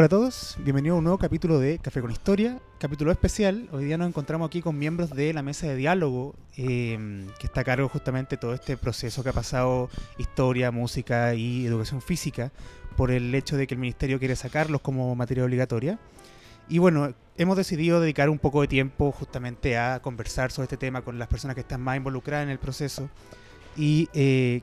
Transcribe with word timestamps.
Hola 0.00 0.06
a 0.06 0.08
todos, 0.08 0.56
bienvenidos 0.60 0.96
a 0.96 0.98
un 1.00 1.04
nuevo 1.04 1.18
capítulo 1.18 1.58
de 1.58 1.78
Café 1.78 2.00
con 2.00 2.10
Historia, 2.10 2.58
capítulo 2.78 3.12
especial. 3.12 3.68
Hoy 3.70 3.84
día 3.84 3.98
nos 3.98 4.08
encontramos 4.08 4.48
aquí 4.48 4.62
con 4.62 4.78
miembros 4.78 5.10
de 5.10 5.34
la 5.34 5.42
mesa 5.42 5.66
de 5.66 5.76
diálogo 5.76 6.34
eh, 6.56 7.26
que 7.38 7.46
está 7.46 7.60
a 7.60 7.64
cargo 7.64 7.86
justamente 7.90 8.38
todo 8.38 8.54
este 8.54 8.78
proceso 8.78 9.22
que 9.22 9.28
ha 9.28 9.34
pasado 9.34 9.90
historia, 10.16 10.70
música 10.70 11.34
y 11.34 11.66
educación 11.66 12.00
física 12.00 12.50
por 12.96 13.10
el 13.10 13.34
hecho 13.34 13.58
de 13.58 13.66
que 13.66 13.74
el 13.74 13.80
ministerio 13.80 14.18
quiere 14.18 14.36
sacarlos 14.36 14.80
como 14.80 15.14
materia 15.14 15.44
obligatoria. 15.44 15.98
Y 16.66 16.78
bueno, 16.78 17.12
hemos 17.36 17.58
decidido 17.58 18.00
dedicar 18.00 18.30
un 18.30 18.38
poco 18.38 18.62
de 18.62 18.68
tiempo 18.68 19.12
justamente 19.12 19.76
a 19.76 20.00
conversar 20.00 20.50
sobre 20.50 20.64
este 20.64 20.78
tema 20.78 21.02
con 21.02 21.18
las 21.18 21.28
personas 21.28 21.54
que 21.56 21.60
están 21.60 21.82
más 21.82 21.98
involucradas 21.98 22.44
en 22.44 22.50
el 22.50 22.58
proceso 22.58 23.10
y 23.76 24.08
eh, 24.14 24.62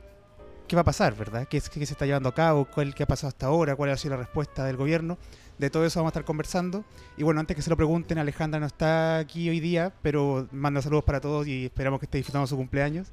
qué 0.68 0.76
va 0.76 0.82
a 0.82 0.84
pasar, 0.84 1.16
¿verdad? 1.16 1.48
¿Qué, 1.48 1.60
qué 1.60 1.86
se 1.86 1.92
está 1.92 2.06
llevando 2.06 2.28
a 2.28 2.34
cabo? 2.34 2.66
¿Cuál, 2.66 2.94
¿Qué 2.94 3.02
ha 3.02 3.06
pasado 3.06 3.28
hasta 3.28 3.46
ahora? 3.46 3.74
¿Cuál 3.74 3.90
ha 3.90 3.96
sido 3.96 4.14
la 4.14 4.20
respuesta 4.20 4.64
del 4.64 4.76
gobierno? 4.76 5.18
De 5.58 5.70
todo 5.70 5.84
eso 5.84 5.98
vamos 5.98 6.10
a 6.10 6.12
estar 6.12 6.24
conversando. 6.24 6.84
Y 7.16 7.24
bueno, 7.24 7.40
antes 7.40 7.56
que 7.56 7.62
se 7.62 7.70
lo 7.70 7.76
pregunten, 7.76 8.18
Alejandra 8.18 8.60
no 8.60 8.66
está 8.66 9.18
aquí 9.18 9.48
hoy 9.48 9.58
día, 9.58 9.92
pero 10.02 10.46
manda 10.52 10.80
saludos 10.82 11.04
para 11.04 11.20
todos 11.20 11.48
y 11.48 11.64
esperamos 11.64 11.98
que 11.98 12.06
esté 12.06 12.18
disfrutando 12.18 12.46
su 12.46 12.56
cumpleaños. 12.56 13.08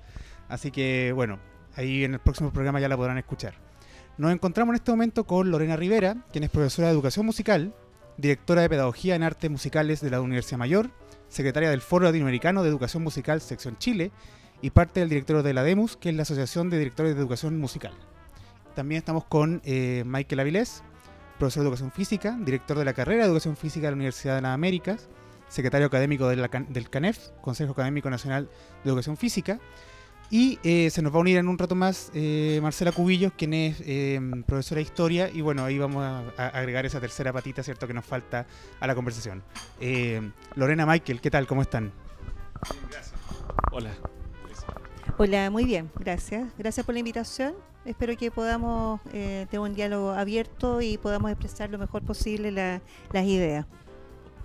Así 0.49 0.69
que 0.69 1.11
bueno, 1.15 1.39
ahí 1.75 2.03
en 2.03 2.13
el 2.13 2.19
próximo 2.19 2.51
programa 2.51 2.79
ya 2.79 2.89
la 2.89 2.97
podrán 2.97 3.17
escuchar. 3.17 3.55
Nos 4.17 4.31
encontramos 4.31 4.73
en 4.73 4.75
este 4.75 4.91
momento 4.91 5.23
con 5.23 5.49
Lorena 5.49 5.75
Rivera, 5.75 6.17
quien 6.31 6.43
es 6.43 6.49
profesora 6.49 6.89
de 6.89 6.93
educación 6.93 7.25
musical, 7.25 7.73
directora 8.17 8.61
de 8.61 8.69
pedagogía 8.69 9.15
en 9.15 9.23
artes 9.23 9.49
musicales 9.49 10.01
de 10.01 10.09
la 10.09 10.21
Universidad 10.21 10.59
Mayor, 10.59 10.91
secretaria 11.29 11.69
del 11.69 11.81
Foro 11.81 12.05
Latinoamericano 12.05 12.63
de 12.63 12.69
Educación 12.69 13.03
Musical 13.03 13.41
Sección 13.41 13.77
Chile 13.77 14.11
y 14.61 14.69
parte 14.71 14.99
del 14.99 15.09
directorio 15.09 15.43
de 15.43 15.53
la 15.53 15.63
DEMUS, 15.63 15.97
que 15.97 16.09
es 16.09 16.15
la 16.15 16.23
Asociación 16.23 16.69
de 16.69 16.77
Directores 16.77 17.15
de 17.15 17.21
Educación 17.21 17.59
Musical. 17.59 17.93
También 18.75 18.99
estamos 18.99 19.25
con 19.25 19.61
eh, 19.63 20.03
Michael 20.05 20.39
Avilés, 20.39 20.83
profesor 21.39 21.63
de 21.63 21.67
Educación 21.67 21.91
Física, 21.91 22.37
director 22.41 22.77
de 22.77 22.85
la 22.85 22.93
carrera 22.93 23.23
de 23.23 23.27
Educación 23.27 23.55
Física 23.57 23.87
de 23.87 23.91
la 23.91 23.95
Universidad 23.95 24.35
de 24.35 24.41
las 24.41 24.53
Américas, 24.53 25.07
secretario 25.47 25.87
académico 25.87 26.27
de 26.27 26.37
la 26.37 26.49
Can- 26.49 26.71
del 26.73 26.89
CANEF, 26.89 27.29
Consejo 27.41 27.73
Académico 27.73 28.09
Nacional 28.09 28.49
de 28.83 28.89
Educación 28.89 29.17
Física. 29.17 29.59
Y 30.31 30.57
eh, 30.63 30.89
se 30.89 31.03
nos 31.03 31.13
va 31.13 31.17
a 31.17 31.19
unir 31.19 31.37
en 31.37 31.47
un 31.47 31.57
rato 31.57 31.75
más 31.75 32.09
eh, 32.15 32.59
Marcela 32.59 32.91
Cubillos, 32.91 33.31
quien 33.37 33.53
es 33.53 33.79
eh, 33.85 34.19
profesora 34.47 34.79
de 34.79 34.81
historia. 34.81 35.29
Y 35.31 35.41
bueno, 35.41 35.63
ahí 35.63 35.77
vamos 35.77 36.03
a, 36.03 36.23
a 36.35 36.47
agregar 36.47 36.83
esa 36.83 36.99
tercera 36.99 37.31
patita, 37.31 37.61
¿cierto?, 37.61 37.85
que 37.85 37.93
nos 37.93 38.05
falta 38.05 38.47
a 38.79 38.87
la 38.87 38.95
conversación. 38.95 39.43
Eh, 39.79 40.31
Lorena, 40.55 40.87
Michael, 40.87 41.21
¿qué 41.21 41.29
tal? 41.29 41.45
¿Cómo 41.45 41.61
están? 41.61 41.91
Hola. 43.71 43.91
Hola, 45.17 45.49
muy 45.49 45.65
bien, 45.65 45.89
gracias. 45.97 46.49
Gracias 46.57 46.85
por 46.85 46.93
la 46.93 46.99
invitación. 46.99 47.53
Espero 47.85 48.17
que 48.17 48.31
podamos 48.31 48.99
eh, 49.13 49.45
tener 49.49 49.61
un 49.61 49.73
diálogo 49.73 50.11
abierto 50.11 50.81
y 50.81 50.97
podamos 50.97 51.31
expresar 51.31 51.69
lo 51.69 51.77
mejor 51.77 52.01
posible 52.01 52.51
la- 52.51 52.81
las 53.13 53.25
ideas. 53.25 53.65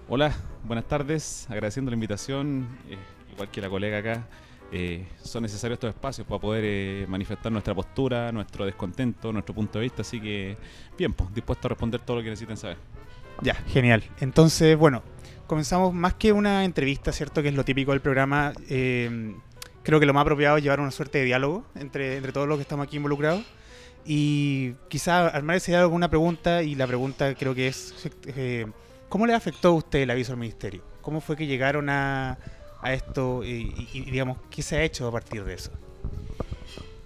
Hola, 0.08 0.32
buenas 0.64 0.86
tardes. 0.86 1.46
Agradeciendo 1.50 1.90
la 1.90 1.94
invitación, 1.94 2.68
eh, 2.88 2.96
igual 3.32 3.50
que 3.50 3.60
la 3.60 3.68
colega 3.68 3.98
acá. 3.98 4.26
eh, 4.72 5.04
son 5.20 5.42
necesarios 5.42 5.78
estos 5.78 5.90
espacios 5.90 6.24
para 6.28 6.40
poder 6.40 6.62
eh, 6.64 7.04
manifestar 7.08 7.50
nuestra 7.50 7.74
postura, 7.74 8.30
nuestro 8.30 8.64
descontento, 8.64 9.32
nuestro 9.32 9.52
punto 9.52 9.80
de 9.80 9.82
vista. 9.82 10.02
Así 10.02 10.20
que, 10.20 10.56
bien, 10.96 11.12
pues, 11.12 11.34
dispuesto 11.34 11.66
a 11.66 11.70
responder 11.70 12.00
todo 12.02 12.18
lo 12.18 12.22
que 12.22 12.30
necesiten 12.30 12.56
saber. 12.56 12.76
Ya, 13.42 13.54
genial. 13.54 14.04
Entonces, 14.20 14.76
bueno, 14.78 15.02
comenzamos 15.48 15.92
más 15.92 16.14
que 16.14 16.30
una 16.32 16.64
entrevista, 16.64 17.10
¿cierto? 17.10 17.42
Que 17.42 17.48
es 17.48 17.54
lo 17.54 17.64
típico 17.64 17.90
del 17.90 18.00
programa. 18.00 18.52
eh, 18.68 19.34
creo 19.90 19.98
que 19.98 20.06
lo 20.06 20.14
más 20.14 20.22
apropiado 20.22 20.56
es 20.56 20.62
llevar 20.62 20.78
una 20.78 20.92
suerte 20.92 21.18
de 21.18 21.24
diálogo 21.24 21.64
entre, 21.74 22.16
entre 22.16 22.30
todos 22.30 22.46
los 22.46 22.58
que 22.58 22.62
estamos 22.62 22.86
aquí 22.86 22.96
involucrados. 22.96 23.42
Y 24.06 24.74
quizá 24.86 25.26
armar 25.26 25.56
ese 25.56 25.72
diálogo 25.72 25.90
con 25.90 25.96
una 25.96 26.08
pregunta, 26.08 26.62
y 26.62 26.76
la 26.76 26.86
pregunta 26.86 27.34
creo 27.34 27.56
que 27.56 27.66
es, 27.66 27.92
eh, 28.26 28.66
¿cómo 29.08 29.26
le 29.26 29.34
afectó 29.34 29.70
a 29.70 29.72
usted 29.72 29.98
el 29.98 30.10
aviso 30.10 30.30
al 30.30 30.38
ministerio? 30.38 30.82
¿Cómo 31.02 31.20
fue 31.20 31.36
que 31.36 31.48
llegaron 31.48 31.90
a, 31.90 32.38
a 32.80 32.92
esto 32.92 33.42
y, 33.42 33.72
digamos, 34.08 34.38
qué 34.48 34.62
se 34.62 34.76
ha 34.76 34.82
hecho 34.84 35.08
a 35.08 35.10
partir 35.10 35.44
de 35.44 35.54
eso? 35.54 35.72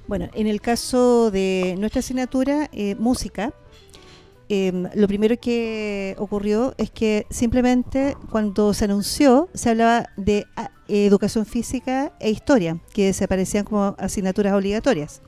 Bueno, 0.06 0.28
en 0.34 0.46
el 0.46 0.60
caso 0.60 1.30
de 1.30 1.76
nuestra 1.78 2.00
asignatura, 2.00 2.68
eh, 2.70 2.96
música, 2.96 3.54
em, 4.48 4.88
lo 4.94 5.08
primero 5.08 5.36
que 5.38 6.14
ocurrió 6.18 6.74
es 6.78 6.90
que 6.90 7.26
simplemente 7.30 8.16
cuando 8.30 8.74
se 8.74 8.84
anunció 8.84 9.48
se 9.54 9.70
hablaba 9.70 10.06
de 10.16 10.46
ah, 10.56 10.70
educación 10.88 11.46
física 11.46 12.12
e 12.20 12.30
historia, 12.30 12.78
que 12.92 13.12
se 13.12 13.24
aparecían 13.24 13.64
como 13.64 13.94
asignaturas 13.98 14.52
obligatorias. 14.52 15.22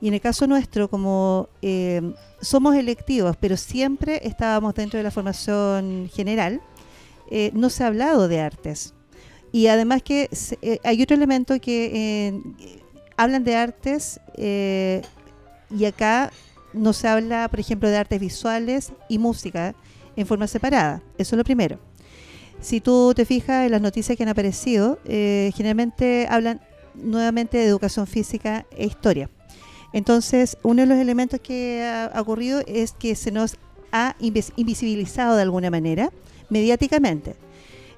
Y 0.00 0.08
en 0.08 0.14
el 0.14 0.20
caso 0.20 0.46
nuestro, 0.46 0.88
como 0.88 1.48
em, 1.60 2.14
somos 2.40 2.74
electivos, 2.74 3.36
pero 3.38 3.56
siempre 3.56 4.20
estábamos 4.24 4.74
dentro 4.74 4.98
de 4.98 5.04
la 5.04 5.10
formación 5.10 6.08
general, 6.12 6.60
eh, 7.30 7.50
no 7.54 7.70
se 7.70 7.84
ha 7.84 7.86
hablado 7.86 8.28
de 8.28 8.40
artes. 8.40 8.94
Y 9.52 9.68
además 9.68 10.02
que 10.02 10.28
eh, 10.62 10.78
hay 10.84 11.02
otro 11.02 11.16
elemento 11.16 11.60
que 11.60 12.32
eh, 12.32 12.82
hablan 13.16 13.44
de 13.44 13.56
artes 13.56 14.20
y 14.36 15.84
acá 15.84 16.32
no 16.72 16.92
se 16.92 17.08
habla, 17.08 17.48
por 17.48 17.60
ejemplo, 17.60 17.88
de 17.88 17.96
artes 17.96 18.20
visuales 18.20 18.92
y 19.08 19.18
música 19.18 19.74
en 20.16 20.26
forma 20.26 20.46
separada. 20.46 21.02
Eso 21.18 21.34
es 21.34 21.38
lo 21.38 21.44
primero. 21.44 21.78
Si 22.60 22.80
tú 22.80 23.12
te 23.14 23.24
fijas 23.24 23.64
en 23.64 23.72
las 23.72 23.80
noticias 23.80 24.16
que 24.16 24.22
han 24.22 24.28
aparecido, 24.28 24.98
eh, 25.04 25.50
generalmente 25.54 26.26
hablan 26.28 26.60
nuevamente 26.94 27.58
de 27.58 27.64
educación 27.64 28.06
física 28.06 28.66
e 28.76 28.86
historia. 28.86 29.30
Entonces, 29.92 30.56
uno 30.62 30.82
de 30.82 30.86
los 30.86 30.98
elementos 30.98 31.40
que 31.40 31.82
ha, 31.82 32.20
ocurrido 32.20 32.62
es 32.66 32.92
que 32.92 33.14
se 33.14 33.30
nos 33.30 33.56
ha 33.92 34.14
invis- 34.20 34.52
invisibilizado 34.56 35.36
de 35.36 35.42
alguna 35.42 35.70
manera 35.70 36.10
mediáticamente. 36.48 37.34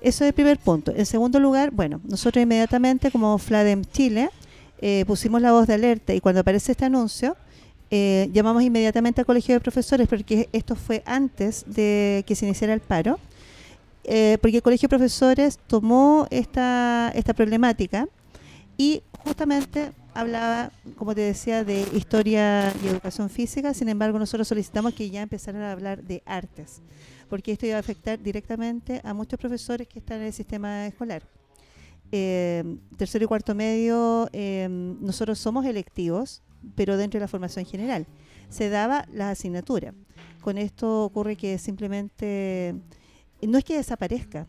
Eso 0.00 0.25
es 0.25 0.28
el 0.28 0.32
primer 0.34 0.59
punto. 0.59 0.93
En 0.94 1.06
segundo 1.06 1.38
lugar, 1.38 1.71
bueno, 1.71 2.00
nosotros 2.05 2.43
inmediatamente 2.43 3.11
como 3.11 3.38
FLADEM 3.38 3.84
Chile 3.84 4.31
eh, 4.81 5.05
pusimos 5.06 5.41
la 5.43 5.53
voz 5.53 5.66
de 5.66 5.75
alerta 5.75 6.15
y 6.15 6.21
cuando 6.21 6.41
aparece 6.41 6.72
este 6.72 6.84
anuncio 6.84 7.37
eh, 7.95 8.31
llamamos 8.33 8.63
inmediatamente 8.63 9.21
al 9.21 9.27
colegio 9.27 9.55
de 9.55 9.61
profesores 9.61 10.09
porque 10.09 10.49
esto 10.53 10.75
fue 10.77 11.03
antes 11.05 11.63
de 11.67 12.25
que 12.27 12.35
se 12.35 12.47
iniciara 12.47 12.73
el 12.73 12.81
paro. 12.81 13.19
eh, 14.05 14.39
porque 14.41 14.57
el 14.57 14.63
colegio 14.63 14.87
de 14.89 14.97
profesores 14.97 15.59
tomó 15.67 16.27
esta, 16.31 17.13
esta 17.15 17.35
problemática 17.35 18.09
y 18.79 19.03
justamente 19.25 19.93
hablaba, 20.15 20.73
como 20.97 21.15
te 21.15 21.21
decía, 21.21 21.65
de 21.65 21.83
historia 21.95 22.73
y 22.83 22.89
educación 22.89 23.29
física, 23.29 23.75
sin 23.75 23.91
embargo 23.91 24.19
nosotros 24.19 24.49
solicitamos 24.49 24.95
que 24.95 25.11
ya 25.11 25.21
empezaran 25.21 25.61
a 25.63 25.73
hablar 25.73 26.03
de 26.03 26.23
artes, 26.25 26.81
porque 27.29 27.53
esto 27.53 27.67
iba 27.67 27.77
a 27.77 27.81
afectar 27.81 28.19
directamente 28.19 29.03
a 29.05 29.13
muchos 29.13 29.39
profesores 29.39 29.87
que 29.87 29.99
están 29.99 30.21
en 30.21 30.29
el 30.29 30.33
sistema 30.33 30.87
escolar. 30.87 31.23
Eh, 32.11 32.79
tercero 32.97 33.25
y 33.25 33.29
cuarto 33.29 33.55
medio, 33.55 34.29
eh, 34.33 34.67
nosotros 34.71 35.39
somos 35.39 35.67
electivos, 35.67 36.43
pero 36.75 36.97
dentro 36.97 37.19
de 37.19 37.25
la 37.25 37.28
formación 37.28 37.65
general. 37.65 38.06
Se 38.49 38.69
daba 38.69 39.06
la 39.12 39.31
asignatura. 39.31 39.94
Con 40.41 40.59
esto 40.59 41.05
ocurre 41.05 41.37
que 41.37 41.59
simplemente, 41.59 42.75
no 43.41 43.59
es 43.59 43.64
que 43.64 43.76
desaparezca, 43.76 44.49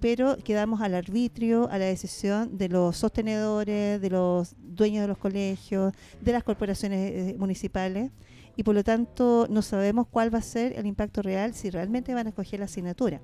pero 0.00 0.36
quedamos 0.36 0.80
al 0.80 0.94
arbitrio, 0.94 1.68
a 1.70 1.78
la 1.78 1.84
decisión 1.84 2.58
de 2.58 2.68
los 2.68 2.96
sostenedores, 2.96 4.00
de 4.00 4.10
los 4.10 4.56
dueños 4.58 5.02
de 5.02 5.08
los 5.08 5.18
colegios, 5.18 5.92
de 6.20 6.32
las 6.32 6.42
corporaciones 6.42 7.12
eh, 7.12 7.36
municipales, 7.38 8.10
y 8.56 8.64
por 8.64 8.74
lo 8.74 8.84
tanto 8.84 9.46
no 9.48 9.62
sabemos 9.62 10.06
cuál 10.08 10.34
va 10.34 10.38
a 10.38 10.42
ser 10.42 10.78
el 10.78 10.86
impacto 10.86 11.22
real 11.22 11.54
si 11.54 11.70
realmente 11.70 12.14
van 12.14 12.26
a 12.26 12.30
escoger 12.30 12.58
la 12.58 12.66
asignatura. 12.66 13.20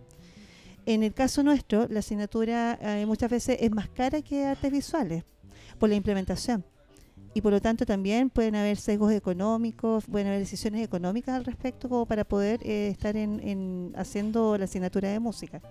En 0.86 1.02
el 1.02 1.12
caso 1.12 1.42
nuestro, 1.42 1.86
la 1.88 1.98
asignatura 1.98 2.78
eh, 2.80 3.04
muchas 3.06 3.30
veces 3.30 3.58
es 3.60 3.70
más 3.70 3.88
cara 3.88 4.22
que 4.22 4.46
artes 4.46 4.72
visuales 4.72 5.24
por 5.78 5.88
la 5.88 5.96
implementación. 5.96 6.64
Y 7.38 7.40
por 7.40 7.52
lo 7.52 7.60
tanto 7.60 7.86
también 7.86 8.30
pueden 8.30 8.56
haber 8.56 8.76
sesgos 8.78 9.12
económicos, 9.12 10.06
pueden 10.06 10.26
haber 10.26 10.40
decisiones 10.40 10.84
económicas 10.84 11.36
al 11.36 11.44
respecto 11.44 11.88
como 11.88 12.04
para 12.04 12.24
poder 12.24 12.58
eh, 12.64 12.88
estar 12.88 13.16
en, 13.16 13.38
en 13.46 13.92
haciendo 13.94 14.58
la 14.58 14.64
asignatura 14.64 15.08
de 15.08 15.20
música. 15.20 15.62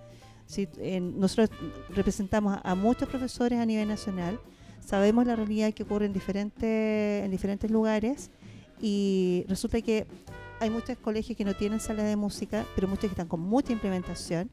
Si, 0.46 0.66
nosotros 1.02 1.50
representamos 1.90 2.56
a, 2.56 2.72
a 2.72 2.74
muchos 2.74 3.10
profesores 3.10 3.60
a 3.60 3.66
nivel 3.66 3.86
nacional, 3.86 4.40
sabemos 4.80 5.26
la 5.26 5.36
realidad 5.36 5.74
que 5.74 5.84
ocurre 5.84 6.06
en 6.06 6.14
diferentes, 6.14 7.26
en 7.26 7.32
diferentes 7.32 7.70
lugares 7.70 8.32
y 8.80 9.44
resulta 9.50 9.82
que 9.82 10.08
hay 10.62 10.70
muchos 10.70 10.98
colegios 11.00 11.38
que 11.38 11.44
no 11.44 11.54
tienen 11.54 11.82
sala 11.82 12.04
de 12.04 12.16
música, 12.16 12.66
pero 12.76 12.88
muchos 12.88 13.02
que 13.02 13.08
están 13.08 13.28
con 13.28 13.42
mucha 13.42 13.74
implementación 13.74 14.50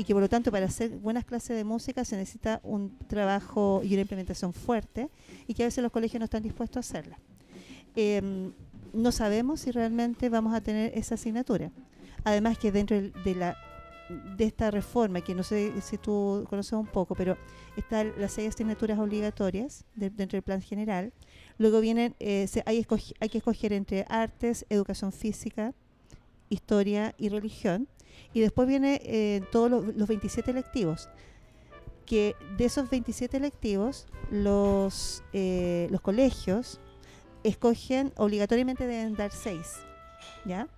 y 0.00 0.04
que 0.04 0.14
por 0.14 0.22
lo 0.22 0.28
tanto 0.28 0.50
para 0.50 0.64
hacer 0.66 0.90
buenas 0.96 1.24
clases 1.26 1.56
de 1.56 1.64
música 1.64 2.04
se 2.04 2.16
necesita 2.16 2.60
un 2.64 2.96
trabajo 3.06 3.82
y 3.84 3.92
una 3.92 4.00
implementación 4.02 4.52
fuerte 4.52 5.10
y 5.46 5.52
que 5.54 5.62
a 5.62 5.66
veces 5.66 5.82
los 5.82 5.92
colegios 5.92 6.18
no 6.20 6.24
están 6.24 6.42
dispuestos 6.42 6.76
a 6.78 6.80
hacerla. 6.80 7.18
Em, 7.94 8.52
no 8.92 9.12
sabemos 9.12 9.60
si 9.60 9.70
realmente 9.70 10.28
vamos 10.28 10.54
a 10.54 10.60
tener 10.60 10.92
esa 10.96 11.14
asignatura. 11.16 11.70
Además 12.24 12.56
que 12.58 12.72
dentro 12.72 12.96
de 13.00 13.34
la 13.34 13.56
de 14.36 14.44
esta 14.44 14.72
reforma, 14.72 15.20
que 15.20 15.36
no 15.36 15.44
sé 15.44 15.72
si 15.82 15.96
tú 15.96 16.44
conoces 16.50 16.72
un 16.72 16.86
poco, 16.86 17.14
pero 17.14 17.36
están 17.76 18.12
las 18.18 18.32
seis 18.32 18.48
asignaturas 18.54 18.98
obligatorias 18.98 19.84
de- 19.94 20.10
dentro 20.10 20.36
del 20.36 20.42
plan 20.42 20.60
general. 20.60 21.12
Luego 21.58 21.80
vienen, 21.80 22.16
eh, 22.18 22.48
hay, 22.66 22.84
hay 23.20 23.28
que 23.28 23.38
escoger 23.38 23.72
entre 23.72 24.04
artes, 24.08 24.66
educación 24.68 25.12
física, 25.12 25.74
historia 26.48 27.14
y 27.18 27.28
religión. 27.28 27.86
Y 28.32 28.40
después 28.40 28.68
viene 28.68 29.00
eh, 29.04 29.42
todos 29.50 29.70
los, 29.70 29.96
los 29.96 30.08
27 30.08 30.50
electivos. 30.50 31.08
Que 32.06 32.34
de 32.56 32.64
esos 32.64 32.90
27 32.90 33.36
electivos, 33.36 34.06
los, 34.30 35.22
eh, 35.32 35.88
los 35.90 36.00
colegios 36.00 36.80
escogen, 37.44 38.12
obligatoriamente 38.16 38.86
deben 38.86 39.14
dar 39.14 39.30
6. 39.32 39.60
¿Ya? 40.44 40.68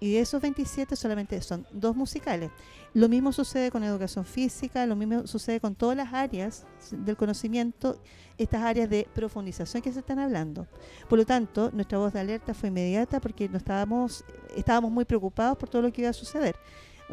Y 0.00 0.14
de 0.14 0.20
esos 0.20 0.40
27 0.40 0.96
solamente 0.96 1.40
son 1.42 1.66
dos 1.72 1.94
musicales. 1.94 2.50
Lo 2.92 3.08
mismo 3.08 3.32
sucede 3.32 3.70
con 3.70 3.84
educación 3.84 4.24
física, 4.24 4.84
lo 4.84 4.96
mismo 4.96 5.26
sucede 5.26 5.60
con 5.60 5.76
todas 5.76 5.96
las 5.96 6.12
áreas 6.12 6.66
del 6.90 7.16
conocimiento, 7.16 8.02
estas 8.36 8.62
áreas 8.62 8.90
de 8.90 9.06
profundización 9.14 9.80
que 9.80 9.92
se 9.92 10.00
están 10.00 10.18
hablando. 10.18 10.66
Por 11.08 11.18
lo 11.18 11.24
tanto, 11.24 11.70
nuestra 11.72 11.98
voz 11.98 12.12
de 12.12 12.20
alerta 12.20 12.52
fue 12.52 12.68
inmediata 12.68 13.20
porque 13.20 13.48
no 13.48 13.58
estábamos, 13.58 14.24
estábamos 14.56 14.90
muy 14.90 15.04
preocupados 15.04 15.56
por 15.56 15.68
todo 15.68 15.82
lo 15.82 15.92
que 15.92 16.00
iba 16.00 16.10
a 16.10 16.14
suceder. 16.14 16.56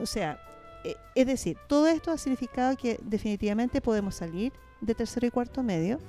O 0.01 0.07
sea, 0.07 0.39
eh, 0.83 0.95
es 1.13 1.27
decir, 1.27 1.57
todo 1.67 1.85
esto 1.87 2.11
ha 2.11 2.17
significado 2.17 2.75
que 2.75 2.99
definitivamente 3.03 3.79
podemos 3.79 4.15
salir 4.15 4.53
de 4.81 4.95
tercero 4.95 5.27
y 5.27 5.31
cuarto 5.31 5.61
medio 5.61 5.99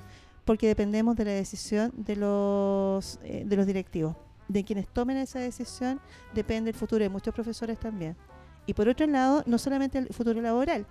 porque 0.45 0.67
dependemos 0.67 1.15
de 1.15 1.25
la 1.25 1.31
decisión 1.31 1.91
de 1.95 2.15
los, 2.15 3.19
eh, 3.23 3.43
de 3.45 3.55
los 3.55 3.67
directivos. 3.67 4.15
De 4.47 4.63
quienes 4.63 4.87
tomen 4.87 5.17
esa 5.17 5.37
decisión 5.37 6.01
depende 6.33 6.71
el 6.71 6.75
futuro 6.75 7.03
de 7.03 7.09
muchos 7.09 7.35
profesores 7.35 7.79
también. 7.79 8.15
Y 8.69 8.75
por 8.75 8.87
otro 8.87 9.07
lado, 9.07 9.41
no 9.47 9.57
solamente 9.57 9.97
el 9.97 10.09
futuro 10.09 10.39
laboral. 10.41 10.85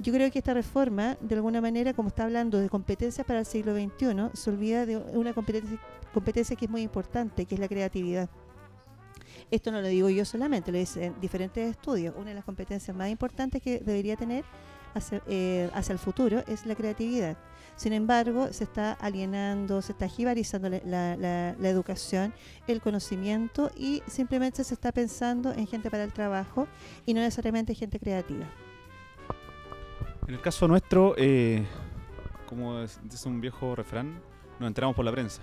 Yo 0.00 0.12
creo 0.12 0.28
que 0.32 0.40
esta 0.40 0.52
reforma, 0.52 1.16
de 1.20 1.36
alguna 1.36 1.60
manera, 1.60 1.94
como 1.94 2.08
está 2.08 2.24
hablando 2.24 2.58
de 2.58 2.68
competencias 2.68 3.24
para 3.24 3.38
el 3.38 3.46
siglo 3.46 3.72
XXI, 3.72 4.30
se 4.32 4.50
olvida 4.50 4.84
de 4.84 4.96
una 4.96 5.32
competencia, 5.32 5.78
competencia 6.12 6.56
que 6.56 6.64
es 6.64 6.70
muy 6.72 6.82
importante, 6.82 7.46
que 7.46 7.54
es 7.54 7.60
la 7.60 7.68
creatividad. 7.68 8.28
Esto 9.48 9.70
no 9.70 9.80
lo 9.80 9.86
digo 9.86 10.10
yo 10.10 10.24
solamente, 10.24 10.72
lo 10.72 10.78
dicen 10.78 11.14
diferentes 11.20 11.70
estudios. 11.70 12.16
Una 12.16 12.30
de 12.30 12.34
las 12.34 12.44
competencias 12.44 12.96
más 12.96 13.08
importantes 13.10 13.62
que 13.62 13.78
debería 13.78 14.16
tener 14.16 14.44
hacia, 14.94 15.22
eh, 15.28 15.70
hacia 15.72 15.92
el 15.92 16.00
futuro 16.00 16.42
es 16.48 16.66
la 16.66 16.74
creatividad. 16.74 17.36
Sin 17.76 17.92
embargo, 17.92 18.52
se 18.52 18.64
está 18.64 18.92
alienando, 18.92 19.82
se 19.82 19.92
está 19.92 20.08
jibarizando 20.08 20.68
la, 20.68 21.50
educación, 21.62 22.32
el 22.66 22.80
conocimiento 22.80 23.70
y 23.76 24.02
simplemente 24.06 24.62
se 24.62 24.74
está 24.74 24.92
pensando 24.92 25.52
en 25.52 25.66
gente 25.66 25.90
para 25.90 26.04
el 26.04 26.12
trabajo 26.12 26.68
y 27.04 27.14
no 27.14 27.20
necesariamente 27.20 27.74
gente 27.74 27.98
creativa. 27.98 28.46
En 30.26 30.34
el 30.34 30.40
caso 30.40 30.68
nuestro, 30.68 31.14
eh, 31.18 31.66
como 32.48 32.80
dice 32.80 33.28
un 33.28 33.40
viejo 33.40 33.74
refrán, 33.74 34.20
nos 34.58 34.68
enteramos 34.68 34.94
por 34.94 35.04
la 35.04 35.12
prensa. 35.12 35.42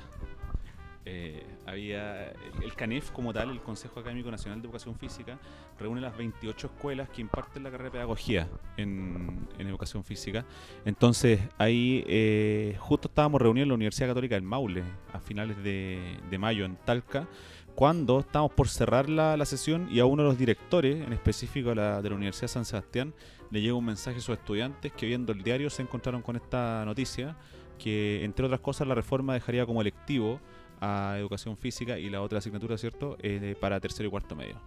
Eh, 1.05 1.45
había 1.71 2.29
el, 2.31 2.63
el 2.63 2.73
CANEF 2.75 3.11
como 3.11 3.33
tal, 3.33 3.49
el 3.49 3.61
Consejo 3.61 3.99
Académico 3.99 4.29
Nacional 4.29 4.61
de 4.61 4.67
Educación 4.67 4.95
Física, 4.95 5.39
reúne 5.79 6.01
las 6.01 6.15
28 6.17 6.67
escuelas 6.67 7.09
que 7.09 7.21
imparten 7.21 7.63
la 7.63 7.71
carrera 7.71 7.89
de 7.89 7.91
pedagogía 7.91 8.47
en, 8.77 9.47
en 9.57 9.67
educación 9.67 10.03
física. 10.03 10.45
Entonces 10.85 11.39
ahí 11.57 12.03
eh, 12.07 12.75
justo 12.79 13.07
estábamos 13.07 13.41
reunidos 13.41 13.65
en 13.65 13.69
la 13.69 13.75
Universidad 13.75 14.09
Católica 14.09 14.35
del 14.35 14.43
Maule 14.43 14.83
a 15.13 15.19
finales 15.19 15.61
de, 15.63 16.17
de 16.29 16.37
mayo 16.37 16.65
en 16.65 16.75
Talca, 16.77 17.27
cuando 17.75 18.19
estábamos 18.19 18.51
por 18.53 18.67
cerrar 18.67 19.09
la, 19.09 19.37
la 19.37 19.45
sesión 19.45 19.87
y 19.89 19.99
a 20.01 20.05
uno 20.05 20.23
de 20.23 20.29
los 20.29 20.37
directores, 20.37 21.05
en 21.05 21.13
específico 21.13 21.69
de 21.69 21.75
la 21.75 21.99
Universidad 22.03 22.43
de 22.43 22.47
San 22.49 22.65
Sebastián, 22.65 23.13
le 23.49 23.61
llega 23.61 23.73
un 23.73 23.85
mensaje 23.85 24.17
a 24.17 24.21
sus 24.21 24.37
estudiantes 24.37 24.91
que 24.91 25.05
viendo 25.05 25.31
el 25.31 25.41
diario 25.41 25.69
se 25.69 25.81
encontraron 25.81 26.21
con 26.21 26.35
esta 26.35 26.83
noticia 26.85 27.37
que 27.77 28.23
entre 28.23 28.45
otras 28.45 28.61
cosas 28.61 28.87
la 28.87 28.95
reforma 28.95 29.33
dejaría 29.33 29.65
como 29.65 29.81
electivo 29.81 30.39
a 30.81 31.15
educación 31.17 31.55
física 31.55 31.97
y 31.97 32.09
la 32.09 32.21
otra 32.21 32.39
asignatura, 32.39 32.77
¿cierto?, 32.77 33.15
eh, 33.21 33.55
para 33.59 33.79
tercero 33.79 34.07
y 34.07 34.11
cuarto 34.11 34.35
medio. 34.35 34.59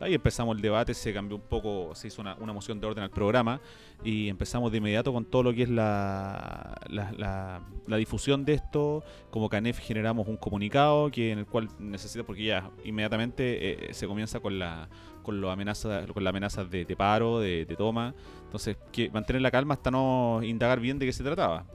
Ahí 0.00 0.14
empezamos 0.14 0.54
el 0.56 0.62
debate, 0.62 0.94
se 0.94 1.12
cambió 1.12 1.36
un 1.36 1.42
poco, 1.42 1.92
se 1.94 2.06
hizo 2.06 2.22
una, 2.22 2.36
una 2.36 2.52
moción 2.52 2.80
de 2.80 2.86
orden 2.86 3.02
al 3.02 3.10
programa 3.10 3.60
y 4.04 4.28
empezamos 4.28 4.70
de 4.70 4.78
inmediato 4.78 5.12
con 5.12 5.24
todo 5.24 5.42
lo 5.42 5.52
que 5.52 5.64
es 5.64 5.68
la, 5.68 6.80
la, 6.88 7.96
difusión 7.96 8.44
de 8.44 8.54
esto. 8.54 9.02
Como 9.30 9.48
CANEF 9.48 9.78
generamos 9.80 10.28
un 10.28 10.36
comunicado 10.36 11.10
que 11.10 11.32
en 11.32 11.40
el 11.40 11.46
cual 11.46 11.68
necesita, 11.80 12.22
porque 12.22 12.44
ya 12.44 12.70
inmediatamente 12.84 13.88
eh, 13.88 13.94
se 13.94 14.06
comienza 14.06 14.38
con 14.40 14.58
la 14.58 14.88
con 15.24 15.42
la 15.42 15.52
amenaza, 15.52 16.06
con 16.06 16.24
la 16.24 16.30
amenaza 16.30 16.64
de, 16.64 16.86
paro, 16.96 17.40
de, 17.40 17.66
de 17.66 17.76
toma. 17.76 18.14
Entonces, 18.44 18.78
que 18.92 19.10
mantener 19.10 19.42
la 19.42 19.50
calma 19.50 19.74
hasta 19.74 19.90
no 19.90 20.40
indagar 20.42 20.80
bien 20.80 20.98
de 20.98 21.04
qué 21.04 21.12
se 21.12 21.22
trataba. 21.22 21.66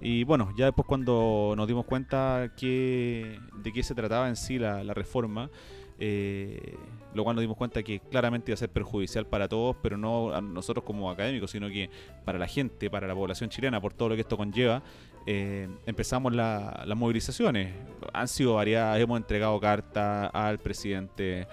Y 0.00 0.24
bueno, 0.24 0.52
ya 0.56 0.66
después 0.66 0.86
cuando 0.86 1.54
nos 1.56 1.68
dimos 1.68 1.84
cuenta 1.84 2.52
que, 2.56 3.38
de 3.62 3.72
qué 3.72 3.82
se 3.82 3.94
trataba 3.94 4.28
en 4.28 4.36
sí 4.36 4.58
la, 4.58 4.82
reforma, 4.94 5.50
eh, 5.98 6.74
lo 7.12 7.22
cual 7.24 7.36
nos 7.36 7.42
dimos 7.42 7.58
cuenta 7.58 7.82
que 7.82 8.00
claramente 8.00 8.50
iba 8.50 8.54
a 8.54 8.58
ser 8.58 8.70
perjudicial 8.70 9.26
para 9.26 9.46
todos, 9.48 9.76
pero 9.82 9.98
no 9.98 10.32
a 10.32 10.40
nosotros 10.40 10.84
como 10.84 11.10
académicos, 11.10 11.50
sino 11.50 11.68
que 11.68 11.90
para 12.24 12.38
la 12.38 12.46
gente, 12.46 12.88
para 12.88 13.06
la 13.06 13.14
población 13.14 13.50
chilena, 13.50 13.78
por 13.80 13.92
todo 13.92 14.10
lo 14.10 14.14
que 14.14 14.22
esto 14.22 14.38
conlleva, 14.38 14.82
eh, 15.26 15.68
empezamos 15.84 16.34
la- 16.34 16.82
las 16.86 16.96
movilizaciones. 16.96 17.74
Han 18.14 18.28
sido 18.28 18.54
variadas, 18.54 18.98
hemos 18.98 19.18
entregado 19.20 19.60
cartas 19.60 20.30
al 20.32 20.58
presidente, 20.58 21.46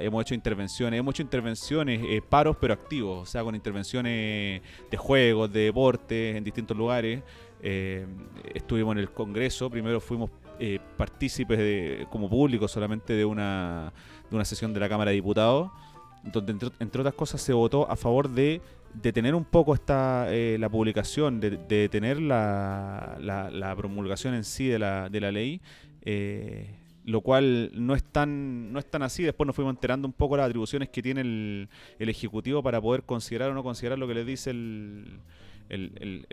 hemos 0.00 0.22
hecho 0.22 0.34
intervenciones, 0.34 0.98
hemos 0.98 1.14
hecho 1.14 1.22
intervenciones, 1.22 2.00
eh, 2.04 2.20
paros 2.28 2.56
pero 2.60 2.74
activos, 2.74 3.22
o 3.22 3.26
sea, 3.26 3.44
con 3.44 3.54
intervenciones 3.54 4.62
de 4.90 4.96
juegos, 4.96 5.52
de 5.52 5.60
deportes 5.66 6.36
en 6.36 6.42
distintos 6.42 6.76
lugares. 6.76 7.22
Eh, 7.66 8.06
estuvimos 8.54 8.92
en 8.92 8.98
el 8.98 9.10
Congreso, 9.10 9.70
primero 9.70 9.98
fuimos 9.98 10.30
eh, 10.60 10.78
partícipes 10.98 11.56
de, 11.56 12.06
como 12.10 12.28
público 12.28 12.68
solamente 12.68 13.14
de 13.14 13.24
una, 13.24 13.90
de 14.28 14.36
una 14.36 14.44
sesión 14.44 14.74
de 14.74 14.80
la 14.80 14.88
Cámara 14.90 15.10
de 15.10 15.14
Diputados, 15.14 15.70
donde 16.30 16.52
entre, 16.52 17.00
otras 17.00 17.14
cosas 17.14 17.40
se 17.40 17.54
votó 17.54 17.90
a 17.90 17.96
favor 17.96 18.28
de 18.28 18.60
detener 18.92 19.34
un 19.34 19.44
poco 19.46 19.72
esta, 19.72 20.26
eh, 20.28 20.58
la 20.60 20.68
publicación, 20.68 21.40
de, 21.40 21.52
de 21.52 21.76
detener 21.76 22.20
la, 22.20 23.16
la- 23.18 23.74
promulgación 23.76 24.34
en 24.34 24.44
sí 24.44 24.66
de 24.66 24.78
la, 24.78 25.08
de 25.08 25.20
la 25.22 25.32
ley, 25.32 25.60
eh, 26.02 26.76
lo 27.06 27.22
cual 27.22 27.70
no 27.74 27.94
es, 27.94 28.04
tan, 28.04 28.72
no 28.72 28.78
es 28.78 28.84
tan 28.90 29.02
así. 29.02 29.22
Después 29.22 29.46
nos 29.46 29.56
fuimos 29.56 29.72
enterando 29.74 30.06
un 30.06 30.12
poco 30.12 30.36
las 30.36 30.46
atribuciones 30.46 30.90
que 30.90 31.02
tiene 31.02 31.22
el, 31.22 31.68
el 31.98 32.08
Ejecutivo 32.10 32.62
para 32.62 32.78
poder 32.80 33.04
considerar 33.04 33.50
o 33.50 33.54
no 33.54 33.62
considerar 33.62 33.98
lo 33.98 34.06
que 34.06 34.14
le 34.14 34.24
dice 34.24 34.50
el, 34.50 35.18
el, 35.68 35.92
el- 36.00 36.26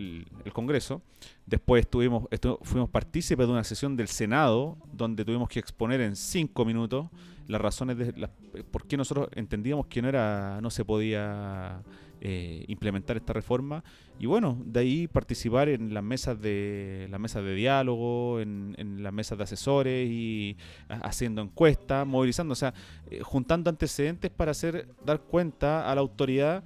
el- 0.46 0.54
Congreso. 0.54 1.02
Después 1.46 1.82
estuvimos, 1.82 2.24
estu- 2.30 2.60
fuimos 2.64 2.90
partícipes 2.90 3.46
de 3.48 3.52
una 3.54 3.64
sesión 3.64 3.96
del 3.96 4.08
Senado 4.10 4.78
donde 4.94 5.24
tuvimos 5.26 5.48
que 5.50 5.60
exponer 5.60 6.02
en 6.02 6.16
cinco 6.16 6.66
minutos 6.66 7.08
las 7.48 7.60
razones 7.62 7.98
de 7.98 8.30
por 8.72 8.86
qué 8.88 8.98
nosotros 8.98 9.30
entendíamos 9.36 9.88
que 9.88 10.02
no 10.02 10.08
era 10.10 10.60
no 10.62 10.70
se 10.70 10.86
podía 10.86 11.82
eh, 12.22 12.64
implementar 12.68 13.18
esta 13.18 13.34
reforma 13.34 13.84
y 14.20 14.26
bueno 14.28 14.58
de 14.66 14.80
ahí 14.82 15.08
participar 15.08 15.68
en 15.68 15.94
las 15.94 16.04
mesas 16.04 16.40
de 16.40 17.08
las 17.10 17.20
mesas 17.20 17.44
de 17.44 17.56
diálogo 17.56 18.40
en, 18.40 18.76
en 18.78 19.02
las 19.04 19.12
mesas 19.12 19.38
de 19.38 19.44
asesores 19.46 20.10
y 20.10 20.56
ha- 20.88 20.98
haciendo 21.08 21.42
encuestas 21.42 22.06
movilizando 22.06 22.52
o 22.54 22.56
sea 22.56 22.74
eh, 23.10 23.22
juntando 23.24 23.70
antecedentes 23.70 24.30
para 24.32 24.52
hacer 24.52 24.88
dar 25.06 25.20
cuenta 25.22 25.90
a 25.92 25.96
la 25.96 26.02
autoridad 26.02 26.64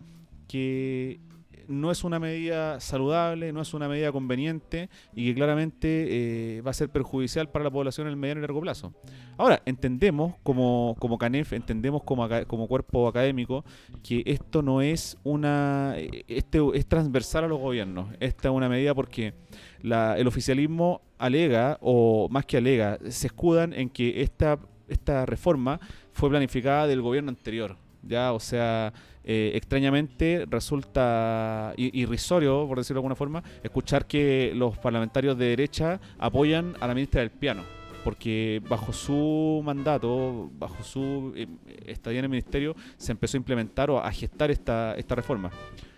que 0.48 1.20
no 1.68 1.92
es 1.92 2.04
una 2.04 2.20
medida 2.20 2.80
saludable, 2.80 3.52
no 3.54 3.62
es 3.62 3.74
una 3.74 3.88
medida 3.88 4.12
conveniente 4.12 4.90
y 5.14 5.26
que 5.26 5.36
claramente 5.36 6.58
eh, 6.58 6.62
va 6.62 6.72
a 6.72 6.74
ser 6.74 6.90
perjudicial 6.90 7.50
para 7.50 7.64
la 7.66 7.72
población 7.72 8.08
en 8.08 8.12
el 8.12 8.18
mediano 8.18 8.40
y 8.40 8.42
largo 8.44 8.62
plazo. 8.62 8.94
Ahora, 9.38 9.62
entendemos 9.66 10.36
como, 10.44 10.96
como 11.00 11.18
CANEF, 11.18 11.54
entendemos 11.54 12.04
como, 12.04 12.28
como 12.48 12.68
cuerpo 12.68 13.08
académico 13.08 13.66
que 14.04 14.24
esto 14.26 14.62
no 14.62 14.82
es 14.82 15.18
una... 15.24 15.96
Este 16.28 16.60
es 16.74 16.86
transversal 16.88 17.46
a 17.46 17.48
los 17.48 17.60
gobiernos. 17.60 18.10
Esta 18.20 18.50
es 18.50 18.54
una 18.54 18.70
medida 18.70 18.94
porque 18.96 19.34
la- 19.82 20.18
el 20.18 20.28
oficialismo 20.28 21.02
alega, 21.18 21.78
o 21.82 22.28
más 22.30 22.46
que 22.46 22.58
alega, 22.58 23.00
se 23.10 23.28
escudan 23.28 23.74
en 23.74 23.90
que 23.90 24.22
esta, 24.22 24.60
esta 24.88 25.26
reforma 25.26 25.80
fue 26.12 26.30
planificada 26.30 26.88
del 26.88 27.02
gobierno 27.02 27.30
anterior. 27.30 27.78
Ya, 28.08 28.34
o 28.34 28.40
sea, 28.40 28.94
eh, 29.24 29.52
extrañamente 29.56 30.46
resulta 30.48 31.74
irrisorio, 31.78 32.68
por 32.68 32.78
decirlo 32.78 33.00
de 33.00 33.00
alguna 33.00 33.16
forma, 33.16 33.44
escuchar 33.64 34.06
que 34.06 34.52
los 34.56 34.78
parlamentarios 34.78 35.38
de 35.38 35.46
derecha 35.46 36.00
apoyan 36.20 36.76
a 36.80 36.88
la 36.88 36.94
ministra 36.94 37.22
del 37.22 37.32
piano. 37.32 37.64
porque 38.04 38.62
bajo 38.70 38.94
su 38.94 39.64
mandato, 39.66 40.52
bajo 40.60 40.84
su 40.84 41.34
eh, 41.36 41.48
estadía 41.88 42.20
en 42.20 42.26
el 42.26 42.30
ministerio, 42.30 42.76
se 42.98 43.12
empezó 43.12 43.36
a 43.36 43.40
implementar 43.40 43.90
o 43.90 43.98
a 43.98 44.12
gestar 44.12 44.52
esta, 44.52 44.94
esta 44.96 45.16
reforma. 45.16 45.50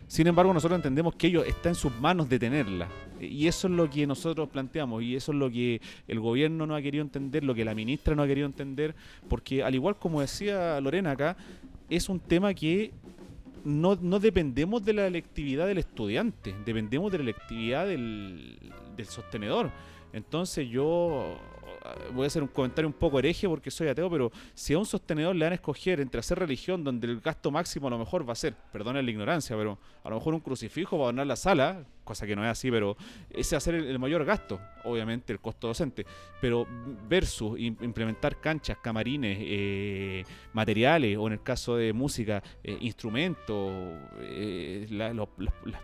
Sin 0.07 0.25
embargo, 0.25 0.53
nosotros 0.53 0.77
entendemos 0.77 1.15
que 1.15 1.27
ello 1.27 1.43
está 1.43 1.67
en 1.67 1.75
sus 1.75 1.93
manos 1.99 2.29
detenerla. 2.29 2.87
Y 3.19 3.47
eso 3.47 3.67
es 3.67 3.73
lo 3.73 3.89
que 3.89 4.07
nosotros 4.07 4.47
planteamos 4.47 5.03
y 5.03 5.17
eso 5.17 5.33
es 5.33 5.37
lo 5.37 5.51
que 5.51 5.81
el 6.07 6.19
gobierno 6.21 6.65
no 6.65 6.75
ha 6.75 6.81
querido 6.81 7.01
entender, 7.01 7.43
lo 7.43 7.53
que 7.53 7.65
la 7.65 7.75
ministra 7.75 8.15
no 8.15 8.23
ha 8.23 8.27
querido 8.27 8.47
entender, 8.47 8.95
porque 9.27 9.63
al 9.63 9.75
igual 9.75 9.97
como 9.97 10.21
decía 10.21 10.79
Lorena 10.79 11.11
acá, 11.11 11.35
es 11.89 12.09
un 12.09 12.19
tema 12.19 12.53
que 12.53 12.91
no, 13.63 13.95
dependemos 13.95 14.83
de 14.85 14.93
la 14.93 15.07
electividad 15.07 15.67
del 15.67 15.79
estudiante, 15.79 16.55
dependemos 16.65 17.11
de 17.11 17.17
la 17.17 17.23
electividad 17.25 17.87
del, 17.87 18.57
del 18.95 19.05
sostenedor. 19.05 19.71
Entonces 20.13 20.69
yo 20.69 21.37
voy 22.13 22.23
a 22.23 22.27
hacer 22.27 22.41
un 22.41 22.47
comentario 22.47 22.87
un 22.87 22.93
poco 22.93 23.19
hereje 23.19 23.47
porque 23.47 23.71
soy 23.71 23.87
ateo, 23.87 24.09
pero 24.09 24.31
si 24.53 24.73
a 24.73 24.79
un 24.79 24.85
sostenedor 24.85 25.35
le 25.35 25.45
dan 25.45 25.51
a 25.53 25.55
escoger 25.55 25.99
entre 25.99 26.19
hacer 26.19 26.39
religión, 26.39 26.83
donde 26.83 27.07
el 27.07 27.19
gasto 27.19 27.51
máximo 27.51 27.87
a 27.87 27.91
lo 27.91 27.97
mejor 27.97 28.27
va 28.27 28.33
a 28.33 28.35
ser, 28.35 28.55
perdona 28.71 29.01
la 29.01 29.11
ignorancia, 29.11 29.55
pero 29.55 29.77
a 30.03 30.09
lo 30.09 30.15
mejor 30.15 30.33
un 30.33 30.39
crucifijo 30.39 30.97
va 30.97 31.05
a 31.05 31.07
donar 31.07 31.27
la 31.27 31.35
sala, 31.35 31.85
cosa 32.07 32.25
que 32.25 32.35
no 32.35 32.43
es 32.43 32.49
así, 32.49 32.71
pero 32.71 32.97
ese 33.29 33.55
va 33.55 33.57
a 33.57 33.61
ser 33.61 33.75
el, 33.75 33.99
mayor 33.99 34.25
gasto, 34.25 34.59
obviamente 34.83 35.33
el 35.33 35.39
costo 35.39 35.67
docente, 35.67 36.05
pero 36.41 36.65
versus 37.07 37.59
implementar 37.59 38.39
canchas, 38.39 38.77
camarines, 38.81 39.37
eh, 39.41 40.23
materiales, 40.53 41.17
o 41.17 41.27
en 41.27 41.33
el 41.33 41.43
caso 41.43 41.75
de 41.75 41.93
música, 41.93 42.41
eh, 42.63 42.77
instrumentos, 42.81 43.71
eh, 44.21 44.87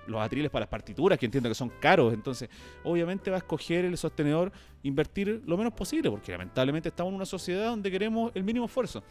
los 0.07 0.21
atriles 0.21 0.49
para 0.49 0.63
las 0.63 0.69
partituras, 0.69 1.19
que 1.19 1.25
entiendo 1.25 1.49
que 1.49 1.55
son 1.55 1.71
caros, 1.79 2.13
entonces 2.13 2.49
obviamente 2.83 3.29
va 3.29 3.37
a 3.37 3.39
escoger 3.39 3.85
el 3.85 3.97
sostenedor 3.97 4.51
invertir 4.83 5.41
lo 5.45 5.57
menos 5.57 5.73
posible, 5.73 6.09
porque 6.11 6.31
lamentablemente 6.31 6.89
estamos 6.89 7.11
en 7.11 7.15
una 7.15 7.25
sociedad 7.25 7.69
donde 7.69 7.89
queremos 7.89 8.31
el 8.35 8.43
mínimo 8.43 8.65
esfuerzo. 8.65 9.01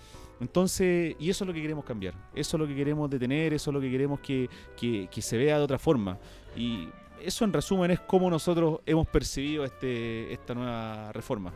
Entonces, 0.40 1.16
y 1.18 1.30
eso 1.30 1.44
es 1.44 1.48
lo 1.48 1.54
que 1.54 1.62
queremos 1.62 1.84
cambiar, 1.84 2.14
eso 2.34 2.56
es 2.56 2.60
lo 2.60 2.66
que 2.66 2.74
queremos 2.74 3.08
detener, 3.10 3.54
eso 3.54 3.70
es 3.70 3.74
lo 3.74 3.80
que 3.80 3.90
queremos 3.90 4.20
que, 4.20 4.48
que, 4.76 5.08
que 5.10 5.22
se 5.22 5.36
vea 5.36 5.58
de 5.58 5.64
otra 5.64 5.78
forma. 5.78 6.18
Y 6.56 6.88
eso 7.24 7.44
en 7.44 7.52
resumen 7.52 7.90
es 7.90 8.00
cómo 8.00 8.30
nosotros 8.30 8.80
hemos 8.86 9.06
percibido 9.06 9.64
este, 9.64 10.32
esta 10.32 10.54
nueva 10.54 11.12
reforma. 11.12 11.52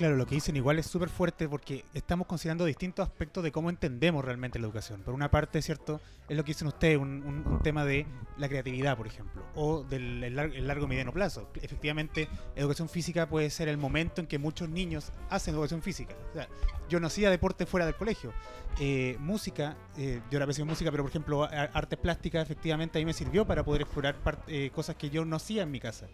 Claro, 0.00 0.16
lo 0.16 0.24
que 0.24 0.34
dicen 0.34 0.56
igual 0.56 0.78
es 0.78 0.86
súper 0.86 1.10
fuerte 1.10 1.46
porque 1.46 1.84
estamos 1.92 2.26
considerando 2.26 2.64
distintos 2.64 3.06
aspectos 3.06 3.44
de 3.44 3.52
cómo 3.52 3.68
entendemos 3.68 4.24
realmente 4.24 4.58
la 4.58 4.64
educación. 4.64 5.02
Por 5.02 5.12
una 5.12 5.30
parte, 5.30 5.60
¿cierto? 5.60 6.00
Es 6.26 6.38
lo 6.38 6.42
que 6.42 6.52
dicen 6.52 6.68
ustedes, 6.68 6.96
un, 6.96 7.60
tema 7.62 7.84
de 7.84 8.06
la 8.38 8.48
creatividad, 8.48 8.96
por 8.96 9.06
ejemplo, 9.06 9.44
o 9.54 9.82
del 9.82 10.34
largo 10.34 10.86
y 10.86 10.88
mediano 10.88 11.12
plazo. 11.12 11.50
Efectivamente, 11.60 12.30
educación 12.56 12.88
física 12.88 13.28
puede 13.28 13.50
ser 13.50 13.68
el 13.68 13.76
momento 13.76 14.22
en 14.22 14.26
que 14.26 14.38
muchos 14.38 14.70
niños 14.70 15.12
hacen 15.28 15.52
educación 15.52 15.82
física. 15.82 16.14
Yo 16.88 16.98
no 16.98 17.08
hacía 17.08 17.28
deporte 17.28 17.66
fuera 17.66 17.84
del 17.84 17.94
colegio. 17.94 18.32
Eh, 18.80 19.18
música, 19.20 19.76
eh, 19.98 20.22
yo 20.30 20.38
ahora 20.38 20.46
pensé 20.46 20.62
en 20.62 20.68
música, 20.68 20.90
pero 20.90 21.02
por 21.02 21.10
ejemplo, 21.10 21.44
artes 21.44 21.98
plásticas, 21.98 22.42
efectivamente, 22.42 22.98
ahí 22.98 23.04
me 23.04 23.12
sirvió 23.12 23.46
para 23.46 23.64
poder 23.64 23.82
explorar 23.82 24.16
eh, 24.46 24.70
cosas 24.74 24.96
que 24.96 25.10
yo 25.10 25.26
no 25.26 25.36
hacía 25.36 25.64
en 25.64 25.70
mi 25.70 25.78
casa. 25.78 26.06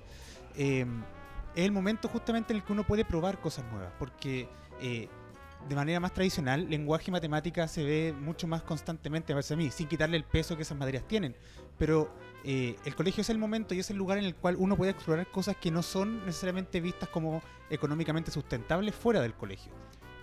Es 1.57 1.65
el 1.65 1.73
momento 1.73 2.09
justamente 2.09 2.53
en 2.53 2.59
el 2.59 2.65
que 2.65 2.73
uno 2.73 2.85
puede 2.85 3.07
probar 3.07 3.41
cosas 3.41 3.65
nuevas, 3.73 3.91
porque 3.99 4.47
eh, 4.81 5.09
de 5.67 5.75
manera 5.75 5.99
más 6.01 6.13
tradicional, 6.13 6.69
lenguaje 6.69 7.07
y 7.09 7.11
matemática 7.11 7.67
se 7.67 7.83
ve 7.83 8.13
mucho 8.13 8.47
más 8.47 8.63
constantemente, 8.63 9.33
a 9.33 9.39
a 9.39 9.57
mí, 9.57 9.71
sin 9.71 9.89
quitarle 9.89 10.19
el 10.19 10.25
peso 10.25 10.55
que 10.55 10.63
esas 10.63 10.77
materias 10.77 11.05
tienen. 11.09 11.35
Pero 11.79 12.13
eh, 12.45 12.77
el 12.85 12.95
colegio 12.95 13.23
es 13.23 13.31
el 13.31 13.39
momento 13.39 13.75
y 13.75 13.79
es 13.79 13.91
el 13.91 13.97
lugar 13.97 14.19
en 14.19 14.25
el 14.25 14.35
cual 14.35 14.57
uno 14.59 14.77
puede 14.77 14.91
explorar 14.91 15.31
cosas 15.31 15.57
que 15.57 15.71
no 15.71 15.83
son 15.83 16.27
necesariamente 16.27 16.79
vistas 16.83 17.09
como 17.09 17.43
económicamente 17.71 18.31
sustentables 18.31 18.95
fuera 18.95 19.23
del 19.23 19.33
colegio. 19.33 19.73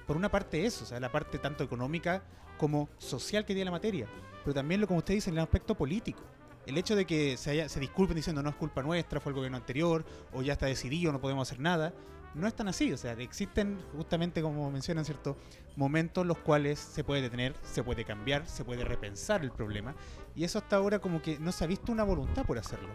Por 0.05 0.15
una 0.15 0.29
parte 0.29 0.65
eso, 0.67 0.83
o 0.83 0.87
sea, 0.87 0.99
la 0.99 1.11
parte 1.11 1.39
tanto 1.39 1.63
económica 1.63 2.23
como 2.59 2.89
social 2.99 3.43
que 3.43 3.55
tiene 3.55 3.65
la 3.65 3.71
materia, 3.71 4.07
pero 4.43 4.53
también 4.53 4.81
lo 4.81 4.87
como 4.87 4.99
usted 4.99 5.15
dice, 5.15 5.31
el 5.31 5.39
aspecto 5.39 5.73
político 5.73 6.21
el 6.65 6.77
hecho 6.77 6.95
de 6.95 7.05
que 7.05 7.37
se, 7.37 7.51
haya, 7.51 7.69
se 7.69 7.79
disculpen 7.79 8.15
diciendo 8.15 8.41
no 8.41 8.49
es 8.49 8.55
culpa 8.55 8.81
nuestra, 8.81 9.19
fue 9.19 9.31
el 9.31 9.35
gobierno 9.35 9.57
anterior, 9.57 10.05
o 10.31 10.41
ya 10.41 10.53
está 10.53 10.65
decidido, 10.65 11.11
no 11.11 11.19
podemos 11.19 11.49
hacer 11.49 11.59
nada, 11.59 11.93
no 12.35 12.47
es 12.47 12.55
tan 12.55 12.67
así. 12.67 12.91
O 12.91 12.97
sea, 12.97 13.13
existen 13.13 13.79
justamente, 13.95 14.41
como 14.41 14.69
mencionan, 14.71 15.05
¿cierto? 15.05 15.37
Momentos 15.75 16.23
en 16.23 16.29
los 16.29 16.37
cuales 16.39 16.79
se 16.79 17.03
puede 17.03 17.21
detener, 17.21 17.55
se 17.63 17.83
puede 17.83 18.05
cambiar, 18.05 18.47
se 18.47 18.63
puede 18.63 18.83
repensar 18.85 19.43
el 19.43 19.51
problema, 19.51 19.95
y 20.35 20.43
eso 20.43 20.59
hasta 20.59 20.77
ahora 20.77 20.99
como 20.99 21.21
que 21.21 21.37
no 21.39 21.51
se 21.51 21.63
ha 21.63 21.67
visto 21.67 21.91
una 21.91 22.03
voluntad 22.03 22.45
por 22.45 22.57
hacerlo. 22.57 22.89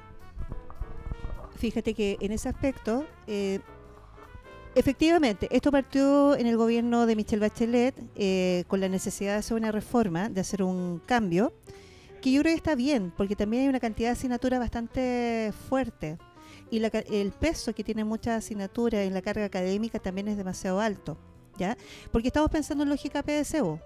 Fíjate 1.57 1.93
que 1.93 2.17
en 2.21 2.33
ese 2.33 2.49
aspecto, 2.49 3.05
eh, 3.27 3.59
efectivamente, 4.77 5.49
esto 5.51 5.73
partió 5.73 6.37
en 6.37 6.47
el 6.47 6.57
gobierno 6.57 7.05
de 7.05 7.17
Michelle 7.17 7.41
Bachelet 7.41 7.95
eh, 8.15 8.65
con 8.69 8.81
la 8.81 8.89
necesidad 8.89 9.33
de 9.33 9.39
hacer 9.39 9.57
una 9.57 9.73
reforma, 9.73 10.29
de 10.29 10.41
hacer 10.41 10.63
un 10.63 11.01
cambio 11.05 11.53
que 12.21 12.33
yo 12.33 12.43
creo 12.43 12.53
que 12.53 12.59
está 12.59 12.75
bien, 12.75 13.13
porque 13.17 13.37
también 13.37 13.63
hay 13.63 13.69
una 13.69 13.81
cantidad 13.81 14.09
de 14.09 14.13
asignaturas 14.13 14.59
bastante 14.61 15.53
fuerte. 15.69 16.19
Y 16.71 16.83
el 16.83 17.33
peso 17.33 17.75
que 17.75 17.83
tiene 17.83 18.05
muchas 18.05 18.45
asignaturas 18.45 19.01
en 19.07 19.15
la 19.15 19.23
carga 19.23 19.45
académica 19.45 19.99
también 19.99 20.29
es 20.29 20.37
demasiado 20.37 20.81
alto. 20.81 21.17
¿ya? 21.59 21.77
Porque 22.11 22.29
estamos 22.29 22.51
pensando 22.51 22.85
en 22.85 22.91
lógica 22.91 23.23
PSU. 23.23 23.79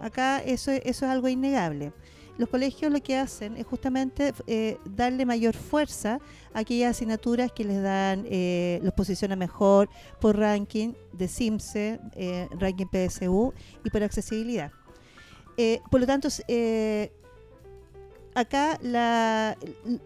Acá 0.00 0.38
eso, 0.40 0.70
eso 0.70 1.04
es 1.06 1.10
algo 1.10 1.28
innegable. 1.28 1.92
Los 2.38 2.48
colegios 2.48 2.92
lo 2.92 3.00
que 3.02 3.16
hacen 3.16 3.56
es 3.56 3.66
justamente 3.66 4.32
eh, 4.46 4.78
darle 4.84 5.26
mayor 5.26 5.56
fuerza 5.56 6.20
a 6.54 6.60
aquellas 6.60 6.92
asignaturas 6.92 7.50
que 7.50 7.64
les 7.64 7.82
dan, 7.82 8.24
eh, 8.30 8.78
los 8.84 8.94
posiciona 8.94 9.34
mejor 9.34 9.88
por 10.20 10.38
ranking 10.38 10.92
de 11.12 11.26
CIMSE, 11.26 11.98
eh, 12.14 12.48
ranking 12.52 12.86
PSU 12.86 13.52
y 13.84 13.90
por 13.90 14.04
accesibilidad. 14.04 14.70
por 15.90 15.98
lo 15.98 16.06
tanto, 16.06 16.28
acá 18.38 18.78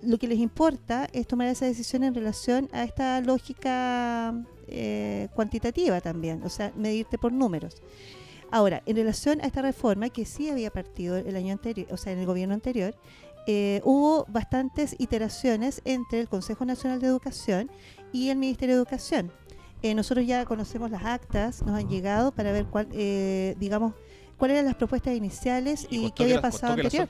lo 0.03 0.19
que 0.19 0.29
les 0.29 0.39
importa 0.39 1.09
es 1.13 1.27
tomar 1.27 1.49
esa 1.49 1.67
decisión 1.67 2.05
en 2.05 2.15
relación 2.15 2.69
a 2.73 2.85
esta 2.85 3.21
lógica 3.21 4.35
eh, 4.69 5.29
cuantitativa 5.35 6.01
también, 6.01 6.43
o 6.43 6.49
sea, 6.49 6.73
medirte 6.77 7.19
por 7.19 7.33
números. 7.33 7.77
Ahora, 8.51 8.83
en 8.87 8.97
relación 8.97 9.41
a 9.41 9.47
esta 9.47 9.63
reforma 9.63 10.09
que 10.09 10.25
sí 10.25 10.51
había 10.51 10.71
partido 10.71 11.17
el 11.17 11.37
año 11.37 11.53
anterior, 11.53 11.87
o 11.91 11.97
sea, 11.97 12.13
en 12.13 12.19
el 12.19 12.27
gobierno 12.27 12.55
anterior, 12.55 12.95
eh, 13.47 13.81
hubo 13.85 14.25
bastantes 14.29 14.95
iteraciones 14.99 15.83
entre 15.85 16.21
el 16.21 16.29
Consejo 16.29 16.65
Nacional 16.65 17.01
de 17.01 17.07
Educación 17.07 17.71
y 18.13 18.31
el 18.31 18.39
Ministerio 18.39 18.77
de 18.77 18.81
Educación. 18.83 19.33
Eh, 19.83 19.95
nosotros 19.95 20.27
ya 20.27 20.45
conocemos 20.45 20.91
las 20.91 21.05
actas, 21.05 21.63
nos 21.63 21.79
han 21.79 21.89
llegado 21.89 22.33
para 22.33 22.53
ver 22.53 22.67
cuál, 22.67 22.89
digamos, 23.59 23.95
cuáles 24.43 24.57
eran 24.57 24.67
las 24.67 24.75
propuestas 24.75 25.15
iniciales 25.15 25.87
y, 25.89 26.11
qué 26.11 26.25
había 26.25 26.41
pasado 26.41 26.73
anterior. 26.73 27.09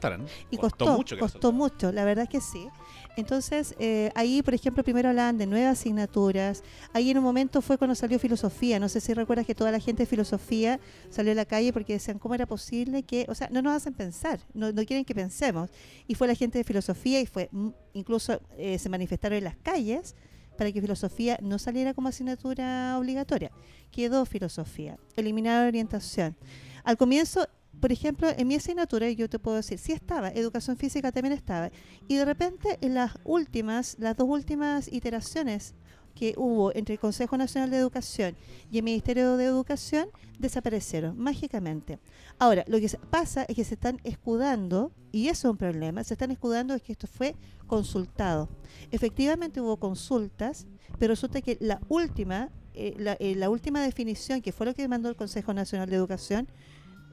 y 0.50 0.58
costó, 0.58 0.98
mucho, 0.98 1.18
costó 1.18 1.50
mucho, 1.50 1.90
la 1.90 2.04
verdad 2.04 2.28
que 2.28 2.42
sí. 2.42 2.68
Entonces, 3.16 3.74
eh, 3.78 4.10
ahí, 4.14 4.42
por 4.42 4.52
ejemplo, 4.52 4.84
primero 4.84 5.08
hablaban 5.08 5.38
de 5.38 5.46
nuevas 5.46 5.80
asignaturas. 5.80 6.62
Ahí 6.92 7.10
en 7.10 7.16
un 7.16 7.24
momento 7.24 7.62
fue 7.62 7.78
cuando 7.78 7.94
salió 7.94 8.18
filosofía. 8.18 8.78
No 8.78 8.90
sé 8.90 9.00
si 9.00 9.14
recuerdas 9.14 9.46
que 9.46 9.54
toda 9.54 9.70
la 9.70 9.78
gente 9.80 10.02
de 10.02 10.06
filosofía 10.06 10.78
salió 11.08 11.32
a 11.32 11.34
la 11.34 11.46
calle 11.46 11.72
porque 11.72 11.94
decían 11.94 12.18
cómo 12.18 12.34
era 12.34 12.44
posible 12.44 13.02
que, 13.02 13.24
o 13.30 13.34
sea, 13.34 13.48
no 13.50 13.62
nos 13.62 13.72
hacen 13.72 13.94
pensar, 13.94 14.40
no, 14.52 14.70
quieren 14.84 15.06
que 15.06 15.14
pensemos. 15.14 15.70
Y 16.06 16.16
fue 16.16 16.28
la 16.28 16.34
gente 16.34 16.58
de 16.58 16.64
filosofía 16.64 17.18
y 17.18 17.24
fue, 17.24 17.48
mm, 17.50 17.68
incluso 17.94 18.42
eh, 18.58 18.78
se 18.78 18.90
manifestaron 18.90 19.38
en 19.38 19.44
las 19.44 19.56
calles 19.56 20.16
para 20.58 20.70
que 20.70 20.82
filosofía 20.82 21.38
no 21.40 21.58
saliera 21.58 21.94
como 21.94 22.08
asignatura 22.08 22.98
obligatoria. 22.98 23.50
Quedó 23.90 24.26
filosofía, 24.26 24.98
eliminar 25.16 25.66
orientación. 25.66 26.36
Al 26.84 26.96
comienzo, 26.96 27.46
por 27.80 27.92
ejemplo, 27.92 28.28
en 28.36 28.46
mi 28.46 28.54
asignatura, 28.54 29.10
yo 29.10 29.28
te 29.28 29.38
puedo 29.38 29.56
decir, 29.56 29.78
sí 29.78 29.92
estaba, 29.92 30.28
educación 30.28 30.76
física 30.76 31.12
también 31.12 31.32
estaba. 31.32 31.70
Y 32.08 32.16
de 32.16 32.24
repente, 32.24 32.78
en 32.80 32.94
las 32.94 33.12
últimas, 33.24 33.96
las 33.98 34.16
dos 34.16 34.28
últimas 34.28 34.92
iteraciones 34.92 35.74
que 36.14 36.34
hubo 36.36 36.74
entre 36.74 36.94
el 36.94 37.00
Consejo 37.00 37.36
Nacional 37.36 37.70
de 37.70 37.78
Educación 37.78 38.36
y 38.70 38.78
el 38.78 38.84
Ministerio 38.84 39.36
de 39.36 39.46
Educación 39.46 40.08
desaparecieron 40.38 41.18
mágicamente. 41.18 41.98
Ahora, 42.38 42.64
lo 42.66 42.78
que 42.78 42.90
pasa 43.10 43.44
es 43.48 43.56
que 43.56 43.64
se 43.64 43.74
están 43.74 44.00
escudando, 44.04 44.92
y 45.10 45.28
eso 45.28 45.48
es 45.48 45.52
un 45.52 45.56
problema, 45.56 46.04
se 46.04 46.14
están 46.14 46.30
escudando 46.30 46.74
es 46.74 46.82
que 46.82 46.92
esto 46.92 47.06
fue 47.06 47.34
consultado. 47.66 48.48
Efectivamente 48.90 49.60
hubo 49.60 49.78
consultas, 49.78 50.66
pero 50.98 51.12
resulta 51.12 51.40
que 51.40 51.56
la 51.60 51.80
última 51.88 52.50
eh, 52.74 53.16
eh, 53.20 53.34
la, 53.36 53.50
última 53.50 53.82
definición, 53.82 54.40
que 54.40 54.52
fue 54.52 54.64
lo 54.64 54.74
que 54.74 54.86
mandó 54.88 55.10
el 55.10 55.16
Consejo 55.16 55.52
Nacional 55.52 55.90
de 55.90 55.96
Educación, 55.96 56.48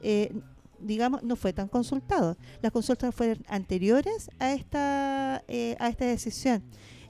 eh, 0.02 0.32
digamos, 0.80 1.22
no 1.22 1.36
fue 1.36 1.52
tan 1.52 1.68
consultado. 1.68 2.36
Las 2.62 2.72
consultas 2.72 3.14
fueron 3.14 3.44
anteriores 3.48 4.30
a 4.38 4.52
esta, 4.52 5.36
a 5.36 5.88
esta 5.88 6.04
decisión. 6.06 6.62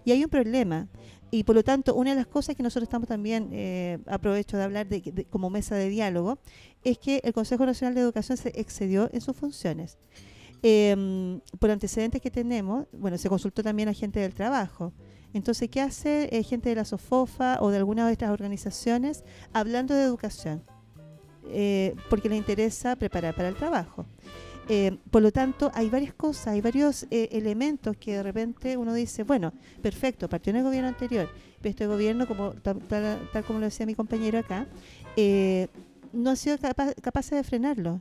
Y 0.04 0.12
hay 0.12 0.24
un 0.24 0.30
problema. 0.30 0.88
Y 1.30 1.44
por 1.44 1.54
lo 1.54 1.62
tanto, 1.62 1.94
una 1.94 2.10
de 2.10 2.16
las 2.16 2.26
cosas 2.26 2.56
que 2.56 2.62
nosotros 2.64 2.88
estamos 2.88 3.08
también, 3.08 4.02
aprovecho 4.06 4.56
de 4.56 4.64
hablar 4.64 4.88
de, 4.88 5.26
como 5.30 5.50
mesa 5.50 5.76
de 5.76 5.88
diálogo, 5.88 6.40
es 6.82 6.98
que 6.98 7.20
el 7.22 7.32
Consejo 7.32 7.64
Nacional 7.64 7.94
de 7.94 8.00
Educación 8.00 8.36
se 8.36 8.48
excedió 8.60 9.08
en 9.12 9.20
sus 9.20 9.36
funciones. 9.36 9.98
Em, 10.62 11.40
por 11.58 11.70
antecedentes 11.70 12.20
que 12.20 12.30
tenemos, 12.30 12.86
bueno, 12.92 13.16
se 13.16 13.28
consultó 13.30 13.62
también 13.62 13.88
a 13.88 13.94
gente 13.94 14.20
del 14.20 14.34
trabajo. 14.34 14.92
Entonces, 15.32 15.70
¿qué 15.70 15.80
hace 15.80 16.28
eh, 16.36 16.42
gente 16.42 16.68
de 16.68 16.74
la 16.74 16.84
SOFOFA 16.84 17.58
o 17.60 17.70
de 17.70 17.78
alguna 17.78 18.06
de 18.06 18.12
estas 18.12 18.30
organizaciones 18.30 19.24
hablando 19.52 19.94
de 19.94 20.02
educación? 20.02 20.62
Eh, 21.52 21.94
porque 22.08 22.28
les 22.28 22.38
interesa 22.38 22.96
preparar 22.96 23.34
para 23.34 23.48
el 23.48 23.54
trabajo. 23.56 24.06
Eh, 24.68 24.98
por 25.10 25.20
lo 25.22 25.32
tanto, 25.32 25.70
hay 25.74 25.88
varias 25.90 26.14
cosas, 26.14 26.48
hay 26.48 26.60
varios 26.60 27.04
eh, 27.10 27.28
elementos 27.32 27.96
que 27.96 28.12
de 28.14 28.22
repente 28.22 28.76
uno 28.76 28.94
dice, 28.94 29.24
bueno, 29.24 29.52
perfecto, 29.82 30.28
partió 30.28 30.50
en 30.50 30.58
el 30.58 30.62
gobierno 30.62 30.88
anterior, 30.88 31.28
pero 31.60 31.70
este 31.70 31.86
gobierno, 31.88 32.28
como 32.28 32.52
tal, 32.52 32.78
tal- 32.88 33.44
como 33.46 33.58
lo 33.58 33.64
decía 33.64 33.84
mi 33.84 33.96
compañero 33.96 34.38
acá, 34.38 34.66
eh, 35.16 35.66
no 36.12 36.30
ha 36.30 36.36
sido 36.36 36.56
capa- 36.58 36.94
capaz 37.02 37.30
de 37.30 37.42
frenarlo. 37.42 38.00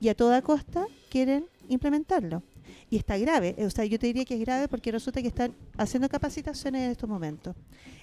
Y 0.00 0.08
a 0.08 0.14
toda 0.16 0.42
costa 0.42 0.86
quieren 1.08 1.46
implementarlo. 1.68 2.42
Y 2.90 2.96
está 2.96 3.16
grave, 3.18 3.54
o 3.58 3.70
sea, 3.70 3.84
yo 3.84 3.98
te 3.98 4.06
diría 4.06 4.24
que 4.24 4.34
es 4.34 4.40
grave 4.40 4.68
porque 4.68 4.90
resulta 4.92 5.20
que 5.22 5.28
están 5.28 5.54
haciendo 5.76 6.08
capacitaciones 6.08 6.82
en 6.82 6.90
estos 6.90 7.08
momentos. 7.08 7.54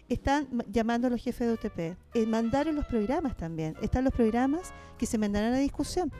Están 0.09 0.47
ma- 0.51 0.63
llamando 0.71 1.07
a 1.07 1.09
los 1.09 1.21
jefes 1.23 1.47
de 1.47 1.53
UTP. 1.53 1.97
Eh, 2.13 2.25
mandaron 2.27 2.75
los 2.75 2.85
programas 2.85 3.35
también. 3.35 3.75
Están 3.81 4.03
los 4.03 4.13
programas 4.13 4.71
que 4.97 5.05
se 5.05 5.17
mandarán 5.17 5.53
a 5.53 5.57
discusión. 5.57 6.11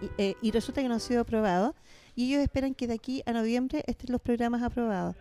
Y, 0.00 0.22
eh, 0.22 0.34
y 0.40 0.50
resulta 0.52 0.80
que 0.82 0.88
no 0.88 0.94
han 0.94 1.00
sido 1.00 1.20
aprobados. 1.22 1.74
Y 2.14 2.28
ellos 2.32 2.42
esperan 2.44 2.74
que 2.74 2.86
de 2.86 2.94
aquí 2.94 3.22
a 3.26 3.32
noviembre 3.32 3.82
estén 3.86 4.12
los 4.12 4.20
programas 4.20 4.62
aprobados. 4.62 5.16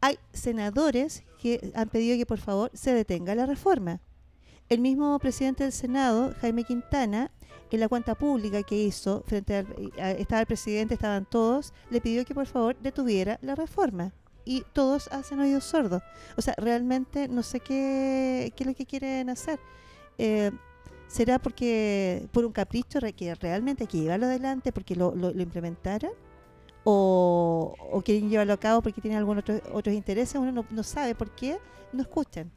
Hay 0.00 0.18
senadores 0.32 1.24
que 1.40 1.72
han 1.74 1.88
pedido 1.88 2.16
que 2.16 2.26
por 2.26 2.38
favor 2.38 2.70
se 2.74 2.92
detenga 2.94 3.34
la 3.34 3.46
reforma. 3.46 4.00
El 4.68 4.80
mismo 4.80 5.18
presidente 5.18 5.62
del 5.64 5.72
Senado, 5.72 6.34
Jaime 6.40 6.64
Quintana, 6.64 7.30
en 7.70 7.80
la 7.80 7.88
cuenta 7.88 8.14
pública 8.14 8.62
que 8.62 8.76
hizo, 8.76 9.22
frente 9.26 9.56
al, 9.56 9.66
a- 10.00 10.12
estaba 10.12 10.40
el 10.40 10.46
presidente, 10.46 10.94
estaban 10.94 11.24
todos, 11.24 11.72
le 11.90 12.00
pidió 12.00 12.24
que 12.24 12.34
por 12.34 12.46
favor 12.46 12.76
detuviera 12.80 13.38
la 13.42 13.54
reforma. 13.54 14.12
Y 14.44 14.62
todos 14.72 15.08
hacen 15.12 15.40
oídos 15.40 15.64
sordos. 15.64 16.02
O 16.36 16.42
sea, 16.42 16.54
realmente 16.56 17.26
no 17.28 17.42
sé 17.42 17.58
qué, 17.60 18.52
qué 18.56 18.62
es 18.62 18.66
lo 18.68 18.74
que 18.74 18.86
quieren 18.86 19.28
hacer. 19.28 19.58
Eh, 20.18 20.52
¿Será 21.08 21.38
porque 21.40 22.28
por 22.32 22.44
un 22.44 22.52
capricho 22.52 22.98
que 23.16 23.34
realmente 23.34 23.84
hay 23.84 23.88
que 23.88 23.98
llevarlo 24.00 24.26
adelante 24.26 24.72
porque 24.72 24.94
lo, 24.96 25.14
lo? 25.14 25.32
O, 26.84 27.74
¿O 27.92 28.02
quieren 28.02 28.28
llevarlo 28.30 28.52
a 28.52 28.56
cabo 28.60 28.82
porque 28.82 29.00
tienen 29.00 29.18
algunos 29.18 29.42
otros, 29.42 29.60
otros 29.72 29.94
intereses? 29.94 30.36
Uno 30.36 30.52
no, 30.52 30.64
no 30.70 30.82
sabe 30.84 31.14
por 31.16 31.30
qué 31.34 31.58
no 31.92 32.02
escuchan. 32.02 32.50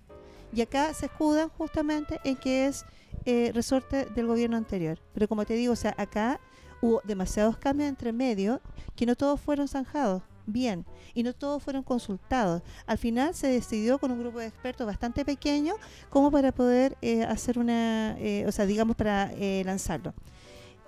Y 0.53 0.61
acá 0.61 0.93
se 0.93 1.05
escudan 1.07 1.49
justamente 1.49 2.19
en 2.23 2.35
que 2.35 2.65
es 2.67 2.85
eh, 3.25 3.51
resorte 3.53 4.05
del 4.05 4.27
gobierno 4.27 4.57
anterior. 4.57 4.99
Pero 5.13 5.27
como 5.27 5.45
te 5.45 5.53
digo, 5.53 5.73
o 5.73 5.75
sea, 5.75 5.93
acá 5.97 6.39
hubo 6.81 7.01
demasiados 7.03 7.57
cambios 7.57 7.89
entre 7.89 8.11
medio 8.13 8.61
que 8.95 9.05
no 9.05 9.15
todos 9.15 9.39
fueron 9.39 9.67
zanjados 9.67 10.23
bien 10.45 10.85
y 11.13 11.21
no 11.23 11.33
todos 11.33 11.61
fueron 11.61 11.83
consultados. 11.83 12.63
Al 12.87 12.97
final 12.97 13.35
se 13.35 13.47
decidió 13.47 13.99
con 13.99 14.11
un 14.11 14.19
grupo 14.19 14.39
de 14.39 14.47
expertos 14.47 14.87
bastante 14.87 15.23
pequeño 15.25 15.75
como 16.09 16.31
para 16.31 16.51
poder 16.51 16.97
eh, 17.01 17.23
hacer 17.23 17.59
una, 17.59 18.15
eh, 18.17 18.45
o 18.47 18.51
sea, 18.51 18.65
digamos, 18.65 18.95
para 18.95 19.31
eh, 19.33 19.61
lanzarlo. 19.65 20.13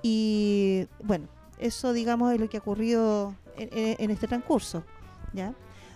Y 0.02 0.88
bueno, 1.04 1.28
eso, 1.60 1.94
digamos, 1.94 2.34
es 2.34 2.40
lo 2.40 2.50
que 2.50 2.58
ha 2.58 2.62
ocurrido 2.62 3.36
en, 3.58 3.96
en- 4.00 4.12
este 4.12 4.28
transcurso. 4.28 4.84
¿ya? 5.34 5.54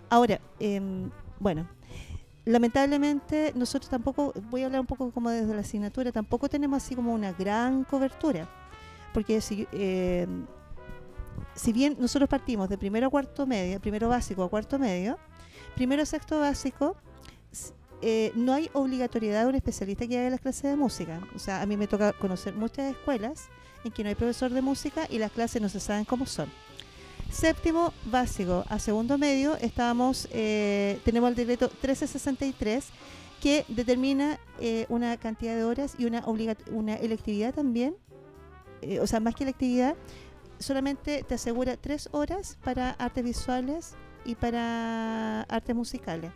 Ahora, 0.09 0.39
em, 0.59 1.09
bueno, 1.39 1.67
lamentablemente 2.45 3.51
nosotros 3.55 3.89
tampoco, 3.89 4.33
voy 4.49 4.61
a 4.61 4.65
hablar 4.67 4.81
un 4.81 4.87
poco 4.87 5.11
como 5.11 5.29
desde 5.29 5.53
la 5.53 5.61
asignatura, 5.61 6.11
tampoco 6.11 6.47
tenemos 6.47 6.83
así 6.83 6.95
como 6.95 7.13
una 7.13 7.33
gran 7.33 7.83
cobertura. 7.83 8.47
Porque 9.13 9.41
si, 9.41 9.67
eh, 9.71 10.27
si 11.55 11.73
bien 11.73 11.95
nosotros 11.99 12.29
partimos 12.29 12.69
de 12.69 12.77
primero 12.77 13.07
a 13.07 13.09
cuarto 13.09 13.45
medio, 13.45 13.79
primero 13.79 14.09
básico 14.09 14.43
a 14.43 14.49
cuarto 14.49 14.77
medio, 14.77 15.17
primero 15.75 16.03
a 16.03 16.05
sexto 16.05 16.39
básico, 16.39 16.95
eh, 18.01 18.31
no 18.35 18.53
hay 18.53 18.69
obligatoriedad 18.73 19.43
de 19.43 19.49
un 19.49 19.55
especialista 19.55 20.05
que 20.05 20.19
haga 20.19 20.29
las 20.29 20.41
clases 20.41 20.63
de 20.63 20.75
música. 20.75 21.21
O 21.35 21.39
sea, 21.39 21.61
a 21.61 21.65
mí 21.65 21.77
me 21.77 21.87
toca 21.87 22.13
conocer 22.13 22.53
muchas 22.53 22.91
escuelas 22.91 23.47
en 23.83 23.91
que 23.91 24.03
no 24.03 24.09
hay 24.09 24.15
profesor 24.15 24.51
de 24.51 24.61
música 24.61 25.07
y 25.09 25.17
las 25.17 25.31
clases 25.31 25.61
no 25.61 25.69
se 25.69 25.79
saben 25.79 26.05
cómo 26.05 26.25
son. 26.25 26.49
Séptimo 27.35 27.91
básico 28.05 28.63
a 28.69 28.79
segundo 28.79 29.17
medio 29.17 29.57
estamos 29.57 30.29
eh, 30.31 31.01
tenemos 31.03 31.31
el 31.31 31.35
decreto 31.35 31.65
1363 31.65 32.85
que 33.41 33.65
determina 33.67 34.39
eh, 34.61 34.85
una 34.87 35.17
cantidad 35.17 35.53
de 35.53 35.65
horas 35.65 35.95
y 35.99 36.05
una 36.05 36.23
una 36.71 36.95
electividad 36.95 37.53
también 37.53 37.97
eh, 38.81 39.01
o 39.01 39.05
sea 39.05 39.19
más 39.19 39.35
que 39.35 39.43
electividad 39.43 39.97
solamente 40.59 41.25
te 41.27 41.35
asegura 41.35 41.75
tres 41.75 42.07
horas 42.13 42.57
para 42.63 42.91
artes 42.91 43.25
visuales 43.25 43.95
y 44.23 44.35
para 44.35 45.41
artes 45.41 45.75
musicales 45.75 46.31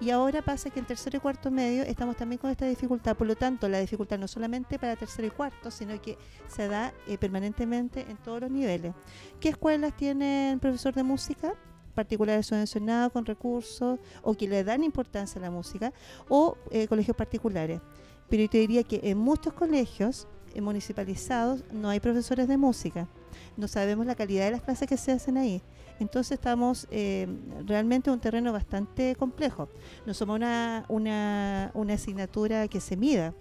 y 0.00 0.10
ahora 0.10 0.42
pasa 0.42 0.70
que 0.70 0.80
en 0.80 0.86
tercero 0.86 1.16
y 1.18 1.20
cuarto 1.20 1.50
medio 1.50 1.82
estamos 1.84 2.16
también 2.16 2.38
con 2.38 2.50
esta 2.50 2.66
dificultad. 2.66 3.16
Por 3.16 3.26
lo 3.26 3.36
tanto, 3.36 3.68
la 3.68 3.78
dificultad 3.78 4.18
no 4.18 4.28
solamente 4.28 4.78
para 4.78 4.96
tercero 4.96 5.28
y 5.28 5.30
cuarto, 5.30 5.70
sino 5.70 6.00
que 6.00 6.18
se 6.48 6.68
da 6.68 6.92
eh, 7.06 7.16
permanentemente 7.16 8.04
en 8.08 8.16
todos 8.16 8.42
los 8.42 8.50
niveles. 8.50 8.92
¿Qué 9.40 9.50
escuelas 9.50 9.96
tienen 9.96 10.58
profesor 10.60 10.94
de 10.94 11.02
música? 11.02 11.54
particulares 11.94 12.46
subvencionados 12.46 13.12
con 13.12 13.24
recursos 13.24 14.00
o 14.22 14.34
que 14.34 14.48
le 14.48 14.64
dan 14.64 14.82
importancia 14.82 15.38
a 15.38 15.42
la 15.42 15.50
música 15.52 15.92
o 16.28 16.58
eh, 16.70 16.88
colegios 16.88 17.16
particulares. 17.16 17.80
Pero 18.28 18.42
yo 18.42 18.50
te 18.50 18.58
diría 18.58 18.82
que 18.82 19.00
en 19.04 19.18
muchos 19.18 19.52
colegios 19.52 20.26
eh, 20.54 20.60
municipalizados 20.60 21.62
no 21.72 21.88
hay 21.88 22.00
profesores 22.00 22.48
de 22.48 22.56
música. 22.56 23.08
No 23.56 23.68
sabemos 23.68 24.06
la 24.06 24.14
calidad 24.14 24.46
de 24.46 24.52
las 24.52 24.62
clases 24.62 24.88
que 24.88 24.96
se 24.96 25.12
hacen 25.12 25.36
ahí. 25.36 25.62
Entonces 26.04 26.32
estamos 26.32 26.86
eh, 26.90 27.26
realmente 27.66 28.10
en 28.10 28.14
un 28.14 28.20
terreno 28.20 28.52
bastante 28.52 29.16
complejo. 29.16 29.70
No 30.04 30.12
somos 30.12 30.36
una, 30.36 30.84
una, 30.88 31.70
una 31.72 31.94
asignatura 31.94 32.68
que 32.68 32.78
se 32.78 32.94
mida. 32.94 33.32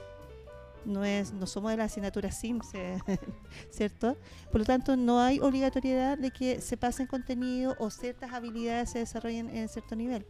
No, 0.86 1.04
es, 1.04 1.34
no 1.34 1.46
somos 1.46 1.72
de 1.72 1.78
la 1.78 1.84
asignatura 1.86 2.32
SIMS, 2.32 2.72
¿cierto? 3.70 4.16
Por 4.50 4.62
lo 4.62 4.66
tanto, 4.66 4.96
no 4.96 5.20
hay 5.20 5.40
obligatoriedad 5.42 6.18
de 6.18 6.32
que 6.32 6.62
se 6.62 6.78
pasen 6.78 7.06
contenido 7.06 7.76
o 7.80 7.90
ciertas 7.90 8.32
habilidades 8.32 8.92
se 8.92 9.00
desarrollen 9.00 9.50
en 9.50 9.68
cierto 9.68 9.98
nivel. 9.98 10.26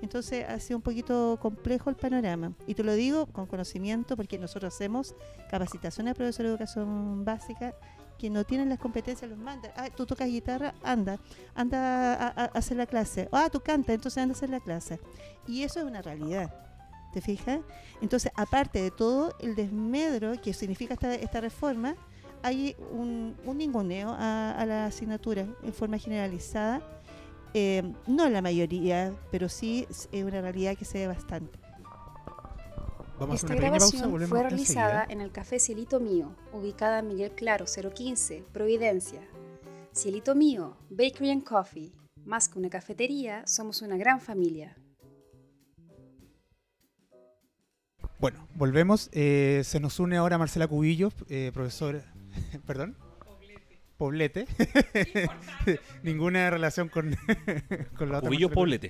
Entonces 0.00 0.46
ha 0.48 0.58
sido 0.60 0.78
un 0.78 0.82
poquito 0.82 1.38
complejo 1.40 1.90
el 1.90 1.96
panorama. 1.96 2.54
Y 2.66 2.74
te 2.74 2.82
lo 2.82 2.94
digo 2.94 3.26
con 3.26 3.46
conocimiento 3.46 4.16
porque 4.16 4.38
nosotros 4.38 4.74
hacemos 4.74 5.14
capacitación 5.50 6.08
a 6.08 6.14
profesores 6.14 6.48
de 6.48 6.54
educación 6.54 7.24
básica 7.26 7.74
que 8.18 8.30
no 8.30 8.44
tienen 8.44 8.68
las 8.68 8.78
competencias, 8.78 9.30
los 9.30 9.38
mandan. 9.38 9.72
Ah, 9.76 9.88
tú 9.94 10.06
tocas 10.06 10.28
guitarra, 10.28 10.74
anda, 10.82 11.18
anda 11.54 12.14
a 12.14 12.44
hacer 12.46 12.76
la 12.76 12.86
clase. 12.86 13.28
Ah, 13.32 13.48
tú 13.50 13.60
cantas, 13.60 13.94
entonces 13.94 14.22
anda 14.22 14.34
a 14.34 14.36
hacer 14.36 14.50
la 14.50 14.60
clase. 14.60 15.00
Y 15.46 15.62
eso 15.62 15.80
es 15.80 15.86
una 15.86 16.02
realidad. 16.02 16.52
¿Te 17.12 17.20
fijas? 17.20 17.60
Entonces, 18.00 18.32
aparte 18.34 18.82
de 18.82 18.90
todo 18.90 19.36
el 19.38 19.54
desmedro 19.54 20.40
que 20.40 20.52
significa 20.52 20.94
esta, 20.94 21.14
esta 21.14 21.40
reforma, 21.40 21.94
hay 22.42 22.76
un, 22.90 23.36
un 23.44 23.56
ninguneo 23.56 24.10
a, 24.10 24.50
a 24.52 24.66
la 24.66 24.86
asignatura 24.86 25.46
en 25.62 25.72
forma 25.72 25.96
generalizada. 25.96 26.82
Eh, 27.54 27.82
no 28.08 28.28
la 28.28 28.42
mayoría, 28.42 29.14
pero 29.30 29.48
sí 29.48 29.86
es 29.88 30.08
una 30.12 30.40
realidad 30.40 30.76
que 30.76 30.84
se 30.84 30.98
ve 30.98 31.06
bastante. 31.06 31.63
Vamos 33.18 33.34
a 33.34 33.46
Esta 33.46 33.46
una 33.46 33.54
pequeña 33.56 33.78
pausa, 33.78 33.86
grabación 33.96 34.10
volvemos 34.10 34.28
fue 34.30 34.40
enseguida. 34.40 34.88
realizada 34.88 35.06
en 35.08 35.20
el 35.20 35.30
Café 35.30 35.58
Cielito 35.60 36.00
Mío, 36.00 36.34
ubicada 36.52 36.98
en 36.98 37.08
Miguel 37.08 37.32
Claro 37.32 37.64
015, 37.66 38.44
Providencia. 38.52 39.20
Cielito 39.94 40.34
Mío, 40.34 40.76
Bakery 40.90 41.30
and 41.30 41.44
Coffee. 41.44 41.92
Más 42.24 42.48
que 42.48 42.58
una 42.58 42.70
cafetería, 42.70 43.46
somos 43.46 43.82
una 43.82 43.96
gran 43.96 44.20
familia. 44.20 44.76
Bueno, 48.18 48.48
volvemos. 48.54 49.10
Eh, 49.12 49.62
se 49.64 49.78
nos 49.78 50.00
une 50.00 50.16
ahora 50.16 50.38
Marcela 50.38 50.66
Cubillo, 50.66 51.12
eh, 51.28 51.50
profesora. 51.54 52.00
Perdón. 52.66 52.96
Poblete. 53.96 54.46
Ninguna 56.02 56.50
relación 56.50 56.88
con, 56.88 57.16
con 57.96 58.10
la 58.10 58.18
otra. 58.18 58.28
Cubillo 58.28 58.48
Marcela 58.48 58.54
Poblete. 58.54 58.88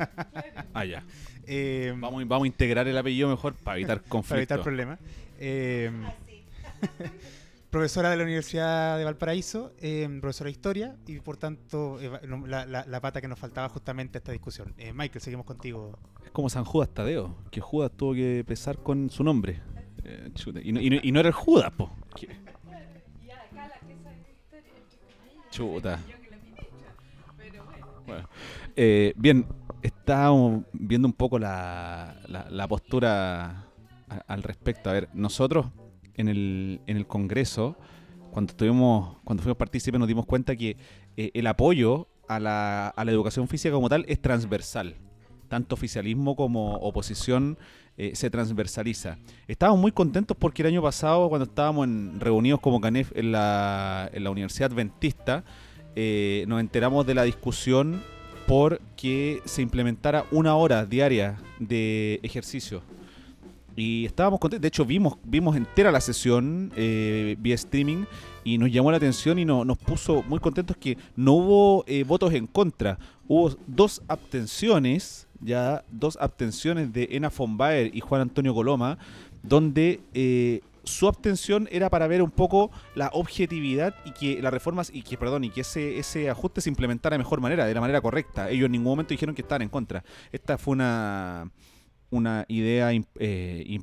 Ah, 0.73 0.85
ya. 0.87 1.05
Eh, 1.47 1.95
Vamos, 1.99 2.27
vamos 2.27 2.45
a 2.45 2.47
integrar 2.47 2.87
el 2.89 2.97
apellido 2.97 3.29
mejor 3.29 3.55
para 3.55 3.77
evitar 3.79 3.99
para 4.01 4.09
conflictos. 4.11 4.39
evitar 4.39 4.63
problemas. 4.63 4.99
Eh, 5.39 5.91
profesora 7.71 8.11
de 8.11 8.17
la 8.17 8.23
Universidad 8.23 8.99
de 8.99 9.05
Valparaíso, 9.05 9.73
eh, 9.81 10.09
profesora 10.21 10.47
de 10.49 10.53
historia 10.53 10.97
y 11.07 11.19
por 11.21 11.37
tanto 11.37 12.01
eh, 12.01 12.11
la, 12.47 12.67
la- 12.67 12.87
la 12.87 13.01
pata 13.01 13.21
que 13.21 13.27
nos 13.29 13.39
faltaba 13.39 13.69
justamente 13.69 14.17
a 14.17 14.21
esta 14.21 14.31
discusión. 14.33 14.75
Eh, 14.79 14.93
Michael, 14.93 15.21
seguimos 15.21 15.45
contigo. 15.47 15.99
Es 16.25 16.31
como 16.31 16.49
San 16.49 16.65
Judas 16.65 16.89
Tadeo, 16.95 17.37
que 17.51 17.61
Judas 17.61 17.91
tuvo 17.97 18.15
que 18.15 18.45
pesar 18.47 18.79
con 18.79 19.11
su 19.11 19.25
nombre. 19.25 19.61
Eh, 20.05 20.31
chuta, 20.35 20.61
y, 20.63 20.71
no, 20.73 20.81
y 20.81 20.91
no- 20.91 21.01
y 21.03 21.11
no 21.13 21.19
era 21.21 21.29
el 21.31 21.35
Judas, 21.35 21.73
po. 21.73 21.91
Que- 22.17 22.29
Chuta. 25.51 26.01
Bueno, 28.07 28.29
eh, 28.77 29.15
bien, 29.17 29.47
estábamos 30.05 30.65
viendo 30.75 31.09
un 31.09 31.15
poco 31.15 31.39
la, 31.39 32.15
la- 32.29 32.47
la 32.51 32.69
postura 32.69 33.65
al 34.27 34.43
respecto. 34.43 34.91
A 34.91 34.93
ver, 34.93 35.09
nosotros 35.15 35.67
en 36.15 36.29
el, 36.29 36.81
en 36.87 36.99
el 36.99 37.07
Congreso, 37.07 37.75
cuando 38.31 38.51
estuvimos, 38.51 39.17
cuando 39.25 39.43
fuimos 39.43 39.57
partícipes, 39.57 39.99
nos 39.99 40.07
dimos 40.07 40.27
cuenta 40.27 40.55
que 40.57 40.77
eh, 41.17 41.31
el 41.33 41.47
apoyo 41.47 42.07
a 42.29 42.39
la, 42.39 42.89
a 42.89 43.05
la 43.05 43.13
educación 43.13 43.49
física 43.49 43.75
como 43.75 43.89
tal 43.89 44.05
es 44.07 44.21
transversal. 44.21 44.95
tanto 45.49 45.75
oficialismo 45.75 46.37
como 46.37 46.75
oposición 46.77 47.57
eh, 47.97 48.13
se 48.15 48.29
transversaliza. 48.29 49.17
Estábamos 49.49 49.81
muy 49.81 49.93
contentos 49.93 50.37
porque 50.39 50.61
el 50.63 50.69
año 50.69 50.83
pasado, 50.83 51.29
cuando 51.31 51.47
estábamos 51.47 51.87
en, 51.87 52.21
reunidos 52.21 52.61
como 52.61 52.79
CANEF 52.81 53.11
en 53.15 53.33
la, 53.33 54.11
en 54.13 54.23
la 54.25 54.31
Universidad 54.31 54.71
Adventista, 54.73 55.45
eh, 55.97 56.45
nos 56.47 56.61
enteramos 56.61 57.07
de 57.07 57.15
la 57.15 57.23
discusión 57.23 58.03
por 58.47 58.81
que 58.97 59.41
se 59.45 59.63
implementara 59.63 60.27
una 60.31 60.55
hora 60.57 60.85
diaria 60.85 61.39
de 61.59 62.21
ejercicio. 62.23 62.83
Y 63.77 64.05
estábamos 64.05 64.39
contentos, 64.39 64.63
de 64.63 64.69
hecho 64.69 64.85
vimos, 64.85 65.17
vimos 65.25 65.57
entera 65.57 65.91
la 65.91 66.01
sesión 66.01 66.73
eh, 66.77 67.37
vía 67.41 67.57
streaming 67.57 68.05
y 68.45 68.57
nos 68.59 68.71
llamó 68.71 68.91
la 68.93 68.99
atención 68.99 69.39
y 69.39 69.45
no, 69.45 69.65
nos 69.65 69.79
puso 69.79 70.23
muy 70.29 70.39
contentos 70.39 70.77
que 70.77 70.97
no 71.17 71.33
hubo 71.33 71.85
eh, 71.89 72.05
votos 72.05 72.33
en 72.35 72.47
contra, 72.47 72.99
hubo 73.27 73.57
dos 73.67 74.01
abstenciones, 74.07 75.27
ya 75.41 75.85
dos 75.91 76.17
abstenciones 76.21 76.93
de 76.93 77.09
Ena 77.11 77.31
von 77.37 77.57
Baer 77.57 77.91
y 77.93 78.01
Juan 78.01 78.21
Antonio 78.21 78.55
Coloma, 78.55 78.97
donde 79.43 80.01
eh, 80.15 80.61
su 80.85 81.09
abstención 81.09 81.69
era 81.71 81.91
para 81.91 82.07
ver 82.07 82.23
un 82.23 82.31
poco 82.31 82.71
la 82.95 83.11
objetividad 83.13 83.95
y 84.05 84.13
que 84.13 84.43
las 84.43 84.53
reformas 84.53 84.91
y 84.93 85.03
que 85.03 85.17
perdón 85.17 85.45
y 85.45 85.51
que 85.51 85.63
ese 85.63 85.99
ese 85.99 86.31
ajuste 86.31 86.61
se 86.61 86.69
implementara 86.69 87.15
de 87.15 87.19
mejor 87.19 87.41
manera, 87.41 87.67
de 87.67 87.75
la 87.75 87.81
manera 87.81 88.01
correcta. 88.01 88.51
Ellos 88.51 88.67
en 88.67 88.73
ningún 88.73 88.93
momento 88.93 89.11
dijeron 89.11 89.35
que 89.35 89.43
estaban 89.43 89.63
en 89.63 89.69
contra. 89.69 90.05
Esta 90.33 90.59
fue 90.59 90.73
una 90.73 91.51
una 92.11 92.45
idea, 92.49 92.91
eh, 93.19 93.79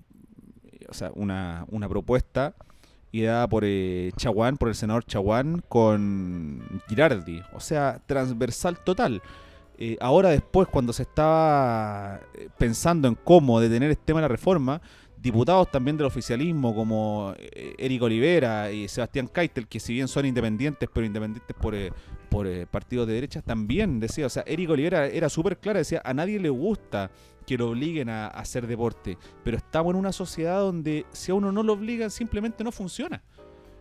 o 0.90 0.94
sea, 0.94 1.12
una, 1.16 1.66
una 1.70 1.90
propuesta 1.90 2.56
ideada 3.12 3.48
por 3.48 3.64
eh, 3.66 4.12
Chaguán, 4.16 4.58
por 4.58 4.70
el 4.70 4.76
senador 4.76 5.04
Chaguán, 5.06 5.64
con 5.68 6.82
Girardi. 6.88 7.42
O 7.54 7.60
sea, 7.60 8.02
transversal 8.06 8.80
total. 8.80 9.22
Eh, 9.78 9.98
ahora 10.00 10.30
después, 10.30 10.68
cuando 10.68 10.94
se 10.94 11.04
estaba 11.04 12.20
eh, 12.36 12.50
pensando 12.58 13.08
en 13.08 13.16
cómo 13.16 13.60
detener 13.60 13.92
este 13.92 14.06
tema 14.06 14.20
de 14.20 14.24
la 14.24 14.28
reforma, 14.30 14.82
diputados 15.22 15.70
también 15.70 15.98
del 15.98 16.08
oficialismo 16.08 16.74
como 16.74 17.34
eh, 17.38 17.76
Eric 17.78 18.02
Olivera 18.02 18.72
y 18.72 18.88
Sebastián 18.88 19.28
Keitel, 19.28 19.68
que 19.68 19.80
si 19.80 19.94
bien 19.94 20.08
son 20.08 20.26
independientes, 20.26 20.90
pero 20.92 21.06
independientes 21.06 21.56
por, 21.56 21.76
eh, 21.76 21.92
por 22.30 22.48
eh, 22.48 22.66
partidos 22.66 23.08
de 23.08 23.14
derecha, 23.14 23.42
también 23.42 24.00
decía, 24.00 24.26
o 24.26 24.30
sea, 24.30 24.44
Eric 24.48 24.70
Olivera 24.72 25.06
era 25.06 25.30
súper 25.30 25.58
clara, 25.58 25.80
decía, 25.80 26.02
a 26.04 26.14
nadie 26.14 26.40
le 26.40 26.50
gusta 26.50 27.12
que 27.46 27.58
lo 27.58 27.70
obliguen 27.70 28.10
a, 28.10 28.26
a 28.26 28.40
hacer 28.40 28.66
deporte, 28.66 29.18
pero 29.44 29.58
estamos 29.58 29.94
en 29.94 30.00
una 30.00 30.12
sociedad 30.12 30.60
donde 30.60 31.06
si 31.12 31.32
a 31.32 31.36
uno 31.36 31.52
no 31.52 31.62
lo 31.62 31.74
obligan 31.74 32.10
simplemente 32.10 32.64
no 32.64 32.72
funciona. 32.72 33.22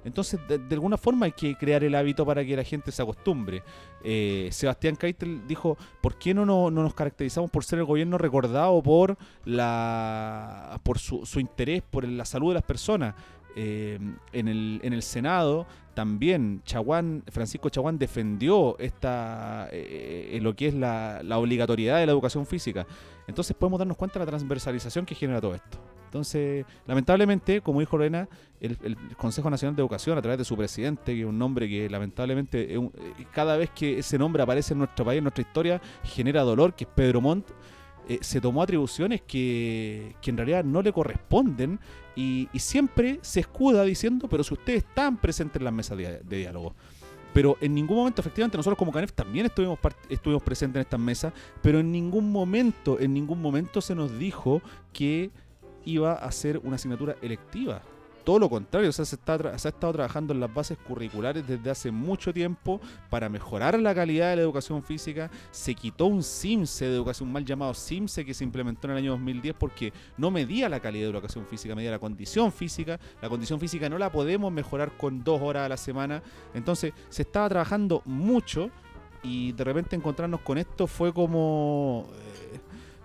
Entonces, 0.05 0.41
de, 0.49 0.61
alguna 0.71 0.97
forma 0.97 1.27
hay 1.27 1.33
que 1.33 1.55
crear 1.57 1.85
el 1.85 1.95
hábito 1.95 2.25
para 2.25 2.45
que 2.45 2.57
la 2.57 2.65
gente 2.65 2.91
se 2.93 3.03
acostumbre. 3.03 3.63
Eh, 4.03 4.49
Sebastián 4.53 4.97
Keitel 4.97 5.47
dijo, 5.47 5.77
¿por 6.01 6.17
qué 6.19 6.33
no, 6.35 6.47
no, 6.47 6.71
no 6.71 6.83
nos 6.83 6.95
caracterizamos 6.95 7.51
por 7.51 7.65
ser 7.65 7.79
el 7.81 7.85
gobierno 7.85 8.19
recordado 8.19 8.83
por, 8.83 9.17
la, 9.45 10.81
por 10.83 10.99
su, 10.99 11.27
su 11.27 11.41
interés 11.41 11.83
por 11.83 12.07
la 12.07 12.25
salud 12.25 12.49
de 12.49 12.55
las 12.55 12.65
personas? 12.65 13.15
Eh, 13.57 13.99
en, 14.33 14.49
el, 14.49 14.81
en 14.85 14.93
el 14.93 15.03
Senado 15.03 15.67
también 15.93 16.63
Francisco 17.31 17.69
Chaguán 17.69 17.99
defendió 17.99 18.79
esta 18.79 19.69
eh, 19.73 20.39
lo 20.41 20.55
que 20.55 20.69
es 20.69 20.75
la 20.75 21.21
obligatoriedad 21.37 21.99
de 21.99 22.07
la 22.07 22.13
educación 22.13 22.47
física. 22.47 22.87
Entonces 23.27 23.57
podemos 23.57 23.79
darnos 23.79 23.97
cuenta 23.97 24.19
de 24.19 24.25
la 24.25 24.31
transversalización 24.31 25.05
que 25.05 25.15
genera 25.15 25.41
todo 25.41 25.55
esto. 25.55 25.79
Entonces, 26.11 26.67
lamentablemente, 26.89 27.61
como 27.61 27.79
dijo 27.79 27.97
Lorena, 27.97 28.29
el, 28.61 28.97
Consejo 29.17 29.49
Nacional 29.49 29.77
de 29.77 29.83
Educación, 29.83 30.19
a 30.19 30.23
través 30.23 30.39
de 30.39 30.45
su 30.45 30.57
presidente, 30.57 31.15
que 31.15 31.21
es 31.21 31.27
un 31.27 31.39
nombre 31.39 31.69
que 31.69 31.89
lamentablemente 31.89 32.75
eh, 32.75 32.91
cada 33.33 33.57
vez 33.57 33.71
que 33.71 34.01
ese 34.01 34.19
nombre 34.19 34.43
aparece 34.43 34.75
en 34.75 34.79
nuestro 34.79 35.05
país, 35.05 35.19
en 35.19 35.25
nuestra 35.25 35.43
historia, 35.43 35.81
genera 36.03 36.43
dolor, 36.43 36.75
que 36.75 36.83
es 36.83 36.91
Pedro 36.93 37.21
Montt, 37.21 37.49
eh, 38.09 38.19
se 38.23 38.41
tomó 38.41 38.61
atribuciones 38.61 39.23
que, 39.23 40.17
que 40.21 40.31
en 40.31 40.37
realidad 40.37 40.65
no 40.65 40.83
le 40.83 40.93
corresponden 40.93 41.79
y, 42.17 42.49
y 42.53 42.59
siempre 42.59 43.21
se 43.23 43.39
escuda 43.39 43.85
diciendo, 43.85 44.29
pero 44.29 44.43
si 44.43 44.55
ustedes 44.55 44.85
están 44.85 45.17
presentes 45.17 45.61
en 45.61 45.65
las 45.65 45.73
mesas 45.73 45.97
de, 45.97 46.21
diálogo. 46.29 46.75
Pero 47.33 47.57
en 47.61 47.73
ningún 47.73 47.99
momento, 47.99 48.21
efectivamente, 48.21 48.57
nosotros 48.57 48.77
como 48.77 48.91
CANEF 48.91 49.13
también 49.13 49.47
estuvimos, 49.47 49.79
estuvimos 50.09 50.43
presentes 50.43 50.81
en 50.81 50.81
estas 50.81 50.99
mesas, 50.99 51.33
pero 51.63 51.79
en 51.79 51.93
ningún 51.93 52.33
momento, 52.33 52.99
en 52.99 53.15
ningún 53.15 53.41
momento 53.41 53.81
se 53.81 53.95
nos 53.95 54.19
dijo 54.19 54.61
que 54.93 55.31
iba 55.85 56.15
a 56.15 56.31
ser 56.33 56.59
una 56.59 56.77
asignatura 56.77 57.17
electiva. 57.23 57.83
Todo 58.25 58.39
lo 58.39 58.51
contrario, 58.51 58.91
o 58.91 58.93
sea, 58.93 59.05
se, 59.05 59.17
ha 59.17 59.55
estado 59.55 59.93
trabajando 59.93 60.35
en 60.35 60.41
las 60.41 60.53
bases 60.53 60.77
curriculares 60.79 61.47
desde 61.47 61.71
hace 61.71 61.91
mucho 61.91 62.33
tiempo 62.33 62.81
para 63.09 63.29
mejorar 63.29 63.79
la 63.81 63.95
calidad 63.95 64.31
de 64.31 64.37
la 64.37 64.43
educación 64.43 64.83
física. 64.83 65.31
Se 65.51 65.75
quitó 65.75 66.07
un 66.07 66.23
CIMSE 66.23 66.85
de 66.85 66.95
educación, 66.95 67.33
mal 67.33 67.45
llamado 67.45 67.73
CIMSE 67.73 68.25
que 68.25 68.35
se 68.35 68.45
implementó 68.45 68.87
en 68.87 68.93
el 68.93 68.99
año 68.99 69.13
2010 69.13 69.57
porque 69.59 69.93
no 70.19 70.31
medía 70.31 70.69
la 70.69 70.81
calidad 70.81 71.07
de 71.07 71.13
educación 71.13 71.47
física, 71.47 71.75
medía 71.75 71.91
la 71.91 71.99
condición 71.99 72.53
física. 72.53 73.01
La 73.23 73.29
condición 73.29 73.59
física 73.59 73.89
no 73.89 73.97
la 73.97 74.13
podemos 74.13 74.53
mejorar 74.53 74.97
con 74.97 75.25
dos 75.25 75.41
horas 75.41 75.65
a 75.65 75.69
la 75.69 75.77
semana. 75.79 76.23
Entonces, 76.53 76.93
se 77.09 77.23
estaba 77.23 77.49
trabajando 77.49 78.03
mucho 78.05 78.71
y 79.23 79.53
de 79.53 79.65
repente 79.65 79.97
encontrarnos 79.97 80.41
con 80.43 80.59
esto 80.59 80.87
fue 80.87 81.13
como... 81.13 82.07
eh, 82.53 82.61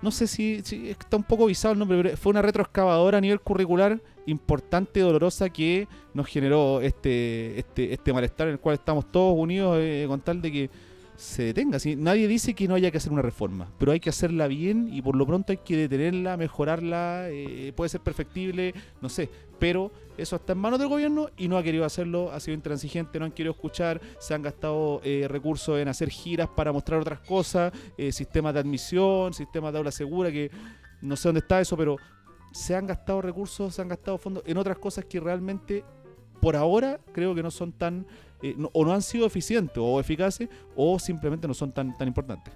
no 0.06 0.12
sé 0.12 0.28
si, 0.28 0.62
está 0.88 1.18
un 1.18 1.24
poco 1.24 1.48
visado 1.48 1.74
el 1.74 1.80
nombre, 1.80 1.98
pero 2.02 2.16
fue 2.16 2.30
una 2.30 2.44
retroexcavadora 2.44 3.18
a 3.18 3.22
nivel 3.22 3.42
curricular 3.42 4.00
importante, 4.28 5.00
dolorosa, 5.00 5.50
que 5.50 5.88
nos 6.14 6.28
generó 6.28 6.80
este, 6.80 7.58
este, 7.60 7.92
este 7.92 8.14
malestar 8.14 8.48
en 8.48 8.54
el 8.54 8.60
cual 8.60 8.76
estamos 8.76 9.12
todos 9.12 9.36
unidos 9.36 9.78
eh, 9.82 10.06
con 10.08 10.22
tal 10.22 10.44
de 10.44 10.52
que 10.52 10.70
se 11.18 11.44
detenga. 11.44 11.80
¿sí? 11.80 11.96
Nadie 11.96 12.28
dice 12.28 12.54
que 12.54 12.68
no 12.68 12.76
haya 12.76 12.92
que 12.92 12.98
hacer 12.98 13.12
una 13.12 13.22
reforma, 13.22 13.72
pero 13.78 13.92
hay 13.92 14.00
que 14.00 14.10
hacerla 14.10 14.48
bien 14.48 14.90
y 14.92 15.02
por 15.02 15.16
lo 15.16 15.26
pronto 15.26 15.52
hay 15.52 15.58
que 15.58 15.78
detenerla, 15.78 16.38
mejorarla, 16.38 17.28
eh, 17.30 17.74
puede 17.76 17.90
ser 17.90 18.02
perfectible, 18.02 18.74
no 19.02 19.10
sé, 19.10 19.30
pero 19.60 19.92
eso 20.18 20.36
está 20.36 20.54
en 20.54 20.60
manos 20.60 20.80
del 20.80 20.90
gobierno 20.90 21.30
y 21.38 21.48
no 21.48 21.58
ha 21.58 21.64
querido 21.64 21.86
hacerlo, 21.86 22.32
ha 22.32 22.40
sido 22.40 22.56
intransigente, 22.56 23.20
no 23.20 23.26
han 23.26 23.32
querido 23.32 23.54
escuchar, 23.54 24.02
se 24.20 24.34
han 24.34 24.42
gastado 24.42 25.02
eh, 25.04 25.28
recursos 25.30 25.80
en 25.80 25.88
hacer 25.88 26.10
giras 26.10 26.50
para 26.56 26.72
mostrar 26.72 27.00
otras 27.00 27.20
cosas, 27.20 27.74
eh, 27.98 28.12
sistemas 28.12 28.54
de 28.54 28.60
admisión, 28.60 29.34
sistemas 29.34 29.72
de 29.72 29.80
aula 29.80 29.92
segura, 29.92 30.32
que 30.32 30.52
no 31.02 31.16
sé 31.16 31.30
dónde 31.30 31.40
está 31.40 31.62
eso, 31.62 31.78
pero 31.78 31.98
se 32.52 32.76
han 32.76 32.88
gastado 32.88 33.22
recursos, 33.22 33.76
se 33.76 33.82
han 33.82 33.90
gastado 33.90 34.18
fondos 34.18 34.44
en 34.46 34.58
otras 34.58 34.78
cosas 34.78 35.06
que 35.06 35.20
realmente 35.20 35.84
por 36.42 36.56
ahora 36.56 37.00
creo 37.12 37.36
que 37.36 37.44
no 37.44 37.52
son 37.52 37.72
tan 37.72 38.06
eh, 38.50 38.56
no- 38.58 38.70
o 38.74 38.84
no 38.86 38.94
han 38.94 39.02
sido 39.02 39.26
eficientes 39.26 39.78
o 39.78 40.00
eficaces 40.00 40.50
o 40.76 40.98
simplemente 41.00 41.48
no 41.48 41.54
son 41.54 41.72
tan 41.72 41.98
tan 41.98 42.08
importantes. 42.08 42.54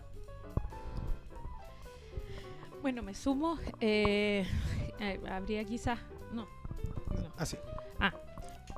Bueno, 2.81 3.03
me 3.03 3.13
sumo. 3.13 3.57
eh, 3.81 4.45
eh, 4.99 5.19
habría 5.29 5.63
quizás. 5.65 5.99
No. 6.33 6.47
Así. 7.37 7.57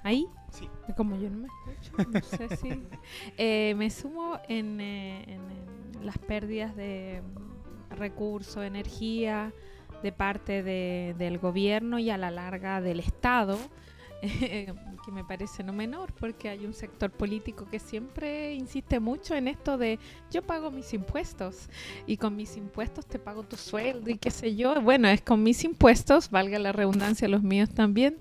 ¿Ahí? 0.03 0.25
Sí. 0.51 0.67
Como 0.97 1.15
yo 1.15 1.29
no 1.29 1.37
me 1.37 1.47
escucho, 1.47 2.09
no 2.09 2.21
sé 2.21 2.57
si. 2.57 2.69
Eh, 3.37 3.75
me 3.77 3.91
sumo 3.91 4.39
en, 4.47 4.81
eh, 4.81 5.23
en- 5.27 5.99
en 5.99 6.05
las 6.07 6.17
pérdidas 6.17 6.75
de 6.75 7.21
mm, 7.21 7.91
recursos, 7.97 8.63
energía 8.63 9.53
de 10.01 10.11
parte 10.11 10.63
de- 10.63 11.13
del 11.19 11.37
gobierno 11.37 11.99
y 11.99 12.09
a 12.09 12.17
la 12.17 12.31
larga 12.31 12.81
del 12.81 12.99
Estado, 12.99 13.59
eh, 14.23 14.73
que 15.03 15.11
me 15.11 15.23
parece 15.23 15.63
no 15.63 15.73
menor, 15.73 16.13
porque 16.13 16.49
hay 16.49 16.65
un 16.65 16.73
sector 16.73 17.11
político 17.11 17.67
que 17.69 17.79
siempre 17.79 18.53
insiste 18.53 18.99
mucho 18.99 19.35
en 19.35 19.47
esto 19.47 19.77
de 19.77 19.99
yo 20.31 20.41
pago 20.41 20.71
mis 20.71 20.93
impuestos 20.93 21.69
y 22.05 22.17
con 22.17 22.35
mis 22.35 22.57
impuestos 22.57 23.05
te 23.05 23.19
pago 23.19 23.43
tu 23.43 23.55
sueldo 23.55 24.09
y 24.09 24.17
qué 24.17 24.31
sé 24.31 24.55
yo. 24.55 24.79
Bueno, 24.81 25.07
es 25.07 25.21
con 25.21 25.43
mis 25.43 25.63
impuestos, 25.63 26.29
valga 26.29 26.59
la 26.59 26.71
redundancia, 26.71 27.27
los 27.27 27.43
míos 27.43 27.69
también, 27.69 28.17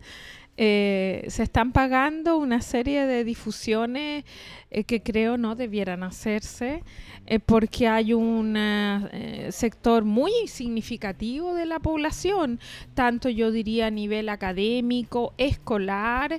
eh, 0.62 1.24
se 1.28 1.42
están 1.42 1.72
pagando 1.72 2.36
una 2.36 2.60
serie 2.60 3.06
de 3.06 3.24
difusiones 3.24 4.24
eh, 4.70 4.84
que 4.84 5.02
creo 5.02 5.38
no 5.38 5.54
debieran 5.54 6.02
hacerse 6.02 6.82
eh, 7.24 7.38
porque 7.38 7.88
hay 7.88 8.12
un 8.12 8.54
eh, 8.58 9.48
sector 9.52 10.04
muy 10.04 10.30
significativo 10.48 11.54
de 11.54 11.64
la 11.64 11.78
población, 11.78 12.60
tanto 12.92 13.30
yo 13.30 13.50
diría 13.52 13.86
a 13.86 13.90
nivel 13.90 14.28
académico, 14.28 15.32
escolar, 15.38 16.38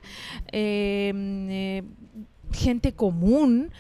eh, 0.51 1.81
gente 2.53 2.93
común. 2.93 3.71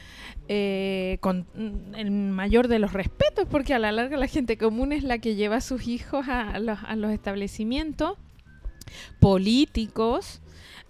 eh, 0.47 1.17
con 1.21 1.45
mm, 1.53 1.95
el 1.95 2.11
mayor 2.11 2.67
de 2.67 2.79
los 2.79 2.93
respetos, 2.93 3.47
porque 3.47 3.73
a 3.75 3.79
la 3.79 3.91
larga 3.91 4.17
la 4.17 4.27
gente 4.27 4.57
común 4.57 4.91
es 4.91 5.03
la 5.03 5.19
que 5.19 5.35
lleva 5.35 5.57
a 5.57 5.61
sus 5.61 5.87
hijos 5.87 6.27
a, 6.27 6.57
los, 6.59 6.79
a 6.83 6.95
los 6.95 7.11
establecimientos 7.11 8.17
políticos, 9.19 10.41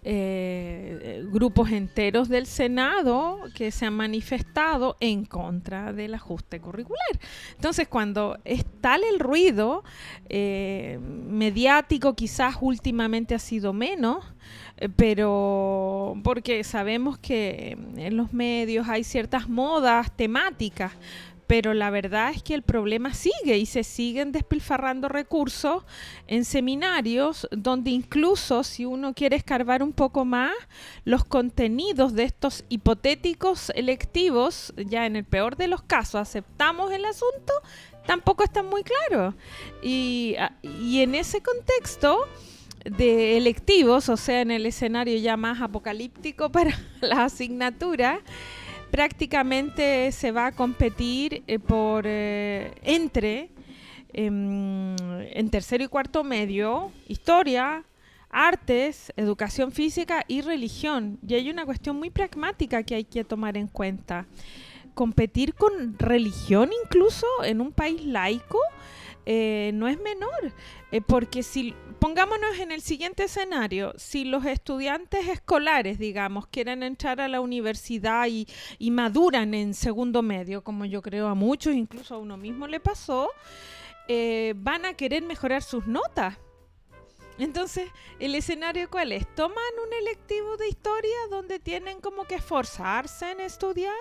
eh, 0.03 1.23
grupos 1.31 1.69
enteros 1.69 2.27
del 2.27 2.47
Senado 2.47 3.37
que 3.53 3.69
se 3.69 3.85
han 3.85 3.93
manifestado 3.93 4.97
en 4.99 5.25
contra 5.25 5.93
del 5.93 6.15
ajuste 6.15 6.59
curricular. 6.59 7.19
Entonces, 7.55 7.87
cuando 7.87 8.39
es 8.43 8.65
tal 8.81 9.03
el 9.03 9.19
ruido 9.19 9.83
eh, 10.27 10.97
mediático, 10.99 12.15
quizás 12.15 12.55
últimamente 12.61 13.35
ha 13.35 13.39
sido 13.39 13.73
menos, 13.73 14.25
eh, 14.77 14.89
pero 14.89 16.15
porque 16.23 16.63
sabemos 16.63 17.19
que 17.19 17.77
en 17.95 18.17
los 18.17 18.33
medios 18.33 18.89
hay 18.89 19.03
ciertas 19.03 19.49
modas 19.49 20.11
temáticas, 20.17 20.93
pero 21.51 21.73
la 21.73 21.89
verdad 21.89 22.31
es 22.33 22.43
que 22.43 22.53
el 22.53 22.61
problema 22.61 23.13
sigue 23.13 23.57
y 23.57 23.65
se 23.65 23.83
siguen 23.83 24.31
despilfarrando 24.31 25.09
recursos 25.09 25.83
en 26.27 26.45
seminarios 26.45 27.45
donde 27.51 27.89
incluso 27.89 28.63
si 28.63 28.85
uno 28.85 29.13
quiere 29.13 29.35
escarbar 29.35 29.83
un 29.83 29.91
poco 29.91 30.23
más, 30.23 30.53
los 31.03 31.25
contenidos 31.25 32.13
de 32.13 32.23
estos 32.23 32.63
hipotéticos 32.69 33.69
electivos, 33.75 34.73
ya 34.77 35.05
en 35.05 35.17
el 35.17 35.25
peor 35.25 35.57
de 35.57 35.67
los 35.67 35.81
casos 35.81 36.21
aceptamos 36.21 36.89
el 36.93 37.03
asunto, 37.03 37.51
tampoco 38.07 38.45
están 38.45 38.67
muy 38.67 38.83
claros. 38.83 39.35
Y, 39.83 40.35
ah, 40.39 40.55
y 40.63 41.01
en 41.01 41.15
ese 41.15 41.41
contexto 41.41 42.29
de 42.85 43.35
electivos, 43.35 44.07
o 44.07 44.15
sea, 44.15 44.39
en 44.39 44.51
el 44.51 44.65
escenario 44.65 45.17
ya 45.17 45.35
más 45.35 45.61
apocalíptico 45.61 46.49
para 46.53 46.79
la 47.01 47.25
asignatura, 47.25 48.21
prácticamente 48.91 50.11
se 50.11 50.31
va 50.31 50.47
a 50.47 50.51
competir 50.51 51.43
eh, 51.47 51.59
por 51.59 52.03
eh, 52.05 52.73
entre 52.83 53.49
em, 54.13 54.95
en 54.99 55.49
tercero 55.49 55.83
y 55.83 55.87
cuarto 55.87 56.23
medio 56.23 56.91
historia 57.07 57.85
artes 58.29 59.11
educación 59.17 59.71
física 59.71 60.23
y 60.27 60.41
religión. 60.41 61.19
Y 61.27 61.33
hay 61.33 61.49
una 61.49 61.65
cuestión 61.65 61.97
muy 61.97 62.09
pragmática 62.09 62.83
que 62.83 62.95
hay 62.95 63.03
que 63.03 63.23
tomar 63.23 63.57
en 63.57 63.67
cuenta. 63.67 64.25
Competir 64.93 65.53
con 65.53 65.97
religión 65.97 66.69
incluso 66.83 67.25
en 67.43 67.61
un 67.61 67.71
país 67.71 68.05
laico 68.05 68.59
eh, 69.25 69.71
no 69.73 69.87
es 69.87 69.99
menor, 69.99 70.53
porque 71.07 71.43
si 71.43 71.73
pongámonos 72.01 72.57
en 72.57 72.71
el 72.71 72.81
siguiente 72.81 73.25
escenario, 73.25 73.93
si 73.95 74.25
los 74.25 74.43
estudiantes 74.45 75.27
escolares, 75.27 75.99
digamos, 75.99 76.47
quieren 76.47 76.81
entrar 76.81 77.21
a 77.21 77.27
la 77.27 77.41
universidad 77.41 78.25
y, 78.27 78.47
maduran 78.89 79.53
en 79.53 79.75
segundo 79.75 80.23
medio, 80.23 80.63
como 80.63 80.85
yo 80.85 81.03
creo 81.03 81.27
a 81.27 81.35
muchos, 81.35 81.75
incluso 81.75 82.15
a 82.15 82.17
uno 82.17 82.37
mismo 82.37 82.65
le 82.65 82.79
pasó, 82.79 83.29
eh, 84.07 84.55
van 84.57 84.85
a 84.85 84.95
querer 84.95 85.21
mejorar 85.21 85.61
sus 85.61 85.85
notas 85.85 86.39
entonces, 87.37 87.89
¿el 88.19 88.35
escenario 88.35 88.87
cuál 88.89 89.11
es? 89.11 89.25
Toman 89.33 89.57
un 89.83 89.93
electivo 89.93 90.57
de 90.57 90.67
historia 90.67 91.15
donde 91.31 91.57
tienen 91.57 91.99
como 91.99 92.25
que 92.25 92.35
esforzarse 92.35 93.31
en 93.31 93.39
estudiar, 93.39 93.95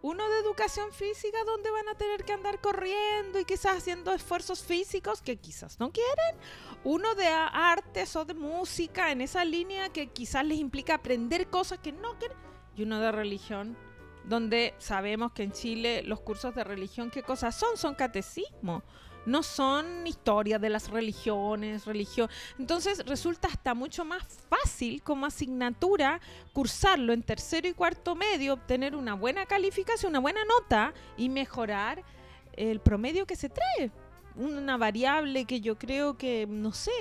uno 0.00 0.26
de 0.30 0.38
educación 0.38 0.90
física 0.92 1.44
donde 1.44 1.70
van 1.70 1.88
a 1.90 1.94
tener 1.94 2.24
que 2.24 2.32
andar 2.32 2.58
corriendo 2.60 3.38
y 3.38 3.44
quizás 3.44 3.76
haciendo 3.76 4.14
esfuerzos 4.14 4.62
físicos 4.64 5.20
que 5.20 5.36
quizás 5.36 5.78
no 5.78 5.92
quieren, 5.92 6.40
uno 6.86 7.16
de 7.16 7.26
artes 7.26 8.14
o 8.14 8.24
de 8.24 8.34
música 8.34 9.10
en 9.10 9.20
esa 9.20 9.44
línea 9.44 9.88
que 9.88 10.06
quizás 10.06 10.46
les 10.46 10.58
implica 10.58 10.94
aprender 10.94 11.48
cosas 11.48 11.80
que 11.80 11.90
no 11.90 12.16
quieren, 12.16 12.38
y 12.76 12.84
uno 12.84 13.00
de 13.00 13.10
religión 13.10 13.76
donde 14.24 14.72
sabemos 14.78 15.32
que 15.32 15.42
en 15.42 15.50
Chile 15.50 16.04
los 16.04 16.20
cursos 16.20 16.54
de 16.54 16.62
religión, 16.62 17.10
¿qué 17.10 17.24
cosas 17.24 17.56
son? 17.56 17.76
Son 17.76 17.94
catecismo 17.94 18.84
no 19.26 19.42
son 19.42 20.06
historias 20.06 20.60
de 20.60 20.70
las 20.70 20.88
religiones, 20.88 21.84
religión. 21.84 22.30
Entonces 22.60 23.04
resulta 23.06 23.48
hasta 23.48 23.74
mucho 23.74 24.04
más 24.04 24.22
fácil 24.48 25.02
como 25.02 25.26
asignatura 25.26 26.20
cursarlo 26.52 27.12
en 27.12 27.24
tercero 27.24 27.66
y 27.66 27.72
cuarto 27.72 28.14
medio, 28.14 28.52
obtener 28.52 28.94
una 28.94 29.14
buena 29.14 29.44
calificación, 29.44 30.10
una 30.10 30.20
buena 30.20 30.42
nota 30.44 30.94
y 31.16 31.28
mejorar 31.28 32.04
el 32.52 32.78
promedio 32.78 33.26
que 33.26 33.34
se 33.34 33.48
trae. 33.48 33.90
Una 34.36 34.76
variable 34.76 35.44
que 35.44 35.60
yo 35.60 35.78
creo 35.78 36.16
que, 36.18 36.46
no 36.48 36.72
sé, 36.72 36.92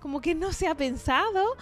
como 0.00 0.20
que 0.20 0.34
no 0.34 0.52
se 0.52 0.68
ha 0.68 0.74
pensado 0.74 1.56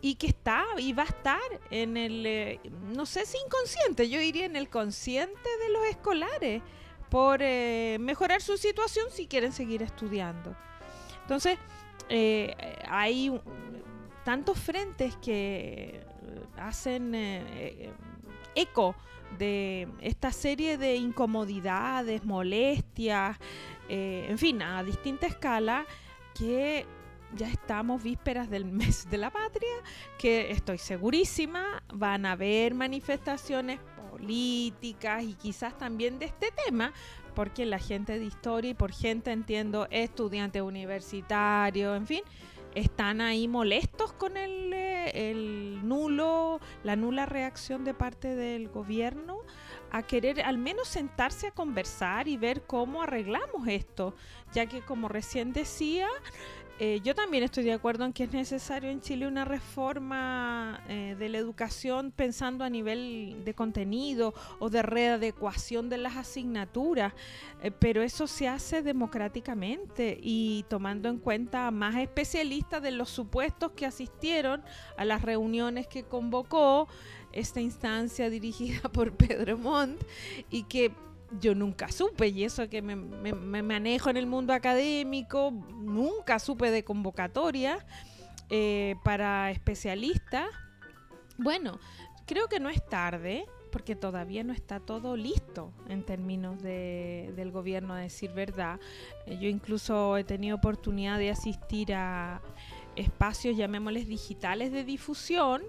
y 0.00 0.14
que 0.14 0.28
está 0.28 0.64
y 0.78 0.92
va 0.92 1.02
a 1.02 1.06
estar 1.06 1.40
en 1.70 1.96
el, 1.96 2.24
eh, 2.26 2.60
no 2.94 3.06
sé 3.06 3.26
si 3.26 3.36
inconsciente, 3.44 4.08
yo 4.08 4.18
diría 4.18 4.46
en 4.46 4.56
el 4.56 4.68
consciente 4.68 5.48
de 5.62 5.72
los 5.72 5.84
escolares 5.86 6.62
por 7.10 7.40
eh, 7.42 7.98
mejorar 8.00 8.40
su 8.40 8.56
situación 8.56 9.06
si 9.10 9.26
quieren 9.26 9.52
seguir 9.52 9.82
estudiando. 9.82 10.56
Entonces, 11.20 11.58
eh, 12.08 12.54
hay 12.88 13.38
tantos 14.24 14.58
frentes 14.58 15.16
que 15.16 16.00
hacen 16.56 17.14
eco 18.54 18.94
de 19.38 19.88
esta 20.00 20.32
serie 20.32 20.78
de 20.78 20.96
incomodidades, 20.96 22.24
molestias, 22.24 23.38
en 23.88 24.38
fin, 24.38 24.62
a 24.62 24.82
distinta 24.82 25.26
escala, 25.26 25.86
que 26.34 26.86
ya 27.34 27.48
estamos 27.48 28.02
vísperas 28.02 28.50
del 28.50 28.64
mes 28.64 29.08
de 29.10 29.18
la 29.18 29.30
patria, 29.30 29.74
que 30.18 30.50
estoy 30.50 30.78
segurísima 30.78 31.82
van 31.92 32.26
a 32.26 32.32
haber 32.32 32.74
manifestaciones 32.74 33.80
políticas 34.10 35.22
y 35.24 35.34
quizás 35.34 35.76
también 35.76 36.18
de 36.18 36.26
este 36.26 36.52
tema, 36.66 36.92
porque 37.34 37.64
la 37.64 37.78
gente 37.78 38.18
de 38.18 38.26
historia 38.26 38.72
y 38.72 38.74
por 38.74 38.92
gente 38.92 39.32
entiendo 39.32 39.88
estudiantes 39.90 40.60
universitarios, 40.62 41.96
en 41.96 42.06
fin, 42.06 42.22
están 42.74 43.20
ahí 43.20 43.48
molestos 43.48 44.12
con 44.12 44.36
el, 44.36 44.72
eh, 44.72 45.30
el, 45.30 45.86
nulo, 45.86 46.60
la 46.82 46.96
nula 46.96 47.26
reacción 47.26 47.84
de 47.84 47.94
parte 47.94 48.34
del 48.34 48.68
gobierno 48.68 49.38
a 49.90 50.02
querer 50.02 50.40
al 50.40 50.56
menos 50.56 50.88
sentarse 50.88 51.48
a 51.48 51.50
conversar 51.50 52.26
y 52.26 52.38
ver 52.38 52.62
cómo 52.62 53.02
arreglamos 53.02 53.68
esto, 53.68 54.14
ya 54.52 54.66
que 54.66 54.80
como 54.80 55.08
recién 55.08 55.52
decía, 55.52 56.08
eh, 56.84 57.00
yo 57.04 57.14
también 57.14 57.44
estoy 57.44 57.62
de 57.62 57.74
acuerdo 57.74 58.04
en 58.04 58.12
que 58.12 58.24
es 58.24 58.32
necesario 58.32 58.90
en 58.90 59.00
Chile 59.00 59.28
una 59.28 59.44
reforma 59.44 60.82
eh, 60.88 61.14
de 61.16 61.28
la 61.28 61.38
educación 61.38 62.10
pensando 62.10 62.64
a 62.64 62.70
nivel 62.70 63.44
de 63.44 63.54
contenido 63.54 64.34
o 64.58 64.68
de 64.68 64.82
readecuación 64.82 65.88
de 65.88 65.98
las 65.98 66.16
asignaturas, 66.16 67.12
eh, 67.62 67.70
pero 67.70 68.02
eso 68.02 68.26
se 68.26 68.48
hace 68.48 68.82
democráticamente 68.82 70.18
y 70.20 70.64
tomando 70.68 71.08
en 71.08 71.18
cuenta 71.18 71.68
a 71.68 71.70
más 71.70 71.94
especialistas 71.94 72.82
de 72.82 72.90
los 72.90 73.10
supuestos 73.10 73.70
que 73.70 73.86
asistieron 73.86 74.60
a 74.96 75.04
las 75.04 75.22
reuniones 75.22 75.86
que 75.86 76.02
convocó 76.02 76.88
esta 77.30 77.60
instancia 77.60 78.28
dirigida 78.30 78.88
por 78.88 79.12
Pedro 79.12 79.56
Montt 79.56 80.02
y 80.50 80.64
que 80.64 80.90
yo 81.40 81.54
nunca 81.54 81.90
supe, 81.90 82.28
y 82.28 82.44
eso 82.44 82.68
que 82.68 82.82
me, 82.82 82.94
manejo 82.94 84.10
en 84.10 84.16
el 84.16 84.26
mundo 84.26 84.52
académico, 84.52 85.50
nunca 85.50 86.38
supe 86.38 86.70
de 86.70 86.84
convocatoria 86.84 87.84
eh, 88.50 88.96
para 89.02 89.50
especialistas. 89.50 90.46
Bueno, 91.38 91.78
creo 92.26 92.48
que 92.48 92.60
no 92.60 92.68
es 92.68 92.84
tarde, 92.86 93.46
porque 93.70 93.96
todavía 93.96 94.44
no 94.44 94.52
está 94.52 94.78
todo 94.78 95.16
listo 95.16 95.72
en 95.88 96.04
términos 96.04 96.62
de, 96.62 97.32
del 97.34 97.50
gobierno, 97.50 97.94
a 97.94 97.98
decir 97.98 98.32
verdad. 98.32 98.78
Eh, 99.26 99.38
yo 99.40 99.48
incluso 99.48 100.16
he 100.18 100.24
tenido 100.24 100.56
oportunidad 100.56 101.18
de 101.18 101.30
asistir 101.30 101.94
a 101.94 102.42
espacios, 102.96 103.56
llamémosles 103.56 104.06
digitales 104.06 104.72
de 104.72 104.84
difusión, 104.84 105.62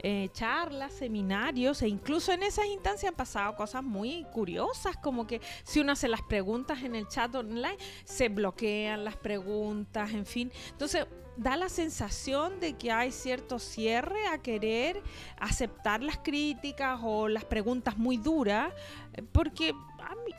eh, 0.00 0.28
charlas, 0.32 0.92
seminarios, 0.92 1.82
e 1.82 1.88
incluso 1.88 2.32
en 2.32 2.42
esas 2.42 2.66
instancias 2.66 3.10
han 3.10 3.16
pasado 3.16 3.54
cosas 3.56 3.82
muy 3.82 4.24
curiosas, 4.32 4.96
como 4.96 5.26
que 5.26 5.40
si 5.62 5.80
uno 5.80 5.92
hace 5.92 6.08
las 6.08 6.22
preguntas 6.22 6.82
en 6.82 6.94
el 6.94 7.08
chat 7.08 7.34
online, 7.34 7.76
se 8.04 8.28
bloquean 8.28 9.04
las 9.04 9.16
preguntas, 9.16 10.12
en 10.12 10.26
fin. 10.26 10.52
Entonces, 10.70 11.06
da 11.36 11.56
la 11.56 11.68
sensación 11.68 12.60
de 12.60 12.74
que 12.74 12.92
hay 12.92 13.10
cierto 13.10 13.58
cierre 13.58 14.26
a 14.28 14.38
querer 14.38 15.02
aceptar 15.38 16.02
las 16.02 16.18
críticas 16.18 17.00
o 17.02 17.28
las 17.28 17.44
preguntas 17.44 17.96
muy 17.96 18.16
duras, 18.16 18.72
eh, 19.14 19.22
porque 19.32 19.70
a 19.70 20.14
mí 20.14 20.32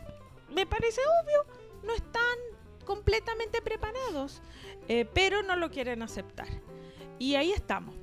me 0.54 0.65
parece 0.65 1.02
obvio, 1.21 1.45
no 1.84 1.93
están 1.93 2.38
completamente 2.86 3.62
preparados, 3.62 4.41
eh, 4.88 5.06
pero 5.13 5.43
no 5.43 5.56
lo 5.56 5.69
quieren 5.69 6.02
aceptar. 6.02 6.48
Y 7.19 7.36
ahí 7.36 7.52
estamos. 7.52 7.95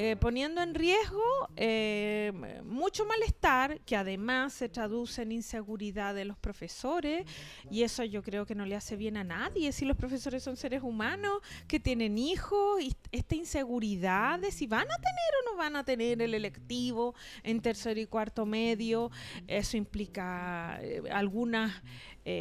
Eh, 0.00 0.14
poniendo 0.14 0.62
en 0.62 0.76
riesgo 0.76 1.48
eh, 1.56 2.32
mucho 2.64 3.04
malestar 3.04 3.80
que 3.80 3.96
además 3.96 4.52
se 4.52 4.68
traduce 4.68 5.22
en 5.22 5.32
inseguridad 5.32 6.14
de 6.14 6.24
los 6.24 6.38
profesores 6.38 7.26
y 7.68 7.82
eso 7.82 8.04
yo 8.04 8.22
creo 8.22 8.46
que 8.46 8.54
no 8.54 8.64
le 8.64 8.76
hace 8.76 8.94
bien 8.94 9.16
a 9.16 9.24
nadie 9.24 9.72
si 9.72 9.84
los 9.84 9.96
profesores 9.96 10.44
son 10.44 10.56
seres 10.56 10.84
humanos 10.84 11.38
que 11.66 11.80
tienen 11.80 12.16
hijos 12.16 12.80
y 12.80 12.94
esta 13.10 13.34
inseguridad 13.34 14.38
de 14.38 14.52
si 14.52 14.68
van 14.68 14.86
a 14.88 14.96
tener 14.98 15.32
o 15.42 15.50
no 15.50 15.58
van 15.58 15.74
a 15.74 15.82
tener 15.82 16.22
el 16.22 16.32
electivo 16.32 17.16
en 17.42 17.60
tercero 17.60 17.98
y 17.98 18.06
cuarto 18.06 18.46
medio 18.46 19.10
eso 19.48 19.76
implica 19.76 20.80
algunas 21.10 21.72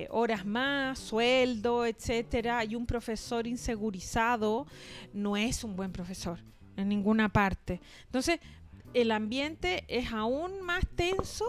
horas 0.10 0.46
más, 0.46 1.00
sueldo, 1.00 1.88
etcétera, 1.88 2.64
y 2.66 2.76
un 2.76 2.86
profesor 2.86 3.48
insegurizado 3.48 4.68
no 5.12 5.38
es 5.38 5.64
un 5.64 5.76
buen 5.76 5.92
profesor 5.92 6.40
en 6.78 6.90
ninguna 6.90 7.30
parte. 7.30 7.82
Entonces, 8.06 8.40
el 8.94 9.12
ambiente 9.12 9.84
es 9.88 10.12
aún 10.14 10.62
más 10.62 10.88
tenso 10.96 11.46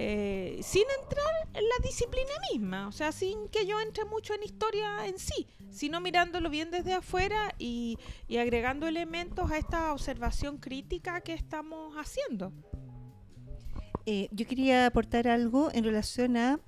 eh, 0.00 0.60
sin 0.62 0.84
entrar 1.02 1.48
en 1.54 1.64
la 1.64 1.84
disciplina 1.84 2.30
misma, 2.52 2.86
o 2.86 2.92
sea, 2.92 3.10
sin 3.10 3.48
que 3.48 3.66
yo 3.66 3.80
entre 3.80 4.04
mucho 4.04 4.32
en 4.32 4.44
historia 4.44 5.06
en 5.06 5.18
sí, 5.18 5.48
sino 5.70 6.00
mirándolo 6.00 6.50
bien 6.50 6.70
desde 6.70 6.94
afuera 6.94 7.52
y, 7.58 7.98
agregando 8.30 8.86
elementos 8.86 9.50
a 9.50 9.58
esta 9.58 9.92
observación 9.92 10.58
crítica 10.58 11.20
que 11.20 11.34
estamos 11.34 11.94
haciendo. 11.96 12.52
Eh, 14.06 14.28
yo 14.30 14.46
quería 14.46 14.86
aportar 14.86 15.26
algo 15.26 15.70
en 15.72 15.82
relación 15.82 16.36
a 16.36 16.60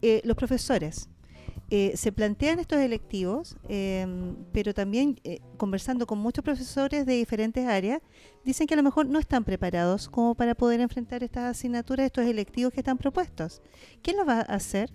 eh, 0.00 0.22
los 0.24 0.36
profesores. 0.36 1.10
Eh, 1.74 1.96
se 1.96 2.12
plantean 2.12 2.58
estos 2.58 2.78
electivos, 2.80 3.56
em, 3.66 4.36
pero 4.52 4.74
también 4.74 5.18
eh, 5.24 5.40
conversando 5.56 6.06
con 6.06 6.18
muchos 6.18 6.44
profesores 6.44 7.06
de 7.06 7.14
diferentes 7.14 7.66
áreas, 7.66 8.02
dicen 8.44 8.66
que 8.66 8.74
a 8.74 8.76
lo 8.76 8.82
mejor 8.82 9.06
no 9.06 9.18
están 9.18 9.42
preparados 9.42 10.10
como 10.10 10.34
para 10.34 10.54
poder 10.54 10.80
enfrentar 10.80 11.24
estas 11.24 11.44
asignaturas, 11.44 12.04
estos 12.04 12.26
electivos 12.26 12.74
que 12.74 12.80
están 12.80 12.98
propuestos. 12.98 13.62
¿Quién 14.02 14.18
lo 14.18 14.26
va 14.26 14.40
a 14.40 14.42
hacer? 14.42 14.92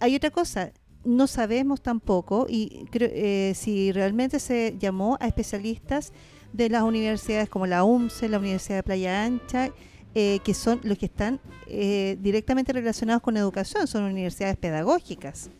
Hay 0.00 0.16
otra 0.16 0.32
cosa, 0.32 0.72
no 1.04 1.28
sabemos 1.28 1.80
tampoco 1.80 2.46
y 2.48 2.86
creo, 2.90 3.08
eh, 3.12 3.52
si 3.54 3.92
realmente 3.92 4.40
se 4.40 4.74
llamó 4.80 5.16
a 5.20 5.28
especialistas 5.28 6.12
de 6.52 6.70
las 6.70 6.82
universidades 6.82 7.48
como 7.48 7.68
la 7.68 7.84
UMCE, 7.84 8.28
la 8.28 8.40
Universidad 8.40 8.78
de 8.78 8.82
Playa 8.82 9.22
Ancha, 9.22 9.70
eh, 10.14 10.40
que 10.42 10.54
son 10.54 10.80
los 10.82 10.98
que 10.98 11.06
están 11.06 11.38
eh, 11.68 12.16
directamente 12.20 12.72
relacionados 12.72 13.22
con 13.22 13.36
educación, 13.36 13.86
son 13.86 14.02
universidades 14.02 14.56
pedagógicas. 14.56 15.50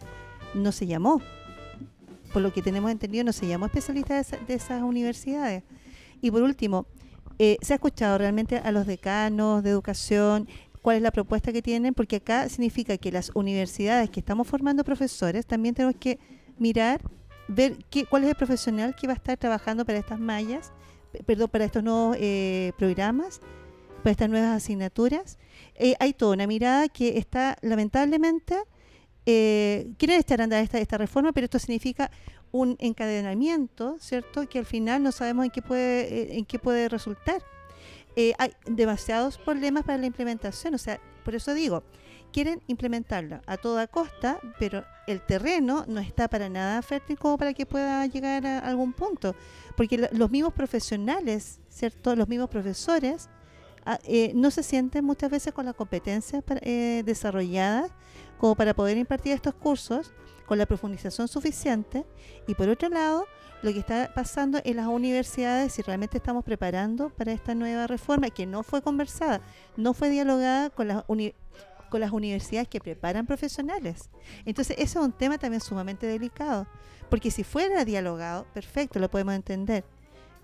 No 0.54 0.72
se 0.72 0.86
llamó, 0.86 1.20
por 2.32 2.42
lo 2.42 2.52
que 2.52 2.62
tenemos 2.62 2.90
entendido, 2.90 3.24
no 3.24 3.32
se 3.32 3.46
llamó 3.46 3.66
especialista 3.66 4.14
de, 4.14 4.20
esa- 4.20 4.36
de 4.38 4.54
esas 4.54 4.82
universidades. 4.82 5.62
Y 6.20 6.30
por 6.30 6.42
último, 6.42 6.86
eh, 7.38 7.56
¿se 7.62 7.72
ha 7.72 7.76
escuchado 7.76 8.18
realmente 8.18 8.58
a 8.58 8.72
los 8.72 8.86
decanos 8.86 9.62
de 9.62 9.70
educación? 9.70 10.48
¿Cuál 10.82 10.96
es 10.96 11.02
la 11.02 11.10
propuesta 11.10 11.52
que 11.52 11.62
tienen? 11.62 11.94
Porque 11.94 12.16
acá 12.16 12.48
significa 12.48 12.96
que 12.98 13.12
las 13.12 13.30
universidades 13.34 14.10
que 14.10 14.20
estamos 14.20 14.46
formando 14.48 14.84
profesores 14.84 15.46
también 15.46 15.74
tenemos 15.74 15.96
que 16.00 16.18
mirar, 16.58 17.00
ver 17.46 17.76
qué, 17.90 18.04
cuál 18.06 18.24
es 18.24 18.30
el 18.30 18.36
profesional 18.36 18.94
que 18.96 19.06
va 19.06 19.12
a 19.12 19.16
estar 19.16 19.36
trabajando 19.36 19.84
para 19.84 19.98
estas 19.98 20.18
mallas, 20.18 20.72
pe- 21.12 21.22
perdón, 21.22 21.48
para 21.50 21.64
estos 21.64 21.82
nuevos 21.84 22.16
eh, 22.18 22.72
programas, 22.78 23.40
para 24.02 24.10
estas 24.12 24.28
nuevas 24.28 24.56
asignaturas. 24.56 25.38
Eh, 25.76 25.94
hay 26.00 26.12
toda 26.14 26.34
una 26.34 26.46
mirada 26.46 26.88
que 26.88 27.18
está 27.18 27.56
lamentablemente 27.62 28.56
eh, 29.30 29.90
quieren 29.98 30.18
echar 30.20 30.40
a 30.40 30.44
andar 30.44 30.62
esta, 30.62 30.78
esta 30.78 30.96
reforma, 30.96 31.32
pero 31.32 31.44
esto 31.44 31.58
significa 31.58 32.10
un 32.50 32.76
encadenamiento, 32.78 33.96
¿cierto? 34.00 34.48
Que 34.48 34.58
al 34.58 34.64
final 34.64 35.02
no 35.02 35.12
sabemos 35.12 35.44
en 35.44 35.50
qué 35.50 35.60
puede, 35.60 36.00
eh, 36.32 36.38
en 36.38 36.46
qué 36.46 36.58
puede 36.58 36.88
resultar. 36.88 37.42
Eh, 38.16 38.32
hay 38.38 38.52
demasiados 38.66 39.36
problemas 39.36 39.84
para 39.84 39.98
la 39.98 40.06
implementación, 40.06 40.74
o 40.74 40.78
sea, 40.78 40.98
por 41.24 41.34
eso 41.34 41.52
digo, 41.52 41.82
quieren 42.32 42.60
implementarla 42.66 43.42
a 43.46 43.56
toda 43.58 43.86
costa, 43.86 44.40
pero 44.58 44.82
el 45.06 45.20
terreno 45.20 45.84
no 45.86 46.00
está 46.00 46.26
para 46.28 46.48
nada 46.48 46.80
fértil 46.82 47.18
como 47.18 47.36
para 47.36 47.52
que 47.52 47.66
pueda 47.66 48.06
llegar 48.06 48.46
a 48.46 48.58
algún 48.60 48.92
punto, 48.94 49.34
porque 49.76 49.98
lo- 49.98 50.08
los 50.12 50.30
mismos 50.30 50.54
profesionales, 50.54 51.60
¿cierto? 51.68 52.16
Los 52.16 52.28
mismos 52.28 52.48
profesores 52.48 53.28
ah, 53.84 53.98
eh, 54.04 54.32
no 54.34 54.50
se 54.50 54.62
sienten 54.62 55.04
muchas 55.04 55.30
veces 55.30 55.52
con 55.52 55.66
las 55.66 55.74
competencias 55.74 56.42
eh, 56.62 57.02
desarrolladas 57.04 57.90
como 58.38 58.54
para 58.54 58.74
poder 58.74 58.96
impartir 58.96 59.32
estos 59.32 59.54
cursos 59.54 60.12
con 60.46 60.58
la 60.58 60.66
profundización 60.66 61.28
suficiente 61.28 62.06
y 62.46 62.54
por 62.54 62.68
otro 62.68 62.88
lado 62.88 63.26
lo 63.62 63.72
que 63.72 63.80
está 63.80 64.12
pasando 64.14 64.60
en 64.64 64.76
las 64.76 64.86
universidades 64.86 65.72
si 65.72 65.82
realmente 65.82 66.16
estamos 66.18 66.44
preparando 66.44 67.10
para 67.10 67.32
esta 67.32 67.54
nueva 67.54 67.86
reforma 67.86 68.30
que 68.30 68.46
no 68.46 68.62
fue 68.62 68.80
conversada, 68.80 69.40
no 69.76 69.92
fue 69.94 70.10
dialogada 70.10 70.70
con 70.70 70.88
las 70.88 71.04
uni- 71.08 71.34
con 71.90 72.00
las 72.00 72.12
universidades 72.12 72.68
que 72.68 72.80
preparan 72.80 73.26
profesionales. 73.26 74.10
Entonces, 74.44 74.76
ese 74.78 74.98
es 74.98 75.04
un 75.04 75.10
tema 75.12 75.38
también 75.38 75.62
sumamente 75.62 76.06
delicado, 76.06 76.66
porque 77.08 77.30
si 77.30 77.44
fuera 77.44 77.84
dialogado, 77.86 78.46
perfecto, 78.52 78.98
lo 78.98 79.10
podemos 79.10 79.34
entender, 79.34 79.84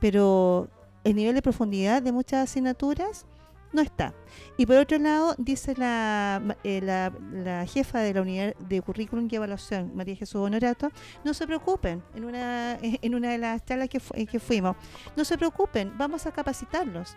pero 0.01 0.69
el 1.05 1.15
nivel 1.15 1.35
de 1.35 1.43
profundidad 1.43 2.01
de 2.03 2.13
muchas 2.13 2.49
asignaturas 2.51 3.27
no 3.75 3.83
está. 3.83 4.15
Y 4.57 4.65
por 4.65 4.77
otro 4.77 4.97
lado, 4.99 5.35
dice 5.37 5.75
la, 5.77 6.41
eh, 6.65 6.81
la, 6.83 7.13
la 7.33 7.67
jefa 7.67 7.99
de 8.01 8.15
la 8.15 8.23
unidad 8.23 8.55
de 8.57 8.81
currículum 8.81 9.29
y 9.31 9.37
evaluación, 9.37 9.95
María 9.95 10.17
Jesús 10.17 10.37
Honorato, 10.41 10.91
no 11.25 11.35
se 11.35 11.47
preocupen, 11.47 12.03
en 12.15 12.25
una, 12.25 12.79
en 12.81 13.15
una 13.15 13.31
de 13.33 13.39
las 13.39 13.65
charlas 13.65 13.89
que, 13.91 14.01
fu- 14.01 14.15
que 14.15 14.41
fuimos, 14.41 14.77
no 15.17 15.25
se 15.25 15.37
preocupen, 15.37 15.93
vamos 15.99 16.25
a 16.27 16.33
capacitarlos. 16.33 17.17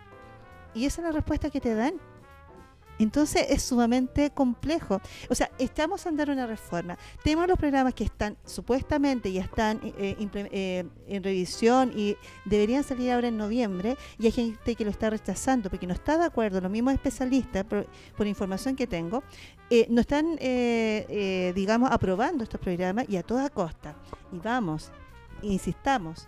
Y 0.74 0.84
esa 0.84 1.00
es 1.00 1.06
la 1.06 1.12
respuesta 1.12 1.48
que 1.48 1.60
te 1.60 1.74
dan. 1.74 1.94
Entonces 2.98 3.46
es 3.48 3.62
sumamente 3.62 4.30
complejo. 4.30 5.00
O 5.30 5.34
sea, 5.34 5.50
estamos 5.58 6.04
a 6.04 6.08
andar 6.08 6.30
una 6.30 6.46
reforma. 6.46 6.98
Tenemos 7.22 7.46
los 7.48 7.58
programas 7.58 7.94
que 7.94 8.04
están 8.04 8.36
supuestamente 8.44 9.32
ya 9.32 9.42
están 9.42 9.80
eh, 9.98 10.16
imple- 10.18 10.48
eh, 10.52 10.84
en 11.06 11.22
revisión 11.22 11.92
y 11.96 12.16
deberían 12.44 12.82
salir 12.84 13.12
ahora 13.12 13.28
en 13.28 13.36
noviembre 13.36 13.96
y 14.18 14.26
hay 14.26 14.32
gente 14.32 14.74
que 14.74 14.84
lo 14.84 14.90
está 14.90 15.10
rechazando 15.10 15.70
porque 15.70 15.86
no 15.86 15.94
está 15.94 16.18
de 16.18 16.24
acuerdo. 16.24 16.60
Los 16.60 16.70
mismos 16.70 16.94
especialistas, 16.94 17.64
por, 17.64 17.86
información 18.26 18.76
que 18.76 18.86
tengo, 18.86 19.22
eh, 19.70 19.86
no 19.90 20.00
están, 20.00 20.36
eh, 20.40 21.06
eh, 21.08 21.52
digamos, 21.54 21.90
aprobando 21.90 22.42
estos 22.44 22.60
programas 22.60 23.06
y 23.08 23.16
a 23.16 23.22
toda 23.22 23.48
costa. 23.50 23.94
Y 24.32 24.38
vamos, 24.38 24.90
insistamos. 25.42 26.26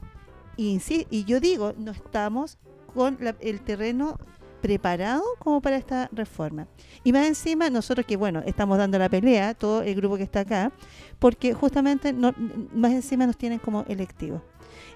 Insi- 0.56 1.06
y 1.10 1.24
yo 1.24 1.40
digo, 1.40 1.72
no 1.76 1.90
estamos 1.92 2.58
con 2.94 3.16
la- 3.20 3.36
el 3.40 3.60
terreno 3.60 4.18
preparado 4.60 5.22
como 5.38 5.60
para 5.60 5.76
esta 5.76 6.08
reforma. 6.12 6.66
Y 7.04 7.12
más 7.12 7.26
encima, 7.26 7.70
nosotros 7.70 8.06
que, 8.06 8.16
bueno, 8.16 8.42
estamos 8.46 8.78
dando 8.78 8.98
la 8.98 9.08
pelea, 9.08 9.54
todo 9.54 9.82
el 9.82 9.94
grupo 9.94 10.16
que 10.16 10.22
está 10.22 10.40
acá, 10.40 10.72
porque 11.18 11.54
justamente 11.54 12.12
no- 12.12 12.34
más 12.74 12.92
encima 12.92 13.26
nos 13.26 13.36
tienen 13.36 13.58
como 13.58 13.84
electivos. 13.88 14.42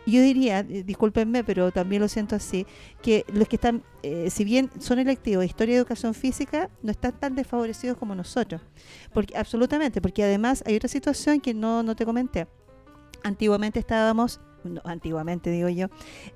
Yo 0.07 0.20
diría, 0.20 0.61
eh, 0.61 0.83
discúlpenme, 0.85 1.44
pero 1.44 1.70
también 1.72 2.03
lo 2.03 2.09
siento 2.09 2.37
así, 2.37 2.66
que 3.03 3.24
los 3.33 3.48
que 3.48 3.57
están, 3.57 3.83
eh, 4.03 4.29
si 4.31 4.44
bien 4.44 4.70
son 4.79 4.98
electivos, 4.98 5.44
historia 5.44 5.74
y 5.74 5.79
educación 5.79 6.12
física, 6.14 6.68
no 6.83 6.90
están 6.90 7.18
tan 7.18 7.35
desfavorecidos 7.35 7.96
como 7.96 8.14
nosotros. 8.14 8.61
Porque, 9.14 9.37
absolutamente, 9.37 10.00
porque 10.03 10.22
además 10.22 10.62
hay 10.66 10.77
otra 10.77 10.88
situación 10.88 11.40
que 11.40 11.55
no, 11.55 11.83
no 11.83 11.96
te 11.96 12.05
comenté. 12.05 12.46
Antiguamente 13.22 13.79
estábamos, 13.79 14.40
no, 14.64 14.81
antiguamente 14.85 15.50
digo 15.50 15.68
yo, 15.68 15.87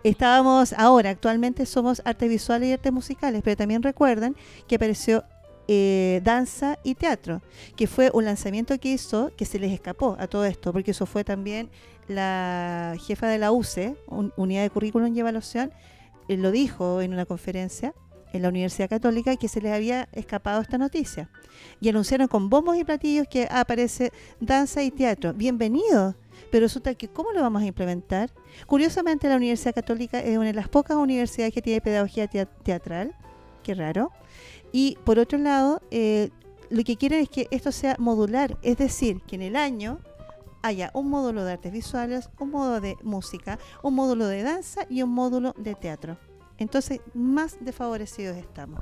estábamos 0.05 0.73
ahora, 0.75 1.11
actualmente 1.11 1.67
somos 1.67 2.01
artes 2.05 2.29
visuales 2.29 2.69
y 2.69 2.73
artes 2.73 2.93
musicales, 2.93 3.43
pero 3.45 3.57
también 3.57 3.83
recuerden 3.83 4.37
que 4.67 4.77
apareció 4.77 5.25
eh, 5.67 6.21
danza 6.25 6.79
y 6.83 6.95
teatro, 6.95 7.43
que 7.77 7.87
fue 7.87 8.11
un 8.15 8.25
lanzamiento 8.25 8.79
que 8.79 8.93
hizo 8.93 9.31
que 9.37 9.45
se 9.45 9.59
les 9.59 9.73
escapó 9.73 10.17
a 10.19 10.27
todo 10.27 10.45
esto, 10.47 10.73
porque 10.73 10.93
eso 10.93 11.05
fue 11.05 11.25
también 11.25 11.69
la 12.07 12.95
jefa 13.07 13.27
de 13.27 13.39
la 13.39 13.53
UCE, 13.53 13.97
un- 14.07 14.33
Unidad 14.37 14.63
de 14.63 14.71
Currículum 14.71 15.15
y 15.15 15.21
Evaluación, 15.21 15.73
eh, 16.29 16.37
lo 16.39 16.51
dijo 16.51 17.03
en 17.03 17.13
una 17.13 17.27
conferencia 17.27 17.93
en 18.33 18.43
la 18.43 18.49
Universidad 18.51 18.89
Católica 18.91 19.37
que 19.37 19.49
se 19.49 19.61
les 19.63 19.73
había 19.73 20.09
escapado 20.13 20.61
esta 20.61 20.77
noticia. 20.79 21.31
Y 21.81 21.89
anunciaron 21.89 22.29
con 22.29 22.51
bombos 22.51 22.77
y 22.77 22.85
platillos 22.85 23.27
que 23.29 23.49
aparece 23.51 24.13
danza 24.41 24.83
y 24.83 24.91
teatro. 24.91 25.33
Bienvenido. 25.35 26.15
Pero 26.51 26.65
resulta 26.65 26.95
que 26.95 27.09
¿cómo 27.09 27.33
lo 27.33 27.43
vamos 27.43 27.63
a 27.63 27.67
implementar? 27.67 28.31
Curiosamente 28.67 29.29
la 29.29 29.37
Universidad 29.37 29.75
Católica 29.75 30.21
es 30.21 30.37
una 30.37 30.47
de 30.47 30.55
las 30.55 30.69
pocas 30.69 30.97
universidades 30.97 31.53
que 31.53 31.63
tiene 31.63 31.81
pedagogía 31.81 32.27
tea- 32.29 32.47
teatral. 32.47 33.15
Qué 33.63 33.75
raro. 33.75 34.11
Y 34.73 34.97
por 35.05 35.19
otro 35.19 35.39
lado, 35.39 35.81
eh, 35.91 36.31
lo 36.71 36.83
que 36.85 36.97
quieren 36.97 37.21
es 37.21 37.29
que 37.29 37.49
esto 37.51 37.73
sea 37.73 37.97
modular, 37.99 38.57
es 38.63 38.77
decir, 38.79 39.21
que 39.23 39.37
en 39.37 39.43
el 39.43 39.57
año 39.57 39.99
haya 40.63 40.91
un 40.95 41.09
módulo 41.09 41.45
de 41.45 41.53
artes 41.53 41.73
visuales, 41.73 42.31
un 42.39 42.51
módulo 42.51 42.81
de 42.81 42.97
música, 43.03 43.59
un 43.83 43.95
módulo 43.95 44.27
de 44.27 44.43
danza 44.43 44.87
y 44.89 45.03
un 45.03 45.11
módulo 45.11 45.55
de 45.57 45.75
teatro. 45.75 46.19
Entonces, 46.59 47.01
más 47.15 47.57
desfavorecidos 47.61 48.37
estamos. 48.37 48.81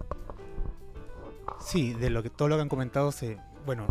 Sí, 1.61 1.95
de 1.95 2.11
lo 2.11 2.23
que 2.23 2.31
todo 2.31 2.49
lo 2.49 2.57
que 2.57 2.63
han 2.63 2.69
comentado 2.69 3.13
se, 3.13 3.39
bueno, 3.65 3.87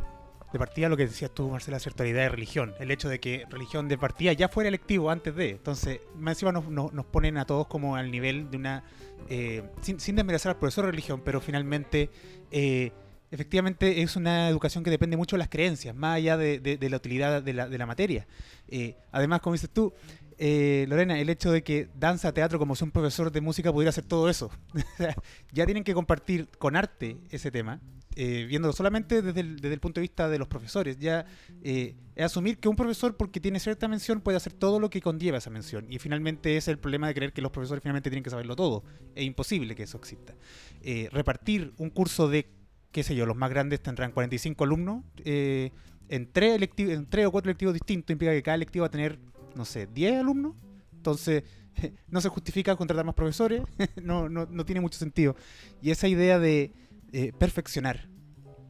de 0.54 0.60
partida 0.60 0.88
lo 0.90 0.96
que 0.98 1.08
decías 1.08 1.32
tú, 1.32 1.50
Marcela, 1.50 1.80
cierta 1.80 2.06
idea 2.08 2.24
de 2.24 2.30
religión, 2.30 2.74
el 2.80 2.92
hecho 2.92 3.10
de 3.10 3.20
que 3.20 3.46
religión 3.50 3.88
de 3.88 3.98
partida 3.98 4.32
ya 4.34 4.48
fuera 4.48 4.68
electivo 4.70 5.12
antes 5.12 5.36
de, 5.36 5.50
entonces, 5.52 6.00
más 6.18 6.36
encima 6.36 6.52
nos, 6.52 6.68
nos, 6.70 7.06
ponen 7.08 7.38
a 7.38 7.46
todos 7.46 7.68
como 7.68 7.96
al 7.96 8.10
nivel 8.12 8.50
de 8.50 8.58
una, 8.58 8.84
eh, 9.30 9.64
sin, 9.82 10.00
sin 10.00 10.16
desmerecer 10.16 10.52
al 10.52 10.58
profesor 10.58 10.86
de 10.86 10.92
religión, 10.92 11.22
pero 11.26 11.42
finalmente, 11.42 12.10
eh, 12.52 12.92
efectivamente 13.32 14.02
es 14.02 14.16
una 14.16 14.48
educación 14.48 14.84
que 14.84 14.90
depende 14.92 15.18
mucho 15.18 15.36
de 15.36 15.40
las 15.40 15.50
creencias, 15.50 15.94
más 15.96 16.16
allá 16.18 16.38
de, 16.38 16.60
de- 16.60 16.78
de 16.78 16.90
la 16.90 16.98
utilidad 16.98 17.42
de 17.44 17.54
la, 17.54 17.68
de 17.68 17.78
la 17.78 17.86
materia. 17.86 18.26
Eh, 18.70 18.96
además, 19.12 19.42
como 19.42 19.54
dices 19.54 19.70
tú, 19.74 19.94
eh, 20.38 20.86
Lorena, 20.90 21.20
el 21.20 21.30
hecho 21.30 21.52
de 21.52 21.64
que 21.64 21.88
danza, 21.96 22.34
teatro, 22.34 22.60
como 22.60 22.76
si 22.76 22.84
un 22.84 22.92
profesor 22.92 23.32
de 23.32 23.42
música 23.42 23.72
pudiera 23.72 23.90
hacer 23.90 24.06
todo 24.06 24.30
eso. 24.30 24.52
ya 25.52 25.66
tienen 25.66 25.84
que 25.84 25.94
compartir 25.94 26.50
con 26.58 26.76
arte 26.76 27.18
ese 27.30 27.52
tema, 27.52 27.80
eh, 28.18 28.46
viéndolo 28.48 28.74
solamente 28.74 29.22
desde 29.22 29.42
el, 29.42 29.80
punto 29.80 30.00
de 30.00 30.04
vista 30.04 30.30
de 30.30 30.40
los 30.40 30.48
profesores. 30.48 30.98
Ya 31.00 31.26
eh, 31.64 31.96
asumir 32.18 32.60
que 32.60 32.70
un 32.70 32.76
profesor, 32.76 33.18
porque 33.18 33.42
tiene 33.42 33.60
cierta 33.60 33.88
mención, 33.88 34.22
puede 34.22 34.38
hacer 34.38 34.54
todo 34.54 34.80
lo 34.80 34.90
que 34.90 35.02
conlleva 35.02 35.38
esa 35.38 35.50
mención. 35.50 35.86
Y 35.90 36.00
finalmente 36.00 36.56
es 36.56 36.68
el 36.70 36.80
problema 36.80 37.08
de 37.08 37.14
creer 37.14 37.34
que 37.34 37.42
los 37.42 37.52
profesores 37.52 37.82
finalmente 37.82 38.10
tienen 38.10 38.24
que 38.24 38.30
saberlo 38.30 38.56
todo. 38.56 38.84
Es 39.16 39.26
imposible 39.26 39.76
que 39.76 39.84
eso 39.84 39.98
exista. 39.98 40.34
Eh, 40.82 41.10
repartir 41.12 41.74
un 41.78 41.90
curso 41.90 42.30
de, 42.30 42.48
qué 42.92 43.04
sé 43.04 43.16
yo, 43.16 43.26
los 43.26 43.36
más 43.36 43.50
grandes 43.50 43.82
tendrán 43.82 44.12
45 44.12 44.64
alumnos. 44.64 45.04
en 45.26 46.32
tres, 46.32 46.70
en 46.78 47.06
tres 47.08 47.26
o 47.26 47.32
cuatro 47.32 47.52
electivos 47.52 47.74
distintos 47.74 48.14
implica 48.14 48.32
que 48.32 48.44
cada 48.44 48.56
electivo 48.56 48.84
va 48.84 48.88
a 48.88 48.92
tener, 48.92 49.20
no 49.56 49.66
sé, 49.66 49.88
10 49.88 50.20
alumnos. 50.20 50.56
Entonces, 50.94 51.44
no 52.08 52.22
se 52.22 52.30
justifica 52.30 52.76
contratar 52.76 53.06
más 53.06 53.16
profesores, 53.16 53.62
no, 54.02 54.30
no, 54.30 54.46
no 54.46 54.66
tiene 54.66 54.82
mucho 54.82 55.00
sentido. 55.00 55.36
Y 55.82 55.92
esa 55.92 56.08
idea 56.08 56.40
de 56.40 56.74
eh, 57.12 57.32
perfeccionar, 57.38 58.10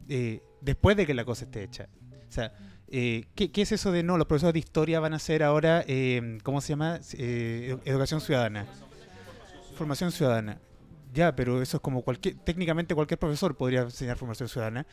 eh, 0.08 0.42
después 0.60 0.96
de 0.96 1.06
que 1.06 1.14
la 1.14 1.24
cosa 1.24 1.44
esté 1.44 1.62
hecha. 1.62 1.88
O 2.28 2.32
sea, 2.32 2.52
eh, 2.88 3.24
¿qué, 3.34 3.50
qué 3.50 3.62
es 3.62 3.72
eso 3.72 3.90
de 3.90 4.02
no? 4.02 4.16
Los 4.16 4.26
profesores 4.26 4.54
de 4.54 4.60
historia 4.60 5.00
van 5.00 5.12
a 5.12 5.16
hacer 5.16 5.42
ahora, 5.42 5.84
eh, 5.86 6.38
¿cómo 6.42 6.60
se 6.60 6.68
llama? 6.68 7.00
Eh, 7.14 7.76
educación 7.84 8.20
ciudadana. 8.20 8.66
Formación 9.76 10.12
ciudadana. 10.12 10.60
Ya, 11.16 11.34
pero 11.34 11.62
eso 11.62 11.78
es 11.78 11.80
como 11.80 12.02
cualquier, 12.02 12.34
técnicamente 12.34 12.94
cualquier 12.94 13.18
profesor 13.18 13.56
podría 13.56 13.80
enseñar 13.80 14.18
formación 14.18 14.50
ciudadana 14.50 14.86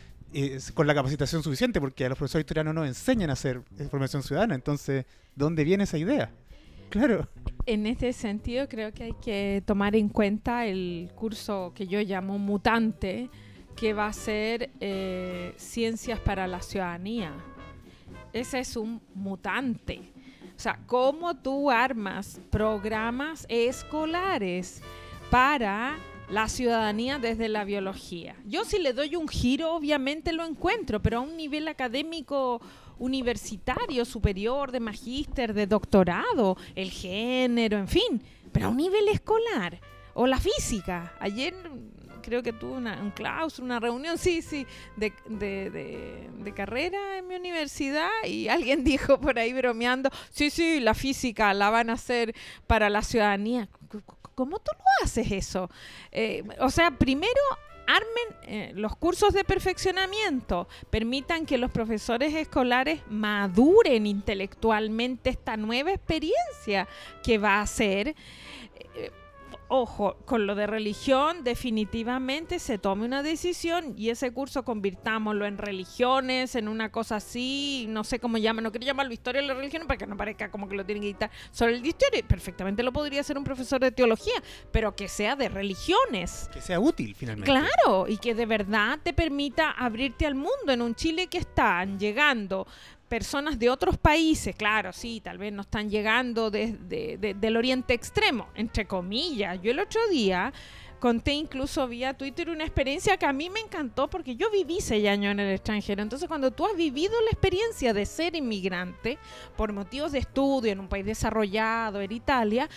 con 0.73 0.87
la 0.87 0.95
capacitación 0.95 1.43
suficiente, 1.43 1.81
porque 1.81 2.05
a 2.05 2.09
los 2.09 2.17
profesores 2.17 2.45
de 2.45 2.51
historia 2.53 2.63
no 2.63 2.85
enseñan 2.85 3.29
a 3.29 3.33
hacer 3.33 3.61
eh, 3.77 3.83
formación 3.91 4.23
ciudadana. 4.23 4.55
Entonces, 4.55 5.05
¿dónde 5.35 5.65
viene 5.65 5.83
esa 5.83 5.97
idea? 5.97 6.31
Claro. 6.89 7.27
En 7.65 7.85
este 7.85 8.13
sentido, 8.13 8.69
creo 8.69 8.93
que 8.93 9.03
hay 9.03 9.13
que 9.21 9.63
tomar 9.65 9.97
en 9.97 10.07
cuenta 10.07 10.65
el 10.65 11.11
curso 11.13 11.73
que 11.75 11.87
yo 11.87 11.99
llamo 11.99 12.39
mutante, 12.39 13.29
que 13.75 13.91
va 13.91 14.07
a 14.07 14.13
ser 14.13 14.69
eh, 14.79 15.53
Ciencias 15.57 16.21
para 16.21 16.47
la 16.47 16.61
Ciudadanía. 16.61 17.33
Ese 18.31 18.59
es 18.59 18.77
un 18.77 19.01
mutante. 19.13 19.99
O 20.55 20.59
sea, 20.59 20.79
cómo 20.85 21.35
tú 21.35 21.69
armas 21.69 22.39
programas 22.49 23.45
escolares 23.49 24.81
para 25.29 25.97
la 26.29 26.47
ciudadanía 26.49 27.19
desde 27.19 27.49
la 27.49 27.63
biología. 27.63 28.35
Yo 28.45 28.65
si 28.65 28.79
le 28.79 28.93
doy 28.93 29.15
un 29.15 29.27
giro, 29.27 29.73
obviamente 29.75 30.33
lo 30.33 30.45
encuentro, 30.45 31.01
pero 31.01 31.17
a 31.17 31.21
un 31.21 31.35
nivel 31.37 31.67
académico 31.67 32.61
universitario, 32.99 34.05
superior, 34.05 34.71
de 34.71 34.79
magíster, 34.79 35.53
de 35.53 35.67
doctorado, 35.67 36.57
el 36.75 36.89
género, 36.91 37.77
en 37.77 37.87
fin, 37.87 38.21
pero 38.51 38.67
a 38.67 38.69
un 38.69 38.77
nivel 38.77 39.07
escolar. 39.09 39.79
O 40.15 40.27
la 40.27 40.39
física. 40.39 41.13
Ayer 41.19 41.55
creo 42.21 42.41
que 42.43 42.53
tuve 42.53 42.73
una, 42.73 43.01
un 43.01 43.09
claustro, 43.11 43.65
una 43.65 43.79
reunión, 43.79 44.17
sí, 44.17 44.41
sí, 44.41 44.65
de, 44.95 45.11
de, 45.27 45.69
de- 45.71 46.29
de 46.43 46.53
carrera 46.53 47.17
en 47.17 47.27
mi 47.27 47.35
universidad 47.35 48.09
y 48.27 48.47
alguien 48.47 48.83
dijo 48.85 49.19
por 49.19 49.37
ahí 49.39 49.53
bromeando, 49.53 50.09
sí, 50.31 50.49
sí, 50.49 50.79
la 50.79 50.93
física 50.93 51.53
la 51.53 51.69
van 51.69 51.89
a 51.89 51.93
hacer 51.93 52.33
para 52.67 52.89
la 52.89 53.01
ciudadanía. 53.01 53.67
¿Cómo 54.35 54.59
tú 54.59 54.71
lo 54.77 55.05
haces 55.05 55.31
eso? 55.31 55.69
Eh, 56.11 56.43
o 56.59 56.69
sea, 56.69 56.91
primero 56.91 57.41
armen 57.85 58.37
eh, 58.43 58.71
los 58.75 58.95
cursos 58.95 59.33
de 59.33 59.43
perfeccionamiento, 59.43 60.67
permitan 60.89 61.45
que 61.45 61.57
los 61.57 61.71
profesores 61.71 62.33
escolares 62.33 63.01
maduren 63.09 64.05
intelectualmente 64.05 65.29
esta 65.29 65.57
nueva 65.57 65.91
experiencia 65.91 66.87
que 67.23 67.37
va 67.37 67.61
a 67.61 67.67
ser. 67.67 68.15
Ojo, 69.75 70.17
con 70.25 70.45
lo 70.45 70.53
de 70.53 70.67
religión 70.67 71.43
definitivamente 71.43 72.59
se 72.59 72.77
tome 72.77 73.05
una 73.05 73.23
decisión 73.23 73.95
y 73.97 74.11
ese 74.11 74.31
curso 74.31 74.63
convirtámoslo 74.63 75.47
en 75.47 75.57
religiones, 75.57 76.53
en 76.53 76.67
una 76.67 76.91
cosa 76.91 77.15
así, 77.15 77.87
no 77.89 78.03
sé 78.03 78.19
cómo 78.19 78.37
llaman, 78.37 78.65
no 78.65 78.71
quiero 78.71 78.85
llamarlo 78.85 79.11
historia 79.11 79.41
de 79.41 79.47
la 79.47 79.55
religión 79.55 79.87
para 79.87 79.97
que 79.97 80.05
no 80.05 80.15
parezca 80.15 80.51
como 80.51 80.69
que 80.69 80.75
lo 80.75 80.85
tienen 80.85 81.01
que 81.01 81.07
dictar 81.07 81.31
sobre 81.49 81.73
el 81.73 81.83
historia, 81.83 82.21
perfectamente 82.27 82.83
lo 82.83 82.93
podría 82.93 83.21
hacer 83.21 83.35
un 83.35 83.43
profesor 83.43 83.81
de 83.81 83.89
teología, 83.89 84.43
pero 84.71 84.95
que 84.95 85.07
sea 85.07 85.35
de 85.35 85.49
religiones. 85.49 86.51
Que 86.53 86.61
sea 86.61 86.79
útil, 86.79 87.15
finalmente. 87.15 87.51
Claro, 87.51 88.07
y 88.07 88.17
que 88.17 88.35
de 88.35 88.45
verdad 88.45 88.99
te 89.01 89.11
permita 89.11 89.71
abrirte 89.71 90.27
al 90.27 90.35
mundo 90.35 90.71
en 90.71 90.83
un 90.83 90.93
Chile 90.93 91.25
que 91.25 91.39
están 91.39 91.97
llegando 91.97 92.67
personas 93.13 93.59
de 93.59 93.69
otros 93.69 93.95
países, 93.95 94.55
claro, 94.55 94.91
sí, 94.91 95.21
tal 95.23 95.37
vez 95.37 95.53
no 95.53 95.61
están 95.61 95.87
llegando 95.87 96.49
desde 96.49 97.17
de- 97.19 97.35
del 97.35 97.57
Oriente 97.57 97.93
Extremo, 97.93 98.47
entre 98.55 98.87
comillas. 98.87 99.61
Yo 99.61 99.69
el 99.69 99.77
otro 99.77 100.01
día 100.07 100.51
conté 100.99 101.33
incluso 101.33 101.87
vía 101.87 102.15
Twitter 102.15 102.49
una 102.49 102.63
experiencia 102.63 103.15
que 103.17 103.27
a 103.27 103.31
mí 103.31 103.51
me 103.51 103.59
encantó 103.59 104.09
porque 104.09 104.35
yo 104.35 104.49
viví 104.49 104.81
seis 104.81 105.07
años 105.07 105.31
en 105.33 105.41
el 105.41 105.53
extranjero. 105.53 106.01
Entonces, 106.01 106.27
cuando 106.27 106.49
tú 106.49 106.65
has 106.65 106.75
vivido 106.75 107.13
la 107.21 107.29
experiencia 107.29 107.93
de 107.93 108.03
ser 108.07 108.35
inmigrante 108.35 109.19
por 109.55 109.71
motivos 109.73 110.11
de 110.11 110.17
estudio 110.17 110.71
en 110.71 110.79
un 110.79 110.87
país 110.87 111.05
desarrollado, 111.05 112.01
en 112.01 112.11
Italia, 112.11 112.67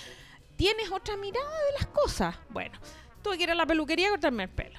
tienes 0.55 0.93
otra 0.93 1.17
mirada 1.17 1.49
de 1.49 1.73
las 1.79 1.87
cosas. 1.87 2.37
Bueno, 2.51 2.79
tuve 3.23 3.39
que 3.39 3.45
ir 3.45 3.51
a 3.53 3.55
la 3.55 3.65
peluquería 3.65 4.09
a 4.09 4.11
cortarme 4.11 4.43
el 4.43 4.51
pelo. 4.51 4.79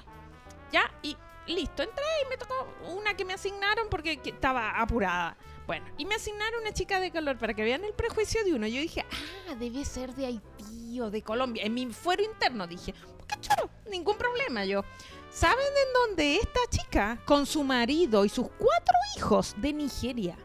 Ya, 0.70 0.88
y 1.02 1.16
listo, 1.48 1.82
entré 1.82 2.04
y 2.24 2.28
me 2.28 2.36
tocó 2.36 2.54
una 2.94 3.14
que 3.14 3.24
me 3.24 3.32
asignaron 3.32 3.88
porque 3.90 4.18
que- 4.18 4.30
estaba 4.30 4.78
apurada. 4.78 5.36
Bueno, 5.68 5.84
y 5.98 6.06
me 6.06 6.14
asignaron 6.14 6.62
una 6.62 6.72
chica 6.72 6.98
de 6.98 7.10
color 7.10 7.36
para 7.36 7.52
que 7.52 7.62
vean 7.62 7.84
el 7.84 7.92
prejuicio 7.92 8.42
de 8.42 8.54
uno. 8.54 8.66
Yo 8.66 8.80
dije, 8.80 9.04
ah, 9.50 9.54
debe 9.56 9.84
ser 9.84 10.14
de 10.14 10.24
Haití 10.24 10.98
o 10.98 11.10
de 11.10 11.20
Colombia. 11.20 11.62
En 11.62 11.74
mi 11.74 11.84
fuero 11.92 12.22
interno 12.22 12.66
dije, 12.66 12.94
qué 13.26 13.38
choro, 13.38 13.68
ningún 13.90 14.16
problema 14.16 14.64
yo. 14.64 14.82
¿Saben 15.30 15.58
en 15.66 15.92
dónde 15.92 16.36
esta 16.36 16.60
chica 16.70 17.20
con 17.26 17.44
su 17.44 17.64
marido 17.64 18.24
y 18.24 18.30
sus 18.30 18.46
cuatro 18.48 18.94
hijos 19.14 19.54
de 19.58 19.74
Nigeria? 19.74 20.38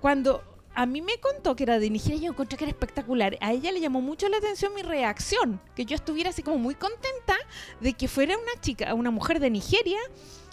Cuando 0.00 0.42
a 0.74 0.86
mí 0.86 1.02
me 1.02 1.20
contó 1.20 1.54
que 1.54 1.64
era 1.64 1.78
de 1.78 1.90
Nigeria, 1.90 2.22
yo 2.22 2.30
encontré 2.30 2.56
que 2.56 2.64
era 2.64 2.70
espectacular. 2.70 3.36
A 3.42 3.52
ella 3.52 3.72
le 3.72 3.80
llamó 3.80 4.00
mucho 4.00 4.30
la 4.30 4.38
atención 4.38 4.72
mi 4.72 4.80
reacción, 4.80 5.60
que 5.76 5.84
yo 5.84 5.96
estuviera 5.96 6.30
así 6.30 6.42
como 6.42 6.56
muy 6.56 6.76
contenta 6.76 7.36
de 7.78 7.92
que 7.92 8.08
fuera 8.08 8.38
una 8.38 8.58
chica, 8.62 8.94
una 8.94 9.10
mujer 9.10 9.38
de 9.38 9.50
Nigeria. 9.50 9.98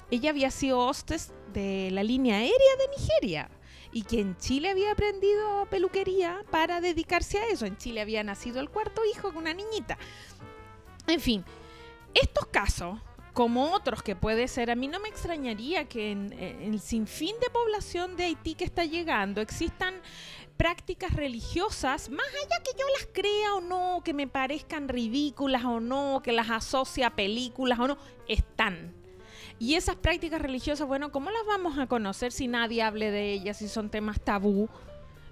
Ella 0.10 0.32
había 0.32 0.52
sido 0.52 0.86
hostess 0.86 1.32
de 1.54 1.90
la 1.92 2.04
línea 2.04 2.36
aérea 2.36 2.76
de 2.78 2.98
Nigeria 2.98 3.50
y 3.92 4.04
que 4.04 4.20
en 4.20 4.38
Chile 4.38 4.70
había 4.70 4.92
aprendido 4.92 5.66
peluquería 5.70 6.44
para 6.50 6.82
dedicarse 6.82 7.38
a 7.40 7.48
eso. 7.48 7.66
En 7.66 7.78
Chile 7.78 8.02
había 8.02 8.24
nacido 8.24 8.60
el 8.60 8.70
cuarto 8.70 9.02
hijo 9.06 9.30
con 9.30 9.38
una 9.38 9.54
niñita. 9.54 9.98
En 11.08 11.20
fin, 11.20 11.44
estos 12.14 12.46
casos, 12.48 13.00
como 13.34 13.74
otros 13.74 14.04
que 14.04 14.16
puede 14.16 14.48
ser, 14.48 14.72
a 14.72 14.76
mí 14.76 14.88
no 14.88 15.00
me 15.00 15.10
extrañaría 15.10 15.88
que 15.88 16.12
en, 16.12 16.34
en 16.34 16.74
el 16.74 16.80
sinfín 16.80 17.36
de 17.42 17.50
población 17.50 18.16
de 18.16 18.26
Haití 18.26 18.56
que 18.56 18.66
está 18.66 18.86
llegando 18.86 19.42
existan 19.42 19.96
prácticas 20.58 21.14
religiosas, 21.14 22.10
más 22.12 22.28
allá 22.28 22.64
que 22.64 22.72
yo 22.78 22.86
las 23.00 23.10
crea 23.12 23.56
o 23.56 23.62
no, 23.62 24.02
que 24.06 24.14
me 24.14 24.28
parezcan 24.28 24.90
ridículas 24.90 25.66
o 25.66 25.80
no, 25.80 26.22
que 26.24 26.32
las 26.32 26.52
asocie 26.52 27.04
a 27.04 27.16
películas 27.16 27.80
o 27.80 27.88
no, 27.88 27.98
están. 28.28 29.01
Y 29.62 29.76
esas 29.76 29.96
prácticas 29.96 30.42
religiosas, 30.42 30.88
bueno, 30.88 31.12
¿cómo 31.12 31.30
las 31.30 31.46
vamos 31.46 31.78
a 31.78 31.86
conocer 31.86 32.32
si 32.32 32.48
nadie 32.48 32.82
hable 32.82 33.12
de 33.12 33.32
ellas, 33.32 33.58
si 33.58 33.68
son 33.68 33.92
temas 33.92 34.20
tabú? 34.20 34.68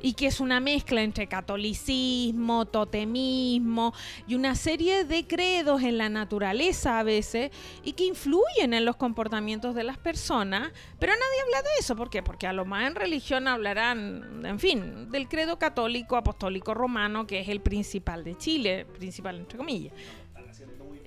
Y 0.01 0.13
que 0.13 0.27
es 0.27 0.39
una 0.39 0.59
mezcla 0.59 1.01
entre 1.01 1.25
catolicismo, 1.25 2.67
totemismo 2.67 3.91
y 4.27 4.35
una 4.35 4.53
serie 4.53 5.03
de 5.03 5.25
credos 5.25 5.81
en 5.81 5.97
la 5.97 6.09
naturaleza 6.09 6.99
a 6.99 7.03
veces 7.03 7.49
y 7.83 7.93
que 7.93 8.05
influyen 8.05 8.75
en 8.75 8.85
los 8.85 8.97
comportamientos 8.97 9.73
de 9.73 9.83
las 9.83 9.97
personas, 9.97 10.73
pero 10.99 11.11
nadie 11.13 11.41
habla 11.45 11.63
de 11.63 11.69
eso. 11.79 11.95
¿Por 11.95 12.11
qué? 12.11 12.21
Porque 12.21 12.45
a 12.45 12.53
lo 12.53 12.65
más 12.65 12.85
en 12.85 12.93
religión 12.93 13.47
hablarán, 13.47 14.45
en 14.45 14.59
fin, 14.59 15.09
del 15.09 15.27
credo 15.27 15.57
católico 15.57 16.17
apostólico 16.17 16.75
romano, 16.75 17.25
que 17.25 17.39
es 17.39 17.49
el 17.49 17.61
principal 17.61 18.23
de 18.23 18.37
Chile, 18.37 18.85
principal 18.85 19.37
entre 19.37 19.57
comillas. 19.57 19.93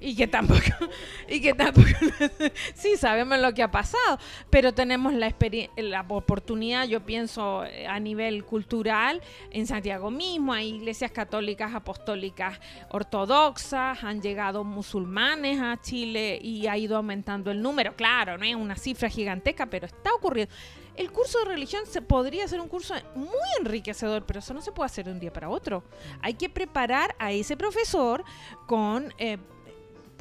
Y 0.02 0.16
que 0.16 0.26
tampoco, 0.26 0.60
y 1.28 1.40
que 1.40 1.54
tampoco, 1.54 1.88
sí, 2.74 2.96
sabemos 2.96 3.38
lo 3.38 3.54
que 3.54 3.62
ha 3.62 3.70
pasado, 3.70 4.18
pero 4.50 4.74
tenemos 4.74 5.14
la, 5.14 5.32
la 5.76 6.04
oportunidad, 6.08 6.88
yo 6.88 7.04
pienso, 7.04 7.64
eh, 7.64 7.86
a 7.86 8.00
nivel 8.00 8.44
cultural, 8.44 9.22
en 9.52 9.64
Santiago 9.64 10.10
mismo, 10.10 10.52
hay 10.52 10.70
iglesias 10.74 11.12
católicas, 11.12 11.72
apostólicas, 11.72 12.58
ortodoxas, 12.90 14.02
han 14.02 14.20
llegado 14.20 14.64
musulmanes 14.64 15.60
a 15.60 15.80
Chile 15.80 16.36
y 16.42 16.66
ha 16.66 16.76
ido 16.76 16.96
aumentando 16.96 17.52
el 17.52 17.62
número, 17.62 17.94
claro, 17.94 18.36
no 18.36 18.44
es 18.44 18.56
una 18.56 18.74
cifra 18.74 19.08
gigantesca, 19.08 19.66
pero 19.66 19.86
está 19.86 20.12
ocurriendo. 20.14 20.52
El 20.96 21.10
curso 21.10 21.38
de 21.38 21.44
religión 21.46 21.86
se 21.86 22.02
podría 22.02 22.46
ser 22.48 22.60
un 22.60 22.68
curso 22.68 22.94
muy 23.14 23.28
enriquecedor, 23.60 24.26
pero 24.26 24.40
eso 24.40 24.52
no 24.52 24.60
se 24.60 24.72
puede 24.72 24.86
hacer 24.86 25.06
de 25.06 25.12
un 25.12 25.20
día 25.20 25.32
para 25.32 25.48
otro. 25.48 25.84
Hay 26.20 26.34
que 26.34 26.50
preparar 26.50 27.14
a 27.18 27.32
ese 27.32 27.56
profesor 27.56 28.24
con 28.66 29.14
eh, 29.16 29.38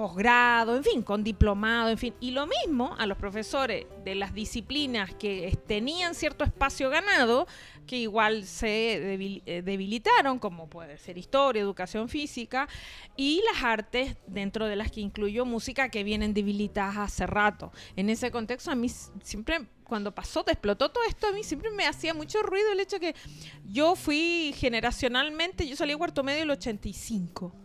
posgrado, 0.02 0.76
en 0.76 0.84
fin, 0.84 1.04
con 1.04 1.24
diplomado, 1.24 1.90
en 1.90 1.98
fin. 2.00 2.16
Y 2.20 2.32
lo 2.32 2.48
mismo 2.48 2.96
a 2.98 3.06
los 3.06 3.20
profesores 3.20 3.86
de 4.04 4.16
las 4.16 4.34
disciplinas 4.34 5.14
que 5.14 5.56
tenían 5.68 6.16
cierto 6.16 6.44
espacio 6.44 6.90
ganado, 6.90 7.46
que 7.86 7.98
igual 7.98 8.46
se 8.46 9.14
eh, 9.46 9.62
debilitaron, 9.62 10.40
como 10.40 10.68
puede 10.68 10.98
ser 10.98 11.20
historia, 11.20 11.62
educación 11.62 12.10
física, 12.10 12.68
y 13.16 13.44
las 13.54 13.64
artes, 13.64 14.16
dentro 14.26 14.66
de 14.66 14.76
las 14.76 14.90
que 14.92 15.02
incluyo 15.02 15.46
música, 15.46 15.90
que 15.90 16.04
vienen 16.04 16.34
debilitadas 16.34 16.98
hace 16.98 17.28
rato. 17.28 17.72
En 17.96 18.10
ese 18.10 18.32
contexto, 18.32 18.72
a 18.72 18.76
mí 18.76 18.90
siempre, 19.22 19.68
cuando 19.84 20.16
pasó, 20.16 20.44
te 20.44 20.52
explotó 20.52 20.90
todo 20.90 21.04
esto, 21.08 21.28
a 21.28 21.32
mí 21.32 21.44
siempre 21.44 21.70
me 21.70 21.86
hacía 21.86 22.16
mucho 22.16 22.42
ruido 22.42 22.72
el 22.72 22.80
hecho 22.80 23.00
que 23.00 23.14
yo 23.66 23.96
fui 23.96 24.52
generacionalmente, 24.58 25.68
yo 25.68 25.76
salí 25.76 25.94
a 25.94 25.98
cuarto 25.98 26.24
medio 26.24 26.42
el 26.42 26.50
85. 26.50 27.61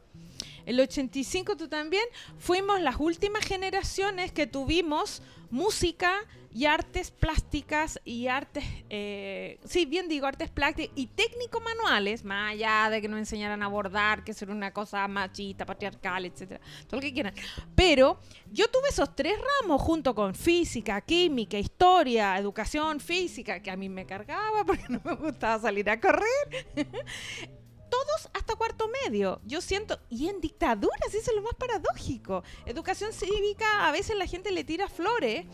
El 0.66 0.80
85 0.80 1.56
tú 1.56 1.68
también, 1.68 2.04
fuimos 2.38 2.80
las 2.80 2.96
últimas 2.98 3.44
generaciones 3.44 4.32
que 4.32 4.46
tuvimos 4.46 5.22
música 5.48 6.12
y 6.52 6.64
artes 6.64 7.10
plásticas 7.10 8.00
y 8.02 8.28
artes, 8.28 8.64
eh, 8.88 9.60
sí, 9.66 9.84
bien 9.84 10.08
digo, 10.08 10.26
artes 10.26 10.50
plásticas 10.50 10.90
y 10.96 11.06
técnicos 11.08 11.62
manuales, 11.62 12.24
más 12.24 12.52
allá 12.52 12.88
de 12.88 13.02
que 13.02 13.08
nos 13.08 13.18
enseñaran 13.18 13.62
a 13.62 13.68
bordar, 13.68 14.24
que 14.24 14.32
ser 14.32 14.50
una 14.50 14.72
cosa 14.72 15.06
machista, 15.06 15.66
patriarcal, 15.66 16.24
etcétera, 16.24 16.60
todo 16.86 16.96
lo 16.96 17.02
que 17.02 17.12
quieran. 17.12 17.34
Pero 17.74 18.18
yo 18.50 18.68
tuve 18.68 18.88
esos 18.88 19.14
tres 19.14 19.36
ramos 19.60 19.82
junto 19.82 20.14
con 20.14 20.34
física, 20.34 21.00
química, 21.02 21.58
historia, 21.58 22.38
educación 22.38 23.00
física, 23.00 23.60
que 23.60 23.70
a 23.70 23.76
mí 23.76 23.90
me 23.90 24.06
cargaba 24.06 24.64
porque 24.64 24.84
no 24.88 25.00
me 25.04 25.14
gustaba 25.14 25.60
salir 25.60 25.90
a 25.90 26.00
correr. 26.00 26.66
todos 27.96 28.28
hasta 28.34 28.54
cuarto 28.56 28.88
medio. 29.04 29.40
Yo 29.44 29.60
siento, 29.60 29.98
y 30.10 30.28
en 30.28 30.40
dictaduras, 30.40 31.14
eso 31.14 31.30
es 31.30 31.36
lo 31.36 31.42
más 31.42 31.54
paradójico. 31.54 32.42
Educación 32.66 33.12
cívica, 33.12 33.86
a 33.86 33.92
veces 33.92 34.16
la 34.16 34.26
gente 34.26 34.50
le 34.50 34.64
tira 34.64 34.88
flores 34.88 35.46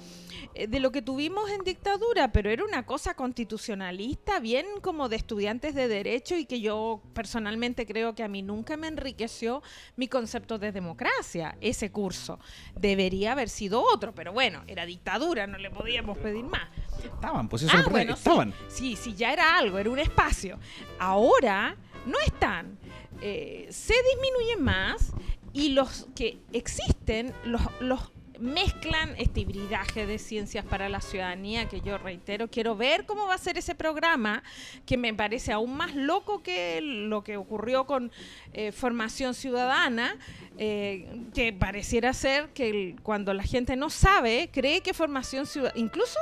eh, 0.54 0.66
de 0.66 0.80
lo 0.80 0.90
que 0.90 1.02
tuvimos 1.02 1.50
en 1.50 1.62
dictadura, 1.62 2.32
pero 2.32 2.50
era 2.50 2.64
una 2.64 2.84
cosa 2.84 3.14
constitucionalista, 3.14 4.40
bien 4.40 4.66
como 4.80 5.08
de 5.08 5.16
estudiantes 5.16 5.74
de 5.74 5.88
derecho 5.88 6.36
y 6.36 6.46
que 6.46 6.60
yo 6.60 7.02
personalmente 7.14 7.86
creo 7.86 8.14
que 8.14 8.22
a 8.24 8.28
mí 8.28 8.42
nunca 8.42 8.76
me 8.76 8.88
enriqueció 8.88 9.62
mi 9.96 10.08
concepto 10.08 10.58
de 10.58 10.72
democracia, 10.72 11.56
ese 11.60 11.92
curso. 11.92 12.38
Debería 12.74 13.32
haber 13.32 13.48
sido 13.48 13.82
otro, 13.82 14.14
pero 14.14 14.32
bueno, 14.32 14.62
era 14.66 14.84
dictadura, 14.86 15.46
no 15.46 15.58
le 15.58 15.70
podíamos 15.70 16.18
pedir 16.18 16.44
más. 16.44 16.68
Estaban, 17.04 17.48
pues 17.48 17.62
eso 17.62 17.76
Ah, 17.76 17.80
es 17.80 17.88
bueno, 17.88 18.14
estaban. 18.14 18.54
Sí, 18.68 18.96
sí, 18.96 19.14
ya 19.14 19.32
era 19.32 19.56
algo, 19.56 19.78
era 19.78 19.90
un 19.90 19.98
espacio. 19.98 20.58
Ahora 20.98 21.76
no 22.06 22.18
están. 22.24 22.78
Eh, 23.20 23.68
se 23.70 23.94
disminuyen 24.10 24.62
más 24.62 25.12
y 25.52 25.70
los 25.70 26.08
que 26.14 26.38
existen 26.52 27.32
los, 27.44 27.62
los 27.80 28.10
mezclan 28.42 29.14
este 29.18 29.40
hibridaje 29.40 30.04
de 30.04 30.18
ciencias 30.18 30.64
para 30.64 30.88
la 30.88 31.00
ciudadanía 31.00 31.68
que 31.68 31.80
yo 31.80 31.96
reitero 31.96 32.48
quiero 32.48 32.74
ver 32.74 33.06
cómo 33.06 33.26
va 33.26 33.34
a 33.34 33.38
ser 33.38 33.56
ese 33.56 33.76
programa 33.76 34.42
que 34.84 34.96
me 34.96 35.14
parece 35.14 35.52
aún 35.52 35.76
más 35.76 35.94
loco 35.94 36.42
que 36.42 36.80
lo 36.82 37.22
que 37.22 37.36
ocurrió 37.36 37.86
con 37.86 38.10
eh, 38.52 38.72
formación 38.72 39.34
ciudadana 39.34 40.16
eh, 40.58 41.08
que 41.34 41.52
pareciera 41.52 42.12
ser 42.12 42.48
que 42.48 42.96
cuando 43.04 43.32
la 43.32 43.44
gente 43.44 43.76
no 43.76 43.90
sabe 43.90 44.50
cree 44.52 44.80
que 44.80 44.92
formación 44.92 45.46
ciudadana 45.46 45.78
incluso 45.78 46.18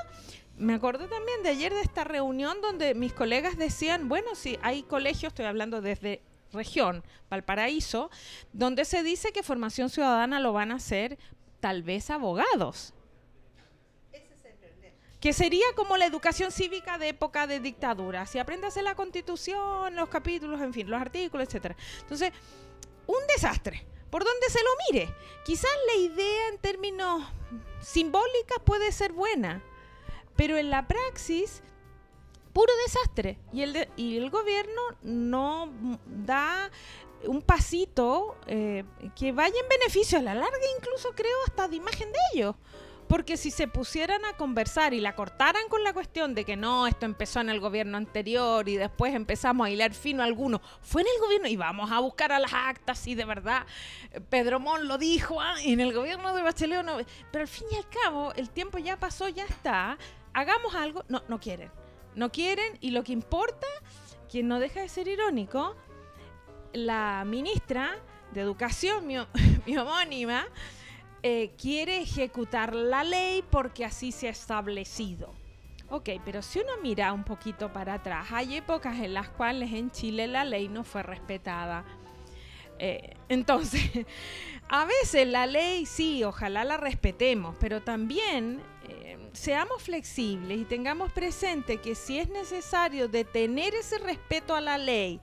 me 0.60 0.74
acuerdo 0.74 1.08
también 1.08 1.42
de 1.42 1.48
ayer 1.48 1.72
de 1.72 1.80
esta 1.80 2.04
reunión 2.04 2.60
donde 2.60 2.94
mis 2.94 3.14
colegas 3.14 3.56
decían, 3.56 4.08
bueno, 4.08 4.34
si 4.34 4.58
hay 4.62 4.82
colegios, 4.82 5.32
estoy 5.32 5.46
hablando 5.46 5.80
desde 5.80 6.20
región, 6.52 7.02
Valparaíso, 7.30 8.10
donde 8.52 8.84
se 8.84 9.02
dice 9.02 9.32
que 9.32 9.42
formación 9.42 9.88
ciudadana 9.88 10.38
lo 10.38 10.52
van 10.52 10.70
a 10.70 10.74
hacer 10.74 11.18
tal 11.60 11.82
vez 11.82 12.10
abogados. 12.10 12.92
Que 15.18 15.32
sería 15.32 15.66
como 15.76 15.96
la 15.96 16.06
educación 16.06 16.52
cívica 16.52 16.98
de 16.98 17.08
época 17.08 17.46
de 17.46 17.60
dictadura. 17.60 18.26
Si 18.26 18.38
aprendas 18.38 18.76
la 18.76 18.94
constitución, 18.94 19.94
los 19.94 20.08
capítulos, 20.08 20.60
en 20.60 20.72
fin, 20.72 20.88
los 20.90 21.00
artículos, 21.00 21.46
etcétera. 21.46 21.76
Entonces, 22.00 22.32
un 23.06 23.26
desastre. 23.34 23.86
Por 24.10 24.24
donde 24.24 24.48
se 24.48 24.58
lo 24.58 24.70
mire. 24.90 25.14
Quizás 25.44 25.70
la 25.86 26.02
idea 26.02 26.48
en 26.48 26.58
términos 26.58 27.22
simbólicas 27.80 28.58
puede 28.64 28.92
ser 28.92 29.12
buena, 29.12 29.62
pero 30.40 30.56
en 30.56 30.70
la 30.70 30.88
praxis, 30.88 31.62
puro 32.54 32.72
desastre. 32.86 33.36
Y 33.52 33.60
el, 33.60 33.74
de- 33.74 33.90
y 33.96 34.16
el 34.16 34.30
gobierno 34.30 34.80
no 35.02 35.70
da 36.06 36.70
un 37.26 37.42
pasito 37.42 38.38
eh, 38.46 38.84
que 39.14 39.32
vaya 39.32 39.54
en 39.62 39.68
beneficio 39.68 40.18
a 40.18 40.22
la 40.22 40.32
larga, 40.34 40.56
incluso 40.78 41.10
creo 41.14 41.36
hasta 41.46 41.68
de 41.68 41.76
imagen 41.76 42.10
de 42.10 42.18
ellos. 42.32 42.54
Porque 43.06 43.36
si 43.36 43.50
se 43.50 43.66
pusieran 43.66 44.24
a 44.24 44.36
conversar 44.36 44.94
y 44.94 45.00
la 45.00 45.16
cortaran 45.16 45.68
con 45.68 45.82
la 45.82 45.92
cuestión 45.92 46.32
de 46.34 46.44
que 46.44 46.56
no, 46.56 46.86
esto 46.86 47.04
empezó 47.06 47.40
en 47.40 47.50
el 47.50 47.58
gobierno 47.60 47.96
anterior 47.98 48.66
y 48.68 48.76
después 48.76 49.14
empezamos 49.16 49.66
a 49.66 49.70
hilar 49.70 49.92
fino 49.94 50.22
a 50.22 50.26
algunos, 50.26 50.60
fue 50.80 51.02
en 51.02 51.08
el 51.14 51.20
gobierno 51.20 51.48
y 51.48 51.56
vamos 51.56 51.90
a 51.90 51.98
buscar 51.98 52.30
a 52.30 52.38
las 52.38 52.54
actas 52.54 53.04
y 53.08 53.16
de 53.16 53.24
verdad 53.24 53.66
Pedro 54.30 54.60
Mon 54.60 54.86
lo 54.86 54.96
dijo, 54.96 55.40
ah, 55.40 55.56
en 55.64 55.80
el 55.80 55.92
gobierno 55.92 56.32
de 56.36 56.42
Bachelet 56.42 56.84
no. 56.84 56.98
Pero 57.32 57.42
al 57.42 57.48
fin 57.48 57.66
y 57.72 57.76
al 57.76 57.88
cabo, 57.88 58.32
el 58.36 58.48
tiempo 58.48 58.78
ya 58.78 58.96
pasó, 58.96 59.28
ya 59.28 59.44
está. 59.44 59.98
Hagamos 60.32 60.74
algo. 60.74 61.04
No, 61.08 61.22
no 61.28 61.40
quieren. 61.40 61.70
No 62.14 62.30
quieren 62.32 62.78
y 62.80 62.90
lo 62.90 63.04
que 63.04 63.12
importa, 63.12 63.66
que 64.30 64.42
no 64.42 64.58
deja 64.58 64.80
de 64.80 64.88
ser 64.88 65.08
irónico, 65.08 65.76
la 66.72 67.24
ministra 67.26 67.98
de 68.32 68.40
Educación, 68.40 69.06
mi, 69.06 69.16
mi 69.66 69.76
homónima, 69.76 70.46
eh, 71.22 71.52
quiere 71.60 72.00
ejecutar 72.00 72.74
la 72.74 73.04
ley 73.04 73.44
porque 73.50 73.84
así 73.84 74.12
se 74.12 74.28
ha 74.28 74.30
establecido. 74.30 75.34
Ok, 75.90 76.08
pero 76.24 76.40
si 76.40 76.60
uno 76.60 76.72
mira 76.82 77.12
un 77.12 77.24
poquito 77.24 77.72
para 77.72 77.94
atrás, 77.94 78.28
hay 78.30 78.56
épocas 78.56 78.98
en 78.98 79.12
las 79.12 79.28
cuales 79.28 79.72
en 79.72 79.90
Chile 79.90 80.28
la 80.28 80.44
ley 80.44 80.68
no 80.68 80.84
fue 80.84 81.02
respetada. 81.02 81.84
Eh, 82.78 83.16
entonces, 83.28 84.06
a 84.68 84.84
veces 84.86 85.26
la 85.26 85.46
ley 85.46 85.84
sí, 85.84 86.24
ojalá 86.24 86.64
la 86.64 86.76
respetemos, 86.76 87.56
pero 87.58 87.82
también 87.82 88.62
eh, 88.88 89.09
seamos 89.32 89.82
flexibles 89.82 90.58
y 90.58 90.64
tengamos 90.64 91.12
presente 91.12 91.78
que 91.78 91.94
si 91.94 92.18
es 92.18 92.28
necesario 92.28 93.08
detener 93.08 93.74
ese 93.74 93.98
respeto 93.98 94.54
a 94.54 94.60
la 94.60 94.78
ley, 94.78 95.20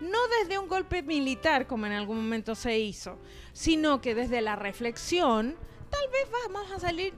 no 0.00 0.18
desde 0.40 0.58
un 0.58 0.68
golpe 0.68 1.02
militar 1.02 1.66
como 1.66 1.86
en 1.86 1.92
algún 1.92 2.16
momento 2.16 2.54
se 2.54 2.78
hizo, 2.78 3.18
sino 3.52 4.00
que 4.00 4.14
desde 4.14 4.40
la 4.40 4.56
reflexión, 4.56 5.56
tal 5.90 6.08
vez 6.10 6.28
vamos 6.30 6.70
a 6.72 6.78
salir 6.78 7.14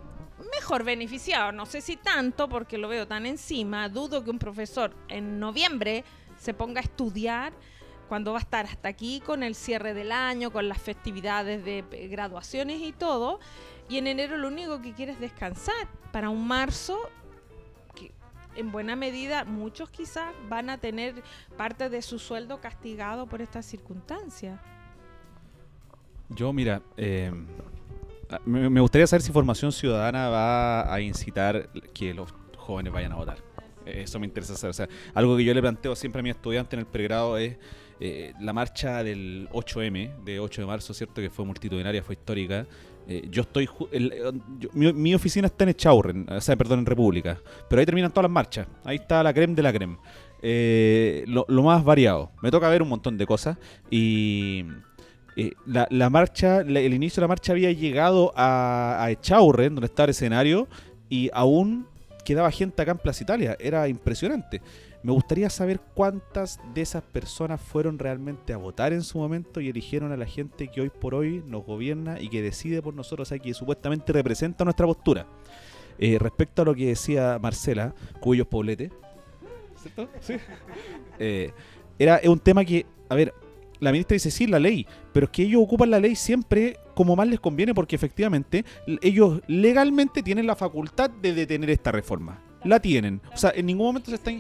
mejor 0.55 0.85
beneficiados. 0.85 1.53
No 1.53 1.67
sé 1.67 1.81
si 1.81 1.97
tanto, 1.97 2.49
porque 2.49 2.79
lo 2.79 2.89
veo 2.89 3.07
tan 3.07 3.27
encima. 3.27 3.89
Dudo 3.89 4.25
que 4.25 4.31
un 4.31 4.39
profesor 4.39 4.95
en 5.09 5.39
noviembre 5.39 6.05
se 6.39 6.55
ponga 6.55 6.81
a 6.81 6.85
estudiar 6.85 7.53
cuando 8.09 8.33
va 8.33 8.39
a 8.39 8.43
estar 8.43 8.67
hasta 8.67 8.89
aquí 8.89 9.21
con 9.21 9.43
el 9.43 9.55
cierre 9.55 9.95
del 9.95 10.11
año, 10.11 10.51
con 10.51 10.69
las 10.69 10.81
festividades 10.81 11.65
de 11.65 12.09
graduaciones 12.11 12.81
y 12.81 12.93
todo. 12.93 13.39
Y 13.91 13.99
en 13.99 14.07
enero 14.07 14.37
lo 14.39 14.49
único 14.49 14.81
que 14.81 14.93
quiere 14.93 15.13
es 15.13 15.21
descansar 15.21 15.75
para 16.13 16.31
un 16.31 16.47
marzo 16.47 16.97
que 17.95 18.13
en 18.55 18.71
buena 18.71 18.95
medida 18.95 19.45
muchos 19.45 19.91
quizás 19.91 20.33
van 20.49 20.71
a 20.71 20.79
tener 20.79 21.23
parte 21.57 21.91
de 21.91 22.01
su 22.01 22.19
sueldo 22.21 22.61
castigado 22.61 23.27
por 23.27 23.43
estas 23.43 23.67
circunstancias. 23.67 24.61
Yo, 26.29 26.53
mira, 26.53 26.81
eh, 26.97 27.33
a- 28.31 28.39
me, 28.47 28.81
gustaría 28.81 29.09
saber 29.09 29.23
si 29.23 29.33
Formación 29.33 29.73
Ciudadana 29.73 30.29
va 30.29 30.95
a 30.95 31.01
incitar 31.01 31.69
que 31.93 32.15
los 32.15 32.33
jóvenes 32.57 32.93
vayan 32.93 33.11
a 33.13 33.17
votar. 33.17 33.39
Eh, 33.85 34.03
Eso 34.05 34.21
me 34.21 34.27
interesa 34.27 34.55
saber. 34.73 34.89
Algo 35.15 35.37
que 35.37 35.45
yo 35.45 35.53
le 35.53 35.61
planteo 35.61 35.97
siempre 35.97 36.21
a 36.21 36.23
mis 36.23 36.37
estudiantes 36.37 36.75
en 36.75 36.81
el 36.81 36.87
pregrado 36.87 37.37
es 37.39 37.57
eh, 37.99 38.33
la 38.41 38.53
marcha 38.53 39.03
del 39.03 39.49
8M, 39.53 40.23
de 40.25 40.39
8 40.39 40.61
de 40.63 40.67
marzo, 40.69 40.95
¿cierto? 40.95 41.21
Que 41.21 41.29
fue 41.31 41.45
multitudinaria, 41.45 42.03
fue 42.05 42.15
histórica. 42.15 42.67
Eh, 43.11 43.27
yo 43.29 43.43
estoy. 43.43 43.69
el- 43.91 44.13
eh, 44.13 44.93
mi, 44.95 45.15
oficina 45.15 45.49
está 45.49 45.65
en 45.65 45.71
Echaurren, 45.71 46.27
o 46.31 46.41
sea, 46.41 46.55
perdón, 46.55 46.79
en 46.79 46.87
República. 46.87 47.41
Pero 47.69 47.81
ahí 47.81 47.87
terminan 47.87 48.13
todas 48.13 48.23
las 48.23 48.31
marchas. 48.31 48.69
Ahí 48.85 48.97
está 48.97 49.21
la 49.25 49.35
creme 49.35 49.55
de 49.57 49.63
la 49.63 49.73
creme. 49.73 49.97
Eh, 50.43 51.25
lo, 51.27 51.45
más 51.65 51.83
variado. 51.83 52.31
Me 52.41 52.53
toca 52.53 52.69
ver 52.69 52.83
un 52.83 52.89
montón 52.89 53.19
de 53.19 53.27
cosas. 53.27 53.59
Y. 53.91 54.65
la, 55.67 56.09
marcha, 56.09 56.61
el 56.61 56.95
inicio 56.95 57.21
de 57.21 57.23
la 57.23 57.29
marcha 57.29 57.51
había 57.51 57.73
llegado 57.73 58.33
a, 58.37 59.03
a 59.03 59.11
Echaurren, 59.11 59.75
donde 59.75 59.87
estaba 59.87 60.05
el 60.05 60.11
escenario, 60.11 60.69
y 61.09 61.31
aún 61.33 61.89
quedaba 62.25 62.49
gente 62.53 62.81
acá 62.81 62.93
en 62.93 62.99
Plaza 62.99 63.25
Italia. 63.25 63.57
Era 63.59 63.89
impresionante. 63.89 64.63
Me 65.03 65.13
gustaría 65.13 65.49
saber 65.49 65.81
cuántas 65.95 66.61
de 66.75 66.83
esas 66.83 67.03
personas 67.03 67.61
fueron 67.61 67.99
realmente 67.99 68.53
a 68.53 68.59
votar 68.59 68.93
en 68.93 69.03
su 69.03 69.19
momento 69.19 69.61
y 69.61 69.69
eligieron 69.69 70.13
a 70.13 70.17
la 70.17 70.27
gente 70.27 70.69
que 70.69 70.83
hoy 70.83 70.91
por 70.91 71.15
hoy 71.15 71.43
nos 71.47 71.65
gobierna 71.65 72.21
y 72.21 72.29
que 72.29 72.43
decide 72.43 72.83
por 72.83 72.95
nosotros, 72.95 73.29
o 73.29 73.31
sea, 73.31 73.39
que 73.39 73.55
supuestamente 73.55 74.13
representa 74.13 74.65
nuestra 74.65 74.87
postura. 74.87 75.27
Eh, 75.99 76.19
respecto 76.19 76.63
a 76.63 76.65
lo 76.65 76.75
que 76.75 76.89
decía 76.89 77.39
Marcela, 77.41 77.95
Cuyos 78.21 78.47
Poblete, 78.47 78.91
¿cierto? 79.77 80.09
Sí. 80.21 80.35
Eh, 81.19 81.53
era 81.99 82.21
un 82.25 82.39
tema 82.39 82.65
que, 82.65 82.87
a 83.09 83.15
ver, 83.15 83.35
la 83.79 83.93
ministra 83.93 84.15
dice 84.15 84.31
sí, 84.31 84.47
la 84.47 84.59
ley, 84.59 84.87
pero 85.13 85.25
es 85.25 85.31
que 85.31 85.43
ellos 85.43 85.63
ocupan 85.63 85.91
la 85.91 86.01
ley 86.01 86.15
siempre 86.15 86.79
como 86.95 87.17
más 87.17 87.29
les 87.29 87.41
conviene 87.41 87.75
porque 87.75 87.97
efectivamente 87.97 88.65
ellos 89.01 89.41
legalmente 89.47 90.23
tienen 90.23 90.47
la 90.47 90.57
facultad 90.57 91.11
de 91.11 91.33
detener 91.35 91.71
esta 91.71 91.91
reforma. 91.91 92.43
La 92.65 92.81
tienen. 92.81 93.23
O 93.33 93.37
sea, 93.39 93.53
en 93.55 93.67
ningún 93.67 93.87
momento 93.87 94.11
se 94.11 94.17
está... 94.17 94.31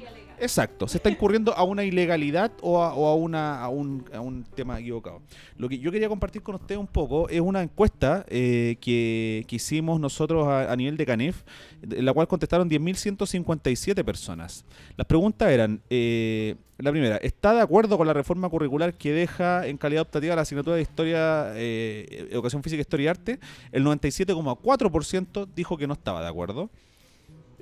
Exacto, 0.40 0.88
se 0.88 0.96
está 0.96 1.10
incurriendo 1.10 1.54
a 1.54 1.64
una 1.64 1.84
ilegalidad 1.84 2.50
o 2.62 2.82
a, 2.82 2.94
o 2.94 3.06
a 3.06 3.14
una, 3.14 3.68
un, 3.68 4.44
tema 4.54 4.80
equivocado. 4.80 5.20
Lo 5.58 5.68
que 5.68 5.78
yo 5.78 5.92
quería 5.92 6.08
compartir 6.08 6.42
con 6.42 6.54
ustedes 6.54 6.78
un 6.78 6.86
poco 6.86 7.28
es 7.28 7.40
una 7.40 7.62
encuesta 7.62 8.24
eh, 8.28 8.76
que, 8.80 9.46
hicimos 9.50 10.00
nosotros 10.00 10.48
a, 10.48 10.72
a 10.72 10.76
nivel 10.76 10.96
de 10.96 11.04
CANEF, 11.04 11.42
en 11.82 12.04
la 12.04 12.14
cual 12.14 12.26
contestaron 12.26 12.70
10.157 12.70 14.02
personas. 14.02 14.64
Las 14.96 15.06
preguntas 15.06 15.50
eran, 15.50 15.82
eh, 15.90 16.56
la 16.78 16.90
primera, 16.90 17.16
¿está 17.18 17.52
de 17.52 17.60
acuerdo 17.60 17.98
con 17.98 18.06
la 18.06 18.14
reforma 18.14 18.48
curricular 18.48 18.94
que 18.94 19.12
deja 19.12 19.66
en 19.66 19.76
calidad 19.76 20.02
optativa 20.02 20.34
la 20.34 20.42
asignatura 20.42 20.76
de 20.76 20.82
Historia, 20.82 21.52
eh, 21.54 22.28
Educación 22.30 22.62
Física, 22.62 22.80
Historia 22.80 23.04
y 23.04 23.08
Arte? 23.08 23.40
El 23.72 23.84
97,4% 23.84 25.48
dijo 25.54 25.76
que 25.76 25.86
no 25.86 25.92
estaba 25.92 26.22
de 26.22 26.28
acuerdo. 26.28 26.70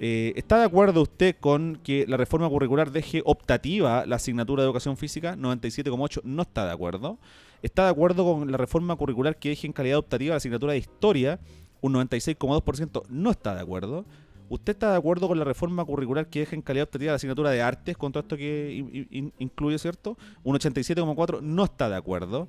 Eh, 0.01 0.33
¿Está 0.37 0.59
de 0.59 0.65
acuerdo 0.65 1.03
usted 1.03 1.37
con 1.41 1.77
que 1.83 2.07
la 2.07 2.17
reforma 2.17 2.49
curricular 2.49 2.93
deje 2.93 3.21
optativa 3.25 4.07
la 4.07 4.17
asignatura 4.17 4.63
de 4.63 4.67
educación 4.69 4.97
física? 4.97 5.35
97,8 5.37 6.21
no 6.25 6.43
está 6.43 6.67
de 6.67 6.73
acuerdo. 6.73 7.19
¿Está 7.63 7.85
de 7.85 7.91
acuerdo 7.91 8.25
con 8.25 8.51
la 8.53 8.57
reforma 8.57 8.95
curricular 8.97 9.37
que 9.37 9.49
deje 9.49 9.67
en 9.67 9.73
calidad 9.73 9.99
optativa 9.99 10.31
la 10.35 10.37
asignatura 10.37 10.73
de 10.73 10.79
historia? 10.79 11.41
Un 11.81 11.95
96,2% 11.95 13.03
no 13.09 13.31
está 13.31 13.55
de 13.55 13.61
acuerdo. 13.61 14.05
¿Usted 14.49 14.73
está 14.73 14.93
de 14.93 14.97
acuerdo 14.97 15.29
con 15.29 15.39
la 15.39 15.45
reforma 15.45 15.85
curricular 15.85 16.29
que 16.29 16.41
deja 16.41 16.55
en 16.57 16.63
calidad 16.63 16.85
optativa 16.85 17.13
la 17.13 17.17
asignatura 17.17 17.51
de 17.51 17.61
artes 17.61 17.97
con 17.97 18.13
todo 18.13 18.21
esto 18.23 18.37
que 18.37 18.73
in- 18.73 19.09
in- 19.11 19.33
incluye, 19.39 19.79
cierto? 19.79 20.17
Un 20.45 20.55
87,4% 20.57 21.41
no 21.43 21.65
está 21.65 21.89
de 21.91 21.97
acuerdo. 21.97 22.49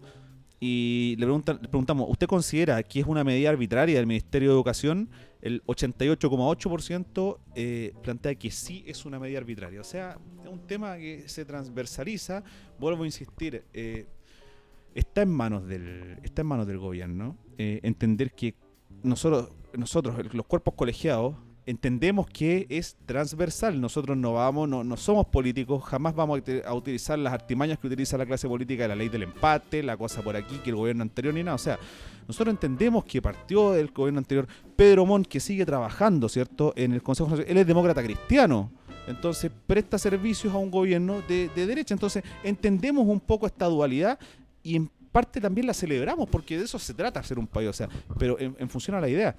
Y 0.59 1.15
le, 1.17 1.25
preguntamos, 1.25 2.09
¿usted 2.09 2.27
considera 2.27 2.83
que 2.83 2.99
es 2.99 3.05
una 3.05 3.23
medida 3.23 3.49
arbitraria 3.49 3.95
del 3.95 4.07
Ministerio 4.07 4.49
de 4.49 4.55
Educación? 4.55 5.09
El 5.41 5.63
88,8% 5.65 7.37
eh, 7.55 7.93
plantea 8.03 8.35
que 8.35 8.51
sí 8.51 8.83
es 8.85 9.05
una 9.05 9.19
medida 9.19 9.37
arbitraria. 9.37 9.79
O 9.79 9.85
sea, 9.85 10.17
es 10.43 10.49
un 10.49 10.59
tema 10.67 10.97
que 10.97 11.29
se 11.29 11.45
transversaliza. 11.45 12.43
Vuelvo 12.77 13.03
a 13.03 13.05
insistir, 13.05 13.63
eh, 13.73 14.05
está 14.93 15.21
en 15.21 15.29
manos 15.29 15.65
del, 15.65 16.17
está 16.23 16.41
en 16.41 16.47
manos 16.47 16.67
del 16.67 16.77
gobierno 16.77 17.37
eh, 17.57 17.79
entender 17.83 18.31
que 18.31 18.55
nosotros, 19.03 19.51
nosotros, 19.77 20.33
los 20.33 20.45
cuerpos 20.45 20.73
colegiados, 20.73 21.35
entendemos 21.69 22.27
que 22.27 22.65
es 22.69 22.97
transversal. 23.05 23.79
Nosotros 23.79 24.17
no 24.17 24.33
vamos, 24.33 24.67
no, 24.67 24.97
somos 24.97 25.27
políticos, 25.27 25.83
jamás 25.83 26.15
vamos 26.15 26.39
a, 26.39 26.41
uti- 26.41 26.61
a 26.65 26.73
utilizar 26.73 27.19
las 27.19 27.31
artimañas 27.31 27.77
que 27.77 27.87
utiliza 27.87 28.17
la 28.17 28.25
clase 28.25 28.47
política 28.47 28.87
la 28.87 28.95
ley 28.95 29.09
del 29.09 29.23
empate, 29.23 29.83
la 29.83 29.95
cosa 29.95 30.21
por 30.21 30.35
aquí, 30.35 30.55
que 30.63 30.71
el 30.71 30.75
gobierno 30.75 31.03
anterior 31.03 31.33
ni 31.33 31.43
nada. 31.43 31.55
O 31.55 31.59
sea, 31.59 31.77
nosotros 32.27 32.53
entendemos 32.53 33.05
que 33.05 33.21
partió 33.21 33.71
del 33.71 33.91
gobierno 33.91 34.17
anterior 34.19 34.47
Pedro 34.75 35.05
Montt, 35.05 35.27
que 35.27 35.39
sigue 35.39 35.65
trabajando, 35.65 36.27
¿cierto?, 36.27 36.73
en 36.75 36.93
el 36.93 37.03
Consejo 37.03 37.29
Nacional. 37.29 37.51
Él 37.51 37.57
es 37.57 37.67
demócrata 37.67 38.03
cristiano. 38.03 38.71
Entonces, 39.07 39.51
presta 39.65 39.97
servicios 39.97 40.53
a 40.53 40.57
un 40.57 40.69
gobierno 40.69 41.21
de, 41.27 41.49
de 41.55 41.65
derecha. 41.65 41.93
Entonces, 41.93 42.23
entendemos 42.43 43.07
un 43.07 43.19
poco 43.19 43.47
esta 43.47 43.65
dualidad 43.65 44.19
y 44.61 44.75
en 44.75 44.89
parte 45.11 45.41
también 45.41 45.65
la 45.65 45.73
celebramos, 45.73 46.29
porque 46.29 46.57
de 46.57 46.65
eso 46.65 46.77
se 46.77 46.93
trata 46.93 47.23
ser 47.23 47.39
un 47.39 47.47
país. 47.47 47.69
O 47.69 47.73
sea, 47.73 47.89
pero 48.19 48.39
en, 48.39 48.55
en 48.59 48.69
función 48.69 48.95
a 48.95 49.01
la 49.01 49.09
idea. 49.09 49.35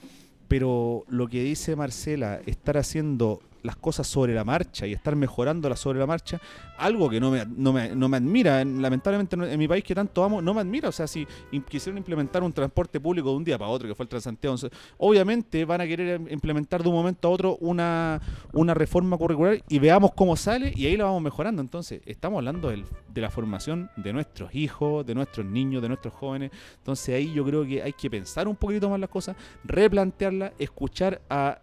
Pero 0.50 1.04
lo 1.08 1.28
que 1.28 1.44
dice 1.44 1.76
Marcela, 1.76 2.40
estar 2.44 2.76
haciendo 2.76 3.40
las 3.62 3.76
cosas 3.76 4.06
sobre 4.06 4.34
la 4.34 4.44
marcha 4.44 4.86
y 4.86 4.92
estar 4.92 5.14
mejorándolas 5.16 5.78
sobre 5.80 5.98
la 5.98 6.06
marcha, 6.06 6.40
algo 6.78 7.08
que 7.10 7.20
no 7.20 7.30
me, 7.30 7.44
no 7.46 7.72
me, 7.72 7.94
no 7.94 8.08
me 8.08 8.16
admira, 8.16 8.60
en- 8.60 8.80
lamentablemente 8.80 9.36
en 9.36 9.58
mi 9.58 9.68
país 9.68 9.84
que 9.84 9.94
tanto 9.94 10.24
amo, 10.24 10.40
no 10.42 10.54
me 10.54 10.60
admira, 10.60 10.88
o 10.88 10.92
sea, 10.92 11.06
si 11.06 11.26
quisieron 11.68 11.98
implementar 11.98 12.42
un 12.42 12.52
transporte 12.52 12.98
público 13.00 13.30
de 13.30 13.36
un 13.36 13.44
día 13.44 13.58
para 13.58 13.70
otro, 13.70 13.86
que 13.88 13.94
fue 13.94 14.04
el 14.04 14.08
Transantiago, 14.08 14.56
obviamente 14.98 15.64
van 15.64 15.80
a 15.80 15.86
querer 15.86 16.20
im- 16.20 16.32
implementar 16.32 16.82
de 16.82 16.88
un 16.88 16.94
momento 16.94 17.28
a 17.28 17.30
otro 17.30 17.56
una, 17.60 18.20
una 18.52 18.74
reforma 18.74 19.16
curricular 19.16 19.62
y 19.68 19.78
veamos 19.78 20.12
cómo 20.14 20.36
sale 20.36 20.72
y 20.74 20.86
ahí 20.86 20.96
la 20.96 21.04
vamos 21.04 21.22
mejorando. 21.22 21.60
Entonces, 21.62 22.00
estamos 22.06 22.38
hablando 22.38 22.68
del- 22.70 22.84
de 23.12 23.20
la 23.20 23.30
formación 23.30 23.90
de 23.96 24.12
nuestros 24.12 24.54
hijos, 24.54 25.04
de 25.06 25.14
nuestros 25.14 25.44
niños, 25.46 25.82
de 25.82 25.88
nuestros 25.88 26.14
jóvenes. 26.14 26.50
Entonces 26.78 27.14
ahí 27.14 27.32
yo 27.32 27.44
creo 27.44 27.64
que 27.66 27.82
hay 27.82 27.92
que 27.92 28.10
pensar 28.10 28.48
un 28.48 28.56
poquito 28.56 28.88
más 28.88 28.98
las 29.00 29.10
cosas, 29.10 29.36
replantearlas, 29.64 30.52
escuchar 30.58 31.20
a 31.30 31.58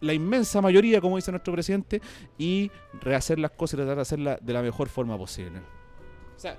la 0.00 0.12
inmensa 0.12 0.60
mayoría, 0.60 1.00
como 1.00 1.16
dice 1.16 1.30
nuestro 1.30 1.52
presidente, 1.52 2.00
y 2.38 2.70
rehacer 3.00 3.38
las 3.38 3.50
cosas 3.52 3.74
y 3.74 3.76
tratar 3.78 3.96
de 3.96 4.02
hacerlas 4.02 4.38
de 4.40 4.52
la 4.52 4.62
mejor 4.62 4.88
forma 4.88 5.16
posible. 5.16 5.58
O 5.58 6.38
sea, 6.38 6.56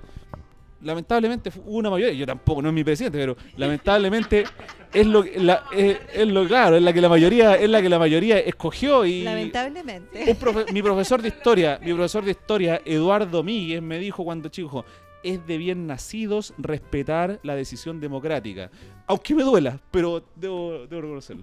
lamentablemente 0.82 1.50
hubo 1.66 1.78
una 1.78 1.90
mayoría, 1.90 2.14
yo 2.14 2.26
tampoco, 2.26 2.62
no 2.62 2.68
es 2.68 2.74
mi 2.74 2.84
presidente, 2.84 3.18
pero 3.18 3.36
lamentablemente 3.56 4.44
es 4.92 5.06
lo 5.06 5.24
la, 5.36 5.64
es, 5.72 5.98
es 6.14 6.28
lo 6.28 6.46
claro, 6.46 6.76
es 6.76 6.82
la 6.82 6.92
que 6.92 7.00
la 7.00 7.08
mayoría, 7.08 7.54
es 7.56 7.68
la 7.68 7.82
que 7.82 7.88
la 7.88 7.98
mayoría 7.98 8.38
escogió 8.38 9.04
y 9.04 9.22
Lamentablemente. 9.22 10.36
profe- 10.38 10.70
mi 10.72 10.82
profesor 10.82 11.20
de 11.20 11.28
historia, 11.28 11.78
mi 11.82 11.92
profesor 11.92 12.24
de 12.24 12.30
historia, 12.32 12.80
Eduardo 12.84 13.42
Míguez, 13.42 13.82
me 13.82 13.98
dijo 13.98 14.24
cuando 14.24 14.48
chico, 14.48 14.84
es 15.22 15.44
de 15.48 15.58
bien 15.58 15.86
nacidos 15.88 16.54
respetar 16.58 17.40
la 17.42 17.56
decisión 17.56 17.98
democrática. 18.00 18.70
Aunque 19.08 19.34
me 19.34 19.42
duela, 19.42 19.80
pero 19.90 20.24
debo, 20.36 20.86
debo 20.86 21.00
reconocerlo. 21.02 21.42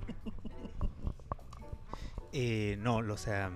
Eh, 2.38 2.76
no, 2.82 2.98
o 2.98 3.18
sea, 3.18 3.50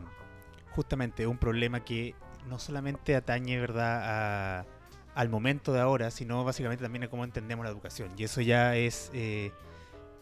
justamente 0.72 1.28
un 1.28 1.38
problema 1.38 1.84
que 1.84 2.16
no 2.48 2.60
solamente 2.60 3.14
atañe, 3.14 3.60
¿verdad?, 3.60 4.62
a- 4.62 4.66
al 5.16 5.28
momento 5.28 5.74
de 5.74 5.82
ahora, 5.82 6.12
sino 6.12 6.46
básicamente 6.46 6.82
también 6.84 7.04
a 7.04 7.10
cómo 7.10 7.26
entendemos 7.26 7.66
la 7.66 7.72
educación. 7.72 8.12
Y 8.16 8.24
eso 8.24 8.40
ya 8.40 8.78
es, 8.78 9.12
eh, 9.14 9.52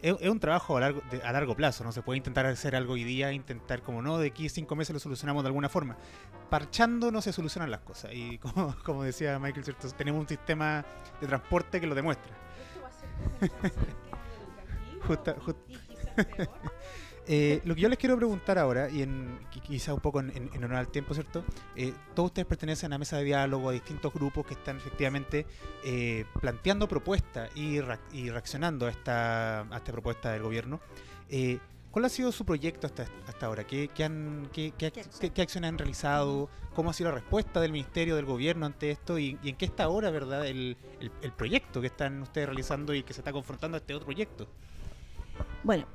es, 0.02 0.16
es 0.20 0.28
un 0.28 0.40
trabajo 0.40 0.76
a 0.76 0.80
largo, 0.80 1.02
de- 1.12 1.22
a 1.22 1.30
largo 1.30 1.54
plazo, 1.54 1.84
¿no? 1.84 1.92
Se 1.92 2.02
puede 2.02 2.16
intentar 2.16 2.46
hacer 2.46 2.74
algo 2.74 2.94
hoy 2.94 3.04
día, 3.04 3.30
intentar 3.32 3.80
como 3.82 4.02
no, 4.02 4.18
de 4.18 4.26
aquí 4.28 4.46
a 4.46 4.50
cinco 4.50 4.74
meses 4.74 4.92
lo 4.92 4.98
solucionamos 4.98 5.44
de 5.44 5.48
alguna 5.48 5.68
forma. 5.68 5.96
Parchando 6.50 7.12
no 7.12 7.22
se 7.22 7.32
solucionan 7.32 7.70
las 7.70 7.80
cosas. 7.82 8.10
Y 8.12 8.38
como, 8.42 8.74
como 8.82 9.04
decía 9.04 9.38
Michael, 9.38 9.64
¿cierto? 9.64 9.88
tenemos 9.92 10.20
un 10.20 10.26
sistema 10.28 10.84
de 11.20 11.28
transporte 11.28 11.80
que 11.80 11.86
lo 11.86 11.94
demuestra. 11.94 12.32
Justa- 15.06 15.36
just- 15.38 15.58
Eh, 17.30 17.60
lo 17.66 17.74
que 17.74 17.82
yo 17.82 17.88
les 17.90 17.98
quiero 17.98 18.16
preguntar 18.16 18.58
ahora, 18.58 18.88
y 18.88 19.02
en, 19.02 19.38
qui- 19.52 19.60
quizá 19.60 19.92
un 19.92 20.00
poco 20.00 20.20
en, 20.20 20.30
en- 20.34 20.50
en 20.54 20.64
honor 20.64 20.78
al 20.78 20.88
tiempo, 20.88 21.12
¿cierto? 21.12 21.44
Eh, 21.76 21.92
todos 22.14 22.28
ustedes 22.28 22.46
pertenecen 22.46 22.92
a 22.94 22.98
mesa 22.98 23.18
de 23.18 23.24
diálogo, 23.24 23.68
a 23.68 23.72
distintos 23.72 24.14
grupos 24.14 24.46
que 24.46 24.54
están 24.54 24.78
efectivamente 24.78 25.44
eh, 25.84 26.24
planteando 26.40 26.88
propuestas 26.88 27.50
y, 27.54 27.80
reac- 27.80 28.00
y 28.12 28.30
reaccionando 28.30 28.86
a 28.86 28.90
esta, 28.90 29.60
a 29.60 29.76
esta 29.76 29.92
propuesta 29.92 30.32
del 30.32 30.42
gobierno. 30.42 30.80
Eh, 31.28 31.58
¿Cuál 31.90 32.04
ha 32.06 32.08
sido 32.10 32.32
su 32.32 32.44
proyecto 32.46 32.86
hasta, 32.86 33.06
hasta 33.26 33.46
ahora? 33.46 33.64
¿Qué, 33.64 33.88
qué 33.94 34.04
han, 34.04 34.48
qué, 34.52 34.72
qué, 34.78 34.88
ac- 34.88 34.92
¿Qué 34.92 35.00
acción? 35.00 35.20
qué- 35.20 35.30
qué 35.30 35.42
acciones 35.42 35.68
han 35.68 35.78
realizado? 35.78 36.48
¿Cómo 36.74 36.90
ha 36.90 36.92
sido 36.94 37.10
la 37.10 37.16
respuesta 37.16 37.60
del 37.60 37.72
Ministerio, 37.72 38.16
del 38.16 38.24
Gobierno 38.24 38.64
ante 38.64 38.90
esto? 38.90 39.18
¿Y, 39.18 39.38
y 39.42 39.50
en 39.50 39.56
qué 39.56 39.66
está 39.66 39.84
ahora, 39.84 40.10
verdad, 40.10 40.46
el, 40.46 40.76
el- 41.00 41.10
el 41.20 41.32
proyecto 41.32 41.80
que 41.82 41.88
están 41.88 42.22
ustedes 42.22 42.46
realizando 42.46 42.94
y 42.94 43.02
que 43.02 43.12
se 43.12 43.20
está 43.20 43.32
confrontando 43.32 43.76
a 43.76 43.80
este 43.80 43.94
otro 43.94 44.06
proyecto? 44.06 44.46
Bueno, 45.62 45.86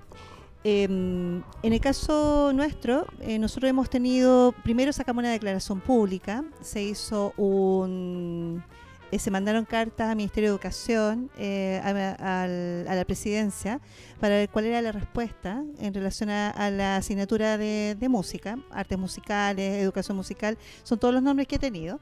em, 0.63 1.43
en 1.61 1.73
el 1.73 1.79
caso 1.79 2.51
nuestro, 2.53 3.05
eh, 3.19 3.37
nosotros 3.39 3.69
hemos 3.69 3.89
tenido, 3.89 4.53
primero 4.63 4.93
sacamos 4.93 5.21
una 5.21 5.31
declaración 5.31 5.79
pública, 5.81 6.43
se 6.61 6.81
hizo 6.83 7.33
un, 7.37 8.63
eh, 9.11 9.19
se 9.19 9.29
mandaron 9.29 9.65
cartas 9.65 10.09
al 10.09 10.15
Ministerio 10.15 10.49
de 10.49 10.55
Educación, 10.55 11.29
eh, 11.37 11.79
a, 11.83 12.43
a 12.43 12.95
la 12.95 13.05
presidencia, 13.05 13.79
para 14.19 14.35
ver 14.35 14.49
cuál 14.49 14.65
era 14.65 14.81
la 14.81 14.91
respuesta 14.91 15.63
en 15.79 15.93
relación 15.93 16.29
a, 16.31 16.49
a 16.49 16.71
la 16.71 16.95
asignatura 16.95 17.57
de, 17.57 17.95
de 17.99 18.09
música, 18.09 18.57
artes 18.71 18.97
musicales, 18.97 19.81
educación 19.83 20.17
musical, 20.17 20.57
son 20.83 20.97
todos 20.97 21.13
los 21.13 21.21
nombres 21.21 21.47
que 21.47 21.57
he 21.57 21.59
tenido. 21.59 21.99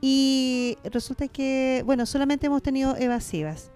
Y 0.00 0.78
resulta 0.84 1.28
que, 1.28 1.82
bueno, 1.84 2.06
solamente 2.06 2.46
hemos 2.46 2.62
tenido 2.62 2.96
evasivas. 2.96 3.70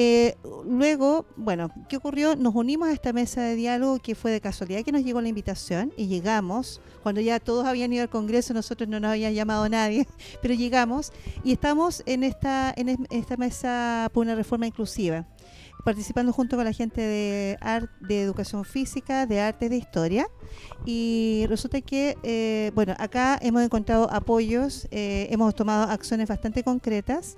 Eh, 0.00 0.36
luego, 0.64 1.26
bueno, 1.36 1.70
¿qué 1.88 1.96
ocurrió? 1.96 2.36
Nos 2.36 2.54
unimos 2.54 2.88
a 2.88 2.92
esta 2.92 3.12
mesa 3.12 3.42
de 3.42 3.56
diálogo 3.56 3.98
que 3.98 4.14
fue 4.14 4.30
de 4.30 4.40
casualidad 4.40 4.84
que 4.84 4.92
nos 4.92 5.02
llegó 5.02 5.20
la 5.20 5.26
invitación 5.28 5.92
y 5.96 6.06
llegamos, 6.06 6.80
cuando 7.02 7.20
ya 7.20 7.40
todos 7.40 7.66
habían 7.66 7.92
ido 7.92 8.02
al 8.04 8.08
Congreso, 8.08 8.54
nosotros 8.54 8.88
no 8.88 9.00
nos 9.00 9.10
habían 9.10 9.34
llamado 9.34 9.68
nadie, 9.68 10.06
pero 10.40 10.54
llegamos 10.54 11.10
y 11.42 11.50
estamos 11.50 12.04
en 12.06 12.22
esta, 12.22 12.72
en 12.76 12.90
es- 12.90 12.98
esta 13.10 13.36
mesa 13.36 14.08
por 14.14 14.24
una 14.24 14.36
reforma 14.36 14.68
inclusiva, 14.68 15.26
participando 15.84 16.32
junto 16.32 16.54
con 16.54 16.64
la 16.64 16.72
gente 16.72 17.00
de, 17.00 17.56
art, 17.60 17.90
de 18.00 18.22
educación 18.22 18.64
física, 18.64 19.26
de 19.26 19.40
arte, 19.40 19.68
de 19.68 19.78
historia. 19.78 20.28
Y 20.86 21.44
resulta 21.48 21.80
que, 21.80 22.16
eh, 22.22 22.70
bueno, 22.72 22.94
acá 22.98 23.36
hemos 23.42 23.62
encontrado 23.64 24.08
apoyos, 24.12 24.86
eh, 24.92 25.26
hemos 25.32 25.56
tomado 25.56 25.90
acciones 25.90 26.28
bastante 26.28 26.62
concretas. 26.62 27.36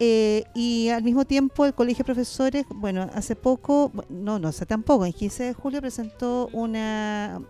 Eh, 0.00 0.44
y 0.54 0.90
al 0.90 1.02
mismo 1.02 1.24
tiempo 1.24 1.66
el 1.66 1.74
Colegio 1.74 2.02
de 2.02 2.04
Profesores, 2.04 2.64
bueno, 2.68 3.08
hace 3.14 3.34
poco, 3.34 3.90
no, 4.08 4.38
no 4.38 4.48
hace 4.48 4.64
tampoco, 4.64 5.04
en 5.04 5.12
15 5.12 5.44
de 5.44 5.54
julio 5.54 5.80
presentó 5.80 6.48
una 6.52 7.40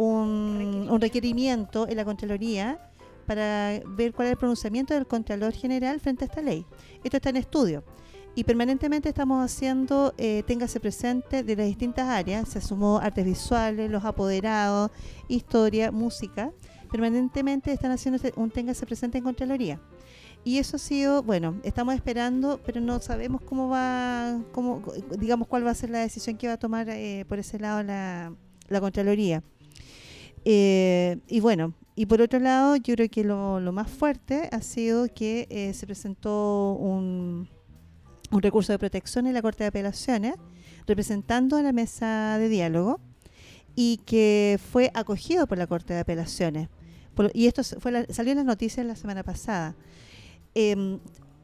un, 0.00 0.98
requerimiento 1.00 1.86
en 1.88 1.96
la 1.96 2.04
Contraloría 2.04 2.78
para 3.26 3.80
ver 3.86 4.12
cuál 4.12 4.28
es 4.28 4.32
el 4.32 4.38
pronunciamiento 4.38 4.94
del 4.94 5.06
Contralor 5.06 5.52
General 5.52 6.00
frente 6.00 6.24
a 6.24 6.28
esta 6.28 6.40
ley. 6.40 6.64
Esto 7.04 7.18
está 7.18 7.30
en 7.30 7.36
estudio. 7.36 7.84
Y 8.34 8.44
permanentemente 8.44 9.08
estamos 9.08 9.44
haciendo, 9.44 10.14
eh, 10.16 10.42
téngase 10.46 10.80
presente, 10.80 11.42
de 11.42 11.56
las 11.56 11.66
distintas 11.66 12.08
áreas, 12.08 12.48
se 12.48 12.60
sumó 12.60 12.98
artes 12.98 13.24
visuales, 13.24 13.90
los 13.90 14.04
apoderados, 14.04 14.90
historia, 15.28 15.90
música, 15.90 16.52
permanentemente 16.90 17.72
están 17.72 17.90
haciendo 17.90 18.20
un 18.36 18.50
téngase 18.50 18.86
presente 18.86 19.18
en 19.18 19.24
Contraloría. 19.24 19.80
Y 20.42 20.58
eso 20.58 20.76
ha 20.76 20.78
sido, 20.78 21.22
bueno, 21.22 21.60
estamos 21.64 21.94
esperando, 21.94 22.60
pero 22.64 22.80
no 22.80 22.98
sabemos 23.00 23.42
cómo 23.42 23.68
va, 23.68 24.40
cómo, 24.52 24.82
digamos, 25.18 25.46
cuál 25.48 25.66
va 25.66 25.70
a 25.70 25.74
ser 25.74 25.90
la 25.90 25.98
decisión 26.00 26.36
que 26.38 26.46
va 26.46 26.54
a 26.54 26.58
tomar 26.58 26.88
eh, 26.88 27.24
por 27.28 27.38
ese 27.38 27.58
lado 27.58 27.82
la, 27.82 28.34
la 28.68 28.80
Contraloría. 28.80 29.42
Eh, 30.46 31.18
y 31.28 31.40
bueno, 31.40 31.74
y 31.94 32.06
por 32.06 32.22
otro 32.22 32.38
lado, 32.38 32.76
yo 32.76 32.94
creo 32.94 33.10
que 33.10 33.22
lo, 33.22 33.60
lo 33.60 33.72
más 33.72 33.90
fuerte 33.90 34.48
ha 34.50 34.62
sido 34.62 35.08
que 35.12 35.46
eh, 35.50 35.74
se 35.74 35.86
presentó 35.86 36.72
un, 36.72 37.46
un 38.30 38.42
recurso 38.42 38.72
de 38.72 38.78
protección 38.78 39.26
en 39.26 39.34
la 39.34 39.42
Corte 39.42 39.64
de 39.64 39.68
Apelaciones, 39.68 40.34
representando 40.86 41.58
a 41.58 41.62
la 41.62 41.72
mesa 41.72 42.38
de 42.38 42.48
diálogo, 42.48 42.98
y 43.76 43.98
que 44.06 44.58
fue 44.72 44.90
acogido 44.94 45.46
por 45.46 45.58
la 45.58 45.66
Corte 45.66 45.92
de 45.92 46.00
Apelaciones. 46.00 46.70
Por- 47.14 47.30
y 47.34 47.46
esto 47.46 47.62
fue 47.78 47.92
la- 47.92 48.06
salió 48.08 48.32
en 48.32 48.38
las 48.38 48.46
noticias 48.46 48.86
la 48.86 48.96
semana 48.96 49.22
pasada. 49.22 49.76
Em, 50.54 50.98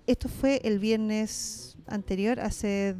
esto 0.06 0.28
fue 0.28 0.60
el 0.64 0.78
viernes 0.78 1.76
anterior, 1.86 2.40
hace 2.40 2.96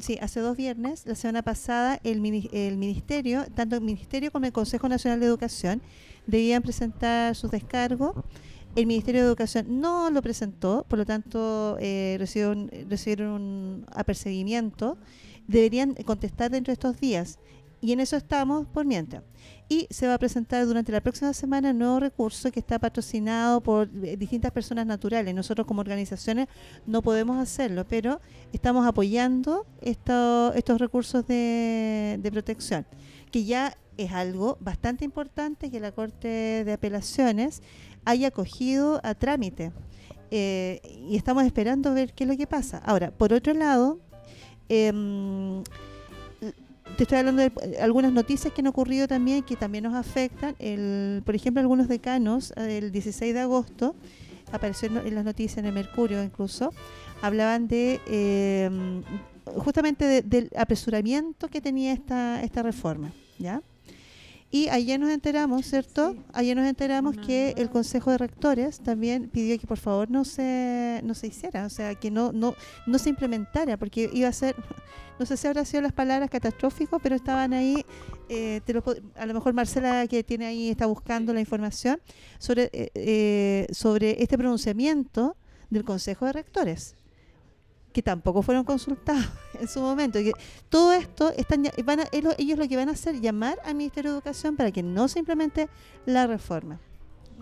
sí, 0.00 0.18
hace 0.20 0.40
dos 0.40 0.56
viernes. 0.56 1.06
La 1.06 1.14
semana 1.14 1.42
pasada 1.42 2.00
el, 2.04 2.48
el 2.52 2.76
ministerio, 2.76 3.44
tanto 3.54 3.76
el 3.76 3.82
ministerio 3.82 4.30
como 4.30 4.46
el 4.46 4.52
Consejo 4.52 4.88
Nacional 4.88 5.20
de 5.20 5.26
Educación, 5.26 5.82
debían 6.26 6.62
presentar 6.62 7.34
sus 7.34 7.50
descargos. 7.50 8.14
El 8.76 8.86
Ministerio 8.86 9.22
de 9.22 9.28
Educación 9.28 9.80
no 9.80 10.10
lo 10.10 10.22
presentó, 10.22 10.84
por 10.88 10.98
lo 10.98 11.06
tanto 11.06 11.76
eh, 11.80 12.16
recibieron, 12.18 12.70
recibieron 12.88 13.32
un 13.32 13.86
apercibimiento. 13.92 14.98
Deberían 15.46 15.94
contestar 15.94 16.50
dentro 16.50 16.70
de 16.70 16.74
estos 16.74 17.00
días. 17.00 17.38
Y 17.80 17.92
en 17.92 18.00
eso 18.00 18.16
estamos 18.16 18.66
por 18.66 18.84
mientras. 18.84 19.22
Y 19.70 19.86
se 19.90 20.06
va 20.06 20.14
a 20.14 20.18
presentar 20.18 20.64
durante 20.64 20.90
la 20.92 21.02
próxima 21.02 21.32
semana 21.34 21.72
un 21.72 21.78
nuevo 21.78 22.00
recurso 22.00 22.50
que 22.50 22.58
está 22.60 22.78
patrocinado 22.78 23.60
por 23.60 23.90
eh, 24.02 24.16
distintas 24.16 24.50
personas 24.50 24.86
naturales. 24.86 25.34
Nosotros 25.34 25.66
como 25.66 25.80
organizaciones 25.82 26.48
no 26.86 27.02
podemos 27.02 27.36
hacerlo, 27.38 27.84
pero 27.86 28.18
estamos 28.52 28.86
apoyando 28.86 29.66
esto- 29.82 30.54
estos 30.54 30.78
recursos 30.80 31.26
de, 31.26 32.16
de 32.18 32.30
protección, 32.32 32.86
que 33.30 33.44
ya 33.44 33.76
es 33.98 34.10
algo 34.12 34.56
bastante 34.60 35.04
importante 35.04 35.70
que 35.70 35.80
la 35.80 35.92
Corte 35.92 36.64
de 36.64 36.72
Apelaciones 36.72 37.62
haya 38.06 38.28
acogido 38.28 39.00
a 39.02 39.14
trámite. 39.14 39.72
Eh, 40.30 40.80
y 41.10 41.16
estamos 41.16 41.44
esperando 41.44 41.92
ver 41.92 42.14
qué 42.14 42.24
es 42.24 42.30
lo 42.30 42.36
que 42.38 42.46
pasa. 42.46 42.78
Ahora, 42.78 43.10
por 43.10 43.32
otro 43.34 43.52
lado, 43.52 43.98
em, 44.70 45.62
te 46.96 47.04
estoy 47.04 47.18
hablando 47.18 47.42
de 47.42 47.52
eh, 47.62 47.78
algunas 47.80 48.12
noticias 48.12 48.52
que 48.52 48.60
han 48.60 48.66
ocurrido 48.66 49.06
también 49.08 49.42
que 49.42 49.56
también 49.56 49.84
nos 49.84 49.94
afectan. 49.94 50.54
El, 50.58 51.22
por 51.24 51.34
ejemplo, 51.34 51.60
algunos 51.60 51.88
decanos, 51.88 52.52
eh, 52.56 52.78
el 52.78 52.92
16 52.92 53.34
de 53.34 53.40
agosto, 53.40 53.94
apareció 54.52 54.88
en, 54.88 55.14
las 55.14 55.24
noticias 55.24 55.58
en 55.58 55.66
el 55.66 55.72
Mercurio 55.72 56.22
incluso, 56.22 56.72
hablaban 57.22 57.68
de 57.68 58.00
eh, 58.06 58.70
justamente 59.56 60.04
de- 60.06 60.22
del 60.22 60.50
apresuramiento 60.56 61.48
que 61.48 61.60
tenía 61.60 61.92
esta, 61.92 62.42
esta 62.42 62.62
reforma. 62.62 63.12
¿ya? 63.38 63.62
Y 64.50 64.68
ayer 64.70 64.98
nos 64.98 65.10
enteramos, 65.10 65.66
¿cierto? 65.66 66.12
Sí. 66.12 66.20
Ayer 66.32 66.56
nos 66.56 66.66
enteramos 66.66 67.16
que 67.16 67.54
el 67.58 67.68
Consejo 67.68 68.10
de 68.12 68.18
Rectores 68.18 68.80
también 68.80 69.28
pidió 69.28 69.58
que 69.58 69.66
por 69.66 69.76
favor 69.76 70.10
no 70.10 70.24
se, 70.24 71.02
no 71.04 71.14
se 71.14 71.26
hiciera, 71.26 71.66
o 71.66 71.70
sea, 71.70 71.94
que 71.94 72.10
no, 72.10 72.32
no, 72.32 72.54
no 72.86 72.98
se 72.98 73.10
implementara, 73.10 73.76
porque 73.76 74.08
iba 74.10 74.28
a 74.28 74.32
ser, 74.32 74.56
no 75.18 75.26
sé 75.26 75.36
si 75.36 75.46
habrá 75.46 75.66
sido 75.66 75.82
las 75.82 75.92
palabras 75.92 76.30
catastrófico, 76.30 76.98
pero 76.98 77.14
estaban 77.14 77.52
ahí, 77.52 77.84
eh, 78.30 78.62
te 78.64 78.72
lo 78.72 78.82
a 79.16 79.26
lo 79.26 79.34
mejor 79.34 79.52
Marcela 79.52 80.06
que 80.06 80.24
tiene 80.24 80.46
ahí, 80.46 80.70
está 80.70 80.86
buscando 80.86 81.34
la 81.34 81.40
información 81.40 82.00
sobre, 82.38 82.70
eh, 82.72 82.90
eh, 82.94 83.66
sobre 83.70 84.22
este 84.22 84.38
pronunciamiento 84.38 85.36
del 85.68 85.84
Consejo 85.84 86.24
de 86.24 86.32
Rectores 86.32 86.97
que 87.98 88.02
tampoco 88.04 88.42
fueron 88.42 88.62
consultados 88.62 89.26
en 89.60 89.66
su 89.66 89.80
momento. 89.80 90.20
y 90.20 90.26
que 90.26 90.32
todo 90.68 90.92
esto 90.92 91.32
están, 91.36 91.64
ya- 91.64 91.72
van 91.84 91.98
a- 92.00 92.08
ellos, 92.12 92.32
ellos 92.38 92.56
lo 92.56 92.68
que 92.68 92.76
van 92.76 92.88
a 92.88 92.92
hacer 92.92 93.20
llamar 93.20 93.58
al 93.64 93.74
Ministerio 93.74 94.12
de 94.12 94.18
Educación 94.18 94.54
para 94.56 94.70
que 94.70 94.84
no 94.84 95.08
se 95.08 95.18
implemente 95.18 95.68
la 96.06 96.28
reforma. 96.28 96.78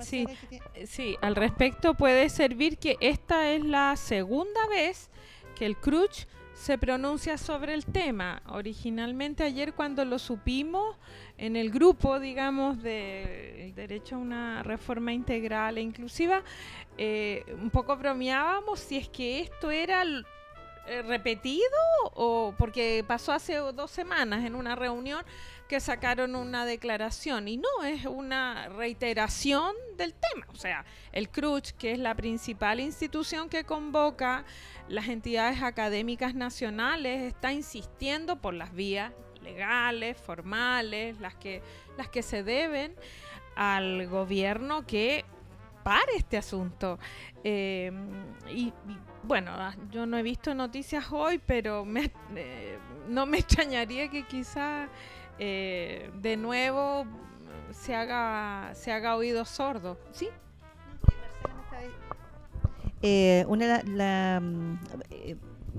Sí. 0.00 0.24
Marcela, 0.24 0.40
¿qué 0.40 0.46
tiene? 0.72 0.86
Sí, 0.86 1.16
al 1.20 1.36
respecto 1.36 1.92
puede 1.94 2.30
servir 2.30 2.78
que 2.78 2.96
esta 3.00 3.50
es 3.50 3.62
la 3.64 3.96
segunda 3.96 4.66
vez 4.68 5.10
que 5.54 5.66
el 5.66 5.76
CRUCH 5.76 6.26
se 6.54 6.78
pronuncia 6.78 7.36
sobre 7.36 7.74
el 7.74 7.84
tema. 7.84 8.40
Originalmente 8.48 9.42
ayer 9.44 9.74
cuando 9.74 10.06
lo 10.06 10.18
supimos 10.18 10.96
en 11.36 11.54
el 11.54 11.70
grupo, 11.70 12.18
digamos, 12.18 12.82
de 12.82 13.72
derecho 13.76 14.14
a 14.16 14.18
una 14.18 14.62
reforma 14.62 15.12
integral 15.12 15.76
e 15.76 15.82
inclusiva, 15.82 16.42
eh, 16.96 17.44
un 17.62 17.68
poco 17.68 17.94
bromeábamos 17.98 18.80
si 18.80 18.96
es 18.96 19.08
que 19.10 19.40
esto 19.40 19.70
era 19.70 20.02
eh, 20.02 20.22
repetido 21.06 21.66
o 22.14 22.54
porque 22.56 23.04
pasó 23.06 23.32
hace 23.32 23.56
dos 23.56 23.90
semanas 23.90 24.44
en 24.44 24.54
una 24.54 24.76
reunión 24.76 25.24
que 25.68 25.80
sacaron 25.80 26.36
una 26.36 26.64
declaración 26.64 27.48
y 27.48 27.56
no 27.56 27.84
es 27.84 28.04
una 28.06 28.68
reiteración 28.68 29.74
del 29.96 30.14
tema. 30.14 30.46
O 30.52 30.56
sea, 30.56 30.84
el 31.12 31.28
CRUCH, 31.28 31.72
que 31.72 31.92
es 31.92 31.98
la 31.98 32.14
principal 32.14 32.80
institución 32.80 33.48
que 33.48 33.64
convoca 33.64 34.44
las 34.88 35.08
entidades 35.08 35.62
académicas 35.62 36.34
nacionales, 36.34 37.22
está 37.22 37.52
insistiendo 37.52 38.36
por 38.36 38.54
las 38.54 38.72
vías 38.72 39.12
legales, 39.42 40.16
formales, 40.16 41.18
las 41.20 41.34
que, 41.34 41.62
las 41.96 42.08
que 42.08 42.22
se 42.22 42.42
deben 42.42 42.94
al 43.56 44.06
gobierno 44.06 44.86
que 44.86 45.24
pare 45.82 46.16
este 46.16 46.36
asunto. 46.36 46.98
Eh, 47.42 47.92
y, 48.48 48.72
bueno, 49.26 49.50
ah, 49.54 49.74
yo 49.90 50.06
no 50.06 50.16
he 50.16 50.22
visto 50.22 50.54
noticias 50.54 51.06
hoy, 51.12 51.40
pero 51.44 51.84
me- 51.84 52.10
eh, 52.34 52.78
no 53.08 53.26
me 53.26 53.38
extrañaría 53.40 54.08
que 54.08 54.24
quizá 54.26 54.88
eh, 55.38 56.10
de 56.20 56.36
nuevo 56.36 57.04
se 57.72 57.94
haga, 57.94 58.74
se 58.74 58.92
haga 58.92 59.16
oído 59.16 59.44
sordo. 59.44 59.98
¿Sí? 60.12 60.28
Eh, 63.02 63.44
una 63.48 63.66
la, 63.66 63.82
la, 63.84 64.40
mm, 64.40 64.78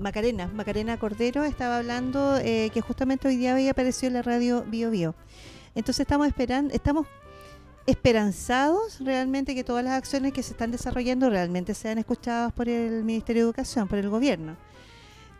Macarena, 0.00 0.46
Macarena 0.54 0.96
Cordero 0.98 1.42
estaba 1.44 1.78
hablando 1.78 2.36
eh, 2.38 2.70
que 2.72 2.80
justamente 2.80 3.26
hoy 3.28 3.36
día 3.36 3.52
había 3.52 3.72
aparecido 3.72 4.08
en 4.08 4.14
la 4.14 4.22
radio 4.22 4.62
Bio 4.62 4.90
Bio. 4.90 5.14
Entonces 5.74 6.00
estamos 6.00 6.28
esperando, 6.28 6.72
estamos 6.72 7.06
esperanzados 7.90 9.00
realmente 9.00 9.54
que 9.54 9.64
todas 9.64 9.82
las 9.84 9.94
acciones 9.94 10.32
que 10.32 10.42
se 10.42 10.52
están 10.52 10.70
desarrollando 10.70 11.30
realmente 11.30 11.74
sean 11.74 11.98
escuchadas 11.98 12.52
por 12.52 12.68
el 12.68 13.02
Ministerio 13.04 13.42
de 13.42 13.46
Educación, 13.48 13.88
por 13.88 13.98
el 13.98 14.08
gobierno. 14.10 14.56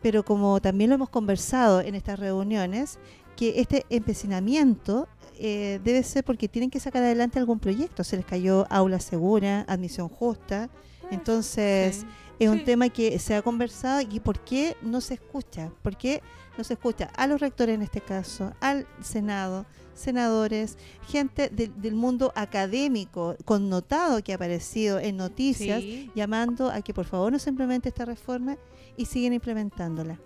Pero 0.03 0.25
como 0.25 0.61
también 0.61 0.91
lo 0.91 0.97
hemos 0.97 1.11
conversado 1.11 1.81
en 1.81 1.95
estas 1.95 2.19
reuniones, 2.19 2.99
que 3.37 3.61
este 3.61 3.85
empecinamiento 3.91 5.09
eh, 5.41 5.79
debe 5.85 6.03
ser 6.03 6.25
porque 6.25 6.49
tienen 6.49 6.71
que 6.71 6.81
sacar 6.81 7.03
adelante 7.03 7.39
algún 7.39 7.59
proyecto. 7.61 8.03
Se 8.03 8.17
les 8.17 8.27
cayó 8.27 8.67
aula 8.71 8.99
segura, 8.99 9.65
admisión 9.69 10.09
justa. 10.09 10.69
Entonces, 11.11 11.97
Sí. 11.99 12.07
es 12.41 12.49
un 12.51 12.59
Sí. 12.59 12.65
tema 12.65 12.89
que 12.89 13.19
se 13.19 13.35
ha 13.37 13.43
conversado 13.43 14.01
y 14.01 14.21
por 14.21 14.41
qué 14.41 14.77
no 14.83 15.01
se 15.01 15.15
escucha. 15.15 15.71
¿Por 15.83 15.97
qué 15.97 16.23
no 16.57 16.65
se 16.65 16.73
escucha 16.75 17.11
a 17.17 17.27
los 17.29 17.41
rectores 17.41 17.75
en 17.77 17.83
este 17.83 18.01
caso, 18.01 18.53
al 18.61 18.87
Senado, 19.01 19.65
senadores, 19.99 20.79
gente 21.09 21.49
del- 21.51 21.81
del 21.81 21.95
mundo 21.95 22.33
académico 22.37 23.37
connotado 23.45 24.23
que 24.23 24.33
ha 24.33 24.37
aparecido 24.37 24.99
en 24.99 25.17
noticias 25.17 25.81
Sí. 25.83 26.11
llamando 26.15 26.71
a 26.71 26.81
que 26.83 26.95
por 26.95 27.05
favor 27.05 27.33
no 27.33 27.39
se 27.39 27.51
implemente 27.51 27.89
esta 27.89 28.05
reforma 28.05 28.57
y 28.97 29.05
siguen 29.07 29.33
implementándola 29.33 30.19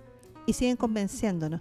y 0.47 0.53
siguen 0.53 0.77
convenciéndonos. 0.77 1.61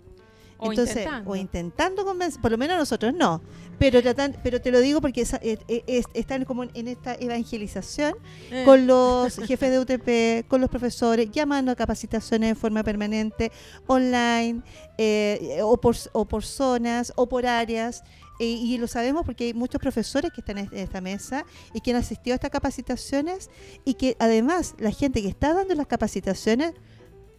O 0.64 0.70
Entonces, 0.70 0.98
intentando. 0.98 1.32
o 1.32 1.36
intentando 1.36 2.06
convencer, 2.06 2.40
por 2.40 2.52
lo 2.52 2.58
menos 2.60 2.78
nosotros 2.78 3.14
no, 3.16 3.42
pero 3.80 4.00
tratan, 4.02 4.38
pero 4.44 4.62
te 4.62 4.70
lo 4.70 4.80
digo 4.80 5.02
porque 5.02 5.22
eh, 5.42 5.58
eh, 5.68 5.84
es- 5.88 6.06
están 6.14 6.46
como 6.46 6.64
en 6.66 6.88
esta 6.88 7.16
evangelización 7.16 8.14
Eh, 8.52 8.62
con 8.64 8.86
los 8.86 9.36
jefes 9.48 9.72
de 9.72 9.80
UTP, 9.80 10.48
con 10.48 10.62
los 10.62 10.70
profesores, 10.70 11.32
llamando 11.32 11.72
a 11.72 11.76
capacitaciones 11.76 12.50
de 12.50 12.56
forma 12.56 12.84
permanente, 12.84 13.52
online, 13.88 14.62
eh, 15.00 15.60
o, 15.64 15.78
por, 15.78 15.96
o 16.14 16.26
por 16.26 16.44
zonas, 16.44 17.12
o 17.16 17.28
por 17.28 17.46
áreas. 17.48 18.04
y 18.40 18.76
lo 18.80 18.88
sabemos 18.88 19.24
porque 19.24 19.46
hay 19.46 19.54
muchos 19.54 19.80
profesores 19.80 20.32
que 20.34 20.42
están 20.42 20.58
en 20.58 20.70
esta 20.74 21.00
mesa 21.00 21.46
y 21.76 21.80
que 21.82 21.92
han 21.92 21.98
asistido 21.98 22.34
a 22.34 22.38
estas 22.38 22.50
capacitaciones 22.50 23.50
y 23.86 23.94
que 23.94 24.16
además 24.20 24.74
la 24.80 24.90
gente 24.92 25.22
que 25.22 25.28
está 25.28 25.54
dando 25.54 25.76
las 25.76 25.86
capacitaciones 25.86 26.74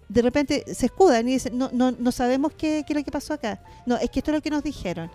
de 0.09 0.23
repente 0.23 0.65
se 0.75 0.87
escudan 0.87 1.29
y 1.29 1.33
dicen, 1.33 1.57
no, 1.57 1.71
no, 1.73 1.91
no 1.93 2.13
sabemos 2.13 2.53
qué, 2.53 2.85
qué 2.87 2.93
es 2.93 2.99
lo 2.99 3.05
que 3.05 3.11
pasó 3.11 3.35
acá. 3.35 3.63
No, 3.87 3.97
es 3.97 4.11
que 4.11 4.21
esto 4.21 4.31
es 4.31 4.37
lo 4.37 4.43
que 4.43 4.51
nos 4.51 4.63
dijeron. 4.63 5.11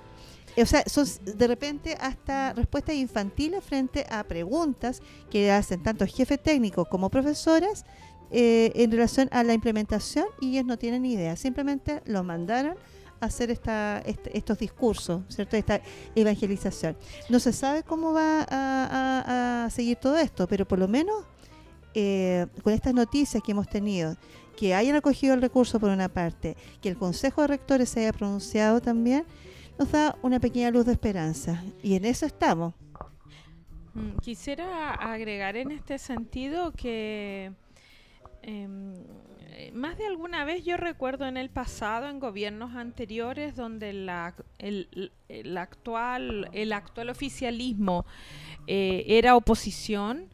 O 0.60 0.66
sea, 0.66 0.84
son 0.88 1.06
de 1.24 1.48
repente 1.48 1.96
hasta 2.00 2.52
respuestas 2.54 2.96
infantiles 2.96 3.64
frente 3.64 4.08
a 4.10 4.24
preguntas 4.24 5.02
que 5.30 5.52
hacen 5.52 5.84
tanto 5.84 6.06
jefes 6.08 6.42
técnicos 6.42 6.88
como 6.88 7.10
profesoras 7.12 7.86
eh, 8.32 8.72
en 8.76 8.92
relación 8.92 9.30
a 9.32 9.44
la 9.44 9.54
implementación 9.54 10.26
y 10.42 10.54
ellos 10.54 10.66
no 10.66 10.78
tienen 10.78 11.04
ni 11.04 11.14
idea. 11.14 11.36
Simplemente 11.36 12.02
lo 12.06 12.24
mandaron 12.24 12.76
hacer 13.20 13.52
esta, 13.52 14.00
este- 14.06 14.36
estos 14.36 14.58
discursos, 14.58 15.22
¿cierto? 15.30 15.56
Esta 15.58 15.80
evangelización. 16.16 16.98
No 17.30 17.40
se 17.40 17.54
sabe 17.54 17.84
cómo 17.84 18.14
va 18.14 18.42
a, 18.42 18.48
a- 18.50 19.66
a 19.66 19.70
seguir 19.70 19.98
todo 19.98 20.18
esto, 20.18 20.48
pero 20.48 20.68
por 20.68 20.80
lo 20.80 20.88
menos 20.88 21.24
eh, 21.94 22.48
con 22.64 22.74
estas 22.74 22.94
noticias 22.94 23.42
que 23.44 23.52
hemos 23.54 23.68
tenido, 23.68 24.16
que 24.58 24.76
hayan 24.76 24.98
acogido 24.98 25.34
el 25.34 25.42
recurso 25.42 25.80
por 25.80 25.90
una 25.90 26.10
parte, 26.10 26.58
que 26.82 26.90
el 26.90 26.98
Consejo 26.98 27.42
de 27.44 27.48
Rectores 27.48 27.88
se 27.88 28.02
haya 28.02 28.12
pronunciado 28.12 28.82
también, 28.82 29.24
nos 29.80 29.92
da 29.92 30.18
una 30.22 30.40
pequeña 30.40 30.72
luz 30.72 30.86
de 30.86 30.92
esperanza. 30.92 31.64
Y 31.82 31.96
en 31.96 32.04
eso 32.04 32.26
estamos. 32.26 32.74
Mm, 33.94 34.18
Quisiera 34.22 34.94
agregar 34.94 35.56
en 35.56 35.72
este 35.72 35.98
sentido 36.00 36.74
que 36.74 37.54
eh, 38.42 39.72
más 39.74 39.98
de 39.98 40.06
alguna 40.06 40.46
vez 40.46 40.64
yo 40.64 40.78
recuerdo 40.78 41.26
en 41.26 41.38
el 41.38 41.50
pasado, 41.50 42.10
en 42.10 42.20
gobiernos 42.20 42.76
anteriores, 42.76 43.56
donde 43.56 43.94
la, 43.94 44.36
el, 44.60 45.12
el 45.30 45.58
actual, 45.58 46.50
el 46.54 46.74
actual 46.74 47.10
oficialismo 47.10 48.06
eh, 48.68 49.04
era 49.08 49.36
oposición, 49.36 50.30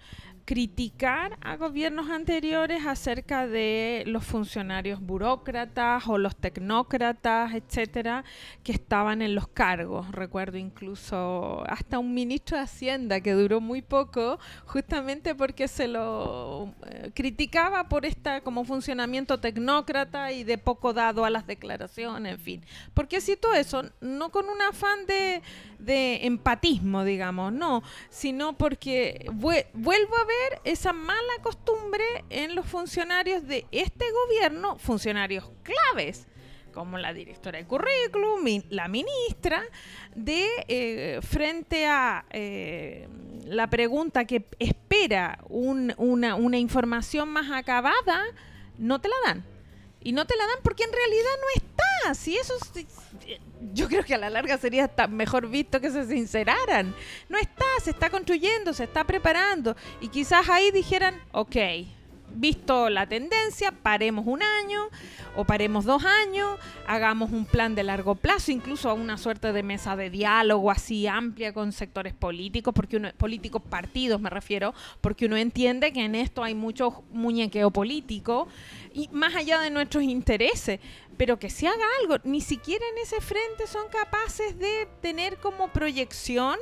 criticar 0.46 1.38
a 1.41 1.56
gobiernos 1.56 2.10
anteriores 2.10 2.86
acerca 2.86 3.48
de 3.48 4.04
los 4.08 4.26
funcionarios 4.26 5.00
burócratas 5.00 6.06
o 6.08 6.18
los 6.18 6.36
tecnócratas, 6.36 7.54
etcétera, 7.54 8.26
que 8.62 8.74
estaban 8.74 9.22
en 9.22 9.36
los 9.36 9.48
cargos. 9.48 10.12
Recuerdo 10.12 10.58
incluso 10.58 11.64
hasta 11.70 11.98
un 11.98 12.14
ministro 12.14 12.58
de 12.58 12.64
Hacienda 12.64 13.22
que 13.22 13.32
duró 13.34 13.62
muy 13.62 13.82
poco, 13.82 14.38
justamente 14.66 15.34
porque 15.34 15.68
se 15.70 15.88
lo 15.88 16.74
eh, 16.88 17.12
criticaba 17.14 17.88
por 17.88 18.06
esta 18.06 18.41
como 18.41 18.66
funcionamiento 18.66 19.39
tecnócrata 19.39 20.32
y 20.34 20.44
de 20.44 20.58
poco 20.58 20.91
dado 20.94 21.24
a 21.24 21.30
las 21.30 21.48
declaraciones, 21.48 22.34
en 22.34 22.39
fin. 22.39 22.66
Porque 22.94 23.22
cito 23.22 23.54
eso, 23.54 23.84
no 24.02 24.30
con 24.30 24.50
un 24.50 24.62
afán 24.62 25.06
de, 25.06 25.41
de 25.80 26.26
empatismo, 26.26 27.06
digamos, 27.06 27.54
no, 27.54 27.82
sino 28.10 28.54
porque 28.58 29.26
vue- 29.32 29.68
vuelvo 29.74 30.18
a 30.18 30.26
ver 30.26 30.33
esa 30.64 30.94
mala 30.94 31.34
costumbre 31.42 32.04
en 32.30 32.56
los 32.56 32.66
funcionarios 32.66 33.46
de 33.48 33.66
este 33.72 34.06
gobierno, 34.26 34.78
funcionarios 34.78 35.50
claves 35.64 36.28
como 36.74 36.98
la 36.98 37.14
directora 37.14 37.60
de 37.60 37.66
currículum, 37.68 38.44
la 38.70 38.88
ministra, 38.88 39.62
de 40.16 40.48
eh, 40.68 41.20
frente 41.22 41.86
a 41.86 42.26
eh, 42.32 43.08
la 43.46 43.70
pregunta 43.70 44.26
que 44.26 44.46
espera 44.58 45.38
un- 45.50 45.94
una, 45.98 46.34
una 46.34 46.58
información 46.58 47.30
más 47.30 47.52
acabada, 47.52 48.24
no 48.80 49.00
te 49.00 49.08
la 49.08 49.16
dan. 49.26 49.46
Y 50.04 50.12
no 50.12 50.26
te 50.26 50.36
la 50.36 50.45
dan 50.45 50.58
porque 50.64 50.84
en 50.84 50.91
realidad 50.91 51.32
no 51.41 51.47
está. 51.64 52.14
Si 52.16 52.38
eso 52.38 52.54
sí- 52.74 52.86
yo 53.74 53.88
creo 53.88 54.04
que 54.04 54.14
a 54.14 54.18
la 54.18 54.30
larga 54.30 54.58
sería 54.58 54.84
hasta 54.86 55.08
mejor 55.08 55.47
visto 55.47 55.80
que 55.80 55.89
se 55.91 56.06
sinceraran. 56.06 56.93
No 57.30 57.38
está, 57.38 57.66
se 57.82 57.91
está 57.91 58.10
construyendo, 58.10 58.74
se 58.74 58.84
está 58.84 59.04
preparando. 59.06 59.76
Y 60.01 60.10
quizás 60.10 60.49
ahí 60.49 60.72
dijeran, 60.72 61.22
ok, 61.32 61.56
visto 62.34 62.90
la 62.90 63.08
tendencia, 63.08 63.72
paremos 63.72 64.26
un 64.28 64.42
año 64.44 64.90
o 65.36 65.46
paremos 65.46 65.86
dos 65.86 66.04
años, 66.06 66.60
hagamos 66.88 67.32
un 67.32 67.46
plan 67.46 67.76
de 67.76 67.84
largo 67.84 68.16
plazo, 68.16 68.52
incluso 68.52 68.90
a 68.90 68.94
una 68.94 69.18
suerte 69.18 69.52
de 69.52 69.64
mesa 69.64 69.96
de 69.96 70.10
diálogo 70.10 70.70
así 70.72 71.08
amplia 71.08 71.54
con 71.54 71.72
sectores 71.72 72.14
políticos, 72.14 72.74
porque 72.74 72.98
uno, 72.98 73.10
políticos 73.18 73.62
partidos 73.68 74.22
me 74.22 74.30
refiero, 74.30 74.74
porque 75.02 75.26
uno 75.26 75.38
entiende 75.38 75.94
que 75.94 76.06
en 76.06 76.16
esto 76.16 76.44
hay 76.44 76.56
mucho 76.56 77.04
muñequeo 77.12 77.72
político 77.72 78.48
y 78.94 79.10
más 79.12 79.36
allá 79.36 79.60
de 79.60 79.70
nuestros 79.70 80.04
intereses, 80.04 80.80
pero 81.18 81.40
que 81.40 81.50
se 81.50 81.68
haga 81.68 81.86
algo, 82.02 82.18
ni 82.24 82.42
siquiera 82.42 82.86
en 82.92 82.98
ese 83.02 83.22
frente 83.22 83.68
son 83.68 83.88
capaces 83.90 84.58
de 84.60 84.88
tener 85.02 85.38
como 85.38 85.70
proyección 85.70 86.58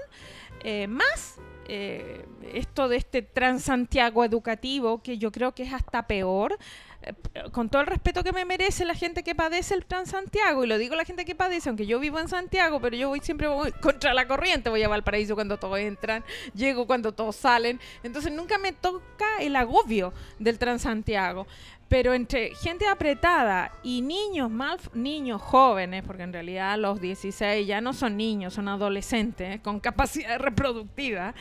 eh, 0.63 0.87
más 0.87 1.39
eh, 1.73 2.25
esto 2.53 2.89
de 2.89 2.97
este 2.97 3.21
Transantiago 3.21 4.25
educativo, 4.25 5.01
que 5.01 5.17
yo 5.17 5.31
creo 5.31 5.53
que 5.53 5.63
es 5.63 5.71
hasta 5.71 6.05
peor, 6.05 6.57
eh, 7.01 7.13
con 7.53 7.69
todo 7.69 7.81
el 7.81 7.87
respeto 7.87 8.25
que 8.25 8.33
me 8.33 8.43
merece 8.43 8.83
la 8.83 8.93
gente 8.93 9.23
que 9.23 9.35
padece 9.35 9.75
el 9.75 9.85
Transantiago, 9.85 10.65
y 10.65 10.67
lo 10.67 10.77
digo 10.77 10.97
la 10.97 11.05
gente 11.05 11.23
que 11.23 11.33
padece, 11.33 11.69
aunque 11.69 11.85
yo 11.85 12.01
vivo 12.01 12.19
en 12.19 12.27
Santiago, 12.27 12.81
pero 12.81 12.97
yo 12.97 13.07
voy 13.07 13.21
siempre 13.21 13.47
voy 13.47 13.71
contra 13.81 14.13
la 14.13 14.27
corriente, 14.27 14.69
voy 14.69 14.83
a 14.83 14.89
Valparaíso 14.89 15.33
cuando 15.33 15.57
todos 15.57 15.79
entran, 15.79 16.25
llego 16.53 16.85
cuando 16.85 17.13
todos 17.13 17.37
salen, 17.37 17.79
entonces 18.03 18.33
nunca 18.33 18.57
me 18.57 18.73
toca 18.73 19.25
el 19.39 19.55
agobio 19.55 20.11
del 20.39 20.59
Transantiago. 20.59 21.47
Pero 21.91 22.13
entre 22.13 22.55
gente 22.55 22.87
apretada 22.87 23.73
y 23.83 24.01
niños 24.01 24.49
mal, 24.49 24.79
niños 24.93 25.41
jóvenes, 25.41 26.05
porque 26.07 26.23
en 26.23 26.31
realidad 26.31 26.79
los 26.79 27.01
16 27.01 27.67
ya 27.67 27.81
no 27.81 27.91
son 27.91 28.15
niños, 28.15 28.53
son 28.53 28.69
adolescentes 28.69 29.59
con 29.59 29.81
capacidad 29.81 30.39
reproductiva, 30.39 31.35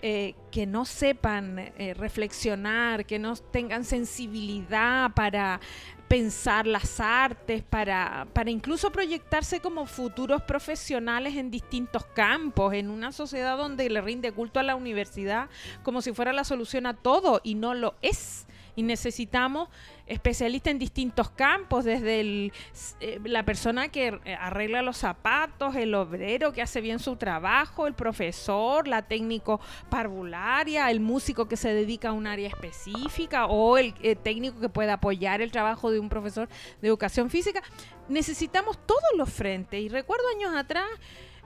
eh, 0.00 0.34
que 0.50 0.64
no 0.64 0.86
sepan 0.86 1.58
eh, 1.58 1.92
reflexionar, 1.92 3.04
que 3.04 3.18
no 3.18 3.36
tengan 3.36 3.84
sensibilidad 3.84 5.12
para 5.12 5.60
pensar 6.08 6.66
las 6.66 6.98
artes, 6.98 7.62
para, 7.62 8.26
para 8.32 8.50
incluso 8.50 8.90
proyectarse 8.90 9.60
como 9.60 9.84
futuros 9.84 10.40
profesionales 10.44 11.36
en 11.36 11.50
distintos 11.50 12.06
campos, 12.06 12.72
en 12.72 12.88
una 12.88 13.12
sociedad 13.12 13.58
donde 13.58 13.90
le 13.90 14.00
rinde 14.00 14.32
culto 14.32 14.60
a 14.60 14.62
la 14.62 14.76
universidad 14.76 15.50
como 15.82 16.00
si 16.00 16.14
fuera 16.14 16.32
la 16.32 16.44
solución 16.44 16.86
a 16.86 16.94
todo 16.94 17.42
y 17.44 17.54
no 17.54 17.74
lo 17.74 17.94
es 18.00 18.46
y 18.78 18.84
necesitamos 18.84 19.68
especialistas 20.06 20.70
en 20.70 20.78
distintos 20.78 21.30
campos, 21.30 21.84
desde 21.84 22.20
el, 22.20 22.52
eh, 23.00 23.18
la 23.24 23.42
persona 23.42 23.88
que 23.88 24.20
eh, 24.24 24.34
arregla 24.36 24.82
los 24.82 24.98
zapatos, 24.98 25.74
el 25.74 25.92
obrero 25.96 26.52
que 26.52 26.62
hace 26.62 26.80
bien 26.80 27.00
su 27.00 27.16
trabajo, 27.16 27.88
el 27.88 27.94
profesor, 27.94 28.86
la 28.86 29.02
técnico 29.02 29.60
parvularia, 29.90 30.92
el 30.92 31.00
músico 31.00 31.48
que 31.48 31.56
se 31.56 31.74
dedica 31.74 32.10
a 32.10 32.12
un 32.12 32.28
área 32.28 32.46
específica 32.46 33.46
o 33.46 33.78
el 33.78 33.94
eh, 34.00 34.14
técnico 34.14 34.60
que 34.60 34.68
puede 34.68 34.92
apoyar 34.92 35.42
el 35.42 35.50
trabajo 35.50 35.90
de 35.90 35.98
un 35.98 36.08
profesor 36.08 36.48
de 36.80 36.86
educación 36.86 37.30
física. 37.30 37.60
Necesitamos 38.08 38.78
todos 38.86 39.10
los 39.16 39.28
frentes 39.28 39.80
y 39.80 39.88
recuerdo 39.88 40.22
años 40.36 40.54
atrás 40.54 40.86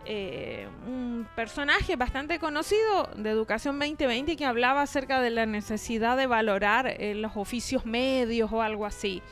eh, 0.05 0.68
un 0.86 1.28
personaje 1.36 1.94
bastante 1.96 2.38
conocido 2.40 3.09
de 3.16 3.30
Educación 3.30 3.78
2020 3.78 4.36
que 4.36 4.44
hablaba 4.44 4.82
acerca 4.82 5.20
de 5.20 5.30
la 5.30 5.46
necesidad 5.46 6.16
de 6.16 6.26
valorar 6.26 6.88
eh, 6.88 7.14
los 7.14 7.36
oficios 7.36 7.86
medios 7.86 8.50
o 8.53 8.62
algo 8.62 8.84
así. 8.84 9.22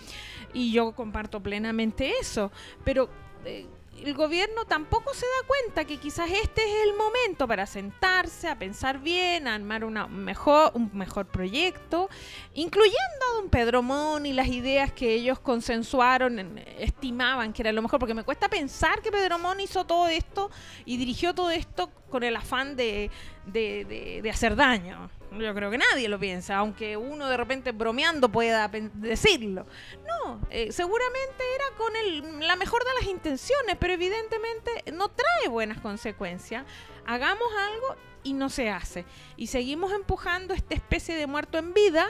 Y 0.53 0.73
yo 0.73 0.93
comparto 0.93 1.41
plenamente 1.41 2.13
eso, 2.21 2.53
pero 2.85 3.09
eh, 3.45 3.67
el 4.05 4.15
gobierno 4.15 4.65
tampoco 4.65 5.13
se 5.15 5.27
da 5.27 5.47
cuenta 5.47 5.85
que 5.85 5.99
quizás 5.99 6.31
este 6.31 6.63
es 6.63 6.87
el 6.87 6.95
momento 6.97 7.47
para 7.47 7.67
sentarse, 7.67 8.49
a 8.49 8.59
pensar 8.59 8.99
bien, 9.01 9.47
a 9.47 9.55
armar 9.55 9.85
una 9.85 10.07
mejor, 10.07 10.73
un 10.75 10.91
mejor 10.95 11.27
proyecto, 11.27 12.09
incluyendo 12.55 12.99
a 13.31 13.35
don 13.41 13.51
Pedro 13.51 13.83
Mon 13.83 14.27
y 14.27 14.33
las 14.33 14.49
ideas 14.49 14.93
que 14.93 15.13
ellos 15.15 15.39
consensuaron, 15.41 16.39
en- 16.39 16.59
estimaban 16.79 17.53
que 17.53 17.63
era 17.63 17.73
lo 17.73 17.83
mejor, 17.83 17.99
porque 18.01 18.15
me 18.15 18.25
cuesta 18.25 18.49
pensar 18.49 19.01
que 19.03 19.11
Pedro 19.13 19.39
Mon 19.39 19.61
hizo 19.61 19.85
todo 19.85 20.09
esto 20.09 20.51
y 20.85 20.97
dirigió 20.97 21.35
todo 21.35 21.51
esto 21.51 21.91
con 22.11 22.23
el 22.23 22.37
afán 22.37 22.77
de, 22.77 23.11
de- 23.47 23.85
de- 23.85 24.21
de 24.23 24.31
hacer 24.31 24.57
daño. 24.57 25.11
Yo 25.39 25.55
creo 25.55 25.71
que 25.71 25.79
nadie 25.79 26.09
lo 26.09 26.19
piensa, 26.19 26.57
aunque 26.57 26.97
uno 26.97 27.29
de 27.29 27.37
repente 27.37 27.71
bromeando 27.73 28.29
pueda 28.31 28.67
decirlo. 28.69 29.65
No, 30.07 30.41
eh, 30.51 30.73
seguramente 30.73 31.45
era 31.55 31.77
con 31.77 31.95
el- 31.97 32.47
la 32.47 32.57
mejor 32.57 32.83
de 32.85 32.91
las 33.01 33.09
intenciones, 33.09 33.77
pero 33.79 33.93
evidentemente 33.93 34.71
no 34.93 35.09
trae 35.09 35.49
buenas 35.49 35.79
consecuencias. 35.81 36.65
Hagamos 37.07 37.47
algo 37.73 37.97
y 38.25 38.33
no 38.33 38.49
se 38.51 38.71
hace. 38.71 39.05
Y 39.37 39.47
seguimos 39.47 39.93
empujando 39.93 40.53
esta 40.53 40.75
especie 40.75 41.15
de 41.15 41.27
muerto 41.29 41.59
en 41.59 41.73
vida 41.75 42.07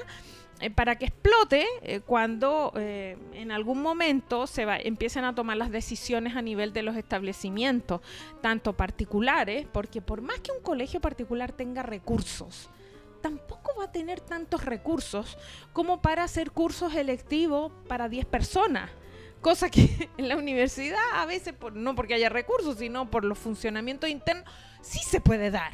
eh, 0.63 0.71
para 0.71 0.97
que 0.97 1.07
explote 1.07 1.67
eh, 1.83 2.01
cuando 2.01 2.73
eh, 2.77 3.17
en 3.35 3.51
algún 3.53 3.81
momento 3.81 4.47
se 4.47 4.65
va, 4.65 4.79
empiecen 4.79 5.25
a 5.25 5.35
tomar 5.35 5.57
las 5.57 5.71
decisiones 5.71 6.37
a 6.37 6.43
nivel 6.43 6.73
de 6.73 6.83
los 6.83 6.97
establecimientos, 6.97 8.01
tanto 8.43 8.73
particulares, 8.75 9.67
porque 9.73 10.03
por 10.03 10.21
más 10.21 10.41
que 10.41 10.53
un 10.53 10.61
colegio 10.63 11.01
particular 11.01 11.53
tenga 11.53 11.83
recursos, 11.83 12.69
tampoco 13.21 13.73
va 13.79 13.85
a 13.85 13.93
tener 13.93 14.21
tantos 14.21 14.65
recursos 14.65 15.39
como 15.73 16.01
para 16.01 16.25
hacer 16.25 16.51
cursos 16.51 16.95
electivos 16.95 17.73
para 17.89 18.09
10 18.09 18.27
personas. 18.27 18.91
Cosa 19.41 19.71
que 19.71 20.11
en 20.19 20.29
la 20.29 20.37
universidad 20.37 20.99
a 21.15 21.27
veces, 21.27 21.55
por, 21.55 21.75
no 21.75 21.95
porque 21.95 22.15
haya 22.15 22.29
recursos, 22.29 22.77
sino 22.79 23.11
por 23.11 23.25
los 23.25 23.39
funcionamientos 23.39 24.11
internos, 24.11 24.45
sí 24.83 25.01
se 25.01 25.21
puede 25.21 25.51
dar. 25.51 25.73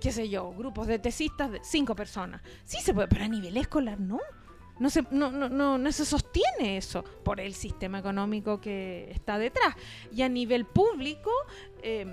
Qué 0.00 0.12
sé 0.12 0.28
yo, 0.28 0.52
grupos 0.52 0.86
de 0.86 0.98
tesistas 0.98 1.50
de 1.50 1.60
5 1.62 1.94
personas. 1.94 2.42
Sí 2.64 2.80
se 2.80 2.94
puede, 2.94 3.08
pero 3.08 3.24
a 3.24 3.28
nivel 3.28 3.56
escolar 3.56 4.00
no. 4.00 4.20
No 4.78 4.88
se, 4.88 5.04
no, 5.10 5.30
no, 5.30 5.76
no, 5.76 5.92
se 5.92 6.06
sostiene 6.06 6.78
eso 6.78 7.04
por 7.22 7.38
el 7.38 7.52
sistema 7.52 7.98
económico 7.98 8.62
que 8.62 9.10
está 9.10 9.38
detrás. 9.38 9.74
Y 10.10 10.22
a 10.22 10.28
nivel 10.30 10.64
público, 10.64 11.30
eh, 11.82 12.06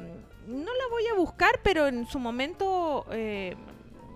no 0.47 0.73
la 0.73 0.87
voy 0.89 1.07
a 1.07 1.15
buscar, 1.15 1.61
pero 1.63 1.87
en 1.87 2.05
su 2.07 2.19
momento 2.19 3.05
eh, 3.11 3.55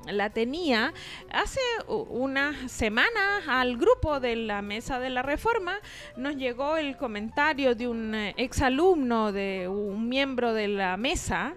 la 0.06 0.30
tenía 0.32 0.94
hace 1.32 1.60
unas 1.88 2.72
semanas 2.72 3.44
al 3.48 3.78
grupo 3.78 4.20
de 4.20 4.36
la 4.36 4.62
mesa 4.62 5.00
de 5.00 5.10
la 5.10 5.22
reforma 5.22 5.80
nos 6.18 6.36
llegó 6.36 6.78
el 6.78 6.98
comentario 6.98 7.76
de 7.76 7.88
un 7.88 8.16
eh, 8.16 8.34
exalumno 8.38 9.32
de 9.32 9.68
un 9.68 10.10
miembro 10.10 10.54
de 10.54 10.68
la 10.68 10.98
mesa 10.98 11.54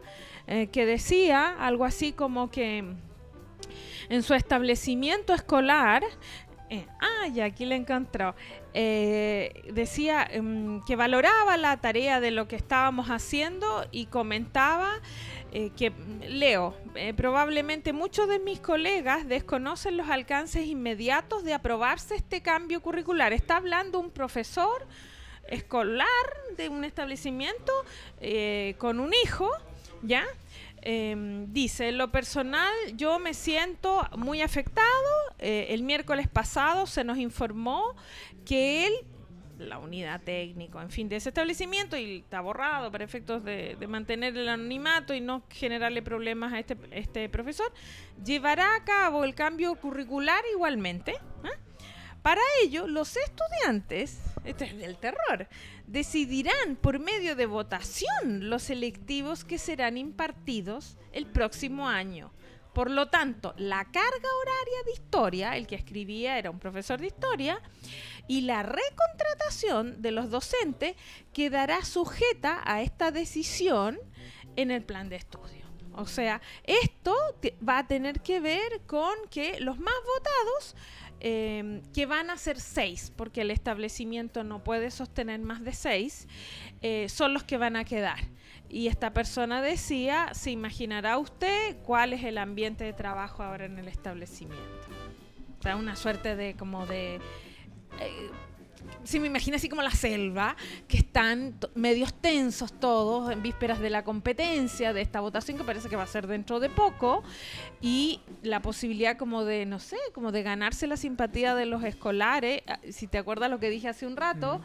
eh, 0.47 0.67
que 0.67 0.85
decía 0.85 1.57
algo 1.59 1.85
así 1.85 2.13
como 2.13 2.51
que 2.51 2.85
en 4.09 4.23
su 4.23 4.35
establecimiento 4.35 5.33
escolar 5.33 6.05
eh, 6.71 6.87
ah, 7.01 7.45
aquí 7.45 7.67
le 7.67 7.77
encontró. 7.77 8.35
Eh, 8.77 9.71
decía 9.73 10.27
em, 10.29 10.83
que 10.85 10.97
valoraba 10.97 11.57
la 11.57 11.77
tarea 11.77 12.19
de 12.19 12.33
lo 12.33 12.49
que 12.49 12.57
estábamos 12.57 13.07
haciendo 13.07 13.87
y 13.93 14.07
comentaba 14.07 14.91
eh, 15.53 15.71
que, 15.77 15.91
mm, 15.91 16.23
leo, 16.27 16.75
eh, 16.97 17.15
probablemente 17.15 17.93
muchos 17.93 18.27
de 18.27 18.41
mis 18.41 18.59
colegas 18.59 19.29
desconocen 19.29 19.97
los 19.97 20.09
alcances 20.09 20.67
inmediatos 20.67 21.45
de 21.45 21.55
aprobarse 21.55 22.17
este 22.17 22.43
cambio 22.43 22.83
curricular. 22.83 23.33
Está 23.33 23.59
hablando 23.59 24.01
un 24.01 24.11
profesor 24.11 24.85
escolar 25.47 26.09
de 26.57 26.69
un 26.69 26.85
establecimiento 26.85 27.73
con 28.79 28.99
un 28.99 29.13
hijo, 29.25 29.51
¿ya? 30.03 30.25
Em, 30.87 31.51
dice, 31.51 31.89
en 31.89 31.97
lo 31.97 32.13
personal 32.13 32.71
yo 32.95 33.19
me 33.19 33.33
siento 33.33 34.07
muy 34.19 34.43
afectado. 34.43 34.87
Eh, 35.39 35.69
el 35.71 35.83
miércoles 35.83 36.29
pasado 36.29 36.87
se 36.87 37.05
nos 37.05 37.17
informó 37.17 37.97
que 38.45 38.87
él, 38.87 38.93
la 39.59 39.79
unidad 39.79 40.21
técnico, 40.21 40.83
en 40.83 40.91
fin, 40.91 41.09
de 41.09 41.17
ese 41.17 41.31
establecimiento, 41.31 41.97
y 41.97 42.19
está 42.19 42.43
borrado 42.43 42.93
para 42.93 43.03
efectos 43.03 43.43
de, 43.43 43.79
mantener 43.89 44.37
el 44.37 44.47
anonimato 44.47 45.15
y 45.15 45.23
no 45.23 45.45
generarle 45.49 46.03
problemas 46.03 46.53
a 46.53 46.59
este, 46.59 46.77
este 46.91 47.31
profesor, 47.31 47.73
llevará 48.23 48.77
a 48.77 48.85
cabo 48.85 49.25
el 49.25 49.35
cambio 49.35 49.75
curricular 49.77 50.45
igualmente. 50.53 51.13
¿eh? 51.13 51.59
Para 52.21 52.43
ello, 52.63 52.87
los 52.87 53.17
estudiantes, 53.17 54.21
este 54.45 54.67
es 54.67 54.73
el 54.83 54.99
terror, 54.99 55.49
decidirán 55.87 56.77
por 56.81 56.99
medio 56.99 57.37
de 57.37 57.47
votación 57.47 58.49
los 58.49 58.63
selectivos 58.65 59.45
que 59.45 59.59
serán 59.59 59.97
impartidos 59.97 60.97
el 61.13 61.27
próximo 61.27 61.89
año. 61.89 62.33
Por 62.73 62.91
lo 62.91 63.09
tanto, 63.09 63.55
la 63.57 63.85
carga 63.85 64.29
horaria 64.43 64.83
de 64.85 64.93
historia, 64.93 65.57
el 65.57 65.69
que 65.69 65.77
escribía 65.77 66.39
era 66.39 66.51
un 66.51 66.59
profesor 66.59 67.01
de 67.01 67.07
historia, 67.07 67.63
y 68.27 68.41
la 68.41 68.65
recontratación 68.65 70.03
de 70.03 70.11
los 70.11 70.29
docentes 70.31 70.97
quedará 71.33 71.85
sujeta 71.85 72.63
a 72.65 72.83
esta 72.83 73.13
decisión 73.13 74.01
en 74.57 74.73
el 74.73 74.83
plan 74.83 75.09
de 75.09 75.17
estudio. 75.17 75.65
O 75.97 76.07
sea, 76.07 76.43
esto 76.65 77.15
va 77.67 77.79
a 77.79 77.87
tener 77.87 78.21
que 78.21 78.41
ver 78.41 78.83
con 78.87 79.15
que 79.31 79.61
los 79.61 79.79
más 79.79 79.95
votados 80.17 80.75
eh, 81.27 81.81
que 81.95 82.05
van 82.05 82.29
a 82.29 82.37
ser 82.37 82.61
seis, 82.61 83.11
porque 83.17 83.41
el 83.41 83.51
establecimiento 83.51 84.45
no 84.45 84.63
puede 84.63 84.91
sostener 84.91 85.41
más 85.41 85.65
de 85.65 85.73
seis, 85.73 86.29
eh, 86.83 87.09
son 87.09 87.33
los 87.33 87.45
que 87.45 87.57
van 87.57 87.77
a 87.77 87.85
quedar. 87.85 88.19
Y 88.69 88.89
esta 88.89 89.15
persona 89.15 89.63
decía, 89.63 90.35
se 90.35 90.51
imaginará 90.51 91.17
usted 91.17 91.79
cuál 91.83 92.13
es 92.13 92.25
el 92.25 92.37
ambiente 92.37 92.85
de 92.85 92.93
trabajo 92.93 93.43
ahora 93.43 93.65
en 93.65 93.79
el 93.79 93.89
establecimiento. 93.89 94.87
O 95.61 95.63
sea, 95.63 95.77
una 95.77 95.97
suerte 95.97 96.37
de 96.37 96.57
como 96.57 96.87
de... 96.87 97.15
eh, 98.01 98.31
si 99.05 99.21
me 99.21 99.27
imagino 99.27 99.57
así 99.57 99.69
como 99.69 99.83
la 99.83 99.91
selva, 99.91 100.57
que 100.89 100.97
están 100.97 101.59
medios 101.75 102.15
tensos 102.15 102.73
todos 102.73 103.31
en 103.31 103.43
vísperas 103.43 103.81
de 103.81 103.91
la 103.91 104.03
competencia, 104.03 104.93
de 104.93 105.03
esta 105.03 105.21
votación 105.21 105.57
que 105.59 105.65
parece 105.65 105.89
que 105.89 105.97
va 105.97 106.03
a 106.03 106.07
ser 106.07 106.27
dentro 106.27 106.61
de 106.61 106.71
poco, 106.71 107.23
y 107.81 108.21
la 108.43 108.61
posibilidad 108.61 109.17
como 109.17 109.45
de, 109.45 109.67
no 109.67 109.79
sé, 109.79 109.99
como 110.13 110.33
de 110.33 110.43
ganarse 110.43 110.87
la 110.87 110.97
simpatía 110.97 111.55
de 111.55 111.67
los 111.67 111.85
escolares. 111.85 112.63
Ah, 112.67 112.81
Si 112.91 113.07
te 113.07 113.19
acuerdas 113.19 113.51
lo 113.51 113.61
que 113.61 113.71
dije 113.71 113.89
hace 113.89 114.07
un 114.07 114.17
rato, 114.17 114.61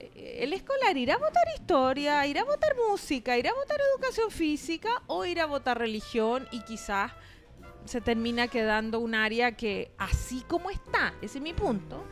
eh, 0.00 0.38
el 0.40 0.52
escolar 0.52 0.96
irá 0.96 1.14
a 1.14 1.18
votar 1.18 1.44
historia, 1.54 2.26
irá 2.26 2.40
a 2.40 2.44
votar 2.44 2.74
música, 2.88 3.36
irá 3.36 3.50
a 3.50 3.54
votar 3.54 3.78
educación 3.94 4.30
física 4.30 4.90
o 5.06 5.24
irá 5.24 5.44
a 5.44 5.46
votar 5.46 5.78
religión 5.78 6.48
y 6.50 6.60
quizás 6.62 7.12
se 7.84 8.00
termina 8.00 8.48
quedando 8.48 8.98
un 8.98 9.14
área 9.14 9.52
que 9.52 9.92
así 9.98 10.42
como 10.48 10.70
está, 10.70 11.14
ese 11.20 11.38
es 11.38 11.42
mi 11.42 11.52
punto, 11.52 12.04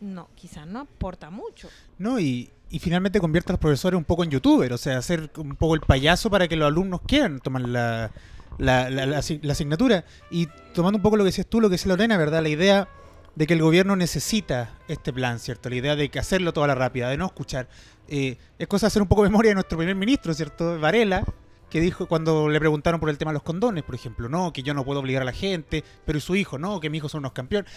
no, 0.00 0.28
quizás 0.34 0.66
no 0.66 0.80
aporta 0.80 1.30
mucho. 1.30 1.68
No, 1.98 2.18
y, 2.18 2.50
y 2.70 2.78
finalmente 2.78 3.20
convierte 3.20 3.52
a 3.52 3.54
los 3.54 3.60
profesores 3.60 3.96
un 3.98 4.04
poco 4.04 4.24
en 4.24 4.30
youtuber, 4.30 4.72
o 4.72 4.78
sea, 4.78 4.98
hacer 4.98 5.30
un 5.36 5.56
poco 5.56 5.74
el 5.74 5.80
payaso 5.80 6.30
para 6.30 6.48
que 6.48 6.56
los 6.56 6.66
alumnos 6.68 7.00
quieran 7.06 7.40
tomar 7.40 7.62
la, 7.62 8.10
la, 8.58 8.88
la- 8.90 9.06
la 9.06 9.18
asi- 9.18 9.40
la 9.42 9.52
asignatura. 9.52 10.04
Y 10.30 10.46
tomando 10.74 10.96
un 10.96 11.02
poco 11.02 11.16
lo 11.16 11.24
que 11.24 11.28
decías 11.28 11.46
tú, 11.46 11.60
lo 11.60 11.68
que 11.68 11.74
decía 11.74 11.88
Lorena, 11.90 12.16
¿verdad? 12.16 12.42
La 12.42 12.48
idea 12.48 12.88
de 13.34 13.46
que 13.46 13.54
el 13.54 13.62
gobierno 13.62 13.94
necesita 13.96 14.76
este 14.88 15.12
plan, 15.12 15.38
¿cierto? 15.38 15.68
La 15.70 15.76
idea 15.76 15.96
de 15.96 16.08
que 16.08 16.18
hacerlo 16.18 16.52
toda 16.52 16.66
la 16.66 16.74
rápida, 16.74 17.08
de 17.08 17.16
no 17.16 17.26
escuchar. 17.26 17.68
Eh, 18.08 18.36
es 18.58 18.66
cosa 18.66 18.86
de 18.86 18.88
hacer 18.88 19.02
un 19.02 19.08
poco 19.08 19.22
de 19.22 19.28
memoria 19.30 19.50
de 19.50 19.54
nuestro 19.54 19.78
primer 19.78 19.94
ministro, 19.94 20.34
¿cierto? 20.34 20.80
Varela, 20.80 21.24
que 21.70 21.80
dijo 21.80 22.06
cuando 22.08 22.48
le 22.48 22.58
preguntaron 22.58 22.98
por 22.98 23.08
el 23.08 23.18
tema 23.18 23.30
de 23.30 23.34
los 23.34 23.44
condones, 23.44 23.84
por 23.84 23.94
ejemplo, 23.94 24.28
no, 24.28 24.52
que 24.52 24.64
yo 24.64 24.74
no 24.74 24.84
puedo 24.84 24.98
obligar 24.98 25.22
a 25.22 25.24
la 25.26 25.32
gente, 25.32 25.84
pero 26.04 26.18
y 26.18 26.20
su 26.20 26.34
hijo, 26.34 26.58
no, 26.58 26.80
que 26.80 26.90
mi 26.90 26.98
hijo 26.98 27.08
son 27.08 27.20
unos 27.20 27.32
campeones. 27.32 27.70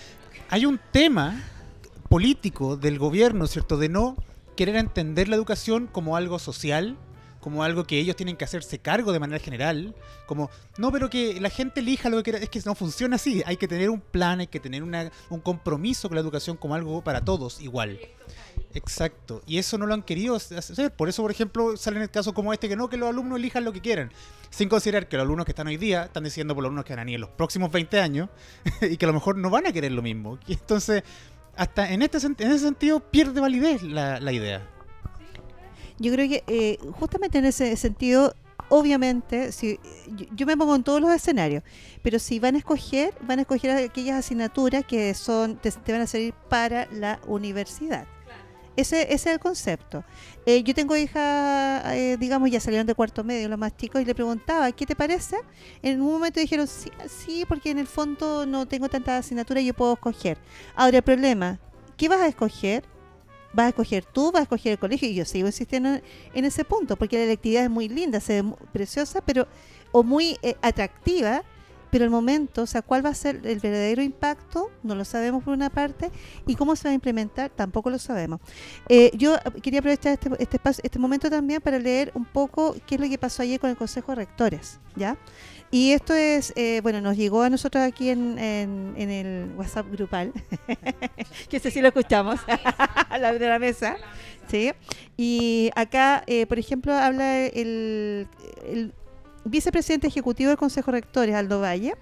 Hay 0.50 0.66
un 0.66 0.80
tema 0.92 1.40
político 2.14 2.78
del 2.78 3.00
gobierno, 3.00 3.48
¿cierto? 3.48 3.76
De 3.76 3.90
no 3.90 4.16
querer 4.56 4.76
entender 4.76 5.28
la 5.28 5.36
educación 5.36 5.88
como 5.92 6.16
algo 6.16 6.38
social, 6.38 6.96
como 7.40 7.64
algo 7.64 7.86
que 7.86 7.98
ellos 7.98 8.16
tienen 8.16 8.38
que 8.38 8.46
hacerse 8.46 8.78
cargo 8.78 9.14
de 9.14 9.20
manera 9.20 9.44
general, 9.44 9.96
como, 10.28 10.52
no, 10.78 10.92
pero 10.92 11.10
que 11.10 11.42
la 11.42 11.50
gente 11.50 11.80
elija 11.80 12.10
lo 12.10 12.18
que 12.18 12.24
quiera, 12.24 12.38
es 12.38 12.50
que 12.50 12.62
no 12.66 12.76
funciona 12.76 13.16
así, 13.16 13.42
hay 13.48 13.58
que 13.58 13.68
tener 13.68 13.90
un 13.90 14.00
plan, 14.00 14.42
hay 14.42 14.46
que 14.46 14.60
tener 14.60 14.84
una, 14.84 15.12
un 15.32 15.40
compromiso 15.40 16.08
con 16.08 16.16
la 16.16 16.22
educación 16.22 16.56
como 16.56 16.76
algo 16.76 17.04
para 17.04 17.26
todos 17.26 17.60
igual. 17.62 18.00
Exacto, 18.76 19.42
y 19.48 19.58
eso 19.58 19.80
no 19.80 19.88
lo 19.88 19.96
han 19.96 20.04
querido 20.04 20.36
hacer, 20.36 20.94
por 20.94 21.10
eso, 21.10 21.24
por 21.24 21.32
ejemplo, 21.32 21.78
salen 21.78 22.04
el 22.04 22.12
caso 22.12 22.36
como 22.36 22.54
este, 22.54 22.70
que 22.70 22.76
no, 22.76 22.90
que 22.90 22.98
los 22.98 23.10
alumnos 23.10 23.40
elijan 23.40 23.64
lo 23.64 23.74
que 23.74 23.82
quieran, 23.82 24.12
sin 24.52 24.70
considerar 24.70 25.08
que 25.08 25.18
los 25.18 25.26
alumnos 25.26 25.46
que 25.46 25.52
están 25.52 25.66
hoy 25.66 25.78
día 25.78 26.04
están 26.04 26.24
diciendo 26.24 26.54
por 26.54 26.62
los 26.62 26.70
alumnos 26.70 26.86
que 26.86 26.96
van 26.96 27.08
a 27.08 27.10
ir 27.10 27.16
en 27.16 27.22
los 27.22 27.32
próximos 27.32 27.72
20 27.72 28.00
años 28.00 28.30
y 28.82 28.98
que 28.98 29.06
a 29.06 29.08
lo 29.08 29.14
mejor 29.14 29.36
no 29.36 29.50
van 29.50 29.66
a 29.66 29.74
querer 29.74 29.92
lo 29.92 30.04
mismo. 30.04 30.38
Entonces, 30.48 31.04
hasta 31.56 31.92
en, 31.92 32.02
este, 32.02 32.18
en 32.18 32.52
ese 32.52 32.60
sentido 32.60 33.00
pierde 33.00 33.40
validez 33.40 33.84
la, 33.84 34.20
la 34.20 34.32
idea. 34.32 34.68
Yo 36.00 36.12
creo 36.12 36.28
que 36.28 36.44
eh, 36.48 36.78
justamente 37.00 37.38
en 37.38 37.46
ese 37.46 37.76
sentido, 37.78 38.36
obviamente, 38.70 39.52
si 39.52 39.80
yo, 40.36 40.46
me 40.46 40.58
pongo 40.58 40.76
en 40.76 40.84
todos 40.84 41.00
los 41.00 41.14
escenarios, 41.14 41.64
pero 42.02 42.20
si 42.20 42.40
van 42.40 42.56
a 42.56 42.58
escoger, 42.58 43.14
van 43.22 43.40
a 43.40 43.44
escoger 43.44 43.72
aquellas 43.72 44.18
asignaturas 44.18 44.86
que 44.86 45.14
son 45.14 45.58
te 45.58 45.92
van 45.92 46.02
a 46.02 46.08
servir 46.08 46.34
para 46.50 46.88
la 46.92 47.20
universidad. 47.28 48.08
Ese, 48.76 49.14
es 49.14 49.26
el 49.28 49.40
concepto. 49.40 50.04
Eh, 50.46 50.64
yo 50.64 50.74
tengo 50.74 50.96
hijas, 50.96 51.84
eh, 51.94 52.18
digamos, 52.20 52.50
ya 52.50 52.60
salieron 52.60 52.88
de 52.88 52.96
cuarto 52.96 53.24
medio, 53.24 53.48
los 53.48 53.60
más 53.60 53.76
chicos, 53.78 54.02
y 54.02 54.06
le 54.06 54.16
preguntaba, 54.16 54.72
¿qué 54.72 54.86
te 54.86 54.96
parece? 54.96 55.38
En 55.82 56.02
un 56.02 56.12
momento 56.12 56.40
dijeron, 56.40 56.68
sí, 56.68 56.90
sí, 57.08 57.46
porque 57.48 57.70
en 57.70 57.78
el 57.78 57.88
fondo 57.88 58.46
no 58.46 58.68
tengo 58.68 58.90
tantas 58.90 59.26
asignaturas 59.26 59.64
y 59.64 59.68
yo 59.68 59.74
puedo 59.74 59.94
escoger. 59.94 60.38
Ahora, 60.76 60.98
el 60.98 61.04
problema, 61.04 61.60
¿qué 61.98 62.10
vas 62.10 62.22
a 62.22 62.28
escoger? 62.28 62.84
¿Vas 63.54 63.68
a 63.68 63.70
escoger 63.70 64.04
tú? 64.06 64.32
¿Vas 64.32 64.42
a 64.42 64.44
escoger 64.44 64.72
el 64.74 64.80
colegio? 64.80 65.08
Y 65.08 65.14
yo 65.14 65.26
sigo 65.26 65.46
insistiendo 65.46 66.00
en, 66.34 66.46
ese 66.46 66.66
punto, 66.66 66.96
porque 66.96 67.18
la 67.18 67.26
electividad 67.26 67.64
es 67.64 67.70
muy 67.70 67.88
linda, 67.88 68.20
se 68.20 68.42
ve 68.42 68.54
preciosa, 68.72 69.22
pero 69.22 69.48
o 69.92 70.02
muy 70.02 70.40
eh, 70.42 70.56
atractiva, 70.64 71.44
pero 71.94 72.06
el 72.06 72.10
momento, 72.10 72.64
o 72.64 72.66
sea, 72.66 72.82
cuál 72.82 73.06
va 73.06 73.10
a 73.12 73.14
ser 73.14 73.42
el 73.44 73.60
verdadero 73.60 74.02
impacto, 74.02 74.72
no 74.82 74.96
lo 74.96 75.06
sabemos 75.06 75.44
por 75.44 75.54
una 75.54 75.70
parte, 75.70 76.10
y 76.48 76.56
cómo 76.56 76.76
se 76.76 76.88
va 76.88 76.90
a 76.90 76.96
implementar, 76.96 77.52
tampoco 77.52 77.92
lo 77.92 78.00
sabemos. 78.00 78.40
Eh, 78.90 79.12
yo 79.16 79.38
quería 79.62 79.80
aprovechar 79.80 80.14
este, 80.14 80.32
este, 80.40 80.58
espacio- 80.58 80.82
este 80.84 80.98
momento 80.98 81.30
también 81.30 81.62
para 81.62 81.78
leer 81.78 82.12
un 82.16 82.26
poco 82.26 82.76
qué 82.88 82.96
es 82.96 83.02
lo 83.02 83.08
que 83.08 83.20
pasó 83.20 83.44
ayer 83.44 83.60
con 83.60 83.70
el 83.70 83.78
Consejo 83.78 84.12
de 84.12 84.16
Rectores, 84.16 84.80
¿ya? 84.96 85.18
Y 85.70 85.92
esto 85.92 86.16
es, 86.16 86.52
eh, 86.56 86.80
bueno, 86.82 87.00
nos 87.00 87.16
llegó 87.16 87.44
a 87.44 87.52
nosotros 87.52 87.84
aquí 87.84 88.10
en, 88.10 88.40
el 88.40 89.52
WhatsApp 89.56 89.86
grupal, 89.92 90.34
que 91.48 91.58
ese 91.58 91.70
sí 91.70 91.80
lo 91.80 91.90
escuchamos, 91.90 92.40
a 92.48 93.18
la 93.20 93.34
de 93.34 93.48
la 93.48 93.60
mesa, 93.60 93.98
¿sí? 94.50 94.72
Y 95.16 95.70
acá, 95.76 96.24
eh, 96.26 96.48
por 96.48 96.58
ejemplo, 96.58 96.92
habla 96.92 97.46
el 97.46 98.28
vicepresidente 99.46 100.08
ejecutivo 100.08 100.50
del 100.50 100.58
Consejo 100.58 100.92
de 100.92 101.02
Rectores, 101.02 101.36
Aldo 101.36 101.62
Valle, 101.62 101.96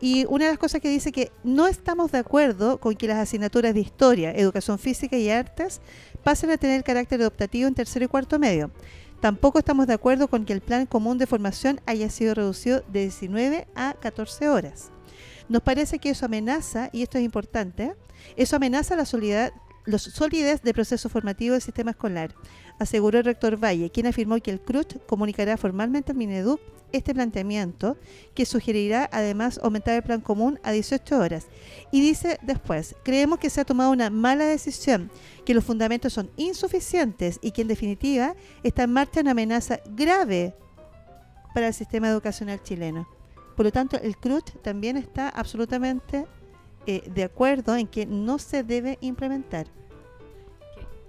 y 0.00 0.26
una 0.28 0.46
de 0.46 0.50
las 0.50 0.58
cosas 0.58 0.80
que 0.80 0.88
dice 0.88 1.12
que 1.12 1.30
no 1.44 1.68
estamos 1.68 2.10
de 2.10 2.18
acuerdo 2.18 2.80
con 2.80 2.96
que 2.96 3.06
las 3.06 3.18
asignaturas 3.18 3.72
de 3.72 3.80
historia, 3.80 4.32
educación 4.32 4.78
física 4.80 5.16
y 5.16 5.30
artes 5.30 5.80
pasen 6.24 6.50
a 6.50 6.56
tener 6.56 6.82
carácter 6.82 7.20
adoptativo 7.20 7.68
en 7.68 7.74
tercero 7.74 8.04
y 8.04 8.08
cuarto 8.08 8.38
medio. 8.40 8.72
Tampoco 9.20 9.60
estamos 9.60 9.86
de 9.86 9.94
acuerdo 9.94 10.26
con 10.26 10.44
que 10.44 10.52
el 10.52 10.60
plan 10.60 10.86
común 10.86 11.18
de 11.18 11.28
formación 11.28 11.80
haya 11.86 12.10
sido 12.10 12.34
reducido 12.34 12.82
de 12.88 13.02
19 13.02 13.68
a 13.76 13.94
14 13.94 14.48
horas. 14.48 14.90
Nos 15.48 15.62
parece 15.62 16.00
que 16.00 16.10
eso 16.10 16.26
amenaza, 16.26 16.90
y 16.92 17.02
esto 17.02 17.18
es 17.18 17.24
importante, 17.24 17.94
eso 18.36 18.56
amenaza 18.56 18.96
la 18.96 19.04
solidez, 19.04 19.52
la 19.84 19.98
solidez 19.98 20.62
del 20.62 20.74
proceso 20.74 21.08
formativo 21.08 21.52
del 21.52 21.62
sistema 21.62 21.92
escolar. 21.92 22.34
Aseguró 22.78 23.18
el 23.18 23.24
rector 23.24 23.62
Valle, 23.62 23.90
quien 23.90 24.06
afirmó 24.06 24.40
que 24.40 24.50
el 24.50 24.60
CRUT 24.60 25.04
comunicará 25.06 25.56
formalmente 25.56 26.12
al 26.12 26.18
Mineduc 26.18 26.60
este 26.92 27.14
planteamiento, 27.14 27.96
que 28.34 28.46
sugerirá 28.46 29.08
además 29.12 29.58
aumentar 29.62 29.94
el 29.94 30.02
plan 30.02 30.20
común 30.20 30.58
a 30.62 30.72
18 30.72 31.18
horas. 31.18 31.46
Y 31.90 32.00
dice 32.00 32.38
después, 32.42 32.94
creemos 33.02 33.38
que 33.38 33.50
se 33.50 33.60
ha 33.60 33.64
tomado 33.64 33.90
una 33.90 34.10
mala 34.10 34.44
decisión, 34.44 35.10
que 35.44 35.54
los 35.54 35.64
fundamentos 35.64 36.12
son 36.12 36.30
insuficientes 36.36 37.38
y 37.42 37.52
que 37.52 37.62
en 37.62 37.68
definitiva 37.68 38.34
está 38.62 38.84
en 38.84 38.92
marcha 38.92 39.20
una 39.20 39.32
amenaza 39.32 39.80
grave 39.96 40.54
para 41.54 41.68
el 41.68 41.74
sistema 41.74 42.08
educacional 42.08 42.62
chileno. 42.62 43.08
Por 43.56 43.66
lo 43.66 43.72
tanto, 43.72 43.98
el 44.00 44.16
CRUT 44.16 44.62
también 44.62 44.96
está 44.96 45.28
absolutamente 45.28 46.26
eh, 46.86 47.02
de 47.14 47.24
acuerdo 47.24 47.76
en 47.76 47.86
que 47.86 48.06
no 48.06 48.38
se 48.38 48.64
debe 48.64 48.98
implementar. 49.00 49.66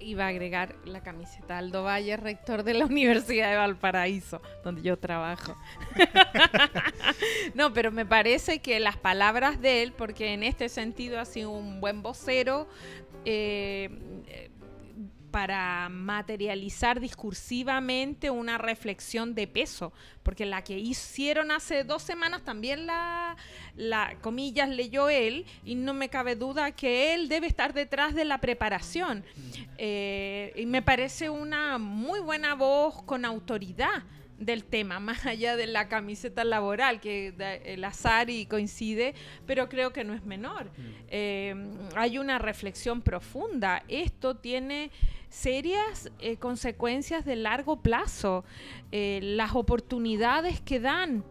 Iba 0.04 0.26
a 0.26 0.28
agregar 0.28 0.76
la 0.86 1.01
camiseta 1.01 1.58
Aldo 1.58 1.84
Valle, 1.84 2.18
rector 2.18 2.64
de 2.64 2.74
la 2.74 2.86
Universidad 2.93 3.49
de 3.49 3.58
Valparaíso, 3.58 4.41
donde 4.64 4.82
yo 4.82 4.97
trabajo. 4.97 5.56
no, 7.54 7.74
pero 7.74 7.91
me 7.91 8.06
parece 8.06 8.60
que 8.60 8.80
las 8.80 8.97
palabras 8.97 9.62
de 9.62 9.84
él, 9.84 9.93
porque 9.93 10.34
en 10.34 10.43
este 10.43 10.70
sentido 10.70 11.20
ha 11.20 11.26
sido 11.26 11.51
un 11.51 11.80
buen 11.80 12.01
vocero, 12.01 12.68
eh, 13.26 14.51
para 15.34 15.90
materializar 15.90 17.00
discursivamente 17.00 18.30
una 18.30 18.60
reflexión 18.60 19.34
de 19.34 19.48
peso, 19.48 19.92
porque 20.22 20.46
la 20.46 20.64
que 20.64 20.78
hicieron 20.78 21.50
hace 21.50 21.84
dos 21.84 22.04
semanas 22.04 22.44
también 22.44 22.86
la, 22.86 23.36
la, 23.76 24.16
comillas, 24.22 24.70
leyó 24.70 25.10
él, 25.10 25.48
y 25.66 25.74
no 25.74 25.96
me 25.96 26.10
cabe 26.10 26.36
duda 26.36 26.74
que 26.74 27.16
él 27.16 27.30
debe 27.30 27.48
estar 27.48 27.74
detrás 27.74 28.14
de 28.14 28.26
la 28.26 28.38
preparación. 28.42 29.24
Eh, 29.80 30.54
y 30.56 30.68
me 30.68 30.84
parece 30.84 31.32
una 31.32 31.80
muy 31.80 32.20
buena 32.20 32.54
voz 32.54 33.02
con 33.02 33.26
autoridad 33.26 34.04
del 34.46 34.64
tema, 34.64 35.00
más 35.00 35.26
allá 35.26 35.56
de 35.56 35.68
la 35.68 35.88
camiseta 35.88 36.44
laboral, 36.44 37.00
que 37.00 37.34
el 37.66 37.84
azar 37.84 38.30
y 38.30 38.46
coincide, 38.46 39.14
pero 39.46 39.70
creo 39.70 39.94
que 39.94 40.04
no 40.04 40.14
es 40.14 40.26
menor. 40.26 40.72
Eh, 41.08 41.56
hay 41.96 42.18
una 42.18 42.39
reflexión 42.39 43.02
profunda. 43.02 43.84
Esto 43.88 44.36
tiene 44.36 44.91
serias 45.30 46.12
eh, 46.20 46.38
consecuencias 46.38 47.26
de 47.26 47.36
largo 47.36 47.82
plazo. 47.82 48.46
Eh, 48.91 49.20
las 49.22 49.56
oportunidades 49.56 50.62
que 50.62 50.80
dan 50.80 51.24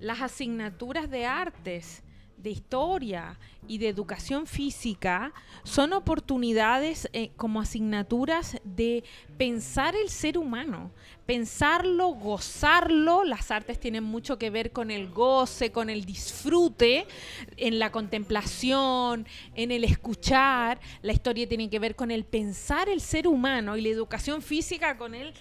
las 0.00 0.20
asignaturas 0.20 1.08
de 1.10 1.24
artes, 1.24 2.02
de 2.46 2.52
historia 2.52 3.36
y 3.66 3.78
de 3.78 3.88
educación 3.88 4.46
física 4.46 5.32
son 5.64 5.92
oportunidades 5.92 7.08
eh, 7.12 7.30
como 7.36 7.60
asignaturas 7.60 8.58
de 8.62 9.02
pensar 9.36 9.96
el 9.96 10.08
ser 10.08 10.38
humano, 10.38 10.92
pensarlo, 11.26 12.10
gozarlo. 12.10 13.24
Las 13.24 13.50
artes 13.50 13.80
tienen 13.80 14.04
mucho 14.04 14.38
que 14.38 14.50
ver 14.50 14.70
con 14.70 14.92
el 14.92 15.08
goce, 15.10 15.72
con 15.72 15.90
el 15.90 16.04
disfrute, 16.04 17.08
en 17.56 17.80
la 17.80 17.90
contemplación, 17.90 19.26
en 19.56 19.72
el 19.72 19.82
escuchar. 19.82 20.78
La 21.02 21.12
historia 21.12 21.48
tiene 21.48 21.68
que 21.68 21.80
ver 21.80 21.96
con 21.96 22.12
el 22.12 22.24
pensar 22.24 22.88
el 22.88 23.00
ser 23.00 23.26
humano 23.26 23.76
y 23.76 23.80
la 23.80 23.88
educación 23.88 24.40
física 24.40 24.96
con 24.96 25.16
el 25.16 25.34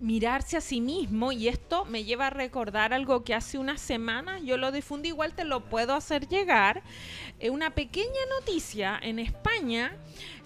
mirarse 0.00 0.56
a 0.56 0.60
sí 0.60 0.80
mismo 0.80 1.30
y 1.30 1.48
esto 1.48 1.84
me 1.84 2.04
lleva 2.04 2.28
a 2.28 2.30
recordar 2.30 2.94
algo 2.94 3.22
que 3.22 3.34
hace 3.34 3.58
unas 3.58 3.80
semanas 3.80 4.40
yo 4.42 4.56
lo 4.56 4.72
difundí, 4.72 5.10
igual 5.10 5.34
te 5.34 5.44
lo 5.44 5.64
puedo 5.68 5.94
hacer 5.94 6.26
llegar, 6.26 6.82
eh, 7.38 7.50
una 7.50 7.74
pequeña 7.74 8.20
noticia 8.38 8.98
en 9.02 9.18
España, 9.18 9.96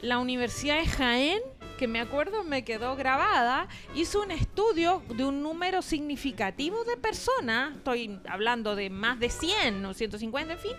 la 0.02 0.18
Universidad 0.18 0.78
de 0.78 0.86
Jaén, 0.86 1.40
que 1.78 1.88
me 1.88 2.00
acuerdo 2.00 2.44
me 2.44 2.64
quedó 2.64 2.96
grabada, 2.96 3.68
hizo 3.94 4.22
un 4.22 4.30
estudio 4.30 5.02
de 5.08 5.24
un 5.24 5.42
número 5.42 5.82
significativo 5.82 6.84
de 6.84 6.96
personas, 6.96 7.76
estoy 7.76 8.20
hablando 8.28 8.76
de 8.76 8.90
más 8.90 9.18
de 9.18 9.30
100 9.30 9.84
o 9.84 9.94
150, 9.94 10.52
en 10.52 10.58
fin, 10.58 10.72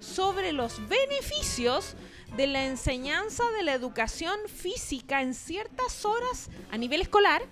sobre 0.00 0.52
los 0.52 0.80
beneficios 0.88 1.96
de 2.36 2.46
la 2.46 2.64
enseñanza 2.64 3.44
de 3.56 3.62
la 3.62 3.74
educación 3.74 4.38
física 4.46 5.20
en 5.20 5.34
ciertas 5.34 6.04
horas 6.04 6.50
a 6.70 6.78
nivel 6.78 7.02
escolar, 7.02 7.42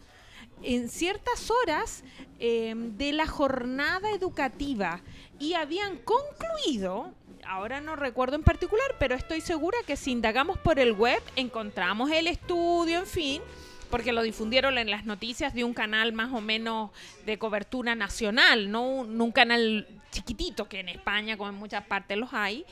en 0.62 0.88
ciertas 0.88 1.50
horas 1.50 2.04
em, 2.38 2.96
de 2.96 3.12
la 3.12 3.26
jornada 3.26 4.10
educativa. 4.10 5.00
Y 5.38 5.54
habían 5.54 5.98
concluido, 5.98 7.12
ahora 7.46 7.80
no 7.80 7.96
recuerdo 7.96 8.36
en 8.36 8.42
particular, 8.42 8.96
pero 8.98 9.14
estoy 9.14 9.40
segura 9.40 9.78
que 9.86 9.96
si 9.96 10.12
indagamos 10.12 10.58
por 10.58 10.78
el 10.78 10.92
web 10.92 11.22
encontramos 11.36 12.10
el 12.10 12.26
estudio, 12.26 13.00
en 13.00 13.06
fin, 13.06 13.42
porque 13.90 14.12
lo 14.12 14.22
difundieron 14.22 14.78
en 14.78 14.90
las 14.90 15.04
noticias 15.04 15.52
de 15.54 15.64
un 15.64 15.74
canal 15.74 16.12
más 16.12 16.32
o 16.32 16.40
menos 16.40 16.90
de 17.26 17.38
cobertura 17.38 17.94
nacional, 17.94 18.70
no 18.70 18.82
un, 18.82 19.32
canal 19.32 19.86
chiquitito 20.10 20.68
que 20.68 20.80
en 20.80 20.88
España, 20.88 21.36
como 21.36 21.50
en 21.50 21.56
muchas 21.56 21.84
partes 21.84 22.16
los 22.16 22.32
hay, 22.32 22.64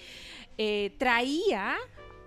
eh, 0.56 0.94
traía 0.98 1.76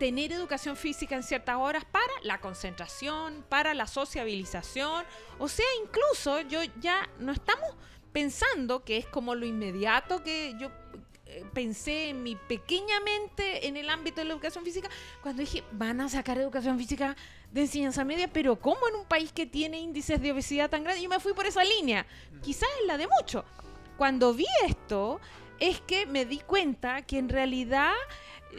tener 0.02 0.32
educación 0.32 0.76
física 0.76 1.16
en 1.16 1.22
ciertas 1.22 1.58
horas 1.58 1.86
para 1.86 2.12
la 2.24 2.40
concentración, 2.40 3.46
para 3.48 3.76
la 3.76 3.86
sociabilización, 3.86 5.06
o 5.38 5.48
sea, 5.48 5.68
incluso 5.84 6.42
yo 6.42 6.60
ya 6.80 7.08
no 7.20 7.32
estamos 7.32 7.70
pensando 8.12 8.84
que 8.84 8.98
es 8.98 9.06
como 9.06 9.36
lo 9.36 9.46
inmediato 9.46 10.24
que 10.24 10.56
yo 10.60 10.72
eh, 11.28 11.46
pensé 11.54 12.10
en 12.10 12.24
mi 12.24 12.36
pequeña 12.36 13.00
mente 13.02 13.68
en 13.68 13.78
el 13.78 13.92
ámbito 13.92 14.22
de 14.22 14.26
la 14.26 14.34
educación 14.34 14.64
física 14.64 14.90
cuando 15.22 15.42
dije, 15.42 15.64
van 15.72 16.02
a 16.02 16.10
sacar 16.10 16.40
educación 16.40 16.80
física 16.80 17.16
de 17.52 17.62
enseñanza 17.62 18.04
media, 18.04 18.28
pero 18.28 18.60
¿cómo 18.60 18.88
en 18.90 18.96
un 18.96 19.06
país 19.06 19.32
que 19.32 19.46
tiene 19.46 19.80
índices 19.80 20.20
de 20.20 20.32
obesidad 20.32 20.72
tan 20.72 20.84
grandes? 20.84 21.04
Yo 21.04 21.10
me 21.10 21.20
fui 21.20 21.34
por 21.34 21.46
esa 21.46 21.64
línea, 21.64 22.08
quizás 22.42 22.70
es 22.82 22.88
la 22.88 22.98
de 22.98 23.06
mucho. 23.06 23.46
Cuando 23.98 24.34
vi 24.34 24.48
esto, 24.66 25.22
es 25.60 25.80
que 25.80 26.08
me 26.08 26.26
di 26.26 26.40
cuenta 26.40 27.04
que 27.04 27.20
en 27.20 27.30
realidad 27.30 27.94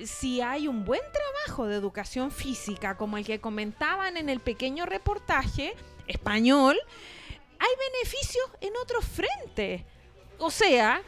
si 0.04 0.40
hay 0.40 0.68
un 0.68 0.84
buen 0.84 1.02
trabajo 1.12 1.66
de 1.66 1.76
educación 1.76 2.30
física, 2.30 2.96
como 2.96 3.18
el 3.18 3.24
que 3.24 3.40
comentaban 3.40 4.16
en 4.16 4.28
el 4.28 4.40
pequeño 4.40 4.86
reportaje 4.86 5.74
español, 6.06 6.76
hay 7.58 7.70
beneficios 7.92 8.44
en 8.60 8.72
otros 8.82 9.04
frentes. 9.04 9.82
O 10.38 10.50
sea, 10.50 11.02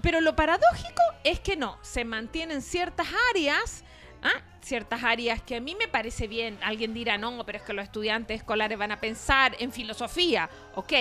pero 0.00 0.20
lo 0.20 0.36
paradójico 0.36 1.02
es 1.24 1.40
que 1.40 1.56
no, 1.56 1.78
se 1.82 2.04
mantienen 2.04 2.62
ciertas 2.62 3.08
áreas, 3.30 3.84
¿ah? 4.22 4.40
ciertas 4.62 5.02
áreas 5.02 5.42
que 5.42 5.56
a 5.56 5.60
mí 5.60 5.74
me 5.74 5.88
parece 5.88 6.28
bien. 6.28 6.58
Alguien 6.62 6.94
dirá, 6.94 7.18
no, 7.18 7.44
pero 7.44 7.58
es 7.58 7.64
que 7.64 7.72
los 7.72 7.84
estudiantes 7.84 8.38
escolares 8.38 8.78
van 8.78 8.92
a 8.92 9.00
pensar 9.00 9.56
en 9.58 9.72
filosofía. 9.72 10.48
Ok, 10.74 10.92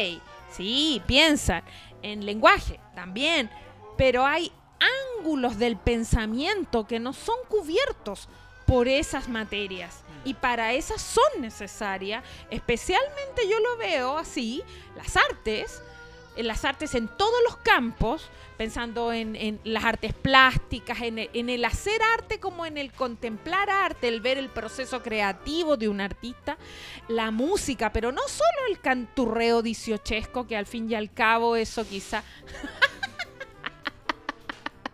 sí, 0.51 1.01
piensan. 1.05 1.63
En 2.01 2.25
lenguaje, 2.25 2.79
también. 2.95 3.49
Pero 3.97 4.25
hay 4.25 4.51
ángulos 5.17 5.57
del 5.57 5.77
pensamiento 5.77 6.87
que 6.87 6.99
no 6.99 7.13
son 7.13 7.37
cubiertos 7.47 8.27
por 8.65 8.87
esas 8.87 9.27
materias. 9.27 10.01
Y 10.23 10.33
para 10.33 10.73
esas 10.73 11.01
son 11.01 11.41
necesarias, 11.41 12.23
especialmente 12.49 13.47
yo 13.49 13.59
lo 13.59 13.77
veo 13.77 14.17
así, 14.17 14.63
las 14.95 15.17
artes, 15.17 15.81
en 16.35 16.47
las 16.47 16.63
artes 16.63 16.95
en 16.95 17.07
todos 17.07 17.39
los 17.43 17.57
campos, 17.57 18.29
pensando 18.57 19.11
en, 19.11 19.59
las 19.63 19.83
artes 19.83 20.13
plásticas, 20.13 20.99
en 21.01 21.49
el, 21.49 21.65
hacer 21.65 21.99
arte 22.17 22.39
como 22.39 22.65
en 22.65 22.77
el 22.77 22.91
contemplar 22.91 23.69
arte, 23.69 24.07
el 24.07 24.21
ver 24.21 24.37
el 24.37 24.49
proceso 24.49 25.01
creativo 25.01 25.77
de 25.77 25.89
un 25.89 25.99
artista, 25.99 26.57
la 27.07 27.31
música, 27.31 27.91
pero 27.91 28.11
no 28.11 28.21
solo 28.27 28.67
el 28.69 28.79
canturreo 28.79 29.61
diciochesco, 29.61 30.47
que 30.47 30.55
al 30.55 30.67
fin 30.67 30.89
y 30.89 30.95
al 30.95 31.11
cabo 31.11 31.55
eso 31.55 31.87
quizá 31.87 32.23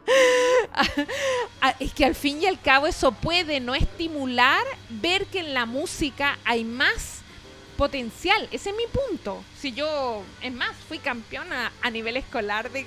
es 1.80 1.94
que 1.94 2.06
al 2.06 2.16
fin 2.16 2.42
y 2.42 2.46
al 2.46 2.62
cabo 2.62 2.88
eso 2.88 3.12
puede 3.12 3.60
no 3.60 3.76
estimular 3.76 4.64
ver 4.90 5.26
que 5.28 5.40
en 5.40 5.54
la 5.54 5.66
música 5.66 6.38
hay 6.46 6.64
más 6.64 7.22
potencial. 7.78 8.48
Ese 8.52 8.72
es 8.72 8.76
mi 8.76 8.86
punto. 8.88 9.44
Si 9.60 9.72
yo, 9.72 10.24
es 10.42 10.52
más, 10.52 10.76
fui 10.88 11.00
campeona 11.00 11.72
a 11.82 11.90
nivel 11.90 12.18
escolar 12.18 12.72
de, 12.72 12.84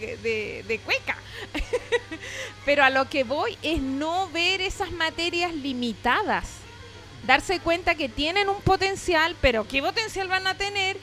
de 0.67 0.81
cueca. 0.85 1.17
Pero 2.65 2.85
a 2.85 2.91
lo 2.91 3.09
que 3.09 3.25
voy 3.25 3.57
es 3.63 3.81
no 3.81 4.29
ver 4.31 4.61
esas 4.61 4.91
materias 4.91 5.55
limitadas. 5.55 6.49
Darse 7.27 7.61
cuenta 7.61 7.95
que 7.95 8.09
tienen 8.09 8.49
un 8.49 8.63
potencial, 8.63 9.37
pero 9.43 9.69
¿qué 9.69 9.83
potencial 9.83 10.27
van 10.27 10.47
a 10.47 10.57
tener? 10.57 10.97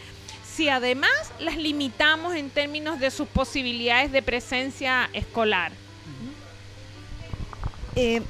si 0.58 0.70
además 0.70 1.12
las 1.38 1.56
limitamos 1.56 2.34
en 2.34 2.50
términos 2.50 3.00
de 3.00 3.12
sus 3.12 3.28
posibilidades 3.28 4.12
de 4.12 4.24
presencia 4.24 5.08
escolar. 5.14 5.72
Eh, 7.98 8.22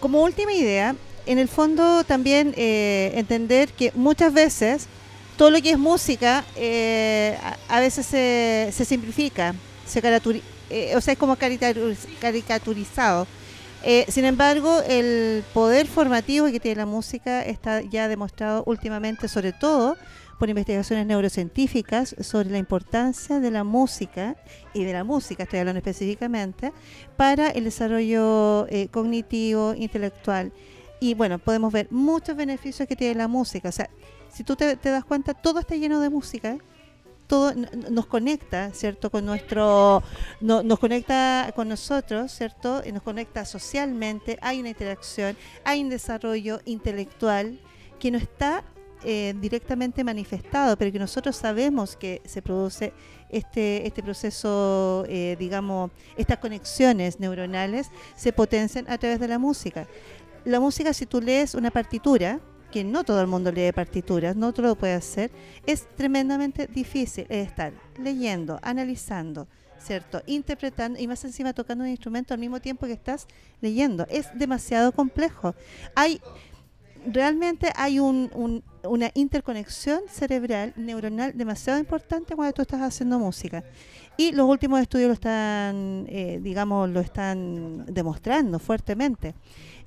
como 0.00 0.22
última 0.22 0.52
idea, 0.52 0.94
en 1.24 1.38
el 1.38 1.48
fondo 1.48 2.04
también 2.04 2.52
eh, 2.58 3.10
entender 3.14 3.72
que 3.72 3.90
muchas 3.94 4.34
veces 4.34 4.86
todo 5.38 5.50
lo 5.50 5.62
que 5.62 5.70
es 5.70 5.78
música 5.78 6.44
eh, 6.56 7.38
a, 7.68 7.80
veces 7.80 8.04
se, 8.04 8.84
simplifica, 8.84 9.54
se 9.86 10.00
o 10.94 11.00
sea, 11.00 11.12
es 11.12 11.18
como 11.18 11.36
caricaturizado. 11.36 13.26
Sin 14.08 14.26
embargo, 14.26 14.82
el 14.86 15.42
poder 15.54 15.86
formativo 15.86 16.46
que 16.48 16.60
tiene 16.60 16.76
la 16.76 16.86
música 16.86 17.42
está 17.42 17.80
ya 17.80 18.08
demostrado 18.08 18.62
últimamente, 18.66 19.28
sobre 19.28 19.52
todo 19.52 19.96
por 20.38 20.48
investigaciones 20.48 21.06
neurocientíficas 21.06 22.14
sobre 22.20 22.50
la 22.50 22.58
importancia 22.58 23.40
de 23.40 23.50
la 23.50 23.64
música 23.64 24.36
y 24.74 24.84
de 24.84 24.92
la 24.92 25.04
música, 25.04 25.44
estoy 25.44 25.60
hablando 25.60 25.78
específicamente, 25.78 26.72
para 27.16 27.50
el 27.50 27.64
desarrollo 27.64 28.66
eh, 28.68 28.88
cognitivo, 28.88 29.74
intelectual. 29.74 30.52
Y 31.00 31.14
bueno, 31.14 31.38
podemos 31.38 31.72
ver 31.72 31.88
muchos 31.90 32.36
beneficios 32.36 32.88
que 32.88 32.96
tiene 32.96 33.14
la 33.14 33.28
música. 33.28 33.68
O 33.68 33.72
sea, 33.72 33.88
si 34.32 34.44
tú 34.44 34.56
te, 34.56 34.76
das 34.76 35.04
cuenta, 35.04 35.34
todo 35.34 35.60
está 35.60 35.74
lleno 35.76 36.00
de 36.00 36.10
música. 36.10 36.58
Todo 37.26 37.52
nos 37.90 38.06
conecta, 38.06 38.72
¿cierto? 38.72 39.10
Con 39.10 39.26
nuestro, 39.26 40.00
nos 40.40 40.78
conecta 40.78 41.52
con 41.56 41.68
nosotros, 41.68 42.30
¿cierto? 42.30 42.82
Y 42.86 42.92
nos 42.92 43.02
conecta 43.02 43.44
socialmente, 43.44 44.38
hay 44.40 44.60
una 44.60 44.68
interacción, 44.68 45.36
hay 45.64 45.82
un 45.82 45.88
desarrollo 45.88 46.60
intelectual 46.66 47.58
que 47.98 48.12
no 48.12 48.18
está 48.18 48.62
eh, 49.08 49.34
directamente 49.40 50.02
manifestado, 50.02 50.76
pero 50.76 50.90
que 50.90 50.98
nosotros 50.98 51.36
sabemos 51.36 51.94
que 51.94 52.20
se 52.24 52.42
produce 52.42 52.92
este, 53.28 53.86
este 53.86 54.02
proceso, 54.02 55.04
eh, 55.08 55.36
digamos, 55.38 55.92
estas 56.16 56.38
conexiones 56.38 57.20
neuronales 57.20 57.92
se 58.16 58.32
potencian 58.32 58.84
a 58.90 58.98
través 58.98 59.20
de 59.20 59.28
la 59.28 59.38
música. 59.38 59.86
La 60.44 60.58
música, 60.58 60.92
si 60.92 61.06
tú 61.06 61.20
lees 61.20 61.54
una 61.54 61.70
partitura, 61.70 62.40
que 62.72 62.82
no 62.82 63.04
todo 63.04 63.20
el 63.20 63.28
mundo 63.28 63.52
lee 63.52 63.70
partituras, 63.70 64.34
no 64.34 64.52
todo 64.52 64.66
lo 64.66 64.74
puede 64.74 64.94
hacer, 64.94 65.30
es 65.66 65.86
tremendamente 65.94 66.66
difícil 66.66 67.26
estar 67.28 67.74
leyendo, 68.02 68.58
analizando, 68.60 69.46
¿cierto? 69.78 70.20
Interpretando 70.26 70.98
y 70.98 71.06
más 71.06 71.24
encima 71.24 71.52
tocando 71.52 71.84
un 71.84 71.90
instrumento 71.90 72.34
al 72.34 72.40
mismo 72.40 72.58
tiempo 72.58 72.86
que 72.86 72.94
estás 72.94 73.28
leyendo. 73.60 74.04
Es 74.10 74.36
demasiado 74.36 74.90
complejo. 74.90 75.54
Hay 75.94 76.20
realmente 77.06 77.72
hay 77.74 77.98
un, 77.98 78.62
una 78.84 79.10
interconexión 79.14 80.00
cerebral, 80.08 80.72
neuronal, 80.76 81.36
demasiado 81.36 81.78
importante 81.78 82.34
cuando 82.34 82.52
tú 82.52 82.62
estás 82.62 82.80
haciendo 82.80 83.18
música. 83.18 83.64
Y 84.16 84.32
los 84.32 84.48
últimos 84.48 84.80
estudios 84.80 85.08
lo 85.08 85.14
están, 85.14 86.06
eh, 86.08 86.40
digamos, 86.42 86.88
lo 86.90 87.00
están 87.00 87.84
demostrando 87.86 88.58
fuertemente. 88.58 89.34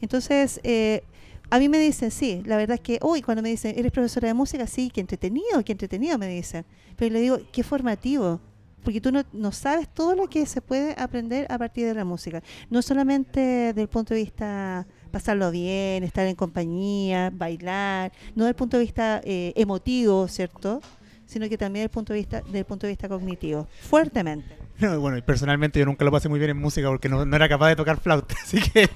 Entonces, 0.01 0.59
eh, 0.63 1.03
a 1.49 1.57
mí 1.57 1.67
me 1.67 1.79
dicen, 1.79 2.11
sí, 2.11 2.43
la 2.45 2.57
verdad 2.57 2.75
es 2.75 2.81
que, 2.81 2.99
uy, 3.01 3.21
cuando 3.21 3.41
me 3.41 3.49
dicen, 3.49 3.73
¿eres 3.77 3.91
profesora 3.91 4.27
de 4.27 4.33
música? 4.33 4.67
Sí, 4.67 4.91
qué 4.93 5.01
entretenido, 5.01 5.63
qué 5.65 5.71
entretenido, 5.71 6.17
me 6.17 6.27
dicen. 6.27 6.65
Pero 6.95 7.13
le 7.13 7.21
digo, 7.21 7.39
qué 7.51 7.63
formativo, 7.63 8.39
porque 8.83 9.01
tú 9.01 9.11
no, 9.11 9.23
no 9.33 9.51
sabes 9.51 9.89
todo 9.89 10.15
lo 10.15 10.27
que 10.27 10.45
se 10.45 10.61
puede 10.61 10.95
aprender 10.97 11.47
a 11.51 11.57
partir 11.57 11.87
de 11.87 11.95
la 11.95 12.05
música. 12.05 12.43
No 12.69 12.81
solamente 12.81 13.39
desde 13.39 13.81
el 13.81 13.89
punto 13.89 14.13
de 14.13 14.21
vista 14.21 14.85
pasarlo 15.09 15.51
bien, 15.51 16.03
estar 16.03 16.25
en 16.27 16.35
compañía, 16.35 17.31
bailar, 17.33 18.11
no 18.35 18.43
desde 18.43 18.49
el 18.49 18.55
punto 18.55 18.77
de 18.77 18.83
vista 18.83 19.21
eh, 19.23 19.53
emotivo, 19.55 20.27
¿cierto? 20.27 20.81
Sino 21.25 21.47
que 21.47 21.57
también 21.57 21.83
desde 21.83 21.91
el 21.91 21.91
punto 21.91 22.13
de 22.13 22.19
vista, 22.19 22.41
desde 22.41 22.59
el 22.59 22.65
punto 22.65 22.87
de 22.87 22.91
vista 22.91 23.07
cognitivo, 23.07 23.67
fuertemente. 23.81 24.69
bueno, 24.99 25.17
y 25.17 25.21
personalmente 25.21 25.79
yo 25.79 25.85
nunca 25.85 26.05
lo 26.05 26.11
pasé 26.11 26.29
muy 26.29 26.39
bien 26.39 26.51
en 26.51 26.57
música 26.57 26.87
porque 26.87 27.09
no, 27.09 27.23
era 27.23 27.49
capaz 27.49 27.69
de 27.69 27.75
tocar 27.75 27.99
flauta, 27.99 28.35
así 28.43 28.61
que 28.61 28.89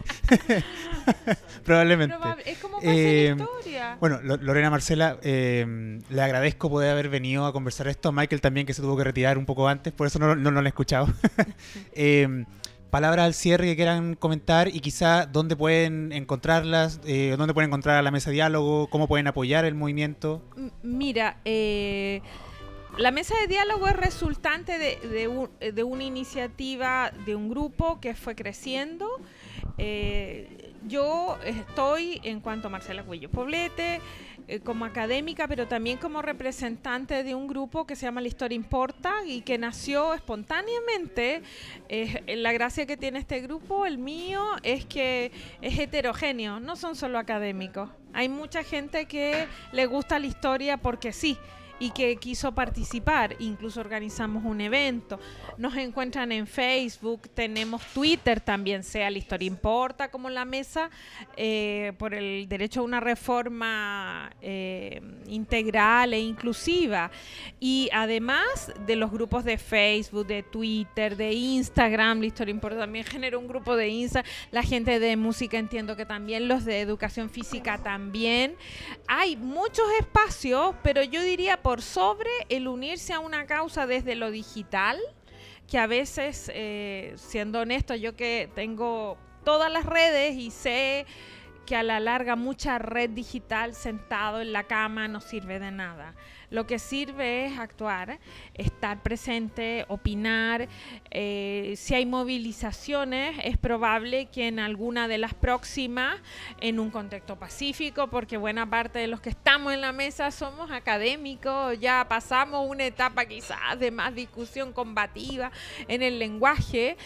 probablemente. 1.66 2.16
es 2.46 2.58
como 2.60 2.80
eh, 2.82 3.36
historia. 3.38 3.98
Bueno, 4.00 4.20
Lorena 4.22 4.70
Marcela, 4.70 5.18
eh, 5.22 6.00
le 6.10 6.22
agradezco 6.22 6.70
poder 6.70 6.92
haber 6.92 7.10
venido 7.10 7.46
a 7.46 7.54
conversar 7.54 7.88
esto. 7.88 8.12
Michael 8.12 8.42
también, 8.42 8.66
que 8.66 8.74
se 8.74 8.82
tuvo 8.82 8.96
que 8.98 9.04
retirar 9.04 9.38
un 9.38 9.46
poco 9.46 9.68
antes, 9.68 9.92
por 9.94 10.08
eso 10.08 10.20
no, 10.20 10.36
no, 10.36 10.52
lo 10.52 10.62
he 10.62 10.68
escuchado. 10.68 11.08
eh, 11.94 12.46
palabras 12.94 13.26
al 13.26 13.34
cierre 13.34 13.66
que 13.66 13.76
quieran 13.76 14.14
comentar 14.14 14.68
y 14.68 14.80
quizá 14.80 15.26
dónde 15.26 15.56
pueden 15.56 16.12
encontrarlas, 16.12 17.02
eh, 17.08 17.34
dónde 17.40 17.52
pueden 17.52 17.72
encontrar 17.72 17.98
a 17.98 18.04
la 18.04 18.12
mesa 18.12 18.30
de 18.30 18.36
diálogo, 18.36 18.86
cómo 18.86 19.08
pueden 19.08 19.26
apoyar 19.26 19.66
el 19.66 19.74
movimiento. 19.74 20.44
Mira, 20.84 21.38
eh, 21.44 22.22
la 23.00 23.10
mesa 23.10 23.34
de 23.42 23.48
diálogo 23.48 23.88
es 23.88 23.96
resultante 23.96 24.78
de, 24.78 25.84
una 25.84 26.04
iniciativa 26.04 27.12
de 27.26 27.36
un 27.36 27.50
grupo 27.50 28.00
que 28.00 28.14
fue 28.14 28.36
creciendo. 28.36 29.10
Eh, 29.80 30.76
yo 30.88 31.40
estoy, 31.44 32.22
en 32.24 32.42
cuanto 32.42 32.68
a 32.68 32.70
Marcela 32.70 33.02
Cuello 33.02 33.32
Poblete, 33.32 34.02
eh, 34.48 34.60
como 34.60 34.86
académica, 34.86 35.48
pero 35.48 35.68
también 35.68 35.98
como 35.98 36.22
representante 36.22 37.24
de 37.24 37.36
un 37.36 37.48
grupo 37.48 37.86
que 37.86 37.96
se 37.96 38.06
llama 38.06 38.22
La 38.22 38.28
Historia 38.28 38.56
Importa 38.56 39.14
y 39.26 39.42
que 39.42 39.58
nació 39.58 40.14
espontáneamente. 40.14 41.42
la 42.28 42.54
gracia 42.54 42.86
que 42.86 42.98
tiene 42.98 43.20
este 43.20 43.42
grupo, 43.42 43.86
el 43.86 43.98
mío, 43.98 44.44
es 44.64 44.86
que 44.86 45.32
es 45.62 45.78
heterogéneo, 45.78 46.60
no 46.60 46.76
son 46.76 46.96
solo 46.96 47.20
académicos. 47.20 47.90
Hay 48.14 48.30
mucha 48.30 48.64
gente 48.64 49.06
que 49.06 49.48
le 49.72 49.86
gusta 49.86 50.20
la 50.20 50.28
historia 50.28 50.78
porque 50.78 51.12
sí 51.12 51.38
y 51.84 51.92
que 51.92 52.16
quiso 52.16 52.54
participar. 52.54 53.36
Incluso 53.40 53.82
organizamos 53.82 54.46
un 54.46 54.62
evento. 54.62 55.20
Nos 55.58 55.76
encuentran 55.76 56.32
en 56.32 56.48
Facebook, 56.48 57.28
tenemos 57.34 57.82
Twitter 57.88 58.40
también, 58.40 58.84
sea 58.84 59.12
la 59.12 59.18
historia 59.18 59.48
importa 59.48 60.10
como 60.10 60.30
la 60.30 60.46
mesa, 60.46 60.90
eh, 61.36 61.92
por 61.98 62.14
el 62.14 62.48
derecho 62.48 62.80
a 62.80 62.84
una 62.84 63.02
reforma 63.02 64.32
eh, 64.42 65.02
integral 65.28 66.14
e 66.14 66.22
inclusiva. 66.22 67.12
Y 67.60 67.90
además 67.92 68.72
de 68.86 68.96
los 68.96 69.12
grupos 69.12 69.44
de 69.44 69.58
Facebook, 69.58 70.26
de 70.26 70.42
Twitter, 70.42 71.18
de 71.18 71.34
Instagram, 71.34 72.22
la 72.22 72.28
historia 72.28 72.52
importa 72.52 72.80
también 72.80 73.04
generó 73.04 73.42
un 73.42 73.48
grupo 73.50 73.76
de 73.76 73.90
Insta, 73.90 74.24
la 74.52 74.64
gente 74.64 75.02
de 75.02 75.18
música 75.18 75.58
entiendo 75.58 75.98
que 75.98 76.06
también, 76.06 76.48
los 76.48 76.64
de 76.64 76.80
educación 76.80 77.30
física 77.30 77.78
también. 77.84 78.56
Hay 79.06 79.36
muchos 79.36 79.86
espacios, 80.00 80.76
pero 80.82 81.04
yo 81.04 81.22
diría 81.22 81.58
por 81.62 81.73
sobre 81.82 82.30
el 82.50 82.68
unirse 82.68 83.14
a 83.14 83.20
una 83.20 83.46
causa 83.46 83.88
desde 83.88 84.16
lo 84.16 84.32
digital, 84.32 85.00
que 85.70 85.78
a 85.78 85.88
veces, 85.88 86.52
eh, 86.54 87.14
siendo 87.16 87.62
honesto, 87.62 87.96
yo 87.96 88.16
que 88.16 88.50
tengo 88.54 89.18
todas 89.44 89.72
las 89.72 89.86
redes 89.86 90.36
y 90.36 90.52
sé 90.52 91.06
que 91.66 91.76
a 91.76 91.84
la 91.84 92.00
larga 92.00 92.36
mucha 92.36 92.78
red 92.78 93.10
digital 93.10 93.74
sentado 93.74 94.42
en 94.42 94.52
la 94.52 94.64
cama 94.64 95.08
no 95.08 95.22
sirve 95.22 95.60
de 95.60 95.72
nada. 95.72 96.14
Lo 96.54 96.68
que 96.68 96.78
sirve 96.78 97.48
es 97.48 97.58
actuar, 97.58 98.20
estar 98.54 99.02
presente, 99.02 99.86
opinar. 99.88 100.68
Eh, 101.10 101.74
si 101.76 101.96
hay 101.96 102.06
movilizaciones, 102.06 103.40
es 103.44 103.58
probable 103.58 104.28
que 104.28 104.50
en 104.50 104.60
alguna 104.60 105.08
de 105.08 105.18
las 105.18 105.34
próximas, 105.34 106.22
en 106.62 106.80
un 106.80 106.92
contexto 106.92 107.40
pacífico, 107.40 108.08
porque 108.12 108.38
buena 108.38 108.70
parte 108.70 109.00
de 109.00 109.08
los 109.08 109.20
que 109.20 109.32
estamos 109.32 109.74
en 109.74 109.82
la 109.82 109.94
mesa 109.94 110.30
somos 110.30 110.70
académicos, 110.70 111.80
ya 111.80 112.06
pasamos 112.08 112.70
una 112.70 112.86
etapa 112.86 113.26
quizás 113.26 113.80
de 113.80 113.90
más 113.90 114.14
discusión 114.14 114.74
combativa 114.74 115.52
en 115.88 116.04
el 116.04 116.20
lenguaje, 116.20 116.98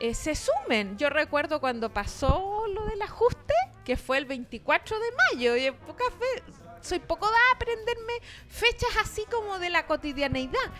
eh, 0.00 0.14
se 0.14 0.34
sumen. 0.34 0.96
Yo 0.96 1.10
recuerdo 1.10 1.60
cuando 1.60 1.92
pasó 1.92 2.64
lo 2.72 2.86
del 2.86 3.02
ajuste, 3.02 3.52
que 3.84 3.98
fue 3.98 4.16
el 4.16 4.24
24 4.24 4.96
de 4.98 5.06
mayo, 5.34 5.56
y 5.56 5.66
en 5.66 5.74
pocas 5.74 6.08
veces 6.18 6.63
soy 6.84 6.98
poco 6.98 7.26
da 7.26 7.36
a 7.36 7.54
aprenderme 7.54 8.12
fechas 8.48 8.90
así 9.00 9.24
como 9.30 9.58
de 9.58 9.70
la 9.70 9.86
cotidianeidad. 9.86 10.70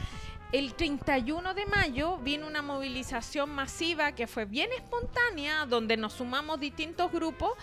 El 0.53 0.75
31 0.75 1.55
de 1.55 1.67
mayo 1.67 2.19
vino 2.19 2.47
una 2.47 2.63
movilización 2.63 3.51
masiva 3.51 4.13
que 4.13 4.27
fue 4.27 4.45
bien 4.45 4.71
espontánea, 4.73 5.67
donde 5.67 5.97
nos 5.97 6.13
sumamos 6.13 6.61
distintos 6.61 7.11
grupos 7.11 7.55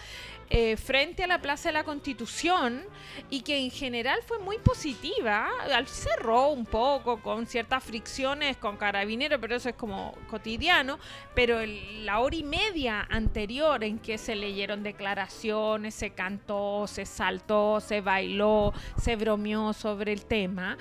eh, 0.53 0.75
frente 0.75 1.23
a 1.23 1.27
la 1.27 1.41
Plaza 1.41 1.69
de 1.69 1.73
la 1.73 1.85
Constitución 1.85 2.81
y 3.29 3.39
que 3.39 3.57
en 3.57 3.71
general 3.71 4.19
fue 4.27 4.37
muy 4.39 4.57
positiva. 4.57 5.49
Cerró 5.85 6.49
un 6.49 6.65
poco 6.65 7.21
con 7.21 7.47
ciertas 7.47 7.81
fricciones 7.81 8.57
con 8.57 8.75
carabineros, 8.75 9.39
pero 9.39 9.55
eso 9.55 9.69
es 9.69 9.75
como 9.75 10.13
cotidiano. 10.29 10.99
Pero 11.33 11.59
la 12.03 12.19
hora 12.19 12.35
y 12.35 12.43
media 12.43 13.07
anterior 13.09 13.81
en 13.85 13.97
que 13.97 14.17
se 14.17 14.35
leyeron 14.35 14.83
declaraciones, 14.83 15.95
se 15.95 16.09
cantó, 16.09 16.85
se 16.85 17.05
saltó, 17.05 17.79
se 17.79 18.01
bailó, 18.01 18.73
se 18.97 19.15
bromeó 19.15 19.71
sobre 19.71 20.11
el 20.11 20.25
tema. 20.25 20.77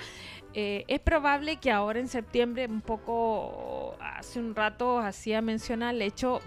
Eh, 0.53 0.83
es 0.89 0.99
probable 0.99 1.55
que 1.61 1.71
ahora 1.71 2.01
en 2.01 2.09
septiembre, 2.09 2.65
un 2.65 2.81
poco 2.81 3.95
hace 4.01 4.37
un 4.37 4.53
rato 4.53 4.99
hacía 4.99 5.41
mención 5.41 5.81
al 5.81 6.01
hecho 6.01 6.41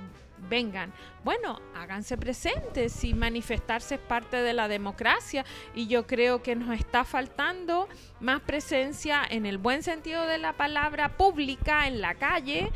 vengan. 0.49 0.93
Bueno, 1.25 1.61
háganse 1.75 2.16
presentes 2.16 3.03
y 3.05 3.15
manifestarse 3.15 3.97
es 3.97 4.01
parte 4.01 4.37
de 4.37 4.53
la 4.53 4.69
democracia 4.69 5.45
y 5.75 5.87
yo 5.87 6.07
creo 6.07 6.43
que 6.43 6.55
nos 6.55 6.79
está 6.79 7.05
faltando 7.05 7.89
más 8.21 8.41
presencia 8.43 9.23
en 9.29 9.47
el 9.47 9.59
buen 9.59 9.83
sentido 9.83 10.27
de 10.27 10.39
la 10.39 10.53
palabra 10.53 11.16
pública 11.16 11.87
en 11.87 12.01
la 12.01 12.15
calle 12.15 12.71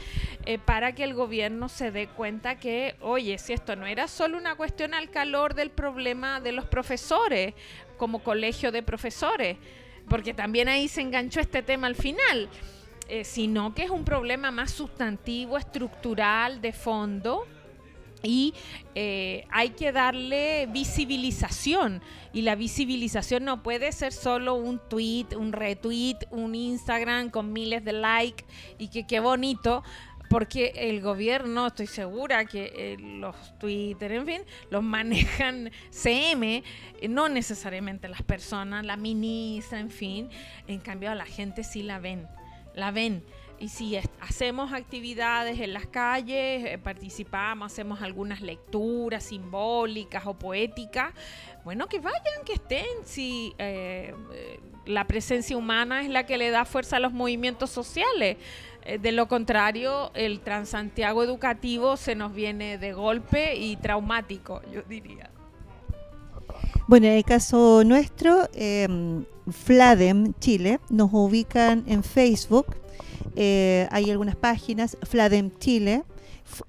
eh, 0.47 0.59
para 0.59 0.93
que 0.93 1.05
el 1.05 1.15
gobierno 1.15 1.69
se 1.69 1.91
dé 1.91 2.09
cuenta 2.09 2.59
que, 2.59 2.97
oye, 3.01 3.39
si 3.39 3.53
esto 3.53 3.77
no 3.77 3.87
era 3.87 4.09
solo 4.09 4.39
una 4.39 4.55
cuestión 4.55 4.95
al 4.95 5.11
calor 5.11 5.55
del 5.55 5.71
problema 5.71 6.41
de 6.41 6.53
los 6.53 6.65
profesores 6.65 7.55
como 7.97 8.23
colegio 8.23 8.73
de 8.73 8.83
profesores, 8.83 9.59
porque 10.09 10.33
también 10.33 10.69
ahí 10.69 10.89
se 10.89 11.03
enganchó 11.03 11.41
este 11.41 11.63
tema 11.63 11.87
al 11.87 11.97
final. 11.97 12.49
Eh, 13.11 13.25
sino 13.25 13.75
que 13.75 13.85
es 13.85 13.91
un 13.91 14.05
problema 14.05 14.51
más 14.51 14.71
sustantivo, 14.71 15.57
estructural, 15.57 16.61
de 16.61 16.75
fondo, 16.75 17.47
y 18.23 18.55
eh, 18.95 19.47
hay 19.51 19.71
que 19.71 19.93
darle 19.93 20.67
visibilización 20.67 22.03
y 22.33 22.43
la 22.43 22.57
visibilización 22.57 23.45
no 23.45 23.63
puede 23.63 23.93
ser 23.93 24.13
solo 24.13 24.55
un 24.55 24.81
tweet, 24.89 25.29
un 25.37 25.53
retweet, 25.53 26.19
un 26.31 26.55
Instagram 26.55 27.31
con 27.31 27.53
miles 27.53 27.85
de 27.85 27.93
likes 27.93 28.45
y 28.79 28.89
que 28.89 29.07
qué 29.07 29.21
bonito 29.21 29.83
porque 30.29 30.73
el 30.77 31.01
gobierno, 31.01 31.69
estoy 31.69 31.87
segura 31.87 32.45
que 32.45 32.73
eh, 32.75 32.97
los 32.99 33.59
Twitter, 33.59 34.13
en 34.13 34.27
fin, 34.27 34.43
los 34.71 34.83
manejan 34.83 35.71
CM, 35.91 36.63
eh, 37.01 37.09
no 37.09 37.29
necesariamente 37.29 38.09
las 38.09 38.23
personas, 38.23 38.85
la 38.85 38.97
ministra, 38.97 39.81
en 39.81 39.91
fin, 39.91 40.29
en 40.67 40.81
cambio 40.81 41.15
la 41.15 41.25
gente 41.25 41.65
sí 41.65 41.83
la 41.83 41.99
ven, 41.99 42.29
la 42.75 42.91
ven. 42.91 43.25
Y 43.61 43.69
si 43.69 43.99
hacemos 44.21 44.73
actividades 44.73 45.59
en 45.61 45.73
las 45.73 45.87
calles, 45.87 46.65
eh, 46.65 46.79
participamos, 46.83 47.73
hacemos 47.73 48.03
algunas 48.03 48.41
lecturas 48.41 49.25
simbólicas 49.25 50.27
o 50.27 50.35
poéticas, 50.35 51.13
bueno, 51.65 51.89
que 51.89 51.99
vayan, 51.99 52.45
que 52.45 52.53
estén. 52.53 52.87
Si 53.05 53.53
eh, 53.59 54.15
eh, 54.33 54.61
la 54.87 55.07
presencia 55.07 55.57
humana 55.57 56.03
es 56.03 56.09
la 56.09 56.25
que 56.25 56.39
le 56.39 56.51
da 56.51 56.65
fuerza 56.65 56.97
a 56.97 57.01
los 57.01 57.13
movimientos 57.13 57.71
sociales. 57.71 58.37
de 59.01 59.13
lo 59.13 59.29
contrario, 59.29 60.11
el 60.15 60.41
Transantiago 60.41 61.23
educativo 61.23 61.99
se 61.99 62.15
nos 62.15 62.33
viene 62.33 62.79
de 62.79 62.95
golpe 62.95 63.55
y 63.55 63.77
traumático, 63.77 64.63
yo 64.73 64.81
diría. 64.89 65.31
Bueno, 66.87 67.07
en 67.07 67.13
el 67.13 67.25
caso 67.25 67.85
nuestro, 67.85 68.49
em, 68.55 69.27
Fladem 69.51 70.33
Chile, 70.41 70.81
nos 70.89 71.11
ubican 71.13 71.85
en 71.87 72.03
Facebook 72.03 72.77
eh, 73.37 73.87
hay 73.91 74.11
algunas 74.11 74.37
páginas, 74.37 74.97
Fladem 75.03 75.51
Chile, 75.59 76.03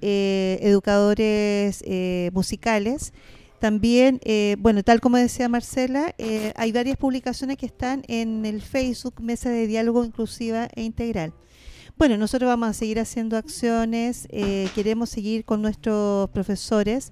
eh, 0.01 0.59
educadores 0.61 1.83
eh, 1.85 2.29
musicales. 2.33 3.13
También, 3.59 4.21
bueno, 4.59 4.83
tal 4.83 5.01
como 5.01 5.17
decía 5.17 5.49
Marcela, 5.49 6.15
hay 6.55 6.71
varias 6.71 6.95
publicaciones 6.95 7.57
que 7.57 7.65
están 7.65 8.03
en 8.07 8.45
el 8.45 8.61
Facebook 8.61 9.15
Mesa 9.21 9.49
de 9.49 9.67
Diálogo 9.67 10.05
Inclusiva 10.05 10.69
e 10.75 10.83
Integral. 10.83 11.33
Bueno, 11.97 12.15
nosotros 12.15 12.47
vamos 12.47 12.69
a 12.69 12.73
seguir 12.73 13.01
haciendo 13.01 13.35
acciones, 13.35 14.29
queremos 14.75 15.09
seguir 15.09 15.43
con 15.43 15.61
nuestros 15.61 16.29
profesores, 16.29 17.11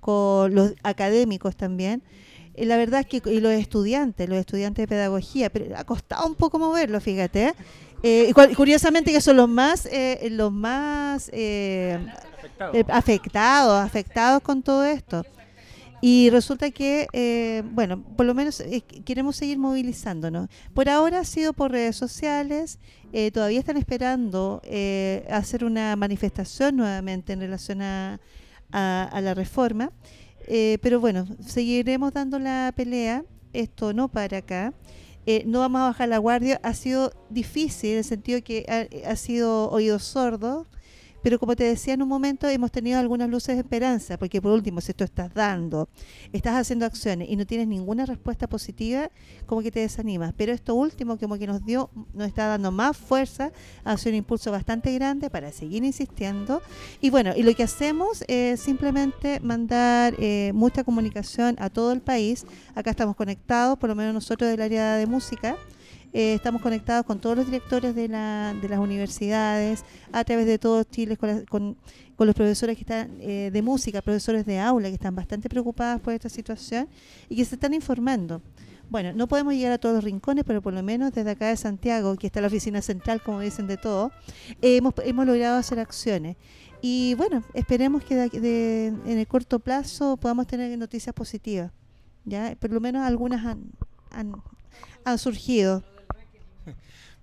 con 0.00 0.52
los 0.52 0.74
académicos 0.82 1.54
también. 1.54 2.02
la 2.56 2.76
verdad 2.76 3.00
es 3.00 3.06
que 3.06 3.30
y 3.30 3.38
los 3.38 3.52
estudiantes, 3.52 4.28
los 4.28 4.38
estudiantes 4.38 4.82
de 4.82 4.88
pedagogía, 4.88 5.48
pero 5.48 5.78
ha 5.78 5.84
costado 5.84 6.26
un 6.26 6.34
poco 6.34 6.58
moverlo, 6.58 7.00
fíjate. 7.00 7.46
Eh, 7.48 7.54
curiosamente 8.54 9.12
que 9.12 9.20
son 9.20 9.36
los 9.36 9.48
más, 9.48 9.86
eh, 9.86 10.28
los 10.30 10.52
más 10.52 11.30
eh, 11.32 11.98
afectados, 12.88 13.82
afectados 13.82 14.42
con 14.42 14.62
todo 14.62 14.84
esto. 14.84 15.24
Y 16.02 16.28
resulta 16.28 16.70
que, 16.70 17.64
bueno, 17.72 18.02
por 18.02 18.26
lo 18.26 18.34
menos 18.34 18.62
queremos 19.06 19.36
seguir 19.36 19.56
movilizándonos. 19.56 20.50
Por 20.74 20.90
ahora 20.90 21.20
ha 21.20 21.24
sido 21.24 21.54
por 21.54 21.70
redes 21.70 21.96
sociales, 21.96 22.78
todavía 23.32 23.58
están 23.58 23.78
esperando 23.78 24.60
hacer 25.30 25.64
una 25.64 25.96
manifestación 25.96 26.76
nuevamente 26.76 27.32
en 27.32 27.40
relación 27.40 27.80
a, 27.80 28.20
a 28.70 29.20
la 29.22 29.32
reforma. 29.32 29.92
pero 30.82 31.00
bueno, 31.00 31.26
seguiremos 31.40 32.12
dando 32.12 32.38
la 32.38 32.70
pelea, 32.76 33.24
esto 33.54 33.94
no 33.94 34.08
para 34.08 34.38
acá. 34.38 34.74
Eh, 35.26 35.44
no 35.46 35.60
vamos 35.60 35.80
a 35.80 35.84
bajar 35.86 36.08
la 36.08 36.18
guardia. 36.18 36.60
Ha 36.62 36.74
sido 36.74 37.12
difícil 37.30 37.92
en 37.92 37.98
el 37.98 38.04
sentido 38.04 38.42
que 38.42 38.66
ha, 38.68 39.10
ha 39.10 39.16
sido 39.16 39.70
oído 39.70 39.98
sordo 39.98 40.66
pero 41.24 41.38
como 41.38 41.56
te 41.56 41.64
decía 41.64 41.94
en 41.94 42.02
un 42.02 42.08
momento, 42.08 42.46
hemos 42.46 42.70
tenido 42.70 43.00
algunas 43.00 43.30
luces 43.30 43.56
de 43.56 43.62
esperanza, 43.62 44.18
porque 44.18 44.42
por 44.42 44.52
último, 44.52 44.82
si 44.82 44.92
tú 44.92 45.04
estás 45.04 45.32
dando, 45.32 45.88
estás 46.34 46.54
haciendo 46.54 46.84
acciones 46.84 47.30
y 47.30 47.36
no 47.36 47.46
tienes 47.46 47.66
ninguna 47.66 48.04
respuesta 48.04 48.46
positiva, 48.46 49.10
como 49.46 49.62
que 49.62 49.70
te 49.70 49.80
desanimas. 49.80 50.34
Pero 50.36 50.52
esto 50.52 50.74
último, 50.74 51.16
como 51.16 51.38
que 51.38 51.46
nos 51.46 51.64
dio, 51.64 51.88
nos 52.12 52.28
está 52.28 52.46
dando 52.48 52.70
más 52.70 52.94
fuerza, 52.98 53.52
ha 53.84 53.96
sido 53.96 54.10
un 54.10 54.16
impulso 54.16 54.52
bastante 54.52 54.92
grande 54.92 55.30
para 55.30 55.50
seguir 55.50 55.82
insistiendo. 55.82 56.60
Y 57.00 57.08
bueno, 57.08 57.32
y 57.34 57.42
lo 57.42 57.54
que 57.54 57.62
hacemos 57.62 58.22
es 58.28 58.60
simplemente 58.60 59.40
mandar 59.40 60.14
eh, 60.18 60.52
mucha 60.54 60.84
comunicación 60.84 61.56
a 61.58 61.70
todo 61.70 61.92
el 61.92 62.02
país. 62.02 62.44
Acá 62.74 62.90
estamos 62.90 63.16
conectados, 63.16 63.78
por 63.78 63.88
lo 63.88 63.94
menos 63.94 64.12
nosotros 64.12 64.50
del 64.50 64.60
área 64.60 64.96
de 64.96 65.06
música. 65.06 65.56
Eh, 66.16 66.34
estamos 66.34 66.62
conectados 66.62 67.04
con 67.04 67.18
todos 67.18 67.36
los 67.36 67.46
directores 67.46 67.92
de, 67.96 68.06
la, 68.06 68.54
de, 68.62 68.68
las 68.68 68.78
universidades, 68.78 69.84
a 70.12 70.22
través 70.22 70.46
de 70.46 70.60
todo 70.60 70.84
Chile, 70.84 71.16
con, 71.16 71.44
con, 71.44 71.76
los 72.26 72.36
profesores 72.36 72.76
que 72.76 72.82
están 72.82 73.16
eh, 73.20 73.50
de 73.52 73.62
música, 73.62 74.00
profesores 74.00 74.46
de 74.46 74.60
aula, 74.60 74.86
que 74.86 74.94
están 74.94 75.16
bastante 75.16 75.48
preocupados 75.48 76.00
por 76.00 76.12
esta 76.12 76.28
situación 76.28 76.88
y 77.28 77.34
que 77.34 77.44
se 77.44 77.56
están 77.56 77.74
informando. 77.74 78.40
Bueno, 78.88 79.12
no 79.12 79.26
podemos 79.26 79.54
llegar 79.54 79.72
a 79.72 79.78
todos 79.78 79.96
los 79.96 80.04
rincones, 80.04 80.44
pero 80.46 80.62
por 80.62 80.72
lo 80.72 80.84
menos 80.84 81.10
desde 81.10 81.32
acá 81.32 81.48
de 81.48 81.56
Santiago, 81.56 82.14
que 82.14 82.28
está 82.28 82.40
la 82.40 82.46
oficina 82.46 82.80
central, 82.80 83.20
como 83.20 83.40
dicen 83.40 83.66
de 83.66 83.76
todo, 83.76 84.12
hemos, 84.62 84.94
hemos 85.04 85.26
logrado 85.26 85.58
hacer 85.58 85.80
acciones. 85.80 86.36
Y 86.80 87.14
bueno, 87.14 87.42
esperemos 87.54 88.04
que 88.04 88.14
de, 88.14 88.86
en 88.86 89.18
el 89.18 89.26
corto 89.26 89.58
plazo 89.58 90.16
podamos 90.16 90.46
tener 90.46 90.78
noticias 90.78 91.12
positivas. 91.12 91.72
ya 92.24 92.54
Por 92.60 92.70
lo 92.70 92.78
menos 92.78 93.02
algunas 93.02 93.44
han, 93.44 93.72
han 95.04 95.18
surgido. 95.18 95.82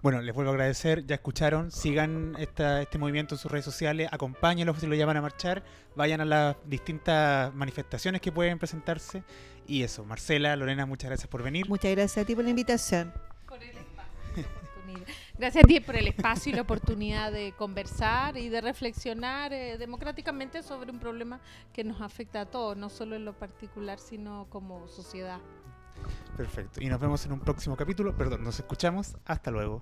Bueno, 0.01 0.19
les 0.21 0.33
vuelvo 0.33 0.49
a 0.49 0.53
agradecer, 0.53 1.05
ya 1.05 1.13
escucharon, 1.13 1.69
sigan 1.69 2.35
esta, 2.39 2.81
este 2.81 2.97
movimiento 2.97 3.35
en 3.35 3.39
sus 3.39 3.51
redes 3.51 3.65
sociales, 3.65 4.09
acompáñenlos 4.11 4.79
si 4.79 4.87
lo 4.87 4.95
llaman 4.95 5.17
a 5.17 5.21
marchar, 5.21 5.63
vayan 5.95 6.21
a 6.21 6.25
las 6.25 6.55
distintas 6.65 7.53
manifestaciones 7.53 8.19
que 8.19 8.31
pueden 8.31 8.57
presentarse. 8.57 9.23
Y 9.67 9.83
eso, 9.83 10.03
Marcela, 10.03 10.55
Lorena, 10.55 10.87
muchas 10.87 11.09
gracias 11.09 11.27
por 11.29 11.43
venir. 11.43 11.69
Muchas 11.69 11.91
gracias 11.91 12.23
a 12.23 12.25
ti 12.25 12.33
por 12.33 12.43
la 12.43 12.49
invitación. 12.49 13.13
Gracias 15.37 15.63
a 15.63 15.67
ti 15.67 15.79
por 15.79 15.95
el 15.95 16.07
espacio 16.07 16.51
y 16.51 16.55
la 16.55 16.61
oportunidad 16.61 17.31
de 17.31 17.53
conversar 17.53 18.37
y 18.37 18.49
de 18.49 18.61
reflexionar 18.61 19.53
eh, 19.53 19.77
democráticamente 19.77 20.61
sobre 20.61 20.91
un 20.91 20.99
problema 20.99 21.39
que 21.73 21.83
nos 21.83 22.01
afecta 22.01 22.41
a 22.41 22.45
todos, 22.45 22.77
no 22.77 22.89
solo 22.89 23.15
en 23.15 23.25
lo 23.25 23.33
particular, 23.33 23.97
sino 23.97 24.47
como 24.49 24.87
sociedad. 24.87 25.39
Perfecto. 26.37 26.81
Y 26.81 26.87
nos 26.87 26.99
vemos 26.99 27.25
en 27.25 27.31
un 27.31 27.39
próximo 27.39 27.75
capítulo. 27.75 28.15
Perdón, 28.15 28.43
nos 28.43 28.59
escuchamos. 28.59 29.15
Hasta 29.25 29.51
luego. 29.51 29.81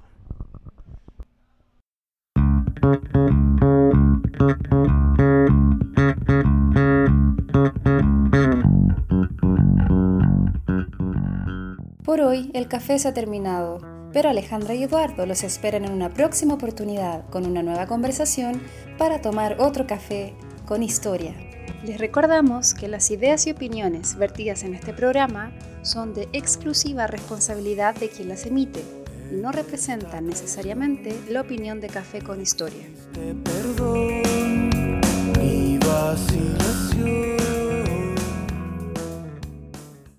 Por 12.04 12.22
hoy 12.22 12.50
el 12.56 12.68
café 12.68 12.98
se 12.98 13.08
ha 13.08 13.14
terminado, 13.14 13.80
pero 14.12 14.30
Alejandra 14.30 14.74
y 14.74 14.82
Eduardo 14.84 15.28
los 15.28 15.44
esperan 15.44 15.86
en 15.86 15.92
una 15.92 16.10
próxima 16.10 16.56
oportunidad 16.56 17.30
con 17.30 17.46
una 17.46 17.62
nueva 17.62 17.86
conversación 17.86 18.60
para 18.98 19.22
tomar 19.22 19.58
otro 19.60 19.86
café 19.86 20.34
con 20.66 20.82
historia. 20.82 21.36
Les 21.84 22.00
recordamos 22.00 22.74
que 22.74 22.88
las 22.88 23.12
ideas 23.12 23.46
y 23.46 23.52
opiniones 23.52 24.16
vertidas 24.16 24.64
en 24.64 24.74
este 24.74 24.94
programa 24.94 25.52
son 25.84 26.16
de 26.16 26.28
exclusiva 26.34 27.06
responsabilidad 27.06 27.94
de 27.94 28.10
quien 28.10 28.30
las 28.30 28.48
emite 28.48 28.84
no 29.32 29.52
representan 29.52 30.28
necesariamente 30.28 31.16
la 31.30 31.42
opinión 31.42 31.80
de 31.80 31.88
Café 31.88 32.22
con 32.22 32.42
Historia. 32.42 32.86